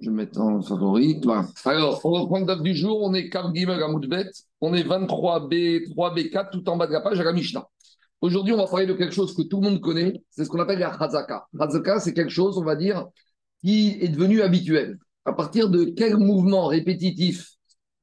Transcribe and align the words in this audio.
Je 0.00 0.10
vais 0.10 0.14
mettre 0.14 0.40
en 0.40 0.62
favori. 0.62 1.20
Voilà. 1.22 1.46
Alors, 1.64 2.00
on 2.04 2.10
reprend 2.10 2.40
le 2.40 2.46
DAF 2.46 2.62
du 2.62 2.74
jour. 2.74 3.02
On 3.02 3.14
est 3.14 3.28
Kav 3.28 3.52
Gimel 3.54 3.82
Amoudbet. 3.82 4.30
On 4.60 4.74
est 4.74 4.84
23B, 4.84 5.88
3B4, 5.94 6.50
tout 6.50 6.68
en 6.68 6.76
bas 6.76 6.86
de 6.86 6.92
la 6.92 7.00
page 7.00 7.18
à 7.18 7.24
la 7.24 7.32
Mishnah. 7.32 7.66
Aujourd'hui, 8.20 8.54
on 8.54 8.58
va 8.58 8.66
parler 8.66 8.86
de 8.86 8.94
quelque 8.94 9.14
chose 9.14 9.34
que 9.34 9.42
tout 9.42 9.60
le 9.60 9.68
monde 9.68 9.80
connaît. 9.80 10.22
C'est 10.30 10.44
ce 10.44 10.48
qu'on 10.48 10.60
appelle 10.60 10.78
la 10.78 10.94
Hazaka. 10.94 11.46
Hazaka, 11.58 12.00
c'est 12.00 12.14
quelque 12.14 12.30
chose, 12.30 12.56
on 12.56 12.64
va 12.64 12.76
dire, 12.76 13.06
qui 13.60 13.98
est 14.00 14.08
devenu 14.08 14.42
habituel. 14.42 14.98
À 15.24 15.32
partir 15.32 15.68
de 15.68 15.84
quel 15.84 16.16
mouvement 16.16 16.66
répétitif 16.66 17.54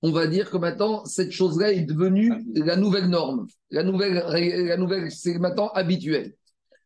on 0.03 0.11
va 0.11 0.27
dire 0.27 0.49
que 0.49 0.57
maintenant, 0.57 1.05
cette 1.05 1.31
chose-là 1.31 1.71
est 1.71 1.81
devenue 1.81 2.33
la 2.55 2.75
nouvelle 2.75 3.07
norme. 3.07 3.45
La 3.69 3.83
nouvelle, 3.83 4.13
la 4.13 4.77
nouvelle 4.77 5.11
c'est 5.11 5.37
maintenant 5.37 5.69
habituel. 5.69 6.33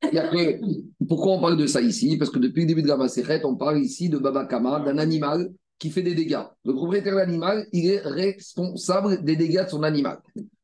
Il 0.03 0.13
y 0.13 0.19
a 0.19 0.27
que, 0.27 0.59
pourquoi 1.07 1.33
on 1.33 1.41
parle 1.41 1.57
de 1.57 1.67
ça 1.67 1.81
ici? 1.81 2.17
Parce 2.17 2.29
que 2.29 2.39
depuis 2.39 2.61
le 2.61 2.67
début 2.67 2.83
de 2.83 2.87
la 2.87 2.97
Maseret, 2.97 3.43
on 3.43 3.55
parle 3.55 3.79
ici 3.79 4.09
de 4.09 4.17
Baba 4.17 4.45
Kama, 4.45 4.81
d'un 4.81 4.97
animal 4.97 5.49
qui 5.79 5.89
fait 5.89 6.03
des 6.03 6.15
dégâts. 6.15 6.43
Le 6.63 6.73
propriétaire 6.73 7.13
de 7.13 7.19
l'animal, 7.19 7.67
il 7.73 7.89
est 7.89 7.99
responsable 7.99 9.23
des 9.23 9.35
dégâts 9.35 9.63
de 9.63 9.69
son 9.69 9.83
animal. 9.83 10.19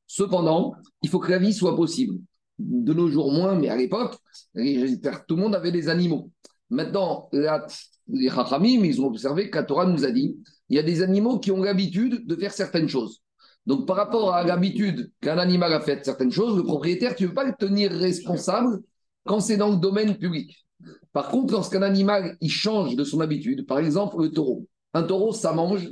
Cependant, 0.07 0.73
il 1.01 1.09
faut 1.09 1.19
que 1.19 1.31
la 1.31 1.39
vie 1.39 1.53
soit 1.53 1.75
possible. 1.75 2.17
De 2.59 2.93
nos 2.93 3.07
jours 3.07 3.31
moins, 3.31 3.55
mais 3.55 3.69
à 3.69 3.75
l'époque, 3.75 4.15
tout 4.53 5.35
le 5.35 5.35
monde 5.35 5.55
avait 5.55 5.71
des 5.71 5.89
animaux. 5.89 6.29
Maintenant, 6.69 7.29
les 7.31 8.29
Chachamim, 8.29 8.83
ils 8.83 9.01
ont 9.01 9.07
observé 9.07 9.49
que 9.49 9.57
la 9.57 9.63
Torah 9.63 9.85
nous 9.85 10.05
a 10.05 10.11
dit 10.11 10.37
il 10.69 10.75
y 10.75 10.79
a 10.79 10.83
des 10.83 11.01
animaux 11.01 11.39
qui 11.39 11.51
ont 11.51 11.61
l'habitude 11.61 12.25
de 12.25 12.35
faire 12.35 12.53
certaines 12.53 12.87
choses. 12.87 13.21
Donc, 13.65 13.85
par 13.85 13.97
rapport 13.97 14.33
à 14.33 14.43
l'habitude 14.43 15.11
qu'un 15.21 15.37
animal 15.37 15.73
a 15.73 15.81
fait 15.81 16.03
certaines 16.05 16.31
choses, 16.31 16.55
le 16.55 16.63
propriétaire, 16.63 17.15
tu 17.15 17.23
ne 17.23 17.27
veux 17.29 17.33
pas 17.33 17.43
le 17.43 17.53
tenir 17.59 17.91
responsable 17.91 18.81
quand 19.25 19.39
c'est 19.39 19.57
dans 19.57 19.69
le 19.69 19.77
domaine 19.77 20.15
public. 20.17 20.65
Par 21.13 21.29
contre, 21.29 21.53
lorsqu'un 21.53 21.81
animal 21.81 22.37
il 22.41 22.49
change 22.49 22.95
de 22.95 23.03
son 23.03 23.19
habitude, 23.19 23.65
par 23.65 23.79
exemple 23.79 24.21
le 24.21 24.31
taureau, 24.31 24.67
un 24.93 25.03
taureau, 25.03 25.31
ça 25.33 25.53
mange 25.53 25.89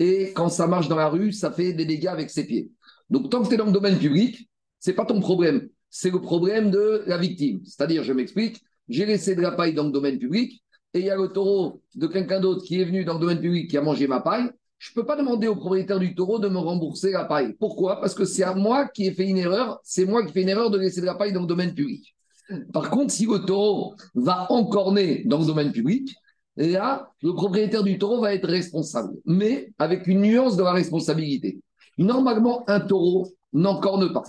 et 0.00 0.32
quand 0.32 0.48
ça 0.48 0.66
marche 0.66 0.88
dans 0.88 0.96
la 0.96 1.08
rue, 1.08 1.30
ça 1.30 1.52
fait 1.52 1.74
des 1.74 1.84
dégâts 1.84 2.06
avec 2.06 2.30
ses 2.30 2.46
pieds. 2.46 2.70
Donc, 3.10 3.28
tant 3.30 3.42
que 3.42 3.48
tu 3.48 3.56
dans 3.56 3.66
le 3.66 3.72
domaine 3.72 3.98
public, 3.98 4.48
c'est 4.78 4.94
pas 4.94 5.04
ton 5.04 5.20
problème, 5.20 5.68
c'est 5.90 6.10
le 6.10 6.20
problème 6.20 6.70
de 6.70 7.02
la 7.06 7.18
victime. 7.18 7.60
C'est-à-dire, 7.64 8.02
je 8.02 8.14
m'explique, 8.14 8.62
j'ai 8.88 9.04
laissé 9.04 9.34
de 9.34 9.42
la 9.42 9.52
paille 9.52 9.74
dans 9.74 9.84
le 9.84 9.92
domaine 9.92 10.18
public, 10.18 10.64
et 10.94 11.00
il 11.00 11.04
y 11.04 11.10
a 11.10 11.16
le 11.16 11.28
taureau 11.28 11.82
de 11.94 12.06
quelqu'un 12.06 12.40
d'autre 12.40 12.64
qui 12.64 12.80
est 12.80 12.84
venu 12.84 13.04
dans 13.04 13.14
le 13.14 13.20
domaine 13.20 13.40
public 13.40 13.70
qui 13.70 13.76
a 13.76 13.82
mangé 13.82 14.06
ma 14.06 14.20
paille, 14.20 14.50
je 14.78 14.90
ne 14.90 14.94
peux 14.94 15.04
pas 15.04 15.16
demander 15.16 15.46
au 15.46 15.56
propriétaire 15.56 15.98
du 15.98 16.14
taureau 16.14 16.38
de 16.38 16.48
me 16.48 16.56
rembourser 16.56 17.10
la 17.10 17.26
paille. 17.26 17.52
Pourquoi? 17.60 18.00
Parce 18.00 18.14
que 18.14 18.24
c'est 18.24 18.42
à 18.42 18.54
moi 18.54 18.88
qui 18.88 19.06
ai 19.06 19.12
fait 19.12 19.28
une 19.28 19.36
erreur, 19.36 19.78
c'est 19.84 20.06
moi 20.06 20.24
qui 20.24 20.32
fais 20.32 20.40
une 20.40 20.48
erreur 20.48 20.70
de 20.70 20.78
laisser 20.78 21.02
de 21.02 21.06
la 21.06 21.14
paille 21.14 21.34
dans 21.34 21.42
le 21.42 21.46
domaine 21.46 21.74
public. 21.74 22.16
Par 22.72 22.90
contre, 22.90 23.12
si 23.12 23.26
le 23.26 23.38
taureau 23.38 23.94
va 24.14 24.46
encorner 24.50 25.24
dans 25.24 25.38
le 25.38 25.46
domaine 25.46 25.72
public, 25.72 26.14
là, 26.56 27.10
le 27.22 27.32
propriétaire 27.32 27.82
du 27.82 27.98
taureau 27.98 28.20
va 28.20 28.34
être 28.34 28.48
responsable, 28.48 29.14
mais 29.24 29.72
avec 29.78 30.06
une 30.06 30.20
nuance 30.20 30.56
de 30.56 30.62
la 30.62 30.72
responsabilité. 30.72 31.60
Normalement, 31.98 32.64
un 32.68 32.80
taureau 32.80 33.28
n'encorne 33.52 34.12
pas. 34.12 34.24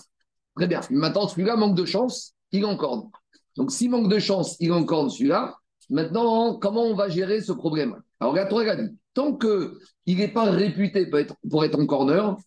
Très 0.55 0.67
bien. 0.67 0.81
Maintenant, 0.89 1.28
celui-là 1.28 1.55
manque 1.55 1.75
de 1.75 1.86
chance, 1.86 2.33
il 2.52 2.66
encorne. 2.66 3.09
Donc, 3.58 3.72
s'il 3.72 3.89
manque 3.89 4.09
de 4.09 4.19
chance, 4.19 4.56
il 4.59 4.72
encorne 4.72 5.09
celui-là, 5.09 5.56
Maintenant, 5.91 6.56
comment 6.56 6.83
on 6.83 6.95
va 6.95 7.09
gérer 7.09 7.41
ce 7.41 7.52
problème? 7.52 8.02
Alors, 8.22 8.33
la 8.33 8.45
Torah 8.45 8.63
a 8.63 8.75
dit 8.78 8.97
tant 9.13 9.35
qu'il 9.35 10.17
n'est 10.17 10.30
pas 10.30 10.50
réputé 10.50 11.06
pour 11.06 11.19
être, 11.19 11.35
pour 11.50 11.66
être 11.66 11.78
en 11.78 11.85
corner, 11.85 12.38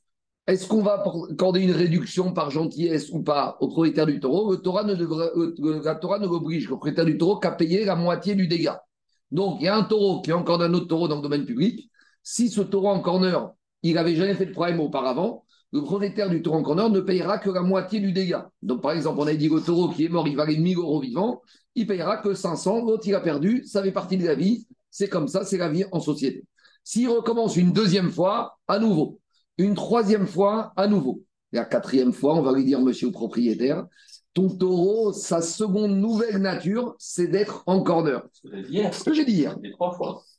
est-ce 0.47 0.69
qu'on 0.69 0.83
va 0.83 1.03
accorder 1.31 1.61
une 1.61 1.73
réduction 1.73 2.33
par 2.33 2.50
gentillesse 2.50 3.11
ou 3.11 3.23
pas 3.23 3.56
au 3.61 3.69
propriétaire 3.69 4.06
du 4.06 4.20
taureau? 4.20 4.53
Le 4.53 4.59
Torah 4.59 4.84
ne 4.84 4.95
euh, 4.95 5.83
La 5.83 5.95
ne 6.19 6.27
l'oblige, 6.27 6.64
le 6.64 6.70
propriétaire 6.70 7.06
du 7.06 7.17
taureau, 7.17 7.39
qu'à 7.39 7.53
payer 7.53 7.84
la 7.84 7.97
moitié 7.97 8.34
du 8.34 8.47
dégât. 8.47 8.83
Donc, 9.31 9.59
il 9.61 9.65
y 9.65 9.69
a 9.69 9.77
un 9.77 9.84
taureau 9.84 10.20
qui 10.20 10.31
est 10.31 10.34
encore 10.34 10.61
un 10.61 10.72
autre 10.75 10.87
taureau 10.87 11.09
dans 11.09 11.17
le 11.17 11.22
domaine 11.22 11.47
public. 11.47 11.91
Si 12.22 12.50
ce 12.50 12.61
taureau 12.61 12.89
en 12.89 13.00
corner, 13.00 13.50
il 13.83 13.95
n'avait 13.95 14.15
jamais 14.15 14.34
fait 14.34 14.47
de 14.47 14.53
problème 14.53 14.81
auparavant, 14.81 15.45
le 15.72 15.83
propriétaire 15.83 16.28
du 16.28 16.42
taureau 16.42 16.59
en 16.59 16.62
corner 16.62 16.91
ne 16.91 17.00
payera 17.00 17.38
que 17.38 17.50
la 17.50 17.62
moitié 17.62 18.00
du 18.00 18.12
dégât. 18.12 18.50
Donc, 18.62 18.83
par 18.83 18.93
exemple, 18.93 19.21
on 19.21 19.27
a 19.27 19.34
dit 19.34 19.49
le 19.49 19.60
taureau 19.60 19.88
qui 19.88 20.04
est 20.04 20.09
mort, 20.09 20.28
il 20.28 20.37
valait 20.37 20.56
1000 20.56 20.77
euros 20.77 21.00
vivant 21.00 21.41
il 21.75 21.87
payera 21.87 22.19
que 22.19 22.34
500, 22.34 22.84
l'autre 22.84 23.06
il 23.06 23.15
a 23.15 23.21
perdu, 23.21 23.65
ça 23.66 23.83
fait 23.83 23.93
partie 23.93 24.16
de 24.16 24.27
la 24.27 24.34
vie, 24.34 24.66
c'est 24.91 25.09
comme 25.09 25.28
ça, 25.28 25.44
c'est 25.44 25.59
la 25.59 25.69
vie 25.69 25.84
en 25.93 26.00
société. 26.00 26.44
S'il 26.84 27.09
recommence 27.09 27.56
une 27.56 27.72
deuxième 27.72 28.10
fois, 28.10 28.59
à 28.69 28.78
nouveau, 28.78 29.21
une 29.59 29.75
troisième 29.75 30.26
fois, 30.26 30.72
à 30.76 30.87
nouveau, 30.87 31.22
et 31.53 31.56
la 31.56 31.65
quatrième 31.65 32.12
fois, 32.12 32.34
on 32.34 32.42
va 32.42 32.53
lui 32.53 32.65
dire, 32.65 32.81
monsieur 32.81 33.06
le 33.06 33.12
propriétaire, 33.12 33.87
ton 34.34 34.48
taureau, 34.48 35.12
sa 35.12 35.41
seconde 35.41 35.97
nouvelle 35.97 36.38
nature, 36.38 36.97
c'est 36.98 37.28
d'être 37.28 37.62
en 37.66 37.82
corner. 37.82 38.22
Ce 38.42 39.04
que 39.04 39.15
j'ai 39.15 39.25
dit 39.25 39.34
hier. 39.34 39.56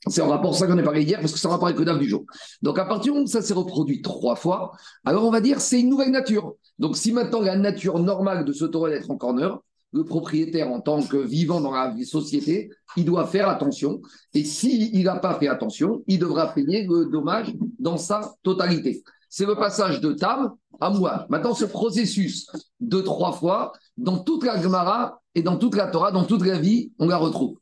C'est 0.07 0.21
en 0.21 0.27
rapport 0.27 0.53
à 0.53 0.57
ça 0.57 0.67
qu'on 0.67 0.77
est 0.77 0.83
parlé 0.83 1.03
hier, 1.03 1.19
parce 1.21 1.31
que 1.31 1.39
ça 1.39 1.47
en 1.47 1.51
rapport 1.51 1.69
avec 1.69 1.79
le 1.79 1.97
du 1.97 2.09
jour. 2.09 2.25
Donc, 2.61 2.77
à 2.77 2.83
partir 2.83 3.03
du 3.05 3.11
moment 3.11 3.23
où 3.23 3.27
ça 3.27 3.41
s'est 3.41 3.53
reproduit 3.53 4.01
trois 4.01 4.35
fois, 4.35 4.73
alors 5.05 5.23
on 5.23 5.31
va 5.31 5.39
dire 5.39 5.61
c'est 5.61 5.79
une 5.79 5.89
nouvelle 5.89 6.11
nature. 6.11 6.55
Donc, 6.77 6.97
si 6.97 7.13
maintenant 7.13 7.39
la 7.39 7.55
nature 7.55 7.99
normale 7.99 8.43
de 8.43 8.51
ce 8.51 8.65
taureau 8.65 8.87
est 8.87 8.91
d'être 8.91 9.09
en 9.09 9.15
corner, 9.15 9.57
le 9.95 10.03
propriétaire, 10.03 10.69
en 10.69 10.81
tant 10.81 11.01
que 11.01 11.15
vivant 11.15 11.61
dans 11.61 11.71
la 11.71 11.95
société, 12.03 12.69
il 12.97 13.05
doit 13.05 13.25
faire 13.25 13.47
attention. 13.47 14.01
Et 14.33 14.43
s'il 14.43 15.01
n'a 15.05 15.15
pas 15.15 15.39
fait 15.39 15.47
attention, 15.47 16.03
il 16.07 16.19
devra 16.19 16.53
payer 16.53 16.85
le 16.85 17.05
dommage 17.05 17.55
dans 17.79 17.95
sa 17.95 18.35
totalité. 18.43 19.03
C'est 19.29 19.45
le 19.45 19.55
passage 19.55 20.01
de 20.01 20.11
Tam 20.11 20.53
à 20.81 20.89
moi. 20.89 21.25
Maintenant, 21.29 21.53
ce 21.53 21.63
processus 21.63 22.47
de 22.81 22.99
trois 22.99 23.31
fois, 23.31 23.71
dans 23.95 24.19
toute 24.19 24.43
la 24.43 24.61
Gemara 24.61 25.21
et 25.33 25.41
dans 25.41 25.57
toute 25.57 25.75
la 25.75 25.87
Torah, 25.87 26.11
dans 26.11 26.25
toute 26.25 26.45
la 26.45 26.59
vie, 26.59 26.91
on 26.99 27.07
la 27.07 27.17
retrouve. 27.17 27.57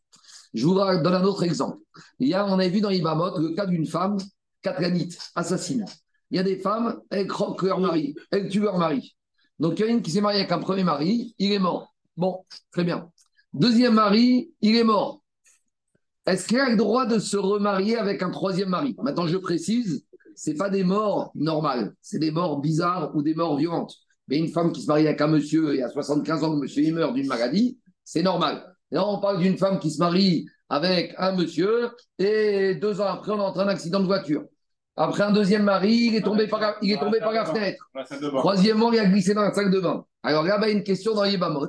Je 0.55 0.65
vous 0.65 0.73
donne 0.73 1.13
un 1.13 1.23
autre 1.23 1.43
exemple. 1.43 1.77
Il 2.17 2.27
y 2.27 2.33
a, 2.33 2.47
on 2.47 2.57
a 2.57 2.67
vu 2.67 2.81
dans 2.81 2.89
Ibamot 2.89 3.37
le 3.37 3.49
cas 3.49 3.67
d'une 3.67 3.85
femme 3.85 4.17
katlanite, 4.63 5.19
assassine. 5.35 5.85
Il 6.31 6.37
y 6.37 6.39
a 6.39 6.43
des 6.43 6.57
femmes, 6.57 6.99
elles 7.11 7.27
croquent 7.27 7.67
leur 7.67 7.79
mari, 7.79 8.15
elles 8.31 8.49
tuent 8.49 8.61
leur 8.61 8.79
mari. 8.79 9.15
Donc, 9.59 9.79
il 9.79 9.85
y 9.85 9.87
a 9.87 9.91
une 9.91 10.01
qui 10.01 10.09
s'est 10.09 10.21
mariée 10.21 10.39
avec 10.39 10.51
un 10.51 10.57
premier 10.57 10.83
mari, 10.83 11.35
il 11.37 11.51
est 11.51 11.59
mort. 11.59 11.92
Bon, 12.15 12.45
très 12.71 12.83
bien. 12.83 13.09
Deuxième 13.53 13.95
mari, 13.95 14.51
il 14.61 14.75
est 14.75 14.83
mort. 14.83 15.21
Est-ce 16.25 16.47
qu'il 16.47 16.59
a 16.59 16.69
le 16.69 16.75
droit 16.75 17.05
de 17.05 17.19
se 17.19 17.37
remarier 17.37 17.97
avec 17.97 18.21
un 18.23 18.29
troisième 18.29 18.69
mari? 18.69 18.95
Maintenant, 19.01 19.27
je 19.27 19.37
précise, 19.37 20.05
ce 20.35 20.51
pas 20.51 20.69
des 20.69 20.83
morts 20.83 21.31
normales, 21.35 21.93
c'est 22.01 22.19
des 22.19 22.31
morts 22.31 22.59
bizarres 22.61 23.15
ou 23.15 23.21
des 23.21 23.33
morts 23.33 23.57
violentes. 23.57 23.95
Mais 24.27 24.37
une 24.37 24.47
femme 24.47 24.71
qui 24.71 24.81
se 24.81 24.87
marie 24.87 25.07
avec 25.07 25.19
un 25.21 25.27
monsieur 25.27 25.75
et 25.75 25.83
à 25.83 25.89
75 25.89 26.43
ans, 26.43 26.53
le 26.53 26.59
monsieur 26.59 26.83
il 26.83 26.93
meurt 26.93 27.13
d'une 27.13 27.27
maladie, 27.27 27.77
c'est 28.03 28.23
normal. 28.23 28.73
Là, 28.91 29.07
on 29.07 29.19
parle 29.19 29.39
d'une 29.39 29.57
femme 29.57 29.79
qui 29.79 29.91
se 29.91 29.99
marie 29.99 30.45
avec 30.69 31.13
un 31.17 31.35
monsieur 31.35 31.89
et 32.19 32.75
deux 32.75 33.01
ans 33.01 33.07
après, 33.07 33.31
on 33.31 33.39
a 33.39 33.43
entraîné 33.43 33.71
un 33.71 33.73
accident 33.73 33.99
de 33.99 34.05
voiture. 34.05 34.43
Après 34.95 35.23
un 35.23 35.31
deuxième 35.31 35.63
mari, 35.63 36.07
il 36.07 36.15
est 36.15 36.21
tombé 36.21 36.47
par 36.47 36.61
la, 36.61 36.77
il 36.81 36.91
est 36.91 36.99
tombé 36.99 37.19
par 37.19 37.31
la 37.31 37.45
fenêtre. 37.45 37.89
Troisièmement, 38.37 38.93
il 38.93 38.99
a 38.99 39.05
glissé 39.05 39.33
dans 39.33 39.41
la 39.41 39.53
salle 39.53 39.71
de 39.71 39.79
bain. 39.79 40.05
Alors 40.21 40.47
y 40.47 40.51
a 40.51 40.69
une 40.69 40.83
question 40.83 41.13
dans 41.15 41.25
Yébamot. 41.25 41.67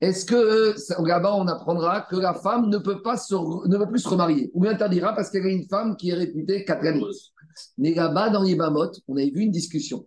Est-ce 0.00 0.26
que 0.26 0.74
là-bas, 1.02 1.34
on 1.36 1.48
apprendra 1.48 2.02
que 2.02 2.16
la 2.16 2.34
femme 2.34 2.68
ne 2.68 2.78
peut, 2.78 3.00
pas 3.00 3.16
ne 3.30 3.78
peut 3.78 3.88
plus 3.88 4.00
se 4.00 4.08
remarier? 4.08 4.50
Ou 4.52 4.66
interdira 4.66 5.14
parce 5.14 5.30
qu'elle 5.30 5.46
est 5.46 5.54
une 5.54 5.68
femme 5.68 5.96
qui 5.96 6.10
est 6.10 6.14
réputée 6.14 6.64
catholique. 6.64 7.32
Mais 7.78 7.94
là-bas, 7.94 8.28
dans 8.28 8.44
Yébamot, 8.44 8.90
on 9.08 9.16
avait 9.16 9.30
vu 9.30 9.40
une 9.40 9.50
discussion. 9.50 10.06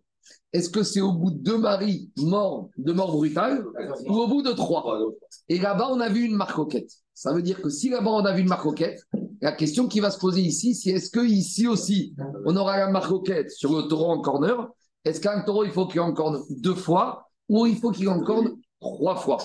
Est-ce 0.54 0.70
que 0.70 0.84
c'est 0.84 1.02
au 1.02 1.14
bout 1.14 1.32
de 1.32 1.38
deux 1.38 1.58
maris 1.58 2.12
morts 2.18 2.70
de 2.78 2.92
mort 2.92 3.12
brutale 3.12 3.66
ou 4.08 4.14
au 4.14 4.28
bout 4.28 4.42
de 4.44 4.52
trois? 4.52 5.00
Et 5.48 5.60
là-bas, 5.60 5.90
on 5.92 6.00
a 6.00 6.10
vu 6.10 6.24
une 6.24 6.36
marcoquette. 6.36 6.92
Ça 7.14 7.34
veut 7.34 7.42
dire 7.42 7.62
que 7.62 7.70
si 7.70 7.90
là-bas, 7.90 8.12
on 8.12 8.26
a 8.26 8.34
vu 8.34 8.42
une 8.42 8.48
marcoquette, 8.48 9.02
la 9.42 9.52
question 9.52 9.88
qui 9.88 10.00
va 10.00 10.12
se 10.12 10.20
poser 10.20 10.42
ici, 10.42 10.76
c'est 10.76 10.92
est-ce 10.92 11.10
que 11.10 11.26
ici 11.26 11.68
aussi, 11.68 12.16
on 12.46 12.56
aura 12.56 12.78
la 12.78 12.90
marcoquette 12.90 13.52
sur 13.52 13.76
le 13.76 13.88
taureau 13.88 14.12
en 14.12 14.22
corner? 14.22 14.68
Est-ce 15.06 15.20
qu'un 15.20 15.42
taureau, 15.42 15.64
il 15.64 15.72
faut 15.72 15.88
qu'il 15.88 16.02
en 16.02 16.14
corne 16.14 16.44
deux 16.50 16.76
fois 16.76 17.28
ou 17.48 17.66
il 17.66 17.78
faut 17.78 17.92
qu'il 17.92 18.10
en 18.10 18.20
corne 18.22 18.52
trois 18.80 19.16
fois? 19.16 19.38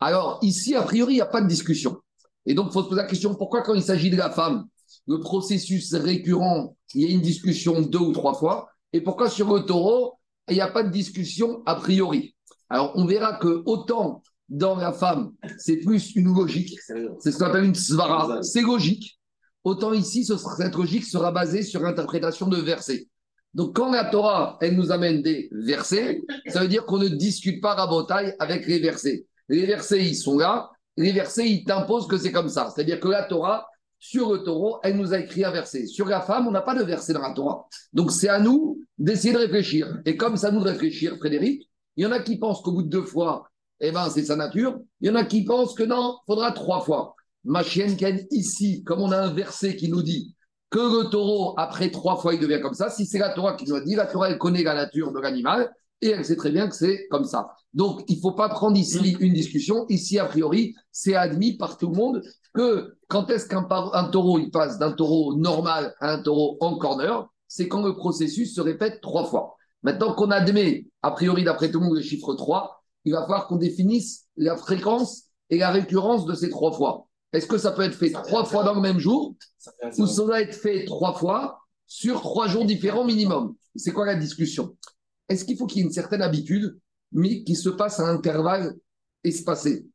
Alors, 0.00 0.38
ici, 0.42 0.74
a 0.74 0.82
priori, 0.82 1.14
il 1.14 1.16
n'y 1.16 1.22
a 1.22 1.26
pas 1.26 1.40
de 1.40 1.48
discussion. 1.48 1.96
Et 2.44 2.54
donc, 2.54 2.68
il 2.68 2.72
faut 2.72 2.82
se 2.82 2.88
poser 2.88 3.02
la 3.02 3.08
question, 3.08 3.34
pourquoi 3.34 3.62
quand 3.62 3.74
il 3.74 3.82
s'agit 3.82 4.10
de 4.10 4.16
la 4.16 4.30
femme, 4.30 4.66
le 5.06 5.20
processus 5.20 5.94
récurrent, 5.94 6.76
il 6.94 7.02
y 7.02 7.06
a 7.06 7.14
une 7.14 7.20
discussion 7.20 7.80
deux 7.80 7.98
ou 7.98 8.12
trois 8.12 8.34
fois, 8.34 8.68
et 8.92 9.00
pourquoi 9.00 9.28
sur 9.28 9.52
le 9.52 9.62
taureau, 9.62 10.18
il 10.48 10.54
n'y 10.54 10.60
a 10.60 10.68
pas 10.68 10.82
de 10.82 10.90
discussion 10.90 11.62
a 11.66 11.74
priori? 11.74 12.34
Alors, 12.68 12.92
on 12.94 13.04
verra 13.04 13.34
que 13.34 13.62
autant 13.66 14.22
dans 14.48 14.76
la 14.76 14.92
femme, 14.92 15.32
c'est 15.58 15.78
plus 15.78 16.14
une 16.14 16.32
logique, 16.32 16.78
c'est 17.20 17.32
ce 17.32 17.38
qu'on 17.38 17.46
appelle 17.46 17.64
une 17.64 17.74
svara, 17.74 18.42
c'est 18.42 18.62
logique, 18.62 19.18
autant 19.64 19.92
ici, 19.92 20.24
cette 20.24 20.74
logique 20.76 21.04
sera 21.04 21.32
basée 21.32 21.62
sur 21.62 21.82
l'interprétation 21.82 22.46
de 22.46 22.58
versets. 22.58 23.08
Donc, 23.54 23.74
quand 23.74 23.90
la 23.90 24.04
Torah, 24.04 24.58
elle 24.60 24.76
nous 24.76 24.92
amène 24.92 25.22
des 25.22 25.48
versets, 25.50 26.22
ça 26.48 26.60
veut 26.60 26.68
dire 26.68 26.84
qu'on 26.84 26.98
ne 26.98 27.08
discute 27.08 27.60
pas 27.60 27.74
rabotaille 27.74 28.34
avec 28.38 28.66
les 28.66 28.78
versets. 28.78 29.26
Les 29.48 29.66
versets, 29.66 30.04
ils 30.04 30.16
sont 30.16 30.38
là. 30.38 30.70
Les 30.96 31.12
versets, 31.12 31.48
ils 31.48 31.64
t'imposent 31.64 32.08
que 32.08 32.18
c'est 32.18 32.32
comme 32.32 32.48
ça. 32.48 32.72
C'est-à-dire 32.74 33.00
que 33.00 33.08
la 33.08 33.24
Torah, 33.24 33.66
sur 33.98 34.32
le 34.32 34.42
taureau, 34.42 34.78
elle 34.82 34.96
nous 34.96 35.14
a 35.14 35.18
écrit 35.18 35.44
un 35.44 35.50
verset. 35.50 35.86
Sur 35.86 36.06
la 36.06 36.20
femme, 36.20 36.46
on 36.46 36.50
n'a 36.50 36.62
pas 36.62 36.74
de 36.74 36.82
verset 36.82 37.12
dans 37.12 37.22
la 37.22 37.32
Torah. 37.32 37.66
Donc, 37.92 38.12
c'est 38.12 38.28
à 38.28 38.38
nous 38.38 38.80
d'essayer 38.98 39.32
de 39.32 39.38
réfléchir. 39.38 40.00
Et 40.04 40.16
comme 40.16 40.36
ça 40.36 40.50
nous 40.50 40.60
de 40.60 40.68
réfléchir, 40.68 41.16
Frédéric, 41.18 41.68
il 41.96 42.04
y 42.04 42.06
en 42.06 42.12
a 42.12 42.20
qui 42.20 42.38
pensent 42.38 42.60
qu'au 42.62 42.72
bout 42.72 42.82
de 42.82 42.88
deux 42.88 43.04
fois, 43.04 43.48
eh 43.80 43.90
ben, 43.92 44.08
c'est 44.10 44.24
sa 44.24 44.36
nature. 44.36 44.78
Il 45.00 45.08
y 45.08 45.10
en 45.10 45.14
a 45.14 45.24
qui 45.24 45.44
pensent 45.44 45.74
que 45.74 45.82
non, 45.82 46.18
faudra 46.26 46.52
trois 46.52 46.80
fois. 46.80 47.14
Machienken, 47.44 48.26
ici, 48.30 48.82
comme 48.84 49.00
on 49.00 49.12
a 49.12 49.18
un 49.18 49.32
verset 49.32 49.76
qui 49.76 49.88
nous 49.88 50.02
dit 50.02 50.34
que 50.70 50.78
le 50.78 51.10
taureau, 51.10 51.54
après 51.58 51.90
trois 51.90 52.16
fois, 52.16 52.34
il 52.34 52.40
devient 52.40 52.60
comme 52.60 52.74
ça, 52.74 52.90
si 52.90 53.06
c'est 53.06 53.18
la 53.18 53.30
Torah 53.30 53.54
qui 53.54 53.66
nous 53.66 53.76
a 53.76 53.80
dit, 53.80 53.94
la 53.94 54.06
Torah, 54.06 54.30
elle 54.30 54.38
connaît 54.38 54.62
la 54.62 54.74
nature 54.74 55.12
de 55.12 55.20
l'animal 55.20 55.72
et 56.02 56.10
elle 56.10 56.24
sait 56.24 56.36
très 56.36 56.50
bien 56.50 56.68
que 56.68 56.74
c'est 56.74 57.06
comme 57.10 57.24
ça. 57.24 57.48
Donc, 57.74 58.02
il 58.08 58.16
ne 58.16 58.20
faut 58.20 58.32
pas 58.32 58.48
prendre 58.48 58.76
ici 58.76 59.16
une 59.20 59.32
discussion. 59.32 59.86
Ici, 59.88 60.18
a 60.18 60.24
priori, 60.26 60.74
c'est 60.92 61.14
admis 61.14 61.56
par 61.56 61.78
tout 61.78 61.90
le 61.90 61.96
monde 61.96 62.22
que 62.54 62.96
quand 63.08 63.30
est-ce 63.30 63.46
qu'un 63.46 63.64
taureau, 64.10 64.38
il 64.38 64.50
passe 64.50 64.78
d'un 64.78 64.92
taureau 64.92 65.34
normal 65.36 65.94
à 66.00 66.12
un 66.12 66.22
taureau 66.22 66.56
en 66.60 66.76
corner, 66.78 67.28
c'est 67.48 67.68
quand 67.68 67.82
le 67.82 67.94
processus 67.94 68.54
se 68.54 68.60
répète 68.60 69.00
trois 69.00 69.26
fois. 69.26 69.56
Maintenant 69.82 70.14
qu'on 70.14 70.30
admet, 70.30 70.86
a 71.02 71.10
priori, 71.10 71.44
d'après 71.44 71.70
tout 71.70 71.80
le 71.80 71.86
monde, 71.86 71.96
le 71.96 72.02
chiffre 72.02 72.34
3, 72.34 72.82
il 73.04 73.12
va 73.12 73.22
falloir 73.22 73.46
qu'on 73.46 73.56
définisse 73.56 74.24
la 74.36 74.56
fréquence 74.56 75.24
et 75.50 75.58
la 75.58 75.70
récurrence 75.70 76.26
de 76.26 76.34
ces 76.34 76.50
trois 76.50 76.72
fois. 76.72 77.06
Est-ce 77.32 77.46
que 77.46 77.58
ça 77.58 77.70
peut 77.70 77.82
être 77.82 77.94
fait 77.94 78.10
trois 78.10 78.44
fois 78.44 78.64
dans 78.64 78.74
le 78.74 78.80
même 78.80 78.98
jour 78.98 79.36
ou 79.98 80.06
ça 80.06 80.24
doit 80.24 80.40
être 80.40 80.54
fait 80.54 80.84
trois 80.86 81.14
fois 81.14 81.60
sur 81.86 82.20
trois 82.20 82.48
jours 82.48 82.64
différents 82.64 83.04
minimum? 83.04 83.54
C'est 83.76 83.92
quoi 83.92 84.06
la 84.06 84.16
discussion? 84.16 84.74
Est-ce 85.28 85.44
qu'il 85.44 85.56
faut 85.56 85.66
qu'il 85.66 85.78
y 85.78 85.80
ait 85.82 85.86
une 85.86 85.92
certaine 85.92 86.22
habitude, 86.22 86.78
mais 87.12 87.42
qui 87.44 87.54
se 87.54 87.68
passe 87.68 88.00
à 88.00 88.08
intervalles 88.08 88.74
espacés 89.24 89.86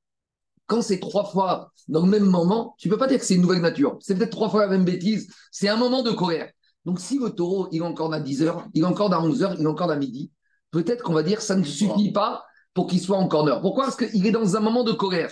Quand 0.68 0.81
c'est 0.81 1.00
trois 1.00 1.25
fois 1.25 1.72
dans 1.88 2.01
le 2.06 2.10
même 2.10 2.25
moment, 2.25 2.75
tu 2.78 2.88
ne 2.88 2.94
peux 2.94 3.00
pas 3.00 3.07
dire 3.07 3.19
que 3.19 3.25
c'est 3.25 3.36
une 3.36 3.42
nouvelle 3.42 3.62
nature. 3.62 3.98
C'est 4.01 4.16
peut-être 4.16 4.31
trois 4.31 4.50
fois 4.50 4.62
la 4.62 4.68
même 4.68 4.86
bêtise. 4.86 5.28
C'est 5.51 5.68
un 5.68 5.78
moment 5.78 6.04
de 6.04 6.12
colère. 6.12 6.50
Donc 6.86 7.00
si 7.00 7.19
le 7.19 7.30
taureau, 7.30 7.68
il 7.72 7.81
est 7.81 7.86
encore 7.86 8.13
à 8.13 8.19
10h, 8.19 8.66
il 8.74 8.81
est 8.81 8.86
encore 8.86 9.13
à 9.13 9.22
11h, 9.22 9.56
il 9.60 9.63
est 9.63 9.68
encore 9.68 9.92
à 9.92 9.95
midi, 9.95 10.31
peut-être 10.72 11.04
qu'on 11.04 11.13
va 11.13 11.24
dire 11.24 11.38
que 11.38 11.44
ça 11.44 11.56
ne 11.56 11.63
suffit 11.63 12.12
pas 12.12 12.44
pour 12.74 12.88
qu'il 12.88 13.00
soit 13.00 13.18
en 13.18 13.28
corner. 13.28 13.62
Pourquoi? 13.62 13.86
Parce 13.86 13.98
qu'il 13.98 14.25
est 14.25 14.31
dans 14.31 14.56
un 14.56 14.60
moment 14.60 14.83
de 14.83 14.94
colère. 14.94 15.31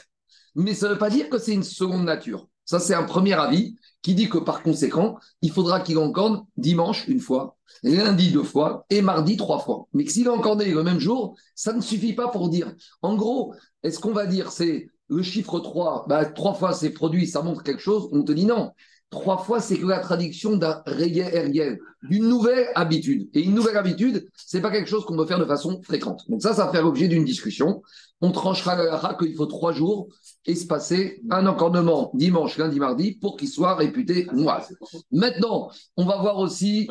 Mais 0.56 0.74
ça 0.74 0.88
ne 0.88 0.94
veut 0.94 1.00
pas 1.00 1.10
dire 1.10 1.30
que 1.30 1.38
c'est 1.38 1.54
une 1.54 1.64
seconde 1.64 2.04
nature. 2.04 2.48
Ça, 2.70 2.80
c'est 2.80 2.94
un 2.94 3.02
premier 3.02 3.34
avis 3.34 3.76
qui 4.04 4.14
dit 4.14 4.30
que 4.30 4.38
par 4.38 4.62
conséquent, 4.62 5.18
il 5.42 5.50
faudra 5.50 5.80
qu'il 5.80 5.98
encorde 5.98 6.44
dimanche 6.56 7.08
une 7.08 7.20
fois, 7.20 7.58
lundi 7.82 8.30
deux 8.30 8.44
fois 8.44 8.86
et 8.92 9.02
mardi 9.02 9.38
trois 9.38 9.58
fois. 9.58 9.88
Mais 9.94 10.06
s'il 10.06 10.28
est 10.28 10.30
encordé 10.30 10.66
le 10.66 10.84
même 10.84 11.00
jour, 11.00 11.36
ça 11.56 11.74
ne 11.74 11.82
suffit 11.82 12.14
pas 12.14 12.28
pour 12.28 12.48
dire. 12.48 12.72
En 13.02 13.16
gros, 13.16 13.56
est-ce 13.82 13.98
qu'on 13.98 14.12
va 14.12 14.28
dire 14.28 14.52
c'est 14.52 14.88
le 15.08 15.24
chiffre 15.24 15.60
3, 15.60 16.06
bah, 16.08 16.26
trois 16.26 16.54
fois 16.54 16.74
c'est 16.74 16.92
produit, 16.92 17.26
ça 17.26 17.42
montre 17.42 17.64
quelque 17.64 17.82
chose 17.82 18.08
On 18.12 18.22
te 18.22 18.34
dit 18.34 18.46
non. 18.46 18.72
Trois 19.10 19.40
fois, 19.40 19.60
c'est 19.60 19.80
que 19.80 19.88
la 19.88 19.98
traduction 19.98 20.56
d'un 20.56 20.84
réel, 20.86 21.80
d'une 22.04 22.30
nouvelle 22.30 22.68
habitude. 22.76 23.28
Et 23.34 23.42
une 23.42 23.56
nouvelle 23.56 23.78
habitude, 23.78 24.30
c'est 24.36 24.62
pas 24.62 24.70
quelque 24.70 24.88
chose 24.88 25.04
qu'on 25.04 25.18
peut 25.18 25.26
faire 25.26 25.40
de 25.40 25.46
façon 25.46 25.82
fréquente. 25.82 26.30
Donc 26.30 26.44
ça, 26.44 26.54
ça 26.54 26.68
va 26.68 26.72
faire 26.72 26.84
l'objet 26.84 27.08
d'une 27.08 27.26
discussion. 27.26 27.82
On 28.22 28.32
tranchera 28.32 28.76
la 28.76 29.16
qu'il 29.18 29.36
faut 29.36 29.46
trois 29.46 29.72
jours 29.72 30.08
espacer 30.46 31.22
un 31.30 31.46
encordement 31.48 32.12
dimanche, 32.14 32.58
lundi, 32.58 32.80
mardi 32.80 33.14
pour 33.14 33.38
qu'il 33.38 33.48
soit 33.48 33.76
réputé 33.76 34.28
noir. 34.34 34.66
Maintenant, 35.12 35.70
on 35.96 36.06
va 36.06 36.18
voir 36.18 36.38
aussi. 36.38 36.90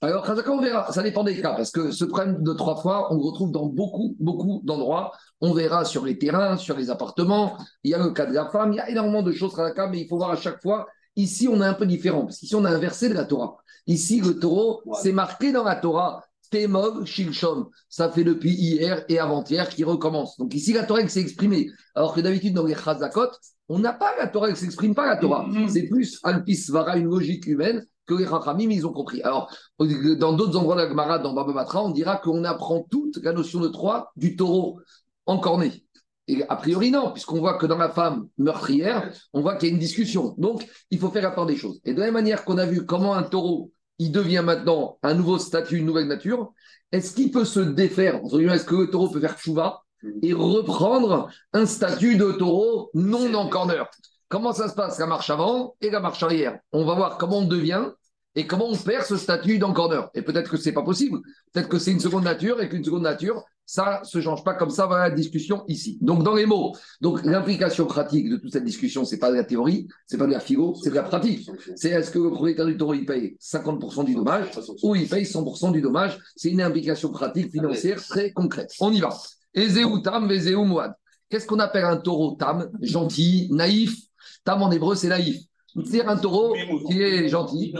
Alors, 0.00 0.24
on 0.48 0.60
verra, 0.60 0.90
ça 0.92 1.02
dépend 1.02 1.24
des 1.24 1.40
cas, 1.40 1.54
parce 1.54 1.70
que 1.70 1.90
ce 1.90 2.04
problème 2.04 2.42
de 2.42 2.52
trois 2.52 2.76
fois, 2.76 3.12
on 3.12 3.16
le 3.16 3.22
retrouve 3.22 3.52
dans 3.52 3.66
beaucoup, 3.66 4.16
beaucoup 4.20 4.62
d'endroits. 4.64 5.12
On 5.40 5.52
verra 5.52 5.84
sur 5.84 6.04
les 6.04 6.18
terrains, 6.18 6.56
sur 6.56 6.76
les 6.76 6.90
appartements. 6.90 7.58
Il 7.84 7.90
y 7.90 7.94
a 7.94 7.98
le 7.98 8.10
cas 8.10 8.26
de 8.26 8.32
la 8.32 8.48
femme, 8.48 8.72
il 8.72 8.76
y 8.76 8.80
a 8.80 8.88
énormément 8.88 9.22
de 9.22 9.32
choses 9.32 9.56
la 9.56 9.88
mais 9.88 10.00
il 10.00 10.08
faut 10.08 10.16
voir 10.16 10.30
à 10.30 10.36
chaque 10.36 10.62
fois 10.62 10.86
Ici, 11.16 11.46
on 11.46 11.60
est 11.60 11.66
un 11.66 11.74
peu 11.74 11.84
différent, 11.84 12.22
parce 12.22 12.38
qu'ici, 12.38 12.54
on 12.54 12.64
a 12.64 12.70
un 12.70 12.78
verset 12.78 13.08
de 13.10 13.14
la 13.14 13.24
Torah. 13.24 13.58
Ici, 13.86 14.20
le 14.20 14.38
taureau, 14.38 14.82
c'est 15.02 15.12
marqué 15.12 15.52
dans 15.52 15.64
la 15.64 15.76
Torah, 15.76 16.24
Temov 16.52 17.04
Shilshom. 17.06 17.68
Ça 17.88 18.10
fait 18.10 18.22
depuis 18.22 18.52
hier 18.52 19.04
et 19.08 19.18
avant-hier 19.18 19.68
qui 19.68 19.82
recommence. 19.82 20.36
Donc 20.36 20.54
ici, 20.54 20.72
la 20.72 20.84
Torah, 20.84 21.06
s'est 21.08 21.20
exprimée. 21.20 21.68
Alors 21.94 22.14
que 22.14 22.20
d'habitude, 22.20 22.54
dans 22.54 22.66
les 22.66 22.76
Chazakot, 22.76 23.30
on 23.68 23.78
n'a 23.78 23.92
pas 23.92 24.14
la 24.18 24.28
Torah, 24.28 24.46
elle 24.48 24.52
ne 24.52 24.58
s'exprime 24.58 24.94
pas 24.94 25.06
la 25.06 25.16
Torah. 25.16 25.46
Mm-hmm. 25.48 25.68
C'est 25.68 25.88
plus 25.88 26.20
Alpis 26.22 26.66
Vara, 26.68 26.96
une 26.98 27.06
logique 27.06 27.46
humaine, 27.46 27.84
que 28.06 28.14
les 28.14 28.26
Rachamim, 28.26 28.70
ils 28.70 28.86
ont 28.86 28.92
compris. 28.92 29.22
Alors, 29.22 29.50
dans 29.78 30.34
d'autres 30.34 30.56
endroits 30.58 30.76
de 30.76 30.82
la 30.82 30.88
Gemara, 30.88 31.18
dans 31.18 31.32
Baba 31.32 31.52
Batra, 31.52 31.82
on 31.82 31.90
dira 31.90 32.18
qu'on 32.18 32.44
apprend 32.44 32.86
toute 32.90 33.16
la 33.22 33.32
notion 33.32 33.60
de 33.60 33.68
trois 33.68 34.12
du 34.16 34.36
taureau 34.36 34.80
encorné. 35.26 35.84
Et 36.28 36.44
a 36.48 36.56
priori, 36.56 36.90
non, 36.90 37.12
puisqu'on 37.12 37.40
voit 37.40 37.58
que 37.58 37.66
dans 37.66 37.78
la 37.78 37.88
femme 37.88 38.28
meurtrière, 38.38 39.12
on 39.32 39.40
voit 39.40 39.56
qu'il 39.56 39.68
y 39.68 39.72
a 39.72 39.74
une 39.74 39.80
discussion. 39.80 40.34
Donc, 40.38 40.66
il 40.90 40.98
faut 40.98 41.10
faire 41.10 41.22
la 41.22 41.30
part 41.30 41.46
des 41.46 41.56
choses. 41.56 41.80
Et 41.84 41.94
de 41.94 41.98
la 41.98 42.06
même 42.06 42.14
manière 42.14 42.44
qu'on 42.44 42.58
a 42.58 42.66
vu 42.66 42.86
comment 42.86 43.14
un 43.14 43.22
taureau, 43.22 43.72
il 44.02 44.10
devient 44.10 44.42
maintenant 44.44 44.98
un 45.04 45.14
nouveau 45.14 45.38
statut, 45.38 45.78
une 45.78 45.86
nouvelle 45.86 46.08
nature, 46.08 46.52
est-ce 46.90 47.14
qu'il 47.14 47.30
peut 47.30 47.44
se 47.44 47.60
défaire 47.60 48.16
Est-ce 48.16 48.64
que 48.64 48.74
le 48.74 48.90
taureau 48.90 49.08
peut 49.08 49.20
faire 49.20 49.38
chouva 49.38 49.84
et 50.22 50.32
reprendre 50.32 51.30
un 51.52 51.66
statut 51.66 52.16
de 52.16 52.32
taureau 52.32 52.90
non 52.94 53.32
en 53.34 53.48
corner 53.48 53.88
Comment 54.28 54.52
ça 54.52 54.68
se 54.68 54.74
passe 54.74 54.98
La 54.98 55.06
marche 55.06 55.30
avant 55.30 55.76
et 55.80 55.90
la 55.90 56.00
marche 56.00 56.22
arrière? 56.22 56.58
On 56.72 56.84
va 56.84 56.94
voir 56.94 57.16
comment 57.16 57.38
on 57.38 57.46
devient 57.46 57.90
et 58.34 58.46
comment 58.46 58.68
on 58.68 58.76
perd 58.76 59.04
ce 59.04 59.16
statut 59.16 59.58
d'encorneur. 59.58 60.10
Et 60.14 60.22
peut-être 60.22 60.50
que 60.50 60.56
ce 60.56 60.68
n'est 60.68 60.74
pas 60.74 60.82
possible. 60.82 61.20
Peut-être 61.52 61.68
que 61.68 61.78
c'est 61.78 61.92
une 61.92 62.00
seconde 62.00 62.24
nature 62.24 62.60
et 62.60 62.68
qu'une 62.68 62.84
seconde 62.84 63.02
nature, 63.02 63.44
ça 63.64 64.00
ne 64.02 64.06
se 64.06 64.20
change 64.20 64.42
pas 64.44 64.54
comme 64.54 64.70
ça, 64.70 64.86
voilà 64.86 65.08
la 65.08 65.14
discussion 65.14 65.64
ici. 65.68 65.98
Donc, 66.00 66.24
dans 66.24 66.34
les 66.34 66.46
mots, 66.46 66.74
donc 67.00 67.24
l'implication 67.24 67.86
pratique 67.86 68.28
de 68.28 68.36
toute 68.36 68.52
cette 68.52 68.64
discussion, 68.64 69.04
ce 69.04 69.14
n'est 69.14 69.18
pas 69.18 69.30
de 69.30 69.36
la 69.36 69.44
théorie, 69.44 69.86
ce 70.06 70.14
n'est 70.14 70.18
pas 70.18 70.26
de 70.26 70.32
la 70.32 70.40
philo, 70.40 70.74
c'est 70.82 70.90
de 70.90 70.94
la 70.94 71.02
pratique. 71.02 71.48
C'est 71.76 71.90
est-ce 71.90 72.10
que 72.10 72.18
le 72.18 72.30
propriétaire 72.30 72.66
du 72.66 72.76
taureau, 72.76 72.94
il 72.94 73.06
paye 73.06 73.36
50% 73.40 74.04
du 74.04 74.14
dommage 74.14 74.48
ou 74.82 74.94
il 74.96 75.08
paye 75.08 75.24
100% 75.24 75.72
du 75.72 75.80
dommage? 75.80 76.18
C'est 76.36 76.50
une 76.50 76.60
implication 76.60 77.10
pratique 77.10 77.50
financière 77.50 78.02
très 78.02 78.32
concrète. 78.32 78.72
On 78.80 78.92
y 78.92 79.00
va. 79.00 79.10
Ezeutam, 79.54 80.28
Vezeu 80.28 80.56
Mouad. 80.56 80.92
Qu'est-ce 81.28 81.46
qu'on 81.46 81.60
appelle 81.60 81.84
un 81.84 81.96
taureau 81.96 82.36
tam? 82.38 82.68
Gentil, 82.80 83.48
naïf. 83.52 83.96
Tam 84.44 84.62
en 84.62 84.70
hébreu, 84.70 84.96
c'est 84.96 85.08
naïf. 85.08 85.36
C'est 85.84 86.04
un 86.04 86.16
taureau 86.16 86.54
qui 86.88 87.02
est 87.02 87.28
gentil. 87.28 87.74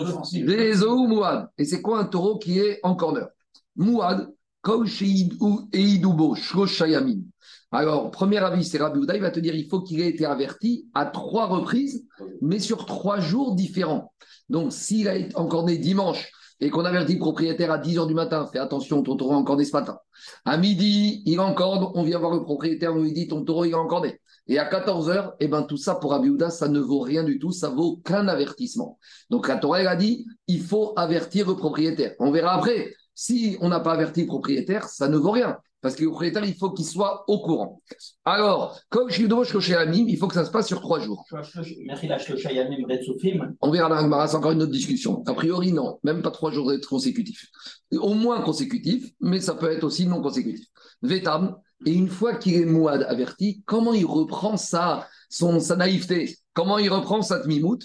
Et 1.59 1.65
c'est 1.65 1.83
quoi 1.83 2.01
un 2.01 2.05
taureau 2.05 2.39
qui 2.39 2.59
est 2.59 2.81
en 2.83 2.95
corner? 2.95 3.29
Mouad, 3.77 4.29
alors, 7.75 8.11
premier 8.11 8.37
avis, 8.37 8.65
c'est 8.65 8.79
Rabbi 8.79 8.99
Ouda, 8.99 9.17
il 9.17 9.23
va 9.23 9.31
te 9.31 9.41
dire 9.41 9.55
il 9.55 9.67
faut 9.67 9.81
qu'il 9.81 10.01
ait 10.01 10.09
été 10.09 10.25
averti 10.25 10.87
à 10.95 11.07
trois 11.07 11.47
reprises, 11.47 12.07
mais 12.41 12.59
sur 12.59 12.85
trois 12.87 13.19
jours 13.19 13.55
différents. 13.57 14.13
Donc, 14.49 14.73
s'il 14.73 15.09
a 15.09 15.17
été 15.17 15.35
encore 15.37 15.65
né 15.65 15.79
dimanche 15.79 16.31
et 16.61 16.71
qu'on 16.71 16.85
avertit 16.85 17.15
le 17.15 17.19
propriétaire 17.19 17.73
à 17.73 17.79
10h 17.79 18.07
du 18.07 18.15
matin, 18.15 18.47
fais 18.53 18.59
attention, 18.59 19.03
ton 19.03 19.17
taureau 19.17 19.33
est 19.33 19.37
encore 19.37 19.57
né 19.57 19.65
ce 19.65 19.73
matin. 19.73 19.99
À 20.45 20.59
midi, 20.59 21.23
il 21.27 21.41
encorde, 21.41 21.91
on 21.95 22.05
vient 22.05 22.19
voir 22.19 22.35
le 22.35 22.43
propriétaire, 22.43 22.95
on 22.95 23.03
lui 23.03 23.13
dit 23.13 23.27
ton 23.27 23.43
taureau, 23.43 23.65
il 23.65 23.71
est 23.71 23.75
encore 23.75 24.03
né. 24.03 24.21
Et 24.49 24.59
à 24.59 24.69
14h, 24.69 25.35
eh 25.41 25.49
ben, 25.49 25.63
tout 25.63 25.77
ça 25.77 25.95
pour 25.95 26.15
Abiouda, 26.15 26.51
ça 26.51 26.69
ne 26.69 26.81
vaut 26.81 27.01
rien 27.01 27.23
du 27.23 27.39
tout, 27.39 27.53
ça 27.53 27.69
vaut 27.69 27.99
qu'un 28.05 28.27
avertissement. 28.29 28.99
Donc 29.31 29.49
la 29.49 29.57
Torah, 29.57 29.81
elle 29.81 29.89
a 29.89 29.97
dit, 29.97 30.27
il 30.49 30.61
faut 30.61 30.93
avertir 30.97 31.47
le 31.49 31.57
propriétaire. 31.57 32.15
On 32.19 32.31
verra 32.31 32.55
après. 32.55 32.95
Si 33.15 33.57
on 33.61 33.69
n'a 33.69 33.81
pas 33.81 33.93
averti 33.93 34.23
le 34.23 34.27
propriétaire, 34.27 34.89
ça 34.89 35.09
ne 35.09 35.17
vaut 35.17 35.33
rien. 35.33 35.59
Parce 35.83 35.97
que 35.97 36.05
le 36.05 36.11
propriétaire, 36.11 36.45
il 36.45 36.55
faut 36.55 36.71
qu'il 36.71 36.87
soit 36.87 37.25
au 37.29 37.41
courant. 37.41 37.83
Alors, 38.25 38.81
comme 38.89 39.11
je 39.11 39.15
suis 39.17 39.61
chez 39.61 39.75
Amim, 39.75 40.07
il 40.09 40.17
faut 40.17 40.29
que 40.29 40.35
ça 40.35 40.45
se 40.45 40.51
passe 40.51 40.69
sur 40.69 40.81
trois 40.81 41.01
jours. 41.01 41.27
On 43.61 43.71
verra 43.71 43.89
dans 43.89 44.09
la 44.09 44.27
c'est 44.29 44.37
encore 44.37 44.53
une 44.53 44.63
autre 44.63 44.73
discussion. 44.73 45.23
A 45.27 45.35
priori, 45.35 45.73
non, 45.73 45.99
même 46.05 46.23
pas 46.23 46.31
trois 46.31 46.53
jours 46.53 46.73
consécutifs. 46.89 47.49
Au 47.93 48.15
moins 48.15 48.41
consécutifs, 48.43 49.11
mais 49.21 49.41
ça 49.41 49.55
peut 49.55 49.71
être 49.71 49.85
aussi 49.85 50.07
non 50.07 50.23
consécutif. 50.23 50.67
Vétam, 51.03 51.57
et 51.87 51.93
une 51.93 52.09
fois 52.09 52.35
qu'il 52.35 52.55
est 52.55 52.65
mouad 52.65 53.07
averti, 53.09 53.63
comment 53.67 53.93
il 53.93 54.07
reprend 54.07 54.57
sa, 54.57 55.09
son, 55.29 55.61
sa 55.61 55.77
naïveté? 55.77 56.37
Comment 56.55 56.79
il 56.79 56.91
reprend 56.91 57.23
sa 57.23 57.41
tmimout? 57.41 57.81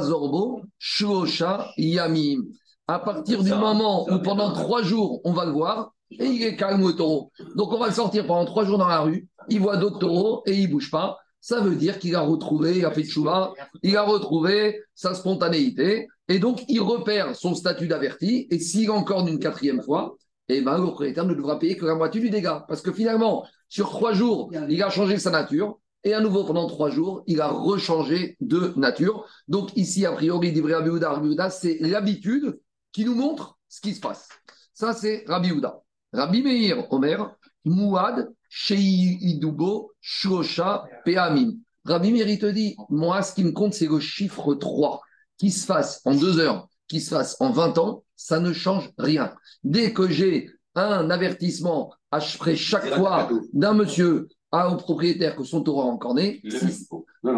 Zorbo, 0.00 0.62
Shuosha, 0.78 1.70
Yamim 1.76 2.42
à 2.88 2.98
partir 2.98 3.44
du 3.44 3.50
moment 3.50 4.08
où 4.10 4.18
pendant 4.18 4.50
trois 4.52 4.82
jours, 4.82 5.20
on 5.24 5.34
va 5.34 5.44
le 5.44 5.52
voir, 5.52 5.92
et 6.10 6.24
il 6.24 6.42
est 6.42 6.56
calme 6.56 6.82
au 6.82 6.92
taureau. 6.92 7.30
Donc 7.54 7.70
on 7.70 7.78
va 7.78 7.88
le 7.88 7.92
sortir 7.92 8.26
pendant 8.26 8.46
trois 8.46 8.64
jours 8.64 8.78
dans 8.78 8.88
la 8.88 9.00
rue, 9.00 9.28
il 9.50 9.60
voit 9.60 9.76
d'autres 9.76 9.98
taureaux 9.98 10.42
et 10.46 10.54
il 10.54 10.68
ne 10.68 10.72
bouge 10.72 10.90
pas. 10.90 11.18
Ça 11.40 11.60
veut 11.60 11.76
dire 11.76 11.98
qu'il 11.98 12.16
a 12.16 12.22
retrouvé, 12.22 12.78
il 12.78 12.84
a 12.86 12.90
fait 12.90 13.04
chouva, 13.04 13.52
il 13.82 13.96
a 13.96 14.02
retrouvé 14.02 14.80
sa 14.94 15.14
spontanéité, 15.14 16.08
et 16.28 16.38
donc 16.38 16.64
il 16.66 16.80
repère 16.80 17.36
son 17.36 17.54
statut 17.54 17.88
d'averti, 17.88 18.48
et 18.50 18.58
s'il 18.58 18.90
encore 18.90 19.28
une 19.28 19.38
quatrième 19.38 19.82
fois, 19.82 20.16
eh 20.48 20.60
ben, 20.62 20.76
le 20.78 20.82
propriétaire 20.84 21.26
ne 21.26 21.34
devra 21.34 21.58
payer 21.58 21.76
que 21.76 21.84
la 21.84 21.94
moitié 21.94 22.20
du 22.20 22.30
dégât. 22.30 22.64
Parce 22.68 22.80
que 22.80 22.92
finalement, 22.92 23.46
sur 23.68 23.90
trois 23.90 24.12
jours, 24.12 24.50
il 24.68 24.82
a 24.82 24.90
changé 24.90 25.18
sa 25.18 25.30
nature, 25.30 25.78
et 26.04 26.14
à 26.14 26.20
nouveau, 26.20 26.44
pendant 26.44 26.66
trois 26.66 26.90
jours, 26.90 27.22
il 27.26 27.40
a 27.40 27.48
rechangé 27.48 28.36
de 28.40 28.72
nature. 28.76 29.26
Donc 29.48 29.76
ici, 29.76 30.06
a 30.06 30.12
priori, 30.12 30.52
dit 30.52 30.62
Rabbi 30.62 31.36
c'est 31.50 31.78
l'habitude 31.80 32.58
qui 32.92 33.04
nous 33.04 33.14
montre 33.14 33.58
ce 33.68 33.80
qui 33.80 33.94
se 33.94 34.00
passe. 34.00 34.28
Ça, 34.72 34.92
c'est 34.92 35.24
Rabbi 35.26 35.50
Houda. 35.50 35.82
Rabbi 36.12 36.42
Meir 36.42 36.90
Omer, 36.92 37.34
Mouad, 37.64 38.32
Shei 38.48 39.18
Idubo, 39.20 39.92
Shosha, 40.00 40.84
Peamim. 41.04 41.56
Rabbi 41.84 42.12
Meir, 42.12 42.28
il 42.28 42.38
te 42.38 42.46
dit, 42.46 42.76
moi, 42.88 43.22
ce 43.22 43.34
qui 43.34 43.44
me 43.44 43.52
compte, 43.52 43.74
c'est 43.74 43.88
le 43.88 44.00
chiffre 44.00 44.54
3. 44.54 45.00
Qui 45.36 45.50
se 45.52 45.66
fasse 45.66 46.00
en 46.04 46.14
deux 46.14 46.40
heures, 46.40 46.67
qui 46.88 47.00
se 47.00 47.10
fasse 47.10 47.36
en 47.40 47.50
20 47.50 47.78
ans, 47.78 48.04
ça 48.16 48.40
ne 48.40 48.52
change 48.52 48.90
rien. 48.98 49.32
Dès 49.64 49.92
que 49.92 50.08
j'ai 50.08 50.50
un 50.74 51.10
avertissement 51.10 51.92
après 52.10 52.56
chaque 52.56 52.88
fois 52.94 53.28
d'un 53.52 53.74
monsieur 53.74 54.28
à, 54.50 54.70
au 54.70 54.76
propriétaire 54.76 55.36
que 55.36 55.44
son 55.44 55.62
taureau 55.62 55.82
a 55.82 55.84
encorné, 55.84 56.40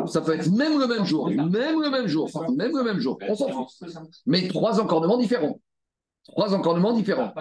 Ça 0.07 0.21
peut 0.21 0.35
être 0.35 0.51
même 0.53 0.79
le 0.79 0.87
même 0.87 1.05
jour, 1.05 1.29
même 1.29 1.81
le 1.83 1.91
même 1.91 2.07
jour, 2.07 2.31
même 2.57 2.77
le 2.77 2.85
même 2.85 3.01
jour. 3.01 3.19
On 3.29 3.35
s'en 3.35 3.49
fout. 3.49 3.67
Mais 4.27 4.47
trois 4.49 4.81
encornements 4.81 5.17
différents. 5.17 5.59
Trois 6.27 6.55
encornements 6.55 6.93
différents. 6.93 7.33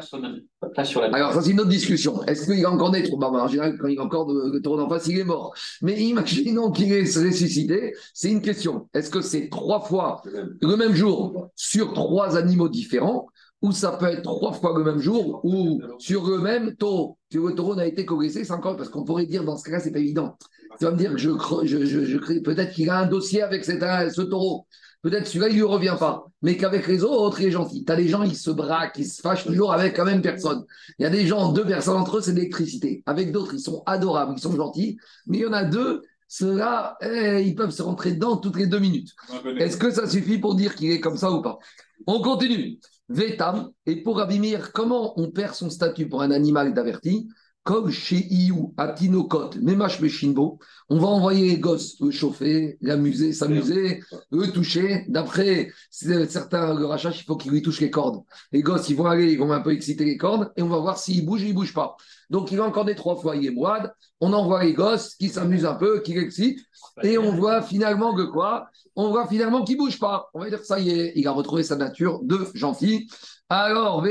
Alors, 1.13 1.33
ça, 1.33 1.41
c'est 1.41 1.51
une 1.51 1.59
autre 1.59 1.69
discussion. 1.69 2.23
Est-ce 2.23 2.45
qu'il 2.51 2.65
a 2.65 2.71
encore 2.71 2.91
bah, 2.91 3.29
En 3.29 3.47
général, 3.47 3.77
quand 3.77 3.87
il 3.87 3.99
a 3.99 4.03
encore 4.03 4.31
le 4.31 4.59
taureau 4.61 4.77
d'en 4.77 4.89
face, 4.89 5.07
il 5.07 5.19
est 5.19 5.23
mort. 5.23 5.53
Mais 5.81 5.99
imaginons 6.01 6.71
qu'il 6.71 6.91
est 6.93 7.01
ressuscité, 7.01 7.93
c'est 8.13 8.31
une 8.31 8.41
question. 8.41 8.89
Est-ce 8.93 9.09
que 9.09 9.21
c'est 9.21 9.49
trois 9.49 9.81
fois 9.81 10.21
le 10.61 10.75
même 10.75 10.93
jour 10.93 11.49
sur 11.55 11.93
trois 11.93 12.37
animaux 12.37 12.69
différents? 12.69 13.27
Ou 13.61 13.73
ça 13.73 13.91
peut 13.91 14.05
être 14.05 14.21
trois 14.21 14.53
fois 14.53 14.73
le 14.77 14.85
même 14.85 14.99
jour 14.99 15.41
ou 15.43 15.81
sur 15.97 16.25
le 16.25 16.39
même 16.39 16.75
taureau 16.77 17.17
que 17.29 17.37
le 17.37 17.53
taureau 17.53 17.75
n'a 17.75 17.85
été 17.87 18.05
corrigé, 18.05 18.45
c'est 18.45 18.53
encore 18.53 18.77
parce 18.77 18.87
qu'on 18.87 19.03
pourrait 19.03 19.25
dire 19.25 19.43
dans 19.43 19.57
ce 19.57 19.65
cas-là, 19.65 19.81
c'est 19.81 19.91
pas 19.91 19.99
évident. 19.99 20.37
Tu 20.79 20.85
vas 20.85 20.91
me 20.91 20.97
dire 20.97 21.11
que 21.11 21.17
je, 21.17 21.31
je, 21.65 22.05
je, 22.05 22.39
peut-être 22.39 22.73
qu'il 22.73 22.89
a 22.89 22.99
un 22.99 23.05
dossier 23.05 23.41
avec 23.41 23.65
ce 23.65 24.21
taureau. 24.21 24.65
Peut-être 25.01 25.27
celui-là, 25.27 25.47
il 25.47 25.53
ne 25.53 25.59
lui 25.59 25.63
revient 25.63 25.95
pas. 25.97 26.25
Mais 26.41 26.57
qu'avec 26.57 26.87
les 26.87 27.03
autres, 27.03 27.39
il 27.39 27.47
est 27.47 27.51
gentil. 27.51 27.85
Tu 27.85 27.91
as 27.91 27.95
des 27.95 28.07
gens, 28.07 28.23
ils 28.23 28.35
se 28.35 28.51
braquent, 28.51 28.97
ils 28.97 29.07
se 29.07 29.21
fâchent 29.21 29.45
toujours 29.45 29.71
avec 29.71 29.97
la 29.97 30.03
même 30.03 30.21
personne. 30.21 30.65
Il 30.97 31.03
y 31.03 31.05
a 31.05 31.09
des 31.09 31.25
gens, 31.25 31.53
deux 31.53 31.65
personnes 31.65 31.95
entre 31.95 32.17
eux, 32.17 32.21
c'est 32.21 32.33
l'électricité. 32.33 33.01
Avec 33.05 33.31
d'autres, 33.31 33.53
ils 33.53 33.61
sont 33.61 33.81
adorables, 33.85 34.33
ils 34.35 34.41
sont 34.41 34.55
gentils. 34.55 34.97
Mais 35.25 35.37
il 35.37 35.41
y 35.41 35.45
en 35.45 35.53
a 35.53 35.63
deux, 35.63 36.01
ceux-là, 36.27 36.97
eh, 37.01 37.41
ils 37.45 37.55
peuvent 37.55 37.71
se 37.71 37.81
rentrer 37.81 38.11
dedans 38.11 38.37
toutes 38.37 38.57
les 38.57 38.67
deux 38.67 38.79
minutes. 38.79 39.13
Est-ce 39.57 39.77
que 39.77 39.89
ça 39.89 40.07
suffit 40.07 40.37
pour 40.37 40.55
dire 40.55 40.75
qu'il 40.75 40.91
est 40.91 40.99
comme 40.99 41.17
ça 41.17 41.31
ou 41.31 41.41
pas? 41.41 41.57
On 42.05 42.21
continue. 42.21 42.79
Vetam, 43.09 43.71
et 43.87 44.03
pour 44.03 44.19
Abimir, 44.19 44.71
comment 44.71 45.19
on 45.19 45.31
perd 45.31 45.55
son 45.55 45.69
statut 45.69 46.07
pour 46.07 46.21
un 46.21 46.29
animal 46.29 46.73
d'averti? 46.73 47.27
Comme 47.63 47.91
chez 47.91 48.25
Iou, 48.33 48.73
à 48.77 48.87
Tinokot, 48.87 49.51
Memash 49.61 49.99
Meshinbo, 49.99 50.59
on 50.89 50.97
va 50.97 51.07
envoyer 51.07 51.49
les 51.49 51.59
gosses 51.59 51.97
chauffer, 52.09 52.77
l'amuser, 52.81 53.31
s'amuser, 53.31 54.01
eux 54.33 54.51
toucher. 54.51 55.05
D'après 55.07 55.71
certains, 55.91 56.73
le 56.73 56.85
rachat, 56.85 57.11
il 57.11 57.23
faut 57.23 57.35
qu'ils 57.35 57.51
lui 57.51 57.61
touchent 57.61 57.81
les 57.81 57.91
cordes. 57.91 58.23
Les 58.51 58.61
gosses, 58.61 58.89
ils 58.89 58.95
vont 58.95 59.05
aller, 59.05 59.33
ils 59.33 59.37
vont 59.37 59.51
un 59.51 59.61
peu 59.61 59.71
exciter 59.71 60.05
les 60.05 60.17
cordes 60.17 60.51
et 60.57 60.63
on 60.63 60.69
va 60.69 60.79
voir 60.79 60.97
s'ils 60.97 61.25
bougent 61.25 61.43
ou 61.43 61.45
ils 61.45 61.49
ne 61.49 61.55
bougent 61.55 61.73
pas. 61.73 61.95
Donc, 62.29 62.51
il 62.51 62.57
va 62.57 62.63
encore 62.63 62.85
des 62.85 62.95
trois 62.95 63.15
fois, 63.15 63.35
il 63.35 63.45
est 63.45 63.51
moide. 63.51 63.91
On 64.19 64.33
envoie 64.33 64.63
les 64.63 64.73
gosses 64.73 65.15
qui 65.15 65.29
s'amusent 65.29 65.65
un 65.65 65.75
peu, 65.75 66.01
qui 66.01 66.13
l'excitent 66.13 66.59
et 67.03 67.17
on 67.17 67.35
voit 67.35 67.61
finalement 67.61 68.15
que 68.15 68.23
quoi? 68.23 68.69
On 68.95 69.09
voit 69.09 69.27
finalement 69.27 69.63
qu'ils 69.63 69.77
ne 69.77 69.83
bougent 69.83 69.99
pas. 69.99 70.29
On 70.33 70.39
va 70.39 70.49
dire, 70.49 70.63
ça 70.63 70.79
y 70.79 70.89
est, 70.89 71.13
il 71.15 71.27
a 71.27 71.31
retrouvé 71.31 71.63
sa 71.63 71.75
nature 71.75 72.19
de 72.23 72.47
gentil. 72.53 73.09
Alors, 73.51 74.05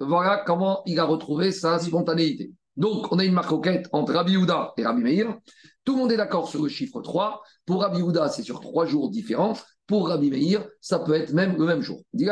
voilà 0.00 0.42
comment 0.44 0.82
il 0.86 0.98
a 0.98 1.04
retrouvé 1.04 1.52
sa 1.52 1.78
spontanéité. 1.78 2.52
Donc, 2.76 3.12
on 3.12 3.20
a 3.20 3.24
une 3.24 3.34
marcoquette 3.34 3.88
entre 3.92 4.14
Rabbi 4.14 4.36
Houda 4.36 4.72
et 4.76 4.84
Rabbi 4.84 5.02
Meir. 5.02 5.38
Tout 5.84 5.92
le 5.92 5.98
monde 5.98 6.12
est 6.12 6.16
d'accord 6.16 6.48
sur 6.48 6.60
le 6.60 6.68
chiffre 6.68 7.00
3. 7.00 7.40
Pour 7.66 7.82
Rabbi 7.82 8.02
Houda, 8.02 8.28
c'est 8.28 8.42
sur 8.42 8.60
trois 8.60 8.84
jours 8.84 9.10
différents. 9.10 9.52
Pour 9.86 10.08
Rabbi 10.08 10.28
Meir, 10.30 10.66
ça 10.80 10.98
peut 10.98 11.14
être 11.14 11.32
même 11.32 11.56
le 11.56 11.66
même 11.66 11.82
jour. 11.82 12.00
Dit 12.12 12.26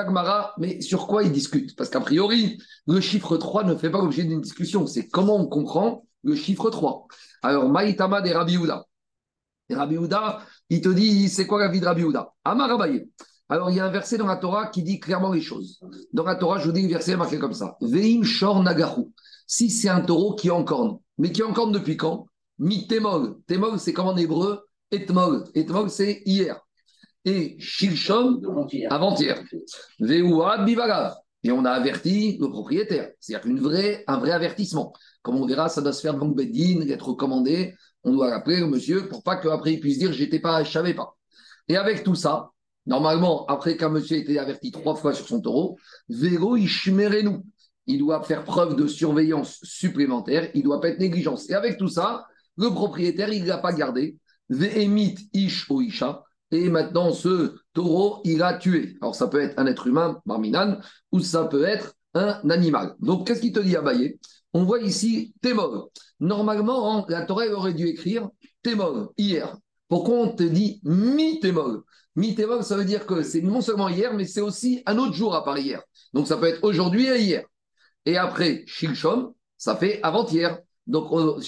mais 0.58 0.80
sur 0.80 1.06
quoi 1.06 1.22
ils 1.22 1.30
discutent? 1.30 1.76
Parce 1.76 1.90
qu'a 1.90 2.00
priori, 2.00 2.58
le 2.88 3.00
chiffre 3.00 3.36
3 3.36 3.62
ne 3.62 3.76
fait 3.76 3.90
pas 3.90 3.98
l'objet 3.98 4.24
d'une 4.24 4.40
discussion. 4.40 4.88
C'est 4.88 5.08
comment 5.08 5.36
on 5.36 5.46
comprend 5.46 6.04
le 6.24 6.34
chiffre 6.34 6.70
3. 6.70 7.06
Alors, 7.42 7.68
Maïtama 7.68 8.20
des 8.20 8.32
Rabbi 8.32 8.56
Houda. 8.56 8.84
Et 9.68 9.76
Rabbi 9.76 9.96
Houda, 9.96 10.40
il 10.70 10.80
te 10.80 10.88
dit, 10.88 11.28
c'est 11.28 11.46
quoi 11.46 11.60
la 11.60 11.68
vie 11.68 11.78
de 11.78 11.86
Rabbi 11.86 12.02
Houda 12.02 12.32
Amar 12.44 12.76
alors, 13.50 13.68
il 13.70 13.76
y 13.76 13.80
a 13.80 13.84
un 13.84 13.90
verset 13.90 14.16
dans 14.16 14.26
la 14.26 14.36
Torah 14.36 14.68
qui 14.68 14.84
dit 14.84 15.00
clairement 15.00 15.32
les 15.32 15.40
choses. 15.40 15.80
Dans 16.12 16.22
la 16.22 16.36
Torah, 16.36 16.60
je 16.60 16.66
vous 16.66 16.72
dis 16.72 16.84
un 16.84 16.88
verset 16.88 17.16
marqué 17.16 17.36
comme 17.36 17.52
ça. 17.52 17.76
Veim 17.80 18.22
shor 18.22 18.62
nagahu. 18.62 19.12
Si 19.44 19.70
c'est 19.70 19.88
un 19.88 20.02
taureau 20.02 20.36
qui 20.36 20.52
encorne, 20.52 20.98
mais 21.18 21.32
qui 21.32 21.42
encorne 21.42 21.72
depuis 21.72 21.96
quand? 21.96 22.26
Mi 22.60 22.86
temol. 22.86 23.38
Temol, 23.48 23.80
c'est 23.80 23.92
comme 23.92 24.06
en 24.06 24.16
hébreu, 24.16 24.60
etmol. 24.92 25.44
Etmol, 25.54 25.90
c'est 25.90 26.22
hier. 26.24 26.60
Et 27.24 27.56
shilshon, 27.58 28.40
avant-hier. 28.88 29.42
Veuad 29.98 30.64
bivagav. 30.64 31.16
Et 31.42 31.50
on 31.50 31.64
a 31.64 31.70
averti 31.70 32.38
le 32.40 32.50
propriétaire. 32.50 33.10
C'est-à-dire 33.18 33.60
vraie, 33.60 34.04
un 34.06 34.18
vrai 34.18 34.30
avertissement. 34.30 34.92
Comme 35.22 35.36
on 35.36 35.46
verra, 35.46 35.68
ça 35.68 35.82
doit 35.82 35.92
se 35.92 36.02
faire 36.02 36.14
devant 36.14 36.28
Bedin, 36.28 36.86
être 36.88 37.08
recommandé. 37.08 37.74
On 38.04 38.12
doit 38.12 38.30
rappeler 38.30 38.62
au 38.62 38.68
monsieur 38.68 39.08
pour 39.08 39.24
pas 39.24 39.36
qu'après 39.36 39.72
il 39.72 39.80
puisse 39.80 39.98
dire 39.98 40.12
j'étais 40.12 40.38
pas, 40.38 40.62
je 40.62 40.70
savais 40.70 40.94
pas. 40.94 41.16
Et 41.66 41.76
avec 41.76 42.04
tout 42.04 42.14
ça, 42.14 42.50
Normalement, 42.86 43.46
après 43.46 43.76
qu'un 43.76 43.90
monsieur 43.90 44.16
ait 44.16 44.20
été 44.20 44.38
averti 44.38 44.70
trois 44.70 44.96
fois 44.96 45.12
sur 45.12 45.26
son 45.26 45.40
taureau, 45.40 45.78
Véro, 46.08 46.56
nous. 46.56 47.44
Il 47.86 47.98
doit 47.98 48.22
faire 48.22 48.44
preuve 48.44 48.76
de 48.76 48.86
surveillance 48.86 49.58
supplémentaire, 49.62 50.50
il 50.54 50.62
doit 50.62 50.80
pas 50.80 50.88
être 50.88 51.00
négligence. 51.00 51.50
Et 51.50 51.54
avec 51.54 51.76
tout 51.76 51.88
ça, 51.88 52.24
le 52.56 52.68
propriétaire, 52.70 53.32
il 53.32 53.42
ne 53.42 53.48
l'a 53.48 53.58
pas 53.58 53.72
gardé. 53.72 54.16
Vehemit 54.48 55.16
ish 55.32 55.70
o 55.70 55.80
isha. 55.80 56.22
Et 56.52 56.68
maintenant, 56.68 57.12
ce 57.12 57.54
taureau, 57.72 58.20
il 58.24 58.42
a 58.42 58.54
tué. 58.54 58.96
Alors, 59.00 59.14
ça 59.14 59.28
peut 59.28 59.40
être 59.40 59.58
un 59.58 59.66
être 59.66 59.86
humain, 59.86 60.20
Marminan, 60.26 60.78
ou 61.12 61.20
ça 61.20 61.44
peut 61.44 61.64
être 61.64 61.94
un 62.14 62.40
animal. 62.50 62.94
Donc, 63.00 63.26
qu'est-ce 63.26 63.40
qu'il 63.40 63.52
te 63.52 63.60
dit, 63.60 63.76
Abaye? 63.76 64.18
On 64.52 64.64
voit 64.64 64.80
ici 64.80 65.32
Témol. 65.40 65.84
Normalement, 66.18 67.06
la 67.08 67.22
Torah 67.22 67.46
aurait 67.46 67.74
dû 67.74 67.86
écrire 67.86 68.28
Témol, 68.62 69.08
hier. 69.16 69.56
Pourquoi 69.88 70.16
on 70.16 70.34
te 70.34 70.42
dit 70.42 70.80
mi-Témol? 70.84 71.82
Mi-Témol, 72.16 72.64
ça 72.64 72.76
veut 72.76 72.84
dire 72.84 73.06
que 73.06 73.22
c'est 73.22 73.40
non 73.40 73.60
seulement 73.60 73.88
hier, 73.88 74.12
mais 74.14 74.24
c'est 74.24 74.40
aussi 74.40 74.82
un 74.86 74.98
autre 74.98 75.14
jour 75.14 75.34
à 75.34 75.44
part 75.44 75.58
hier. 75.58 75.82
Donc 76.12 76.26
ça 76.26 76.36
peut 76.36 76.46
être 76.46 76.64
aujourd'hui 76.64 77.06
et 77.06 77.20
hier. 77.20 77.44
Et 78.04 78.16
après, 78.16 78.64
Shilshon, 78.66 79.34
ça 79.56 79.76
fait 79.76 80.00
avant-hier. 80.02 80.58
Donc 80.86 81.12
au, 81.12 81.40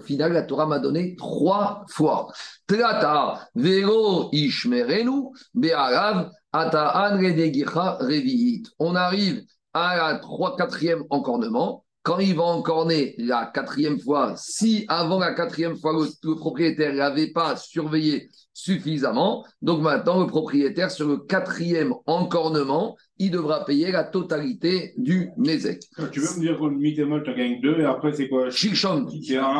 final, 0.00 0.32
la 0.32 0.42
Torah 0.42 0.66
m'a 0.66 0.78
donné 0.78 1.16
trois 1.16 1.84
fois. 1.88 2.28
Trata, 2.66 3.48
Vero, 3.54 4.28
Ishmerenu, 4.32 5.30
Be'arav, 5.54 6.30
Ata, 6.52 7.16
Revi'it. 7.16 8.66
On 8.78 8.94
arrive 8.94 9.42
à 9.72 9.96
la 9.96 10.18
trois, 10.18 10.56
quatrième 10.56 11.04
encornement 11.08 11.84
quand 12.02 12.18
il 12.18 12.34
va 12.34 12.44
encorner 12.44 13.14
la 13.18 13.50
quatrième 13.52 14.00
fois, 14.00 14.34
si 14.36 14.84
avant 14.88 15.18
la 15.18 15.34
quatrième 15.34 15.76
fois 15.76 15.92
le, 15.92 16.34
propriétaire 16.34 16.94
n'avait 16.94 17.30
pas 17.30 17.56
surveillé 17.56 18.30
suffisamment, 18.54 19.44
donc 19.60 19.82
maintenant 19.82 20.20
le 20.20 20.26
propriétaire 20.26 20.90
sur 20.90 21.06
le 21.06 21.18
quatrième 21.18 21.92
encornement, 22.06 22.96
il 23.18 23.30
devra 23.30 23.64
payer 23.64 23.92
la 23.92 24.04
totalité 24.04 24.94
du 24.96 25.30
Nézek. 25.36 25.82
Tu 26.10 26.20
veux 26.20 26.36
me 26.36 26.40
dire 26.40 26.58
que 26.58 26.64
le 26.64 26.76
mitémol, 26.76 27.22
tu 27.22 27.34
gagnes 27.34 27.60
deux 27.60 27.78
et 27.80 27.84
après 27.84 28.12
c'est 28.12 28.28
quoi? 28.28 28.50
Shilshon, 28.50 29.06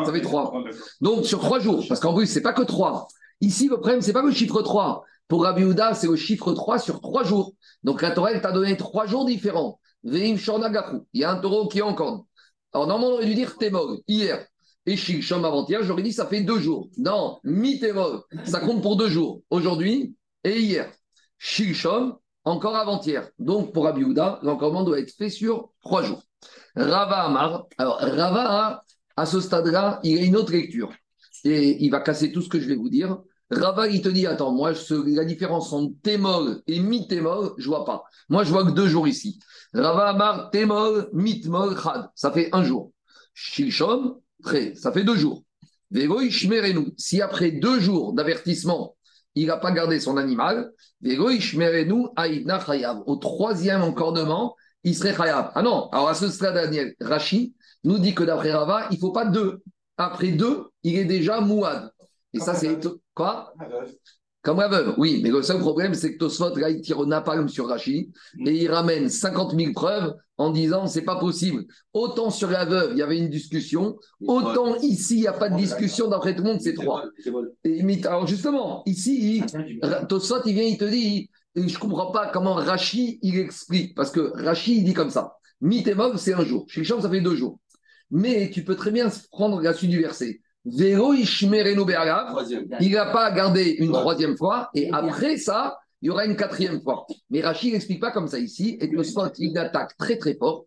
ça 0.05 0.11
fait 0.11 0.21
trois. 0.21 0.51
Donc 0.99 1.25
sur 1.25 1.39
trois 1.39 1.59
jours, 1.59 1.85
parce 1.87 1.99
qu'en 1.99 2.13
plus, 2.13 2.25
c'est 2.25 2.41
pas 2.41 2.53
que 2.53 2.63
trois. 2.63 3.07
Ici, 3.41 3.67
le 3.67 3.77
problème, 3.77 4.01
c'est 4.01 4.13
pas 4.13 4.21
le 4.21 4.31
chiffre 4.31 4.61
3. 4.61 5.03
Pour 5.27 5.43
Rabbi 5.43 5.63
c'est 5.93 6.07
le 6.07 6.15
chiffre 6.15 6.53
3 6.53 6.77
sur 6.77 7.01
trois 7.01 7.23
jours. 7.23 7.53
Donc 7.83 8.01
la 8.01 8.11
Torah, 8.11 8.37
t'a 8.39 8.51
donné 8.51 8.77
trois 8.77 9.07
jours 9.07 9.25
différents. 9.25 9.79
Veim 10.03 10.35
Il 11.13 11.21
y 11.21 11.23
a 11.23 11.31
un 11.31 11.35
taureau 11.37 11.67
qui 11.67 11.81
encorne. 11.81 12.23
Alors, 12.73 12.87
normalement, 12.87 13.15
on 13.15 13.17
aurait 13.17 13.25
dû 13.25 13.35
dire 13.35 13.57
Témol, 13.57 13.99
hier. 14.07 14.45
Et 14.85 14.97
Shilshom 14.97 15.45
avant-hier, 15.45 15.83
j'aurais 15.83 16.01
dit 16.01 16.13
ça 16.13 16.25
fait 16.25 16.41
deux 16.41 16.59
jours. 16.59 16.89
Non, 16.97 17.39
mi 17.43 17.79
Témol, 17.79 18.21
ça 18.45 18.59
compte 18.59 18.81
pour 18.81 18.95
deux 18.95 19.09
jours. 19.09 19.41
Aujourd'hui 19.49 20.15
et 20.43 20.59
hier. 20.59 20.91
Shilshom, 21.37 22.17
encore 22.43 22.75
avant-hier. 22.75 23.29
Donc, 23.37 23.73
pour 23.73 23.87
Abiouda, 23.87 24.39
l'encornement 24.41 24.83
doit 24.83 24.99
être 24.99 25.13
fait 25.15 25.29
sur 25.29 25.71
trois 25.81 26.01
jours. 26.01 26.23
Rava 26.75 27.25
Amar. 27.25 27.67
Alors, 27.77 27.97
Rava, 27.99 28.83
à 29.15 29.25
ce 29.25 29.39
stade-là, 29.39 29.99
il 30.03 30.17
a 30.17 30.21
une 30.21 30.35
autre 30.35 30.51
lecture. 30.51 30.91
Et 31.43 31.83
il 31.83 31.89
va 31.89 31.99
casser 31.99 32.31
tout 32.31 32.41
ce 32.41 32.49
que 32.49 32.59
je 32.59 32.67
vais 32.67 32.75
vous 32.75 32.89
dire. 32.89 33.19
Rava, 33.51 33.87
il 33.87 34.01
te 34.01 34.09
dit 34.09 34.25
Attends, 34.25 34.51
moi, 34.53 34.73
la 35.07 35.25
différence 35.25 35.73
entre 35.73 35.93
Témol 36.01 36.61
et 36.67 36.79
mi-Témol, 36.79 37.53
je 37.57 37.67
vois 37.67 37.85
pas. 37.85 38.03
Moi, 38.29 38.43
je 38.43 38.51
vois 38.51 38.65
que 38.65 38.71
deux 38.71 38.87
jours 38.87 39.07
ici. 39.07 39.39
Rava 39.73 40.09
Amar, 40.09 40.51
Temol, 40.51 41.09
Mitmol, 41.13 41.77
Chad. 41.77 42.09
Ça 42.15 42.31
fait 42.31 42.49
un 42.53 42.63
jour. 42.63 42.91
Shilshom, 43.33 44.17
très. 44.43 44.75
Ça 44.75 44.91
fait 44.91 45.03
deux 45.03 45.15
jours. 45.15 45.43
Si 46.97 47.21
après 47.21 47.51
deux 47.51 47.79
jours 47.79 48.13
d'avertissement, 48.13 48.95
il 49.35 49.47
n'a 49.47 49.57
pas 49.57 49.71
gardé 49.71 49.99
son 49.99 50.15
animal. 50.17 50.71
Au 53.05 53.15
troisième 53.17 53.81
encordement, 53.81 54.55
il 54.83 54.95
serait 54.95 55.15
Chayav. 55.15 55.51
Ah 55.55 55.61
non, 55.61 55.89
alors 55.91 56.09
à 56.09 56.13
ce 56.13 56.29
stade, 56.29 56.53
Daniel, 56.53 56.95
Rashi 57.01 57.53
nous 57.83 57.97
dit 57.97 58.15
que 58.15 58.23
d'après 58.23 58.53
Rava, 58.53 58.87
il 58.91 58.95
ne 58.95 58.99
faut 58.99 59.11
pas 59.11 59.25
deux. 59.25 59.61
Après 59.97 60.31
deux, 60.31 60.67
il 60.83 60.97
est 60.97 61.05
déjà 61.05 61.41
Mouad. 61.41 61.91
Et 62.33 62.39
ça, 62.39 62.55
c'est. 62.55 62.79
Quoi? 63.13 63.53
Comme 64.43 64.59
la 64.59 64.67
veuve, 64.67 64.95
oui, 64.97 65.19
mais 65.21 65.29
le 65.29 65.43
seul 65.43 65.59
problème, 65.59 65.93
c'est 65.93 66.13
que 66.13 66.17
Tosfot, 66.17 66.55
là, 66.55 66.71
il 66.71 66.81
tire 66.81 66.97
au 66.97 67.05
napalm 67.05 67.47
sur 67.47 67.67
Rachi 67.67 68.11
et 68.43 68.51
il 68.51 68.71
ramène 68.71 69.07
50 69.07 69.55
000 69.55 69.71
preuves 69.73 70.15
en 70.37 70.49
disant 70.49 70.87
c'est 70.87 71.03
pas 71.03 71.19
possible. 71.19 71.65
Autant 71.93 72.31
sur 72.31 72.49
la 72.49 72.65
veuve, 72.65 72.93
il 72.93 72.97
y 72.97 73.03
avait 73.03 73.19
une 73.19 73.29
discussion, 73.29 73.99
autant 74.25 74.77
ici, 74.77 75.17
il 75.17 75.21
n'y 75.21 75.27
a 75.27 75.33
pas 75.33 75.49
de 75.49 75.57
discussion, 75.57 76.07
d'après 76.07 76.35
tout 76.35 76.41
le 76.41 76.49
monde, 76.49 76.61
c'est 76.61 76.73
trois. 76.73 77.03
alors 78.05 78.25
justement, 78.25 78.81
ici, 78.87 79.43
Tosfot, 80.09 80.41
il 80.47 80.55
vient, 80.55 80.63
il 80.63 80.77
te 80.79 80.85
dit, 80.85 81.29
je 81.55 81.61
ne 81.61 81.77
comprends 81.77 82.11
pas 82.11 82.31
comment 82.33 82.55
Rachi, 82.55 83.19
il 83.21 83.37
explique, 83.37 83.93
parce 83.93 84.09
que 84.09 84.31
Rachi, 84.43 84.77
il 84.77 84.83
dit 84.85 84.95
comme 84.95 85.11
ça. 85.11 85.35
Mitémov, 85.61 86.17
c'est 86.17 86.33
un 86.33 86.43
jour. 86.43 86.65
Chez 86.67 86.83
ça 86.83 87.09
fait 87.09 87.21
deux 87.21 87.35
jours. 87.35 87.59
Mais 88.09 88.49
tu 88.49 88.63
peux 88.63 88.75
très 88.75 88.91
bien 88.91 89.09
prendre 89.29 89.61
la 89.61 89.73
suite 89.73 89.91
du 89.91 90.01
verset. 90.01 90.41
Vélo 90.65 91.13
Ishmerenu 91.13 91.85
Be'alav, 91.85 92.35
il 92.79 92.91
n'a 92.91 93.07
pas 93.07 93.31
gardé 93.31 93.75
une 93.79 93.91
troisième 93.91 94.37
fois, 94.37 94.69
et 94.75 94.89
après 94.91 95.37
ça, 95.37 95.77
il 96.01 96.07
y 96.07 96.09
aura 96.09 96.25
une 96.25 96.35
quatrième 96.35 96.81
fois. 96.81 97.05
Mais 97.29 97.41
Rachid 97.41 97.73
n'explique 97.73 97.99
pas 97.99 98.11
comme 98.11 98.27
ça 98.27 98.39
ici, 98.39 98.77
et 98.79 98.91
Tosfot, 98.91 99.31
il 99.37 99.57
attaque 99.57 99.97
très 99.97 100.17
très 100.17 100.35
fort. 100.35 100.65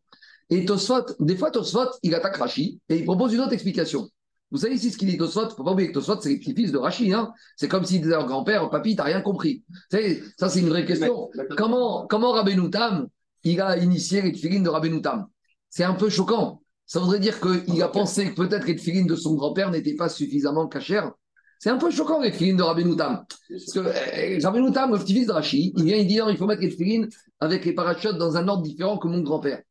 Et 0.51 0.65
Tosfot, 0.65 1.05
des 1.21 1.37
fois 1.37 1.51
Tosfot, 1.51 1.91
il 2.03 2.15
attaque 2.15 2.37
Rachid, 2.37 2.79
et 2.89 2.97
il 2.97 3.05
propose 3.05 3.33
une 3.35 3.41
autre 3.41 3.53
explication. 3.53 4.09
Vous 4.51 4.59
savez 4.59 4.75
ici 4.75 4.91
ce 4.91 4.99
qu'il 4.99 5.09
dit 5.09 5.17
Tosfot, 5.17 5.43
il 5.43 5.47
ne 5.47 5.51
faut 5.51 5.65
pas 5.65 5.73
oublier 5.73 5.89
que 5.89 5.95
Tosfot, 5.95 6.21
c'est 6.21 6.29
les 6.29 6.39
petits-fils 6.39 6.73
de 6.73 6.79
Rachid. 6.79 7.13
Hein 7.13 7.33
c'est 7.57 7.69
comme 7.69 7.85
à 7.85 8.07
leur 8.07 8.27
grand-père, 8.27 8.69
papy, 8.71 8.97
t'as 8.97 9.05
rien 9.05 9.21
compris. 9.21 9.63
Savez, 9.91 10.23
ça 10.39 10.49
c'est 10.49 10.61
une 10.61 10.69
vraie 10.69 10.85
question. 10.85 11.31
Comment, 11.57 12.07
comment 12.09 12.33
Rabbeinu 12.33 12.71
Tam, 12.71 13.09
il 13.45 13.61
a 13.61 13.79
initié 13.79 14.23
les 14.23 14.33
tefilines 14.33 14.63
de 14.65 14.69
Rabbeinu 14.69 15.03
Tam? 15.03 15.27
C'est 15.71 15.85
un 15.85 15.95
peu 15.95 16.09
choquant. 16.09 16.63
Ça 16.87 17.01
voudrait 17.01 17.21
dire 17.21 17.41
qu'il 17.41 17.83
a 17.83 17.89
pensé 17.89 18.31
que 18.31 18.35
peut-être 18.35 18.67
les 18.67 18.77
tefilines 18.77 19.07
de 19.07 19.17
son 19.17 19.35
grand-père 19.35 19.71
n'étaient 19.71 19.95
pas 19.95 20.09
suffisamment 20.09 20.69
cachères. 20.69 21.13
C'est 21.59 21.71
un 21.71 21.79
peu 21.79 21.91
choquant 21.91 22.21
les 22.21 22.31
tefilines 22.31 22.59
de 22.59 22.63
Rabbeinu 22.63 22.95
Tam. 22.97 23.25
Parce 23.49 23.73
que 23.73 23.79
euh, 23.79 24.39
Rabbeinu 24.43 24.71
Tam, 24.73 24.93
le 24.93 24.99
petit-fils 24.99 25.29
de 25.29 25.33
Rachid, 25.33 25.73
il 25.79 25.85
vient, 25.85 25.97
il 25.97 26.07
dit 26.07 26.19
non, 26.19 26.29
il 26.29 26.37
faut 26.37 26.47
mettre 26.47 26.61
les 26.61 26.69
tefilines 26.69 27.09
avec 27.41 27.65
les 27.65 27.73
parachutes 27.73 28.19
dans 28.19 28.37
un 28.37 28.47
ordre 28.49 28.63
différent 28.63 28.99
que 28.99 29.09
mon 29.09 29.23
grand-père. 29.23 29.63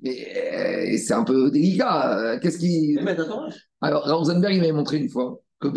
Mais 0.00 0.94
euh, 0.94 0.98
c'est 0.98 1.12
un 1.12 1.24
peu 1.24 1.50
délicat. 1.50 2.18
Euh, 2.18 2.38
Qu'est-ce 2.40 2.58
qui. 2.58 2.96
Alors, 3.80 4.04
Rosenberg, 4.04 4.54
il 4.54 4.60
m'avait 4.60 4.72
montré 4.72 4.96
une 4.96 5.10
fois 5.10 5.40
que 5.60 5.68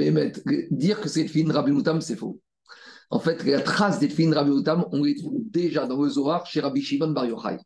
dire 0.73 1.01
que 1.01 1.09
c'est 1.09 1.23
le 1.23 1.29
film 1.29 1.49
de 1.49 1.53
Rabbi 1.53 1.71
Moutam, 1.71 2.01
c'est 2.01 2.15
faux. 2.15 2.39
En 3.09 3.19
fait, 3.19 3.43
la 3.43 3.61
trace 3.61 3.99
des 3.99 4.09
films 4.09 4.31
de 4.31 4.35
Rabbi 4.35 4.51
Moutam, 4.51 4.85
on 4.91 5.03
les 5.03 5.15
trouve 5.15 5.41
déjà 5.51 5.85
dans 5.85 6.01
le 6.01 6.09
Zohar 6.09 6.45
chez 6.45 6.61
Rabbi 6.61 6.81
Shimon 6.81 7.09
Bar 7.09 7.25
Yochai. 7.25 7.57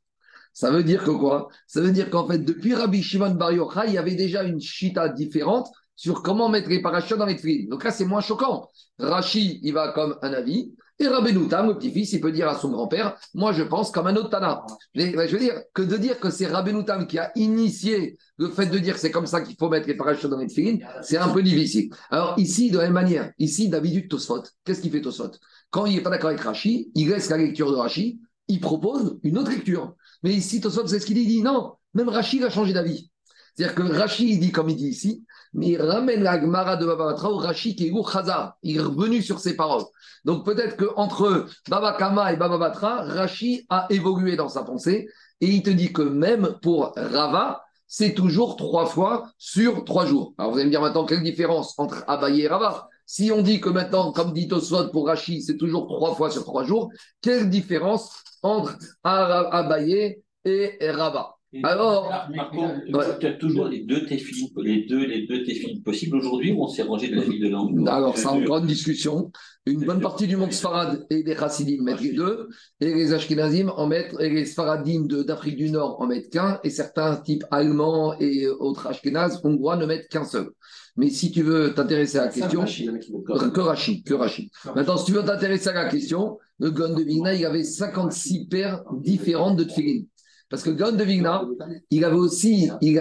Ça 0.54 0.72
veut 0.72 0.84
dire 0.84 1.04
que 1.04 1.12
quoi? 1.12 1.50
Ça 1.68 1.82
veut 1.82 1.92
dire 1.92 2.10
qu'en 2.10 2.28
fait, 2.28 2.40
depuis 2.40 2.76
Rabbi 2.76 3.02
Shimon 3.02 3.32
Bar 3.32 3.52
Yochai, 3.52 3.88
il 3.88 3.94
y 3.94 3.98
avait 3.98 4.16
déjà 4.16 4.44
une 4.44 4.60
chita 4.60 5.10
différente 5.10 5.68
sur 5.96 6.24
comment 6.24 6.50
mettre 6.50 6.70
les 6.70 6.82
parachutes 6.82 7.18
dans 7.18 7.26
les 7.26 7.38
films. 7.38 7.70
Donc 7.70 7.84
là, 7.84 7.92
c'est 7.92 8.06
moins 8.06 8.22
choquant. 8.22 8.70
Rashi, 9.00 9.60
il 9.64 9.74
va 9.74 9.92
comme 9.92 10.18
un 10.22 10.34
avis. 10.34 10.74
Et 11.02 11.08
Rabbi 11.08 11.32
Moutam, 11.32 11.68
le 11.68 11.78
petit-fils, 11.78 12.12
il 12.12 12.20
peut 12.20 12.32
dire 12.32 12.50
à 12.50 12.60
son 12.60 12.72
grand-père, 12.72 13.16
moi 13.34 13.54
je 13.54 13.64
pense 13.64 13.90
comme 13.90 14.08
un 14.08 14.16
autre 14.18 14.30
Tana. 14.30 14.66
Mais, 14.96 15.14
je 15.14 15.32
veux 15.32 15.40
dire 15.40 15.56
que 15.74 15.82
de 15.82 15.96
dire 15.96 16.20
que 16.20 16.30
c'est 16.30 16.48
Rabbi 16.48 16.74
Moutam 16.74 17.08
qui 17.08 17.18
a 17.18 17.32
initié 17.36 18.18
le 18.38 18.50
fait 18.50 18.66
de 18.66 18.78
dire 18.78 18.96
que 18.96 19.00
c'est 19.00 19.12
comme 19.12 19.26
ça 19.26 19.40
qu'il 19.40 19.56
faut 19.58 19.70
mettre 19.70 19.88
les 19.88 19.96
parachutes 19.96 20.30
dans 20.30 20.38
les 20.38 20.50
films, 20.50 20.80
c'est 21.02 21.16
un 21.16 21.30
peu 21.30 21.42
difficile. 21.42 21.90
Alors 22.10 22.34
ici, 22.38 22.70
de 22.70 22.78
la 22.78 22.84
même 22.86 22.94
manière, 22.94 23.32
ici, 23.40 23.70
d'habitude, 23.70 24.10
Tosfot, 24.10 24.44
qu'est-ce 24.66 24.82
qu'il 24.82 24.92
fait 24.92 25.00
Tosfot? 25.00 25.32
Quand 25.70 25.86
il 25.86 25.96
n'est 25.96 26.02
pas 26.02 26.10
d'accord 26.10 26.32
avec 26.32 26.42
Rashi, 26.42 26.92
il 26.96 27.10
laisse 27.10 27.30
la 27.30 27.38
lecture 27.38 27.72
de 27.72 27.78
Rashi, 27.78 28.20
il 28.50 28.60
propose 28.60 29.20
une 29.24 29.38
autre 29.38 29.52
lecture. 29.52 29.96
Mais 30.24 30.34
ici, 30.34 30.62
Tosfot, 30.62 30.88
c'est 30.88 31.00
ce 31.00 31.06
qu'il 31.06 31.16
dit, 31.16 31.42
non, 31.42 31.74
même 31.94 32.10
Rashi 32.10 32.44
a 32.44 32.50
changé 32.50 32.74
d'avis. 32.74 33.10
C'est-à-dire 33.56 33.76
que 33.76 33.84
Rashi, 33.84 34.34
il 34.34 34.40
dit 34.40 34.52
comme 34.52 34.70
il 34.70 34.76
dit 34.76 34.88
ici, 34.88 35.26
mais 35.54 35.70
il 35.70 35.82
ramène 35.82 36.24
la 36.24 36.40
Gemara 36.40 36.78
de 36.78 36.86
Baba 36.86 37.08
Batra 37.08 37.30
au 37.30 37.38
Rashi 37.38 37.76
qui 37.76 37.88
est 37.88 37.94
Khazar. 37.94 38.56
Il 38.64 38.78
est 38.78 38.82
revenu 38.82 39.22
sur 39.22 39.40
ses 39.40 39.56
paroles. 39.56 39.84
Donc 40.24 40.46
peut-être 40.46 40.78
qu'entre 40.78 41.48
Baba 41.68 41.94
Kama 41.94 42.32
et 42.32 42.38
Baba 42.38 42.58
Batra, 42.58 43.02
Rashi 43.04 43.66
a 43.70 43.88
évolué 43.90 44.36
dans 44.36 44.50
sa 44.50 44.64
pensée 44.64 45.10
et 45.42 45.48
il 45.48 45.64
te 45.64 45.70
dit 45.70 45.92
que 45.92 46.02
même 46.02 46.58
pour 46.62 46.94
Rava, 46.96 47.62
c'est 47.88 48.14
toujours 48.14 48.56
trois 48.56 48.86
fois 48.86 49.32
sur 49.38 49.84
trois 49.84 50.06
jours. 50.06 50.34
Alors 50.38 50.52
vous 50.52 50.58
allez 50.58 50.68
me 50.68 50.72
dire 50.72 50.82
maintenant 50.82 51.06
quelle 51.06 51.24
différence 51.24 51.78
entre 51.80 52.04
Abaye 52.08 52.42
et 52.42 52.48
Rava? 52.48 52.88
Si 53.06 53.32
on 53.32 53.42
dit 53.42 53.60
que 53.60 53.70
maintenant, 53.70 54.12
comme 54.12 54.34
dit 54.34 54.48
Tosfot 54.48 54.90
pour 54.90 55.08
Rashi, 55.08 55.42
c'est 55.42 55.58
toujours 55.58 55.88
trois 55.88 56.14
fois 56.14 56.30
sur 56.30 56.44
trois 56.44 56.64
jours, 56.64 56.92
quelle 57.22 57.50
différence 57.50 58.12
entre 58.44 58.78
Abaye 59.04 60.22
et 60.46 60.78
Rava 60.92 61.40
alors, 61.64 62.28
par 62.36 62.52
contre, 62.52 62.76
ouais. 62.94 63.06
tu 63.20 63.26
as 63.26 63.34
toujours 63.34 63.68
les 63.68 63.80
deux 63.80 64.06
téfilines, 64.06 64.50
les 64.58 64.86
deux, 64.86 65.04
les 65.04 65.26
deux 65.26 65.44
possibles 65.84 66.18
aujourd'hui 66.18 66.52
ou 66.52 66.64
on 66.64 66.68
s'est 66.68 66.84
rangé 66.84 67.08
de 67.08 67.16
la 67.16 67.24
vie 67.24 67.40
de 67.40 67.50
langue 67.50 67.88
Alors, 67.88 68.16
c'est 68.16 68.28
en 68.28 68.40
grande 68.40 68.68
discussion. 68.68 69.32
Une 69.66 69.84
bonne 69.84 70.00
partie 70.00 70.28
du 70.28 70.38
monde 70.38 70.52
Sfarad 70.52 71.08
et 71.10 71.24
des 71.24 71.36
Chassidim 71.36 71.84
mettent 71.84 72.02
les 72.02 72.14
deux, 72.14 72.50
et 72.82 72.94
les 72.94 73.14
Ashkenazim 73.14 73.70
en 73.70 73.88
mettent, 73.88 74.16
et 74.20 74.30
les 74.30 74.46
Sfaradim 74.46 75.08
d'Afrique 75.26 75.58
du 75.58 75.72
Nord 75.72 76.00
en 76.00 76.06
mettent 76.06 76.32
qu'un, 76.32 76.60
et 76.64 76.70
certains 76.70 77.16
types 77.18 77.44
allemands 77.50 78.16
et 78.20 78.48
autres 78.48 78.86
Ashkenaz, 78.86 79.42
hongrois, 79.44 79.76
ne 79.76 79.88
mettent 79.88 80.08
qu'un 80.08 80.26
seul. 80.26 80.50
Mais 80.98 81.10
si 81.10 81.32
tu 81.32 81.42
veux 81.42 81.74
t'intéresser 81.74 82.20
à 82.20 82.26
la 82.26 82.32
question, 82.32 82.64
que 82.64 83.60
Rashi, 83.60 84.04
que 84.04 84.14
Rashi. 84.14 84.52
Maintenant, 84.76 84.98
si 84.98 85.06
tu 85.06 85.14
veux 85.14 85.24
t'intéresser 85.24 85.70
à 85.70 85.74
la 85.74 85.90
question, 85.90 86.38
le 86.60 86.72
Gon 86.72 86.94
de 86.94 87.04
Vigna, 87.04 87.34
il 87.34 87.46
avait 87.46 87.64
56 87.64 88.48
paires 88.48 88.84
différentes 89.02 89.58
de 89.58 89.64
tefillin. 89.64 90.04
Parce 90.50 90.64
que 90.64 90.70
Gon 90.70 90.92
de 90.92 91.04
Vigna, 91.04 91.46
il 91.90 92.04
avait 92.04 92.16
aussi, 92.16 92.70
il, 92.82 92.94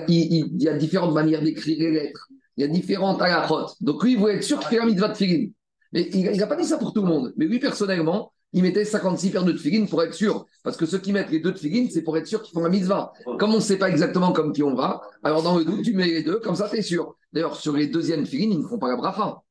y 0.58 0.68
a 0.68 0.76
différentes 0.76 1.14
manières 1.14 1.42
d'écrire 1.42 1.78
les 1.78 1.90
lettres. 1.90 2.28
Il 2.56 2.62
y 2.62 2.64
a 2.64 2.68
différentes 2.68 3.20
halachot. 3.20 3.66
Donc 3.80 4.02
lui, 4.02 4.12
il 4.12 4.18
voulait 4.18 4.36
être 4.36 4.44
sûr 4.44 4.58
qu'il 4.58 4.68
fait 4.68 4.78
la 4.78 4.86
mitzvah 4.86 5.08
de 5.08 5.12
tefillin. 5.12 5.48
Mais 5.92 6.08
il 6.12 6.36
n'a 6.36 6.46
pas 6.46 6.56
dit 6.56 6.64
ça 6.64 6.78
pour 6.78 6.92
tout 6.92 7.02
le 7.02 7.08
monde. 7.08 7.32
Mais 7.36 7.46
lui, 7.46 7.58
personnellement, 7.58 8.32
il 8.52 8.62
mettait 8.62 8.84
56 8.84 9.30
paires 9.30 9.44
de 9.44 9.52
tefillin 9.52 9.86
pour 9.86 10.02
être 10.02 10.14
sûr. 10.14 10.46
Parce 10.62 10.76
que 10.76 10.86
ceux 10.86 10.98
qui 10.98 11.12
mettent 11.12 11.30
les 11.30 11.40
deux 11.40 11.52
tefillin, 11.52 11.88
c'est 11.90 12.02
pour 12.02 12.16
être 12.16 12.26
sûr 12.26 12.42
qu'ils 12.42 12.52
font 12.52 12.62
la 12.62 12.68
mitzvah. 12.68 13.12
Comme 13.38 13.52
on 13.52 13.56
ne 13.56 13.60
sait 13.60 13.78
pas 13.78 13.88
exactement 13.88 14.32
comme 14.32 14.52
qui 14.52 14.62
on 14.62 14.74
va, 14.74 15.00
alors 15.22 15.42
dans 15.42 15.58
le 15.58 15.64
doute, 15.64 15.82
tu 15.82 15.94
mets 15.94 16.06
les 16.06 16.22
deux, 16.22 16.38
comme 16.40 16.56
ça, 16.56 16.68
tu 16.68 16.76
es 16.76 16.82
sûr. 16.82 17.16
D'ailleurs, 17.32 17.56
sur 17.56 17.76
les 17.76 17.88
deuxièmes 17.88 18.24
tefillin, 18.24 18.50
ils 18.50 18.58
ne 18.58 18.66
font 18.66 18.78
pas 18.78 18.88
la 18.88 18.96
bracha. 18.96 19.42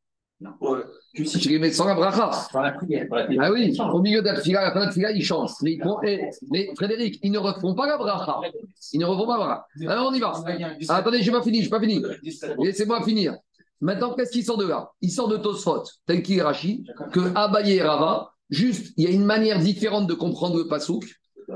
Ouais. 0.61 0.79
Tu 1.39 1.49
les 1.49 1.59
mets 1.59 1.71
sans 1.71 1.85
la 1.85 1.95
bracha. 1.95 2.31
Ah 3.39 3.51
oui, 3.51 3.75
au 3.93 4.01
milieu 4.01 4.21
de 4.21 4.27
la 4.27 4.35
tefila, 4.35 4.61
à 4.61 4.63
la 4.65 4.71
fin 4.71 4.79
de 4.81 4.85
la 4.85 4.89
tefila, 4.91 5.11
ils 5.11 5.23
chantent. 5.23 5.51
Mais, 5.61 5.73
ils 5.73 5.81
font- 5.81 5.99
eh, 6.03 6.29
mais 6.51 6.69
Frédéric, 6.75 7.19
ils 7.23 7.31
ne 7.31 7.39
refont 7.39 7.73
pas 7.75 7.87
la 7.87 7.97
bracha. 7.97 8.39
Ils 8.93 8.99
ne 8.99 9.05
refont 9.05 9.25
pas 9.25 9.37
la 9.37 9.45
bracha. 9.45 9.65
Alors 9.91 10.09
on 10.09 10.13
y 10.13 10.19
va. 10.19 10.33
Ah, 10.89 10.95
attendez, 10.97 11.21
je 11.21 11.31
n'ai 11.31 11.37
pas 11.37 11.43
fini, 11.43 11.59
je 11.59 11.63
n'ai 11.65 11.69
pas 11.69 11.79
fini. 11.79 12.01
Laissez-moi 12.59 13.03
finir. 13.03 13.35
Maintenant, 13.79 14.13
qu'est-ce 14.15 14.31
qui 14.31 14.43
sort 14.43 14.57
de 14.57 14.67
là? 14.67 14.89
Il 15.01 15.11
sort 15.11 15.27
de 15.27 15.37
Tosfot, 15.37 15.83
tel 16.05 16.23
qu'il 16.23 16.39
est 16.39 16.41
Rashi, 16.41 16.83
que 17.11 17.19
Abaye 17.35 17.73
et 17.73 17.81
Rava, 17.83 18.31
juste, 18.49 18.93
il 18.97 19.03
y 19.03 19.07
a 19.07 19.11
une 19.11 19.23
manière 19.25 19.59
différente 19.59 20.07
de 20.07 20.13
comprendre 20.15 20.57
le 20.57 20.67
pasouk. 20.67 21.05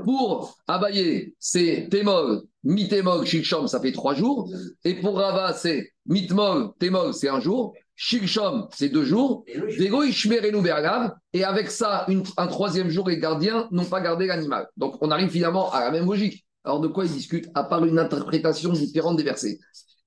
Pour 0.04 0.56
Abaye, 0.68 1.34
c'est 1.38 1.88
Témol, 1.90 2.42
Mitémol, 2.64 3.26
Shilshom, 3.26 3.66
ça 3.66 3.80
fait 3.80 3.92
trois 3.92 4.14
jours. 4.14 4.48
Et 4.84 4.94
pour 4.94 5.16
Rava, 5.18 5.52
c'est 5.52 5.90
Mitmol, 6.06 6.70
Témol, 6.78 7.12
c'est 7.12 7.28
un 7.28 7.40
jour. 7.40 7.74
Shilshom, 7.94 8.68
c'est 8.74 8.88
deux 8.88 9.04
jours. 9.04 9.44
Vego 9.78 10.02
Ishmerenu 10.02 10.60
Bergav, 10.62 11.12
et 11.32 11.44
avec 11.44 11.70
ça, 11.70 12.04
une- 12.08 12.22
un 12.36 12.46
troisième 12.46 12.88
jour, 12.88 13.08
les 13.08 13.18
gardiens 13.18 13.68
n'ont 13.70 13.84
pas 13.84 14.00
gardé 14.00 14.26
l'animal. 14.26 14.66
Donc 14.76 14.96
on 15.00 15.10
arrive 15.10 15.28
finalement 15.28 15.70
à 15.72 15.80
la 15.80 15.90
même 15.90 16.06
logique. 16.06 16.44
Alors 16.64 16.80
de 16.80 16.88
quoi 16.88 17.04
ils 17.04 17.12
discutent 17.12 17.48
À 17.54 17.64
part 17.64 17.84
une 17.84 17.98
interprétation 17.98 18.72
différente 18.72 19.16
des 19.16 19.22
versets. 19.24 19.58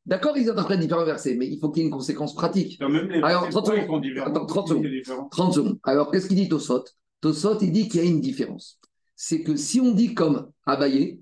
D'accord, 0.06 0.38
ils 0.38 0.50
interprètent 0.50 0.80
différents 0.80 1.06
versets, 1.06 1.36
mais 1.36 1.48
il 1.48 1.60
faut 1.60 1.70
qu'il 1.70 1.82
y 1.82 1.86
ait 1.86 1.88
une 1.90 1.94
conséquence 1.94 2.36
pratique. 2.36 2.80
Même 2.80 3.08
les 3.10 3.22
Alors, 3.22 3.44
versets 3.44 3.50
30 3.52 3.66
points, 3.66 3.76
ils 3.76 3.82
secondes. 3.84 4.06
Attends, 4.28 4.46
30 4.46 4.68
C'est 4.68 4.74
secondes. 4.76 4.88
différent. 4.88 5.30
30 5.30 5.54
secondes. 5.54 5.80
Alors 5.84 6.12
qu'est-ce 6.12 6.28
qu'il 6.28 6.38
dit 6.38 6.48
Tosot? 6.50 6.84
Tosot, 7.22 7.58
il 7.62 7.72
dit 7.72 7.88
qu'il 7.90 8.02
y 8.04 8.04
a 8.04 8.10
une 8.10 8.22
différence. 8.22 8.80
C'est 9.16 9.42
que 9.42 9.56
si 9.56 9.80
on 9.82 9.92
dit 9.92 10.14
comme 10.14 10.50
Abaye, 10.66 11.22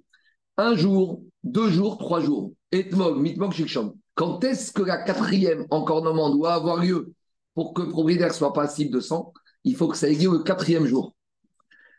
un 0.57 0.75
jour, 0.75 1.21
deux 1.43 1.69
jours, 1.69 1.97
trois 1.97 2.19
jours, 2.19 2.51
Etmog, 2.71 3.19
Mitmog, 3.21 3.53
Shikshom, 3.53 3.93
quand 4.15 4.43
est-ce 4.43 4.71
que 4.71 4.83
la 4.83 4.97
quatrième 4.97 5.65
encornement 5.69 6.29
doit 6.29 6.53
avoir 6.53 6.77
lieu 6.77 7.13
pour 7.55 7.73
que 7.73 7.81
le 7.81 7.89
propriétaire 7.89 8.33
soit 8.33 8.53
passible 8.53 8.91
de 8.91 8.99
sang? 8.99 9.33
Il 9.63 9.75
faut 9.75 9.87
que 9.87 9.97
ça 9.97 10.09
ait 10.09 10.15
lieu 10.15 10.31
le 10.31 10.39
quatrième 10.39 10.85
jour. 10.85 11.15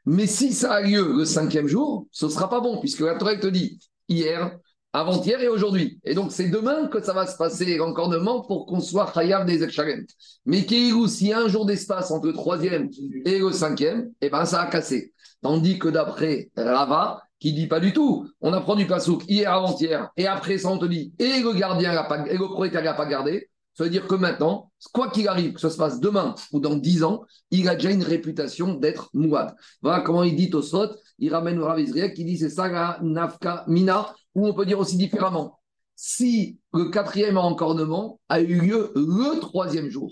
Mais 0.06 0.26
si 0.26 0.52
ça 0.52 0.74
a 0.74 0.80
lieu 0.82 1.16
le 1.16 1.24
cinquième 1.24 1.66
jour, 1.66 2.06
ce 2.10 2.26
ne 2.26 2.30
sera 2.30 2.50
pas 2.50 2.60
bon, 2.60 2.78
puisque 2.78 3.00
la 3.00 3.14
Torah 3.14 3.36
te 3.36 3.46
dit 3.46 3.78
hier, 4.08 4.58
avant-hier 4.92 5.40
et 5.40 5.48
aujourd'hui. 5.48 5.98
Et 6.04 6.14
donc, 6.14 6.30
c'est 6.30 6.48
demain 6.48 6.86
que 6.86 7.02
ça 7.02 7.12
va 7.12 7.26
se 7.26 7.36
passer 7.36 7.76
l'encornement 7.76 8.42
pour 8.42 8.66
qu'on 8.66 8.80
soit 8.80 9.10
Chayav 9.12 9.44
des 9.44 9.64
Echalem. 9.64 10.06
Mais 10.46 10.64
Kéhilou, 10.64 11.08
s'il 11.08 11.28
y 11.28 11.32
a 11.32 11.40
un 11.40 11.48
jour 11.48 11.66
d'espace 11.66 12.12
entre 12.12 12.28
le 12.28 12.32
troisième 12.32 12.88
et 13.24 13.40
le 13.40 13.50
cinquième, 13.50 14.12
eh 14.20 14.30
ben, 14.30 14.44
ça 14.44 14.60
a 14.62 14.66
cassé. 14.66 15.12
Tandis 15.42 15.80
que 15.80 15.88
d'après 15.88 16.50
Rava, 16.56 17.23
qui 17.44 17.52
dit 17.52 17.66
pas 17.66 17.78
du 17.78 17.92
tout, 17.92 18.26
on 18.40 18.54
apprend 18.54 18.74
du 18.74 18.86
pasouk 18.86 19.22
hier, 19.28 19.52
avant-hier, 19.52 20.08
et 20.16 20.26
après 20.26 20.56
ça, 20.56 20.70
on 20.70 20.78
te 20.78 20.86
dit, 20.86 21.12
et 21.18 21.40
le 21.42 21.52
gardien 21.52 21.92
l'a 21.92 22.04
pas, 22.04 22.26
et 22.26 22.38
le 22.38 22.46
propriétaire 22.46 22.82
l'a 22.82 22.94
pas 22.94 23.04
gardé. 23.04 23.50
Ça 23.74 23.84
veut 23.84 23.90
dire 23.90 24.06
que 24.06 24.14
maintenant, 24.14 24.72
quoi 24.94 25.10
qu'il 25.10 25.28
arrive, 25.28 25.52
que 25.52 25.60
ça 25.60 25.68
se 25.68 25.76
passe 25.76 26.00
demain 26.00 26.34
ou 26.52 26.60
dans 26.60 26.74
dix 26.74 27.04
ans, 27.04 27.20
il 27.50 27.68
a 27.68 27.74
déjà 27.74 27.90
une 27.90 28.02
réputation 28.02 28.72
d'être 28.72 29.10
mouad. 29.12 29.54
Voilà 29.82 30.00
comment 30.00 30.22
il 30.22 30.36
dit 30.36 30.48
Tosfot, 30.48 30.88
il 31.18 31.34
ramène 31.34 31.58
au 31.58 31.66
Rav 31.66 31.78
Israël 31.78 32.14
qui 32.14 32.24
dit 32.24 32.38
c'est 32.38 32.48
ça 32.48 32.98
nafka 33.02 33.64
mina, 33.68 34.14
ou 34.34 34.46
on 34.46 34.54
peut 34.54 34.64
dire 34.64 34.78
aussi 34.78 34.96
différemment. 34.96 35.58
Si 35.96 36.58
le 36.72 36.88
quatrième 36.88 37.36
encornement 37.36 38.20
a 38.30 38.40
eu 38.40 38.58
lieu 38.58 38.90
le 38.96 39.38
troisième 39.40 39.90
jour, 39.90 40.10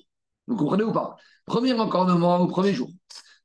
vous 0.48 0.56
comprenez 0.56 0.82
ou 0.82 0.92
pas? 0.92 1.16
Premier 1.46 1.72
encornement 1.72 2.40
au 2.40 2.46
premier 2.46 2.74
jour, 2.74 2.90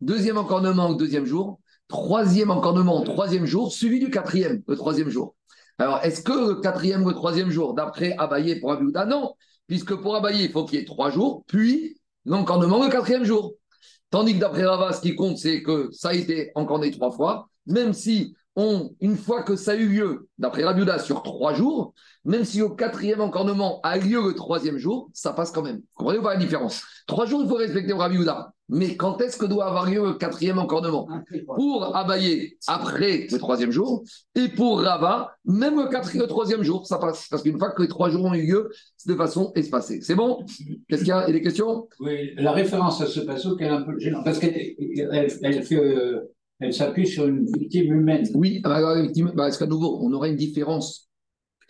deuxième 0.01 0.37
encornement 0.37 0.89
au 0.89 0.95
deuxième 0.95 1.25
jour, 1.25 1.61
troisième 1.87 2.51
encornement 2.51 3.01
au 3.01 3.03
troisième 3.03 3.45
jour, 3.45 3.71
suivi 3.71 3.99
du 3.99 4.09
quatrième 4.09 4.61
le 4.67 4.75
troisième 4.75 5.09
jour. 5.09 5.35
Alors, 5.79 5.99
est-ce 6.03 6.21
que 6.21 6.31
le 6.31 6.55
quatrième 6.55 7.03
ou 7.03 7.09
le 7.09 7.13
troisième 7.13 7.49
jour, 7.49 7.73
d'après 7.73 8.15
Abaye 8.17 8.59
pour 8.59 8.71
Abiouda 8.71 9.05
Non, 9.05 9.35
puisque 9.67 9.95
pour 9.95 10.15
Abaye, 10.15 10.45
il 10.45 10.51
faut 10.51 10.65
qu'il 10.65 10.79
y 10.79 10.81
ait 10.81 10.85
trois 10.85 11.11
jours, 11.11 11.43
puis 11.47 11.97
l'encornement 12.25 12.83
le 12.83 12.89
quatrième 12.89 13.23
jour. 13.23 13.53
Tandis 14.09 14.35
que 14.35 14.39
d'après 14.39 14.65
Rava, 14.65 14.93
ce 14.93 15.01
qui 15.01 15.15
compte, 15.15 15.37
c'est 15.37 15.61
que 15.61 15.89
ça 15.91 16.09
a 16.09 16.13
été 16.13 16.51
encorné 16.55 16.91
trois 16.91 17.11
fois, 17.11 17.49
même 17.65 17.93
si 17.93 18.35
on, 18.57 18.89
une 19.01 19.15
fois 19.15 19.43
que 19.43 19.55
ça 19.55 19.71
a 19.71 19.75
eu 19.75 19.87
lieu, 19.87 20.27
d'après 20.39 20.63
Rabiuda, 20.63 20.97
sur 20.97 21.21
trois 21.21 21.53
jours, 21.53 21.93
même 22.25 22.43
si 22.43 22.61
au 22.63 22.71
quatrième 22.71 23.21
encornement 23.21 23.79
a 23.83 23.97
lieu 23.97 24.19
le 24.27 24.33
troisième 24.33 24.79
jour, 24.79 25.11
ça 25.13 25.31
passe 25.31 25.51
quand 25.51 25.61
même. 25.61 25.77
Vous 25.77 25.95
comprenez 25.95 26.21
pas 26.21 26.33
la 26.33 26.39
différence? 26.39 26.81
Trois 27.05 27.27
jours, 27.27 27.41
il 27.43 27.47
faut 27.47 27.55
respecter 27.55 27.93
Rabiuda. 27.93 28.51
Mais 28.69 28.97
quand 28.97 29.21
est-ce 29.21 29.37
que 29.37 29.45
doit 29.45 29.67
avoir 29.67 29.89
lieu 29.89 30.03
le 30.03 30.13
quatrième 30.15 30.57
encornement 30.57 31.07
Pour 31.55 31.95
Abaye, 31.95 32.57
après 32.65 33.27
le 33.31 33.37
troisième 33.37 33.71
jour, 33.71 34.03
et 34.35 34.49
pour 34.49 34.81
Rava, 34.81 35.35
même 35.45 35.79
le 35.79 35.87
quatrième, 35.87 36.23
le 36.23 36.27
troisième 36.27 36.63
jour, 36.63 36.85
ça 36.85 36.97
passe. 36.97 37.27
Parce 37.29 37.43
qu'une 37.43 37.59
fois 37.59 37.71
que 37.71 37.83
les 37.83 37.87
trois 37.87 38.09
jours 38.09 38.25
ont 38.25 38.33
eu 38.33 38.45
lieu, 38.45 38.69
c'est 38.97 39.11
de 39.11 39.15
façon 39.15 39.53
espacée. 39.55 40.01
C'est 40.01 40.15
bon? 40.15 40.43
Qu'est-ce 40.89 41.01
qu'il 41.01 41.09
y 41.09 41.11
a? 41.11 41.25
Il 41.27 41.27
y 41.27 41.29
a 41.29 41.33
des 41.33 41.43
questions? 41.43 41.87
Oui, 41.99 42.33
la 42.35 42.53
référence 42.53 42.99
à 43.01 43.05
ce 43.05 43.19
passage 43.19 43.53
est 43.59 43.67
un 43.69 43.83
peu 43.83 43.97
gênante, 43.99 44.25
parce 44.25 44.39
qu'elle 44.39 44.75
elle, 45.43 45.63
fait... 45.63 45.75
Euh, 45.75 46.33
elle 46.59 46.73
s'appuie 46.73 47.07
sur 47.07 47.27
une 47.27 47.45
victime 47.45 47.93
humaine. 47.93 48.27
Oui, 48.33 48.61
alors, 48.63 48.95
bah, 49.05 49.31
parce 49.35 49.57
qu'à 49.57 49.67
nouveau, 49.67 49.99
on 50.01 50.11
aurait 50.13 50.31
une 50.31 50.35
différence. 50.35 51.09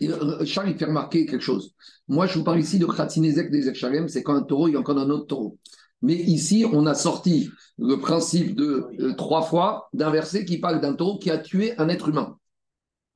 Euh, 0.02 0.44
Charles, 0.44 0.70
il 0.70 0.78
fait 0.78 0.86
remarquer 0.86 1.26
quelque 1.26 1.42
chose. 1.42 1.74
Moi, 2.08 2.26
je 2.26 2.38
vous 2.38 2.44
parle 2.44 2.60
ici 2.60 2.78
de 2.78 2.86
Kratinezek 2.86 3.50
des 3.50 3.74
Shalem, 3.74 4.08
c'est 4.08 4.22
quand 4.22 4.34
un 4.34 4.42
taureau, 4.42 4.68
il 4.68 4.72
y 4.72 4.76
a 4.76 4.80
encore 4.80 4.98
un 4.98 5.10
autre 5.10 5.26
taureau. 5.26 5.58
Mais 6.00 6.14
ici, 6.14 6.64
on 6.72 6.86
a 6.86 6.94
sorti 6.94 7.50
le 7.78 7.96
principe 7.96 8.54
de 8.54 8.86
euh, 9.00 9.14
trois 9.14 9.42
fois 9.42 9.88
d'un 9.92 10.10
verset 10.10 10.44
qui 10.44 10.58
parle 10.58 10.80
d'un 10.80 10.94
taureau 10.94 11.18
qui 11.18 11.30
a 11.30 11.38
tué 11.38 11.74
un 11.78 11.88
être 11.88 12.08
humain. 12.08 12.36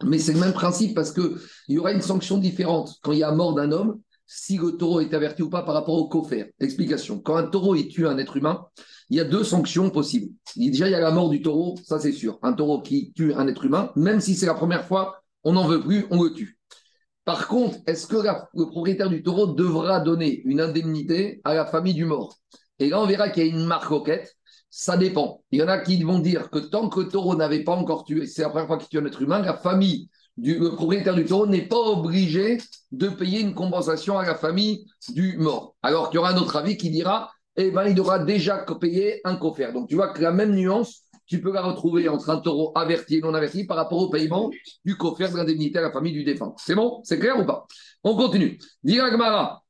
Mais 0.04 0.18
c'est 0.18 0.32
le 0.32 0.40
même 0.40 0.52
principe 0.52 0.94
parce 0.94 1.12
qu'il 1.12 1.36
y 1.68 1.78
aura 1.78 1.92
une 1.92 2.00
sanction 2.00 2.38
différente 2.38 2.96
quand 3.02 3.12
il 3.12 3.18
y 3.18 3.22
a 3.22 3.32
mort 3.32 3.54
d'un 3.54 3.70
homme, 3.70 4.00
si 4.26 4.56
le 4.56 4.72
taureau 4.72 5.00
est 5.00 5.12
averti 5.14 5.42
ou 5.42 5.50
pas 5.50 5.62
par 5.62 5.74
rapport 5.74 5.94
au 5.94 6.08
coffre. 6.08 6.34
Explication. 6.60 7.20
Quand 7.20 7.36
un 7.36 7.46
taureau 7.46 7.76
tue 7.76 8.06
un 8.06 8.18
être 8.18 8.36
humain, 8.36 8.66
il 9.10 9.16
y 9.16 9.20
a 9.20 9.24
deux 9.24 9.44
sanctions 9.44 9.90
possibles. 9.90 10.32
Déjà, 10.56 10.88
il 10.88 10.92
y 10.92 10.94
a 10.94 11.00
la 11.00 11.10
mort 11.10 11.28
du 11.28 11.42
taureau, 11.42 11.76
ça 11.84 11.98
c'est 11.98 12.12
sûr. 12.12 12.38
Un 12.42 12.52
taureau 12.52 12.80
qui 12.80 13.12
tue 13.12 13.34
un 13.34 13.46
être 13.48 13.64
humain, 13.64 13.92
même 13.96 14.20
si 14.20 14.34
c'est 14.34 14.46
la 14.46 14.54
première 14.54 14.86
fois, 14.86 15.22
on 15.44 15.52
n'en 15.52 15.66
veut 15.66 15.80
plus, 15.80 16.06
on 16.10 16.22
le 16.22 16.32
tue. 16.32 16.58
Par 17.24 17.46
contre, 17.46 17.78
est-ce 17.86 18.06
que 18.06 18.16
le 18.16 18.66
propriétaire 18.66 19.08
du 19.08 19.22
taureau 19.22 19.46
devra 19.46 20.00
donner 20.00 20.42
une 20.44 20.60
indemnité 20.60 21.40
à 21.44 21.54
la 21.54 21.66
famille 21.66 21.94
du 21.94 22.04
mort? 22.04 22.38
Et 22.78 22.88
là, 22.88 23.00
on 23.00 23.06
verra 23.06 23.28
qu'il 23.28 23.46
y 23.46 23.48
a 23.48 23.50
une 23.50 23.64
marque 23.64 23.88
roquette. 23.88 24.34
Ça 24.70 24.96
dépend. 24.96 25.44
Il 25.50 25.60
y 25.60 25.62
en 25.62 25.68
a 25.68 25.78
qui 25.78 26.02
vont 26.02 26.18
dire 26.18 26.48
que 26.48 26.58
tant 26.58 26.88
que 26.88 27.00
le 27.00 27.08
taureau 27.08 27.36
n'avait 27.36 27.62
pas 27.62 27.74
encore 27.74 28.04
tué, 28.04 28.26
c'est 28.26 28.42
la 28.42 28.48
première 28.48 28.66
fois 28.66 28.78
qu'il 28.78 28.88
tue 28.88 28.98
un 28.98 29.04
être 29.04 29.20
humain, 29.20 29.40
la 29.40 29.56
famille 29.56 30.08
du 30.36 30.58
propriétaire 30.58 31.14
du 31.14 31.24
taureau 31.24 31.46
n'est 31.46 31.66
pas 31.66 31.76
obligé 31.76 32.58
de 32.90 33.08
payer 33.08 33.40
une 33.40 33.54
compensation 33.54 34.18
à 34.18 34.26
la 34.26 34.34
famille 34.34 34.86
du 35.10 35.36
mort. 35.36 35.74
Alors 35.82 36.10
qu'il 36.10 36.16
y 36.16 36.18
aura 36.18 36.30
un 36.30 36.36
autre 36.36 36.56
avis 36.56 36.76
qui 36.76 36.90
dira 36.90 37.30
eh 37.56 37.70
ben, 37.70 37.86
il 37.86 38.00
aura 38.00 38.18
déjà 38.18 38.64
payé 38.80 39.20
un 39.24 39.36
coffert. 39.36 39.72
Donc 39.72 39.88
tu 39.88 39.94
vois 39.94 40.08
que 40.08 40.22
la 40.22 40.32
même 40.32 40.54
nuance, 40.54 41.02
tu 41.26 41.40
peux 41.40 41.52
la 41.52 41.62
retrouver 41.62 42.08
entre 42.08 42.30
un 42.30 42.38
taureau 42.38 42.72
averti 42.74 43.16
et 43.16 43.20
non 43.20 43.34
averti 43.34 43.64
par 43.64 43.76
rapport 43.76 43.98
au 43.98 44.08
paiement 44.08 44.50
du 44.84 44.96
coffert 44.96 45.30
de 45.30 45.36
l'indemnité 45.36 45.78
à 45.78 45.82
la 45.82 45.92
famille 45.92 46.12
du 46.12 46.24
défunt. 46.24 46.54
C'est 46.56 46.74
bon? 46.74 47.00
C'est 47.04 47.18
clair 47.18 47.38
ou 47.38 47.44
pas? 47.44 47.66
On 48.02 48.16
continue. 48.16 48.58
Diragmara. 48.82 49.61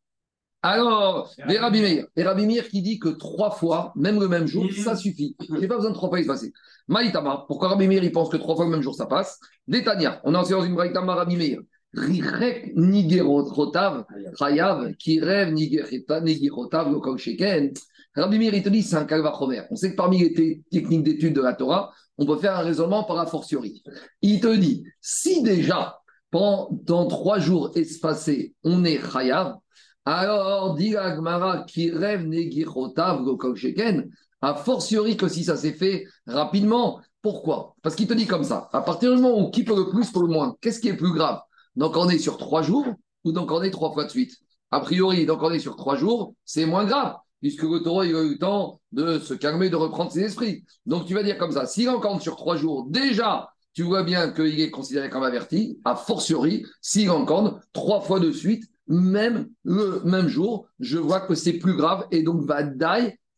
Alors, 0.64 1.29
les 1.48 1.59
Rabbi 1.59 2.61
qui 2.70 2.83
dit 2.83 3.01
que 3.01 3.09
trois 3.09 3.51
fois, 3.51 3.92
même 3.96 4.20
le 4.20 4.29
même 4.29 4.46
jour, 4.46 4.64
ça 4.85 4.94
suffit. 4.94 5.37
A 5.51 5.66
pas 5.66 5.77
besoin 5.77 5.90
de 5.90 5.94
trois 5.94 6.09
fois 6.09 6.20
il 6.20 6.22
se 6.22 6.29
passer. 6.29 6.53
Maïtama, 6.87 7.44
pourquoi 7.48 7.70
Rabbi 7.70 7.88
Meir, 7.88 8.05
il 8.05 8.12
pense 8.12 8.29
que 8.29 8.37
trois 8.37 8.55
fois 8.55 8.64
le 8.66 8.70
même 8.70 8.83
jour, 8.83 8.94
ça 8.94 9.07
passe? 9.07 9.40
Détania, 9.66 10.20
on 10.25 10.35
est 10.35 10.37
en 10.37 10.44
séance 10.44 10.64
d'une 10.64 10.75
Maïtama 10.75 11.14
Rabbi 11.16 11.37
Meir. 11.37 11.59
Rirek 11.94 12.77
nigerotav, 12.77 14.05
chayav, 14.38 14.94
qui 14.94 15.20
rêve 15.20 15.53
nigerotav, 15.53 16.92
le 16.92 17.16
sheken. 17.16 17.72
Rabbi 18.14 18.38
Meir, 18.38 18.55
il 18.55 18.62
te 18.62 18.68
dit, 18.68 18.83
c'est 18.83 18.96
un 18.96 19.05
kalvachomer. 19.05 19.62
On 19.70 19.75
sait 19.75 19.90
que 19.90 19.96
parmi 19.96 20.18
les 20.20 20.62
techniques 20.70 21.03
d'étude 21.03 21.35
de 21.35 21.40
la 21.40 21.55
Torah, 21.55 21.92
on 22.18 22.27
peut 22.27 22.37
faire 22.37 22.57
un 22.57 22.62
raisonnement 22.62 23.03
par 23.03 23.18
a 23.18 23.27
fortiori. 23.27 23.83
Il 24.20 24.40
te 24.40 24.55
dit, 24.55 24.85
si 25.01 25.42
déjà, 25.42 25.98
pendant 26.31 27.07
trois 27.09 27.40
jours 27.40 27.72
espacés, 27.75 28.55
on 28.62 28.85
est 28.85 29.01
chayav, 29.12 29.57
alors, 30.05 30.75
dit 30.75 30.97
Agmara, 30.97 31.65
qui 31.65 31.91
rêve 31.91 32.27
negirotav, 32.27 33.23
le 33.25 33.55
sheken, 33.55 34.11
a 34.41 34.55
fortiori 34.55 35.17
que 35.17 35.29
si 35.29 35.45
ça 35.45 35.57
s'est 35.57 35.73
fait 35.73 36.05
rapidement. 36.27 37.01
Pourquoi? 37.23 37.77
Parce 37.83 37.95
qu'il 37.95 38.09
te 38.09 38.15
dit 38.15 38.27
comme 38.27 38.43
ça, 38.43 38.69
à 38.73 38.83
partir 38.83 39.15
du 39.15 39.23
moment 39.23 39.47
où 39.47 39.51
qui 39.51 39.62
peut 39.62 39.77
le 39.77 39.91
plus 39.91 40.11
pour 40.11 40.23
le 40.23 40.29
moins, 40.29 40.57
qu'est-ce 40.61 40.81
qui 40.81 40.88
est 40.88 40.97
plus 40.97 41.12
grave? 41.12 41.41
Donc 41.77 41.97
on 41.97 42.09
est 42.09 42.19
sur 42.19 42.37
trois 42.37 42.62
jours 42.62 42.85
ou 43.23 43.31
donc 43.31 43.53
on 43.53 43.62
est 43.62 43.71
trois 43.71 43.93
fois 43.93 44.05
de 44.05 44.11
suite? 44.11 44.37
A 44.73 44.81
priori, 44.81 45.25
donc 45.25 45.41
on 45.43 45.53
est 45.53 45.61
sur 45.61 45.77
trois 45.77 45.95
jours, 45.95 46.35
c'est 46.45 46.67
moins 46.67 46.85
grave, 46.85 47.15
puisque 47.41 47.62
le 47.62 47.81
il 48.07 48.17
a 48.17 48.23
eu 48.23 48.31
le 48.31 48.38
temps 48.38 48.81
de 48.91 49.21
se 49.21 49.35
calmer, 49.35 49.71
de 49.71 49.77
reprendre 49.77 50.11
ses 50.11 50.23
esprits. 50.23 50.65
Donc 50.85 51.07
tu 51.07 51.15
vas 51.15 51.23
dire 51.23 51.38
comme 51.38 51.53
ça, 51.53 51.67
s'il 51.67 51.88
encorde 51.91 52.21
sur 52.21 52.35
trois 52.35 52.57
jours, 52.57 52.87
déjà, 52.88 53.51
tu 53.75 53.85
vois 53.85 54.03
bien 54.03 54.33
qu'il 54.33 54.61
est 54.61 54.71
considéré 54.71 55.09
comme 55.09 55.23
averti, 55.23 55.79
a 55.85 55.95
fortiori, 55.95 56.65
s'il 56.81 57.11
encorde 57.11 57.61
trois 57.73 58.01
fois 58.01 58.19
de 58.19 58.33
suite, 58.33 58.65
même 58.88 59.49
le 59.64 60.01
même 60.05 60.29
jour, 60.29 60.68
je 60.81 60.99
vois 60.99 61.21
que 61.21 61.35
c'est 61.35 61.55
plus 61.55 61.77
grave 61.77 62.07
et 62.11 62.23
donc 62.23 62.45
va 62.45 62.62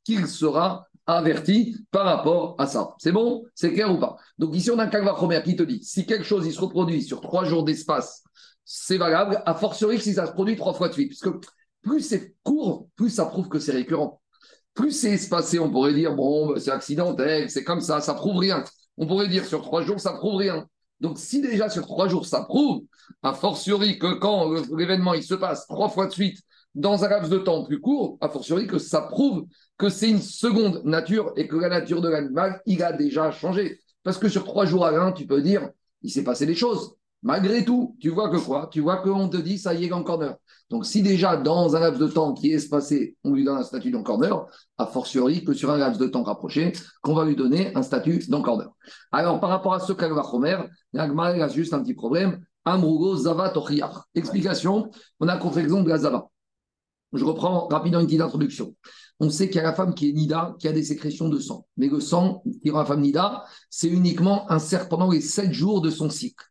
qu'il 0.04 0.26
sera 0.26 0.86
averti 1.06 1.76
par 1.90 2.06
rapport 2.06 2.56
à 2.58 2.66
ça. 2.66 2.94
C'est 2.98 3.12
bon? 3.12 3.44
C'est 3.54 3.72
clair 3.72 3.92
ou 3.92 3.98
pas? 3.98 4.16
Donc 4.38 4.54
ici, 4.54 4.70
on 4.70 4.78
a 4.78 4.84
un 4.84 4.88
calva 4.88 5.14
qui 5.42 5.56
te 5.56 5.62
dit, 5.62 5.82
si 5.82 6.06
quelque 6.06 6.24
chose 6.24 6.46
il 6.46 6.52
se 6.52 6.60
reproduit 6.60 7.02
sur 7.02 7.20
trois 7.20 7.44
jours 7.44 7.64
d'espace, 7.64 8.22
c'est 8.64 8.96
valable, 8.96 9.42
a 9.44 9.54
fortiori 9.54 10.00
si 10.00 10.14
ça 10.14 10.26
se 10.26 10.32
produit 10.32 10.56
trois 10.56 10.72
fois 10.72 10.88
de 10.88 10.94
suite. 10.94 11.08
Puisque 11.08 11.28
plus 11.82 12.00
c'est 12.00 12.34
court, 12.42 12.88
plus 12.96 13.10
ça 13.10 13.26
prouve 13.26 13.48
que 13.48 13.58
c'est 13.58 13.72
récurrent. 13.72 14.20
Plus 14.72 14.92
c'est 14.92 15.10
espacé, 15.10 15.58
on 15.58 15.70
pourrait 15.70 15.94
dire, 15.94 16.14
bon, 16.14 16.48
bah, 16.48 16.60
c'est 16.60 16.70
accidentel, 16.70 17.50
c'est 17.50 17.64
comme 17.64 17.80
ça, 17.80 18.00
ça 18.00 18.14
prouve 18.14 18.38
rien. 18.38 18.64
On 18.96 19.06
pourrait 19.06 19.28
dire 19.28 19.44
sur 19.44 19.62
trois 19.62 19.82
jours, 19.82 20.00
ça 20.00 20.14
prouve 20.14 20.36
rien. 20.36 20.66
Donc 21.00 21.18
si 21.18 21.40
déjà 21.40 21.68
sur 21.68 21.86
trois 21.86 22.08
jours, 22.08 22.26
ça 22.26 22.42
prouve, 22.42 22.84
a 23.22 23.34
fortiori 23.34 23.98
que 23.98 24.14
quand 24.14 24.52
l'événement 24.76 25.14
il 25.14 25.22
se 25.22 25.34
passe 25.34 25.66
trois 25.66 25.88
fois 25.88 26.06
de 26.06 26.12
suite 26.12 26.38
dans 26.74 27.04
un 27.04 27.08
laps 27.08 27.30
de 27.30 27.38
temps 27.38 27.64
plus 27.64 27.80
court, 27.80 28.18
a 28.20 28.28
fortiori 28.28 28.66
que 28.66 28.78
ça 28.78 29.02
prouve 29.02 29.46
que 29.78 29.88
c'est 29.88 30.10
une 30.10 30.20
seconde 30.20 30.82
nature 30.84 31.32
et 31.36 31.46
que 31.46 31.56
la 31.56 31.68
nature 31.68 32.00
de 32.00 32.08
l'animal, 32.08 32.60
il 32.66 32.82
a 32.82 32.92
déjà 32.92 33.30
changé. 33.30 33.80
Parce 34.02 34.18
que 34.18 34.28
sur 34.28 34.44
trois 34.44 34.66
jours 34.66 34.84
à 34.84 34.90
l'un, 34.90 35.12
tu 35.12 35.26
peux 35.26 35.40
dire, 35.40 35.70
il 36.02 36.10
s'est 36.10 36.24
passé 36.24 36.46
des 36.46 36.54
choses. 36.54 36.96
Malgré 37.24 37.64
tout, 37.64 37.96
tu 38.00 38.10
vois 38.10 38.28
que 38.28 38.36
quoi? 38.36 38.68
Tu 38.70 38.80
vois 38.80 38.98
qu'on 38.98 39.28
te 39.28 39.38
dit, 39.38 39.58
ça 39.58 39.74
y 39.74 39.84
est, 39.84 39.88
corner. 39.88 40.36
Donc, 40.70 40.84
si 40.84 41.02
déjà, 41.02 41.36
dans 41.36 41.74
un 41.74 41.80
laps 41.80 41.98
de 41.98 42.06
temps 42.06 42.34
qui 42.34 42.52
est 42.52 42.54
espacé, 42.54 43.16
on 43.24 43.32
lui 43.32 43.44
donne 43.44 43.56
un 43.56 43.62
statut 43.62 43.90
corner, 44.02 44.46
a 44.78 44.86
fortiori 44.86 45.42
que 45.42 45.54
sur 45.54 45.70
un 45.70 45.78
laps 45.78 45.98
de 45.98 46.06
temps 46.06 46.22
rapproché, 46.22 46.72
qu'on 47.02 47.14
va 47.14 47.24
lui 47.24 47.34
donner 47.34 47.74
un 47.74 47.82
statut 47.82 48.20
corner. 48.42 48.68
Alors, 49.10 49.40
par 49.40 49.50
rapport 49.50 49.74
à 49.74 49.80
ce 49.80 49.92
va 49.92 50.34
Homer, 50.34 50.58
l'agma 50.92 51.28
a 51.28 51.48
juste 51.48 51.72
un 51.72 51.82
petit 51.82 51.94
problème. 51.94 52.44
Amrugo 52.66 53.16
Zava 53.16 53.52
Explication, 54.14 54.90
on 55.18 55.28
a 55.28 55.36
contre-exemple 55.38 55.84
de 55.84 55.90
la 55.90 55.98
Zava. 55.98 56.28
Je 57.12 57.24
reprends 57.24 57.68
rapidement 57.68 58.00
une 58.00 58.06
petite 58.06 58.20
introduction 58.20 58.74
on 59.20 59.30
sait 59.30 59.48
qu'il 59.48 59.56
y 59.56 59.60
a 59.60 59.62
la 59.62 59.72
femme 59.72 59.94
qui 59.94 60.08
est 60.08 60.12
Nida, 60.12 60.56
qui 60.58 60.68
a 60.68 60.72
des 60.72 60.82
sécrétions 60.82 61.28
de 61.28 61.38
sang. 61.38 61.66
Mais 61.76 61.88
le 61.88 62.00
sang 62.00 62.42
qui 62.62 62.70
rend 62.70 62.80
la 62.80 62.84
femme 62.84 63.00
Nida, 63.00 63.44
c'est 63.70 63.88
uniquement 63.88 64.50
un 64.50 64.58
cercle 64.58 64.88
pendant 64.88 65.10
les 65.10 65.20
7 65.20 65.52
jours 65.52 65.80
de 65.80 65.90
son 65.90 66.10
cycle. 66.10 66.44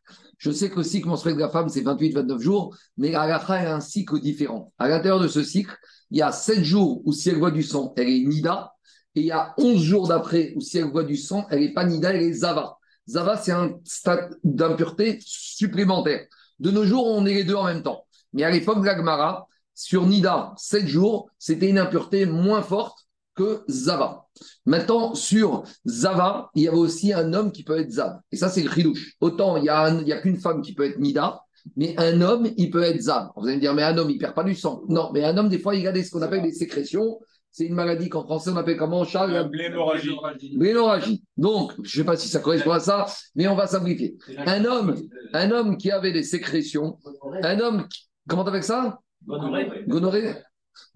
Je 0.44 0.50
sais 0.50 0.68
que 0.68 0.76
le 0.76 0.82
cycle 0.82 1.08
menstruel 1.08 1.36
de 1.36 1.40
la 1.40 1.48
femme, 1.48 1.70
c'est 1.70 1.80
28-29 1.80 2.38
jours, 2.38 2.76
mais 2.98 3.12
la 3.12 3.22
a 3.22 3.74
un 3.74 3.80
cycle 3.80 4.20
différent. 4.20 4.74
À 4.78 4.90
l'intérieur 4.90 5.18
de 5.18 5.26
ce 5.26 5.42
cycle, 5.42 5.74
il 6.10 6.18
y 6.18 6.20
a 6.20 6.32
7 6.32 6.62
jours 6.62 7.00
où 7.06 7.14
si 7.14 7.30
elle 7.30 7.38
voit 7.38 7.50
du 7.50 7.62
sang, 7.62 7.94
elle 7.96 8.10
est 8.10 8.20
Nida, 8.20 8.74
et 9.14 9.20
il 9.20 9.26
y 9.26 9.32
a 9.32 9.54
11 9.56 9.80
jours 9.80 10.06
d'après 10.06 10.52
où 10.54 10.60
si 10.60 10.76
elle 10.76 10.90
voit 10.90 11.04
du 11.04 11.16
sang, 11.16 11.46
elle 11.48 11.60
n'est 11.60 11.72
pas 11.72 11.86
Nida, 11.86 12.12
elle 12.12 12.22
est 12.24 12.32
Zava. 12.34 12.76
Zava, 13.08 13.38
c'est 13.38 13.52
un 13.52 13.78
stade 13.84 14.36
d'impureté 14.44 15.18
supplémentaire. 15.22 16.26
De 16.58 16.70
nos 16.70 16.84
jours, 16.84 17.06
on 17.06 17.24
est 17.24 17.32
les 17.32 17.44
deux 17.44 17.54
en 17.54 17.64
même 17.64 17.82
temps. 17.82 18.04
Mais 18.34 18.44
à 18.44 18.50
l'époque 18.50 18.82
de 18.82 18.84
l'Agmara, 18.84 19.48
sur 19.74 20.06
Nida, 20.06 20.52
7 20.58 20.86
jours, 20.86 21.30
c'était 21.38 21.70
une 21.70 21.78
impureté 21.78 22.26
moins 22.26 22.60
forte 22.60 22.98
que 23.34 23.64
Zava. 23.70 24.23
Maintenant, 24.66 25.14
sur 25.14 25.64
Zava, 25.86 26.50
il 26.54 26.62
y 26.62 26.68
avait 26.68 26.76
aussi 26.76 27.12
un 27.12 27.32
homme 27.32 27.52
qui 27.52 27.64
peut 27.64 27.78
être 27.78 27.90
Zav. 27.90 28.18
Et 28.32 28.36
ça, 28.36 28.48
c'est 28.48 28.62
le 28.62 28.70
chidouche. 28.70 29.14
Autant, 29.20 29.56
il 29.56 29.62
n'y 29.62 29.68
a, 29.68 29.82
a 29.84 30.20
qu'une 30.20 30.38
femme 30.38 30.62
qui 30.62 30.74
peut 30.74 30.84
être 30.84 30.98
Nida, 30.98 31.40
mais 31.76 31.94
un 31.98 32.20
homme, 32.20 32.48
il 32.56 32.70
peut 32.70 32.82
être 32.82 33.00
Zav. 33.00 33.28
Vous 33.36 33.46
allez 33.46 33.56
me 33.56 33.60
dire, 33.60 33.74
mais 33.74 33.82
un 33.82 33.96
homme, 33.96 34.10
il 34.10 34.16
ne 34.16 34.20
perd 34.20 34.34
pas 34.34 34.44
du 34.44 34.54
sang. 34.54 34.82
Non, 34.88 35.10
mais 35.12 35.24
un 35.24 35.36
homme, 35.36 35.48
des 35.48 35.58
fois, 35.58 35.74
il 35.74 35.86
a 35.86 35.92
des, 35.92 36.02
ce 36.04 36.10
qu'on 36.10 36.22
appelle 36.22 36.42
des 36.42 36.52
sécrétions. 36.52 37.20
C'est 37.50 37.66
une 37.66 37.74
maladie 37.74 38.08
qu'en 38.08 38.24
français, 38.24 38.50
on 38.50 38.56
appelle 38.56 38.76
comment, 38.76 39.04
Charles? 39.04 39.48
Blénorragie. 40.56 41.22
Donc, 41.36 41.72
je 41.84 41.98
ne 42.00 42.02
sais 42.02 42.04
pas 42.04 42.16
si 42.16 42.28
ça 42.28 42.40
correspond 42.40 42.72
à 42.72 42.80
ça, 42.80 43.06
mais 43.36 43.46
on 43.46 43.54
va 43.54 43.68
simplifier. 43.68 44.16
Un 44.38 44.64
homme, 44.64 44.96
un 45.32 45.50
homme 45.52 45.76
qui 45.76 45.92
avait 45.92 46.10
des 46.10 46.24
sécrétions, 46.24 46.98
un 47.44 47.60
homme, 47.60 47.86
comment 48.28 48.44
avec 48.44 48.64
ça? 48.64 48.98
Gonoré. 49.86 50.34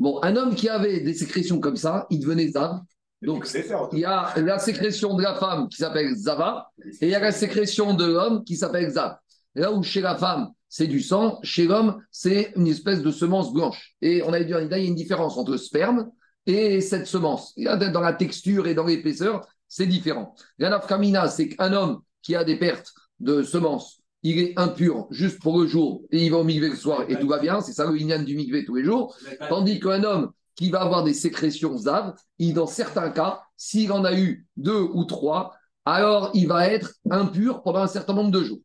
Bon, 0.01 0.19
un 0.23 0.35
homme 0.35 0.57
qui 0.57 0.69
avait 0.69 1.01
des 1.01 1.15
sécrétions 1.15 1.61
comme 1.61 1.77
ça, 1.77 2.09
il 2.11 2.19
devenait 2.19 2.49
Zav. 2.49 2.81
Donc, 3.23 3.49
il 3.93 3.99
y 3.99 4.05
a 4.05 4.33
la 4.37 4.59
sécrétion 4.59 5.15
de 5.15 5.23
la 5.23 5.35
femme 5.35 5.69
qui 5.69 5.77
s'appelle 5.79 6.15
Zava, 6.15 6.71
et 7.01 7.07
il 7.07 7.09
y 7.09 7.15
a 7.15 7.21
la 7.21 7.33
sécrétion 7.33 7.95
de 7.95 8.05
l'homme 8.05 8.45
qui 8.45 8.57
s'appelle 8.57 8.91
Zav. 8.91 9.17
Là 9.55 9.73
où 9.73 9.83
chez 9.83 10.01
la 10.01 10.17
femme, 10.17 10.51
c'est 10.69 10.87
du 10.87 11.01
sang, 11.01 11.41
chez 11.43 11.67
l'homme, 11.67 12.01
c'est 12.13 12.53
une 12.55 12.69
espèce 12.69 13.03
de 13.03 13.11
semence 13.11 13.53
blanche. 13.53 13.95
Et 14.03 14.23
on 14.23 14.33
avait 14.33 14.45
dit, 14.45 14.53
il 14.53 14.71
y 14.71 14.75
a 14.75 14.79
une 14.79 14.95
différence 14.95 15.37
entre 15.37 15.53
le 15.53 15.59
sperme 15.59 16.11
et 16.47 16.81
cette 16.81 17.07
semence. 17.07 17.55
Dans 17.57 18.01
la 18.01 18.13
texture 18.13 18.69
et 18.69 18.75
dans 18.75 18.87
l'épaisseur, 18.87 19.47
c'est 19.67 19.87
différent. 19.87 20.35
La 20.59 20.81
c'est 21.29 21.49
qu'un 21.49 21.73
homme 21.73 22.01
qui 22.23 22.37
a 22.37 22.45
des 22.45 22.57
pertes 22.57 22.93
de 23.19 23.43
semence, 23.43 24.01
il 24.23 24.39
est 24.39 24.59
impur 24.59 25.07
juste 25.11 25.41
pour 25.41 25.61
le 25.61 25.67
jour 25.67 26.03
et 26.11 26.25
il 26.25 26.31
va 26.31 26.39
au 26.39 26.45
migvé 26.45 26.69
le 26.69 26.77
soir 26.77 27.05
et 27.09 27.19
tout 27.19 27.29
va 27.29 27.39
bien, 27.39 27.61
c'est 27.61 27.73
ça 27.73 27.85
le 27.85 27.97
inyan 27.99 28.23
du 28.23 28.37
migvé 28.37 28.65
tous 28.65 28.77
les 28.77 28.85
jours. 28.85 29.17
Tandis 29.49 29.81
qu'un 29.81 30.05
homme 30.05 30.33
qui 30.59 30.71
va 30.71 30.83
avoir 30.83 31.05
des 31.05 31.15
sécrétions 31.15 31.79
zav, 31.79 32.15
il, 32.41 32.53
dans 32.53 32.67
certains 32.67 33.11
cas, 33.11 33.43
s'il 33.57 33.93
en 33.93 34.05
a 34.05 34.13
eu 34.19 34.45
deux 34.57 34.81
ou 34.93 35.05
trois, 35.05 35.55
alors 35.85 36.33
il 36.35 36.49
va 36.49 36.67
être 36.67 36.95
impur 37.11 37.63
pendant 37.63 37.79
un 37.79 37.87
certain 37.87 38.13
nombre 38.13 38.33
de 38.33 38.43
jours. 38.43 38.59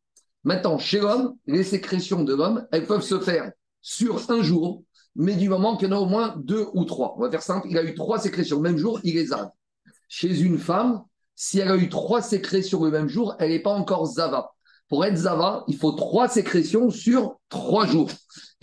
Maintenant, 0.43 0.79
chez 0.79 0.99
l'homme, 0.99 1.35
les 1.45 1.63
sécrétions 1.63 2.23
de 2.23 2.33
l'homme, 2.33 2.65
elles 2.71 2.87
peuvent 2.87 3.03
se 3.03 3.19
faire 3.19 3.51
sur 3.81 4.31
un 4.31 4.41
jour, 4.41 4.83
mais 5.15 5.35
du 5.35 5.47
moment 5.49 5.77
qu'il 5.77 5.87
y 5.87 5.93
en 5.93 5.95
a 5.95 5.99
au 5.99 6.07
moins 6.07 6.33
deux 6.37 6.65
ou 6.73 6.83
trois. 6.83 7.13
On 7.15 7.21
va 7.21 7.29
faire 7.29 7.43
simple, 7.43 7.67
il 7.69 7.77
a 7.77 7.83
eu 7.83 7.93
trois 7.93 8.17
sécrétions 8.17 8.57
le 8.57 8.63
même 8.63 8.77
jour, 8.77 8.99
il 9.03 9.15
est 9.15 9.27
zav. 9.27 9.49
Chez 10.09 10.41
une 10.41 10.57
femme, 10.57 11.03
si 11.35 11.59
elle 11.59 11.71
a 11.71 11.77
eu 11.77 11.89
trois 11.89 12.23
sécrétions 12.23 12.83
le 12.83 12.89
même 12.89 13.07
jour, 13.07 13.35
elle 13.37 13.51
n'est 13.51 13.61
pas 13.61 13.73
encore 13.73 14.07
zava. 14.07 14.49
Pour 14.89 15.05
être 15.05 15.15
zava, 15.15 15.63
il 15.67 15.77
faut 15.77 15.91
trois 15.91 16.27
sécrétions 16.27 16.89
sur 16.89 17.39
trois 17.49 17.85
jours. 17.85 18.09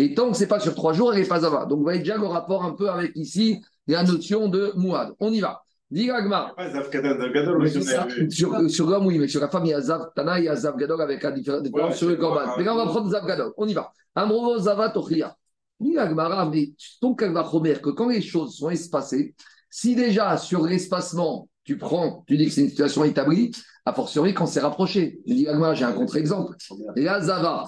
Et 0.01 0.15
tant 0.15 0.31
que 0.31 0.37
ce 0.37 0.41
n'est 0.41 0.49
pas 0.49 0.61
sur 0.61 0.75
trois 0.75 0.95
jours, 0.95 1.13
elle 1.13 1.21
n'est 1.21 1.29
pas 1.29 1.41
zava. 1.41 1.67
Donc 1.67 1.79
vous 1.79 1.85
voyez 1.85 1.99
déjà 1.99 2.17
le 2.17 2.27
rapport 2.27 2.65
un 2.65 2.73
peu 2.73 2.89
avec 2.89 3.13
ici 3.17 3.63
la 3.87 4.03
notion 4.03 4.49
de 4.49 4.73
mouad. 4.75 5.13
On 5.21 5.31
y 5.31 5.41
va. 5.41 5.63
Dis 5.91 6.11
Agmar. 6.11 6.55
Pas 6.55 6.71
Zav 6.71 6.89
Gadol, 6.89 7.21
Zav 7.21 7.33
Gadol, 7.33 7.63
oui, 7.63 7.73
on 7.77 7.99
a 8.01 8.07
vu. 8.07 8.31
Sur, 8.31 8.71
sur 8.71 8.89
l'homme, 8.89 9.07
oui, 9.07 9.19
mais 9.19 9.29
sur 9.29 9.41
la 9.41 9.49
femme, 9.49 9.67
il 9.67 9.71
y 9.71 9.75
a 9.75 9.81
Zav 9.81 10.07
Tana, 10.17 10.39
il 10.39 10.45
y 10.45 10.49
a 10.49 10.57
Zav 10.57 10.77
Gadol 10.77 11.03
avec 11.03 11.23
la 11.23 11.33
différence 11.33 11.69
Ouais, 11.69 11.93
sur 11.93 12.09
le 12.09 12.17
corban. 12.17 12.55
Mais 12.57 12.65
là, 12.65 12.75
on 12.75 12.79
va 12.79 12.87
prendre 12.87 13.11
Zav 13.11 13.27
Gadol. 13.27 13.53
On 13.59 13.69
y 13.69 13.75
va. 13.75 13.93
Amrovo 14.15 14.59
Zava 14.59 14.89
Tochria. 14.89 15.37
Dis 15.81 15.99
Agmara, 15.99 16.49
mais 16.49 16.73
ton 17.01 17.15
Kalvachomer, 17.15 17.81
que 17.83 17.91
quand 17.91 18.09
les 18.09 18.23
choses 18.23 18.57
sont 18.57 18.71
espacées, 18.71 19.35
si 19.69 19.95
déjà 19.95 20.37
sur 20.39 20.65
l'espacement, 20.65 21.49
tu 21.65 21.77
prends, 21.77 22.25
tu 22.27 22.37
dis 22.37 22.47
que 22.47 22.53
c'est 22.53 22.63
une 22.63 22.69
situation 22.69 23.05
établie, 23.05 23.51
a 23.85 23.93
fortiori 23.93 24.33
quand 24.33 24.47
c'est 24.47 24.61
rapproché. 24.61 25.21
Dis 25.27 25.47
Agmara, 25.49 25.75
j'ai 25.75 25.85
un 25.85 25.93
contre-exemple. 25.93 26.55
Et 26.97 27.03
là, 27.03 27.21
Zava, 27.21 27.65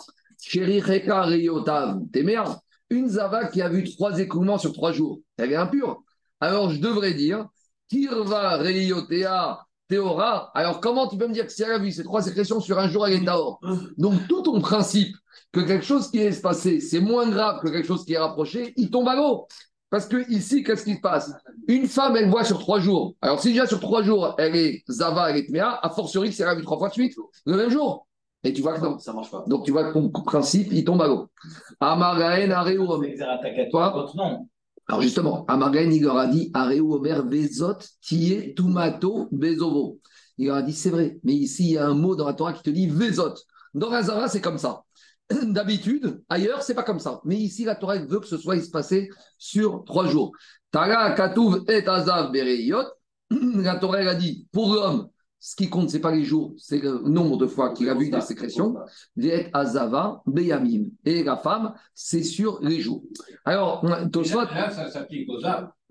Une 2.90 3.08
Zava 3.08 3.46
qui 3.46 3.62
a 3.62 3.68
vu 3.68 3.84
trois 3.84 4.18
écoulements 4.18 4.58
sur 4.58 4.72
trois 4.72 4.92
jours, 4.92 5.20
elle 5.38 5.52
est 5.52 5.56
impure. 5.56 6.02
Alors 6.40 6.70
je 6.70 6.80
devrais 6.80 7.14
dire, 7.14 7.46
Kirva 7.88 8.56
Reyotea 8.56 9.60
Théora. 9.88 10.50
Alors 10.54 10.80
comment 10.80 11.08
tu 11.08 11.16
peux 11.16 11.28
me 11.28 11.32
dire 11.32 11.46
que 11.46 11.52
si 11.52 11.62
elle 11.62 11.72
a 11.72 11.78
vu 11.78 11.92
ces 11.92 12.04
trois 12.04 12.22
sécrétions 12.22 12.60
sur 12.60 12.78
un 12.78 12.88
jour, 12.88 13.06
elle 13.06 13.14
est 13.14 13.24
Taor 13.24 13.60
Donc 13.98 14.26
tout 14.28 14.42
ton 14.42 14.60
principe 14.60 15.14
que 15.52 15.60
quelque 15.60 15.84
chose 15.84 16.10
qui 16.10 16.18
est 16.18 16.26
espacé, 16.26 16.80
c'est 16.80 17.00
moins 17.00 17.28
grave 17.28 17.60
que 17.62 17.68
quelque 17.68 17.86
chose 17.86 18.04
qui 18.04 18.14
est 18.14 18.18
rapproché, 18.18 18.72
il 18.76 18.90
tombe 18.90 19.08
à 19.08 19.16
l'eau. 19.16 19.46
Parce 19.90 20.06
que 20.06 20.26
ici, 20.30 20.62
qu'est-ce 20.64 20.84
qui 20.84 20.94
se 20.94 21.00
passe? 21.00 21.30
Une 21.68 21.86
femme, 21.86 22.16
elle 22.16 22.30
voit 22.30 22.44
sur 22.44 22.58
trois 22.58 22.80
jours. 22.80 23.14
Alors 23.20 23.40
si 23.40 23.50
déjà 23.50 23.66
sur 23.66 23.78
trois 23.78 24.02
jours, 24.02 24.34
elle 24.38 24.56
est 24.56 24.82
Zava, 24.88 25.30
elle 25.30 25.36
est 25.36 25.46
Tmea, 25.48 25.78
a 25.82 25.90
fortiori 25.90 26.32
si 26.32 26.40
elle 26.40 26.48
a 26.48 26.54
vu 26.54 26.62
trois 26.62 26.78
fois 26.78 26.88
de 26.88 26.94
suite, 26.94 27.14
le 27.44 27.56
même 27.56 27.68
jour. 27.68 28.06
Et 28.44 28.52
tu 28.52 28.62
vois 28.62 28.74
que 28.74 28.80
non. 28.80 28.98
Ça 28.98 29.12
marche 29.12 29.30
pas. 29.30 29.44
Donc 29.46 29.64
tu 29.64 29.72
vois 29.72 29.84
que 29.84 29.92
ton 29.92 30.10
principe, 30.10 30.68
il 30.72 30.84
tombe 30.84 31.02
à 31.02 31.06
l'eau. 31.06 31.30
Amagaen 31.80 32.50
Areu 32.50 32.78
Omer. 32.78 33.16
Non. 34.14 34.48
Alors 34.88 35.02
justement, 35.02 35.44
Amagaen, 35.46 35.92
il 35.92 36.02
leur 36.02 36.16
a 36.16 36.26
dit 36.26 36.50
Areu 36.54 36.80
Omer 36.80 37.24
Vezot 37.26 37.78
Tie 38.00 38.54
Tumato 38.54 39.28
Bezovo. 39.30 40.00
Il 40.38 40.48
leur 40.48 40.56
a 40.56 40.62
dit 40.62 40.72
c'est 40.72 40.90
vrai, 40.90 41.18
mais 41.22 41.34
ici 41.34 41.64
il 41.64 41.72
y 41.72 41.78
a 41.78 41.86
un 41.86 41.94
mot 41.94 42.16
dans 42.16 42.26
la 42.26 42.34
Torah 42.34 42.52
qui 42.52 42.62
te 42.62 42.70
dit 42.70 42.88
Vezot. 42.88 43.34
Dans 43.74 43.90
la 43.90 44.02
Zara, 44.02 44.28
c'est 44.28 44.40
comme 44.40 44.58
ça. 44.58 44.82
D'habitude, 45.42 46.22
ailleurs, 46.28 46.62
c'est 46.62 46.74
pas 46.74 46.82
comme 46.82 46.98
ça. 46.98 47.20
Mais 47.24 47.36
ici, 47.36 47.64
la 47.64 47.74
Torah 47.74 47.98
veut 47.98 48.20
que 48.20 48.26
ce 48.26 48.36
soit 48.36 48.56
espacé 48.56 49.08
sur 49.38 49.84
trois 49.84 50.06
jours. 50.06 50.32
Tara 50.70 51.12
Katouv 51.12 51.64
et 51.68 51.86
Azav 51.86 52.32
Bereyot. 52.32 52.84
La 53.30 53.76
Torah 53.76 54.00
elle 54.00 54.08
a 54.08 54.14
dit 54.14 54.46
pour 54.52 54.74
l'homme, 54.74 55.08
ce 55.44 55.56
qui 55.56 55.68
compte, 55.68 55.90
c'est 55.90 55.98
pas 56.00 56.14
les 56.14 56.22
jours, 56.22 56.54
c'est 56.56 56.78
le 56.80 57.00
nombre 57.00 57.36
de 57.36 57.48
fois 57.48 57.72
qu'il 57.74 57.88
a 57.88 57.94
vu 57.94 58.10
des 58.10 58.20
sécrétions. 58.20 58.76
Azava, 59.52 60.22
Beyamim. 60.24 60.84
Et 61.04 61.24
la 61.24 61.36
femme, 61.36 61.74
c'est 61.94 62.22
sur 62.22 62.60
les 62.62 62.80
jours. 62.80 63.02
Alors, 63.44 63.84
Tosfot, 64.12 64.42
Là, 64.44 64.70
ça 64.70 64.88
s'applique 64.88 65.28
aux 65.28 65.38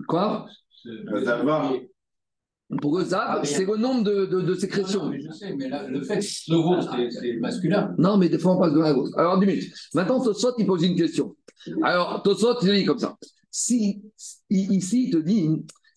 quoi? 0.08 0.46
Le 0.86 1.26
Zava. 1.26 1.70
Pour 2.82 2.98
le 2.98 3.04
Zav, 3.04 3.44
c'est 3.44 3.66
le 3.66 3.76
nombre 3.76 4.06
de, 4.06 4.26
de- 4.26 4.40
de 4.42 4.56
sécrétions. 4.56 5.04
Non, 5.04 5.10
mais 5.10 5.20
je 5.20 5.32
sais, 5.32 5.54
mais 5.54 5.68
là, 5.68 5.86
le 5.86 6.02
fait, 6.02 6.22
le 6.48 6.56
veau, 6.56 6.82
c'est- 6.82 7.12
c'est 7.12 7.34
masculin. 7.34 7.94
Non, 7.98 8.16
mais 8.16 8.30
des 8.30 8.40
fois, 8.40 8.56
on 8.56 8.60
passe 8.60 8.72
de 8.74 8.80
à 8.80 8.94
l'autre. 8.94 9.12
Alors, 9.20 9.38
deux 9.38 9.48
minutes. 9.48 9.74
Maintenant, 9.94 10.24
Tosfot, 10.24 10.54
il 10.60 10.66
pose 10.66 10.82
une 10.84 10.96
question. 10.96 11.36
Alors, 11.84 12.24
Tosfot, 12.24 12.56
il 12.64 12.72
dit 12.74 12.86
comme 12.86 13.00
ça. 13.00 13.18
Si, 13.52 14.02
ici, 14.50 15.08
il 15.08 15.12
te 15.12 15.18
dit, 15.18 15.46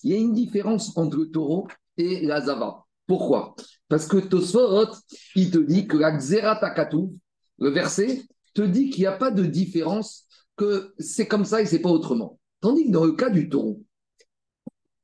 il 0.02 0.10
y 0.10 0.14
a 0.14 0.16
une 0.18 0.32
différence 0.32 0.96
entre 0.98 1.16
le 1.18 1.30
taureau 1.30 1.68
et 1.96 2.26
la 2.26 2.40
Zava. 2.40 2.83
Pourquoi? 3.06 3.54
Parce 3.88 4.06
que 4.06 4.16
Tosfot, 4.16 4.88
il 5.34 5.50
te 5.50 5.58
dit 5.58 5.86
que 5.86 5.96
la 5.96 6.16
Xeratakatu, 6.16 7.10
le 7.58 7.70
verset, 7.70 8.22
te 8.54 8.62
dit 8.62 8.90
qu'il 8.90 9.02
n'y 9.02 9.06
a 9.06 9.12
pas 9.12 9.30
de 9.30 9.44
différence, 9.44 10.26
que 10.56 10.94
c'est 10.98 11.26
comme 11.26 11.44
ça 11.44 11.60
et 11.60 11.66
c'est 11.66 11.80
pas 11.80 11.90
autrement. 11.90 12.38
Tandis 12.60 12.86
que 12.86 12.92
dans 12.92 13.04
le 13.04 13.12
cas 13.12 13.30
du 13.30 13.48
taureau, 13.48 13.82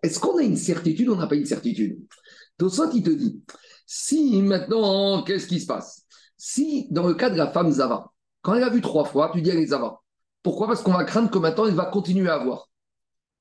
est-ce 0.02 0.18
qu'on 0.18 0.38
a 0.38 0.42
une 0.42 0.56
certitude 0.56 1.08
ou 1.08 1.12
on 1.12 1.16
n'a 1.16 1.26
pas 1.26 1.34
une 1.34 1.44
certitude? 1.44 1.98
Tosfot, 2.56 2.90
il 2.94 3.02
te 3.02 3.10
dit, 3.10 3.42
si 3.86 4.40
maintenant, 4.40 5.22
qu'est-ce 5.22 5.46
qui 5.46 5.60
se 5.60 5.66
passe? 5.66 6.06
Si, 6.36 6.86
dans 6.90 7.06
le 7.06 7.14
cas 7.14 7.28
de 7.28 7.36
la 7.36 7.50
femme 7.50 7.70
Zava, 7.70 8.10
quand 8.40 8.54
elle 8.54 8.62
a 8.62 8.70
vu 8.70 8.80
trois 8.80 9.04
fois, 9.04 9.30
tu 9.34 9.42
dis 9.42 9.50
elle 9.50 9.58
est 9.58 9.66
Zava. 9.66 10.00
Pourquoi? 10.42 10.68
Parce 10.68 10.82
qu'on 10.82 10.92
va 10.92 11.04
craindre 11.04 11.30
que 11.30 11.38
maintenant, 11.38 11.66
elle 11.66 11.74
va 11.74 11.84
continuer 11.84 12.30
à 12.30 12.36
avoir. 12.36 12.69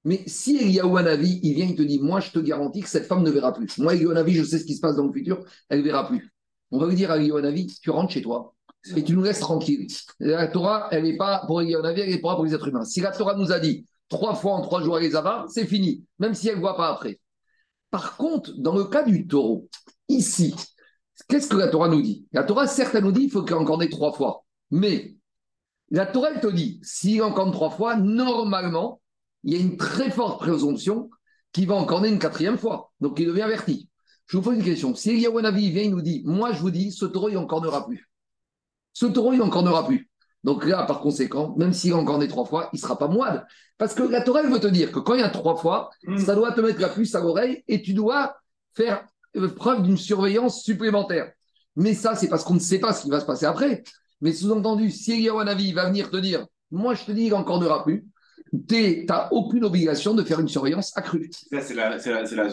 Mais 0.05 0.23
si 0.27 0.57
Eliyahu 0.57 0.97
Hanavi, 0.97 1.39
il 1.43 1.55
vient, 1.55 1.65
il 1.65 1.75
te 1.75 1.81
dit, 1.81 1.99
moi, 1.99 2.19
je 2.19 2.31
te 2.31 2.39
garantis 2.39 2.81
que 2.81 2.89
cette 2.89 3.05
femme 3.05 3.23
ne 3.23 3.31
verra 3.31 3.53
plus. 3.53 3.77
Moi, 3.77 3.95
Eliyahu 3.95 4.11
Hanavi, 4.11 4.33
je 4.33 4.43
sais 4.43 4.59
ce 4.59 4.65
qui 4.65 4.75
se 4.75 4.81
passe 4.81 4.95
dans 4.95 5.05
le 5.05 5.11
futur, 5.11 5.43
elle 5.69 5.79
ne 5.79 5.83
verra 5.83 6.07
plus. 6.07 6.33
On 6.71 6.79
va 6.79 6.87
lui 6.87 6.95
dire 6.95 7.11
à 7.11 7.17
Eliyahu 7.17 7.67
tu 7.81 7.89
rentres 7.89 8.13
chez 8.13 8.21
toi 8.21 8.55
et 8.95 9.03
tu 9.03 9.13
nous 9.13 9.23
laisses 9.23 9.39
tranquille. 9.39 9.87
La 10.19 10.47
Torah, 10.47 10.87
elle 10.91 11.03
n'est 11.03 11.17
pas 11.17 11.43
pour 11.47 11.61
Eliyahu 11.61 11.81
Hanavi, 11.81 12.01
elle 12.01 12.09
est 12.11 12.21
pas 12.21 12.35
pour 12.35 12.45
les 12.45 12.53
êtres 12.53 12.67
humains. 12.67 12.85
Si 12.85 13.01
la 13.01 13.11
Torah 13.11 13.35
nous 13.35 13.51
a 13.51 13.59
dit, 13.59 13.85
trois 14.07 14.35
fois 14.35 14.53
en 14.53 14.61
trois 14.61 14.81
jours, 14.81 14.97
elle 14.97 15.05
est 15.05 15.11
Zava, 15.11 15.45
c'est 15.49 15.65
fini, 15.65 16.05
même 16.17 16.33
si 16.33 16.47
elle 16.47 16.55
ne 16.55 16.61
voit 16.61 16.77
pas 16.77 16.89
après. 16.89 17.19
Par 17.91 18.17
contre, 18.17 18.53
dans 18.57 18.75
le 18.75 18.85
cas 18.85 19.03
du 19.03 19.27
taureau, 19.27 19.67
ici, 20.07 20.55
qu'est-ce 21.27 21.47
que 21.49 21.57
la 21.57 21.67
Torah 21.67 21.89
nous 21.89 22.01
dit? 22.01 22.25
La 22.31 22.43
Torah, 22.43 22.67
certes, 22.67 22.95
elle 22.95 23.03
nous 23.03 23.11
dit 23.11 23.21
qu'il 23.21 23.31
faut 23.31 23.43
qu'il 23.43 23.55
en 23.55 23.81
ait 23.81 23.89
trois 23.89 24.13
fois. 24.13 24.45
Mais 24.71 25.15
la 25.89 26.05
Torah, 26.05 26.29
elle 26.33 26.41
te 26.41 26.47
dit, 26.47 26.79
s'il 26.83 27.21
en 27.23 27.51
trois 27.51 27.71
fois, 27.71 27.95
normalement, 27.95 29.01
il 29.43 29.53
y 29.53 29.57
a 29.57 29.59
une 29.59 29.77
très 29.77 30.11
forte 30.11 30.39
présomption 30.39 31.09
qu'il 31.51 31.67
va 31.67 31.75
en 31.75 32.03
une 32.03 32.19
quatrième 32.19 32.57
fois. 32.57 32.91
Donc, 32.99 33.19
il 33.19 33.27
devient 33.27 33.41
averti. 33.41 33.89
Je 34.27 34.37
vous 34.37 34.43
pose 34.43 34.57
une 34.57 34.63
question. 34.63 34.93
Si 34.93 35.09
Eliyahu 35.09 35.39
Hanavi 35.39 35.71
vient, 35.71 35.83
il 35.83 35.91
nous 35.91 36.01
dit, 36.01 36.21
moi, 36.25 36.51
je 36.51 36.59
vous 36.59 36.71
dis, 36.71 36.91
ce 36.91 37.05
taureau, 37.05 37.29
il 37.29 37.37
en 37.37 37.47
cornera 37.47 37.85
plus. 37.85 38.09
Ce 38.93 39.05
taureau, 39.05 39.33
il 39.33 39.41
en 39.41 39.49
cornera 39.49 39.85
plus. 39.87 40.09
Donc 40.43 40.65
là, 40.65 40.83
par 40.83 41.01
conséquent, 41.01 41.55
même 41.57 41.73
s'il 41.73 41.93
en 41.93 42.05
corné 42.05 42.27
trois 42.27 42.45
fois, 42.45 42.69
il 42.71 42.77
ne 42.77 42.81
sera 42.81 42.97
pas 42.97 43.07
moine. 43.07 43.45
Parce 43.77 43.93
que 43.93 44.03
la 44.03 44.21
Torah, 44.21 44.41
elle 44.41 44.51
veut 44.51 44.59
te 44.59 44.67
dire 44.67 44.91
que 44.91 44.99
quand 44.99 45.15
il 45.15 45.19
y 45.19 45.23
a 45.23 45.29
trois 45.29 45.55
fois, 45.55 45.89
ça 46.17 46.35
doit 46.35 46.51
te 46.53 46.61
mettre 46.61 46.79
la 46.79 46.89
puce 46.89 47.13
à 47.15 47.19
l'oreille 47.19 47.63
et 47.67 47.81
tu 47.81 47.93
dois 47.93 48.37
faire 48.73 49.05
euh, 49.35 49.49
preuve 49.49 49.83
d'une 49.83 49.97
surveillance 49.97 50.63
supplémentaire. 50.63 51.31
Mais 51.75 51.93
ça, 51.93 52.15
c'est 52.15 52.29
parce 52.29 52.43
qu'on 52.43 52.53
ne 52.53 52.59
sait 52.59 52.79
pas 52.79 52.93
ce 52.93 53.03
qui 53.03 53.09
va 53.09 53.19
se 53.19 53.25
passer 53.25 53.45
après. 53.45 53.83
Mais 54.21 54.33
sous-entendu, 54.33 54.91
si 54.91 55.11
Eliyahu 55.13 55.39
Hanavi 55.39 55.73
va 55.73 55.87
venir 55.87 56.09
te 56.09 56.17
dire, 56.17 56.45
moi 56.71 56.93
je 56.93 57.05
te 57.05 57.11
dis, 57.11 57.23
il 57.23 57.31
n'en 57.31 57.43
cornera 57.43 57.83
plus, 57.83 58.05
tu 58.67 59.05
n'as 59.07 59.29
aucune 59.31 59.63
obligation 59.63 60.13
de 60.13 60.23
faire 60.23 60.39
une 60.39 60.47
surveillance 60.47 60.95
accrue. 60.95 61.29
Ça, 61.51 61.61
c'est 61.61 61.73
la, 61.73 61.99
c'est 61.99 62.11
la, 62.11 62.25
c'est 62.25 62.35
la 62.35 62.49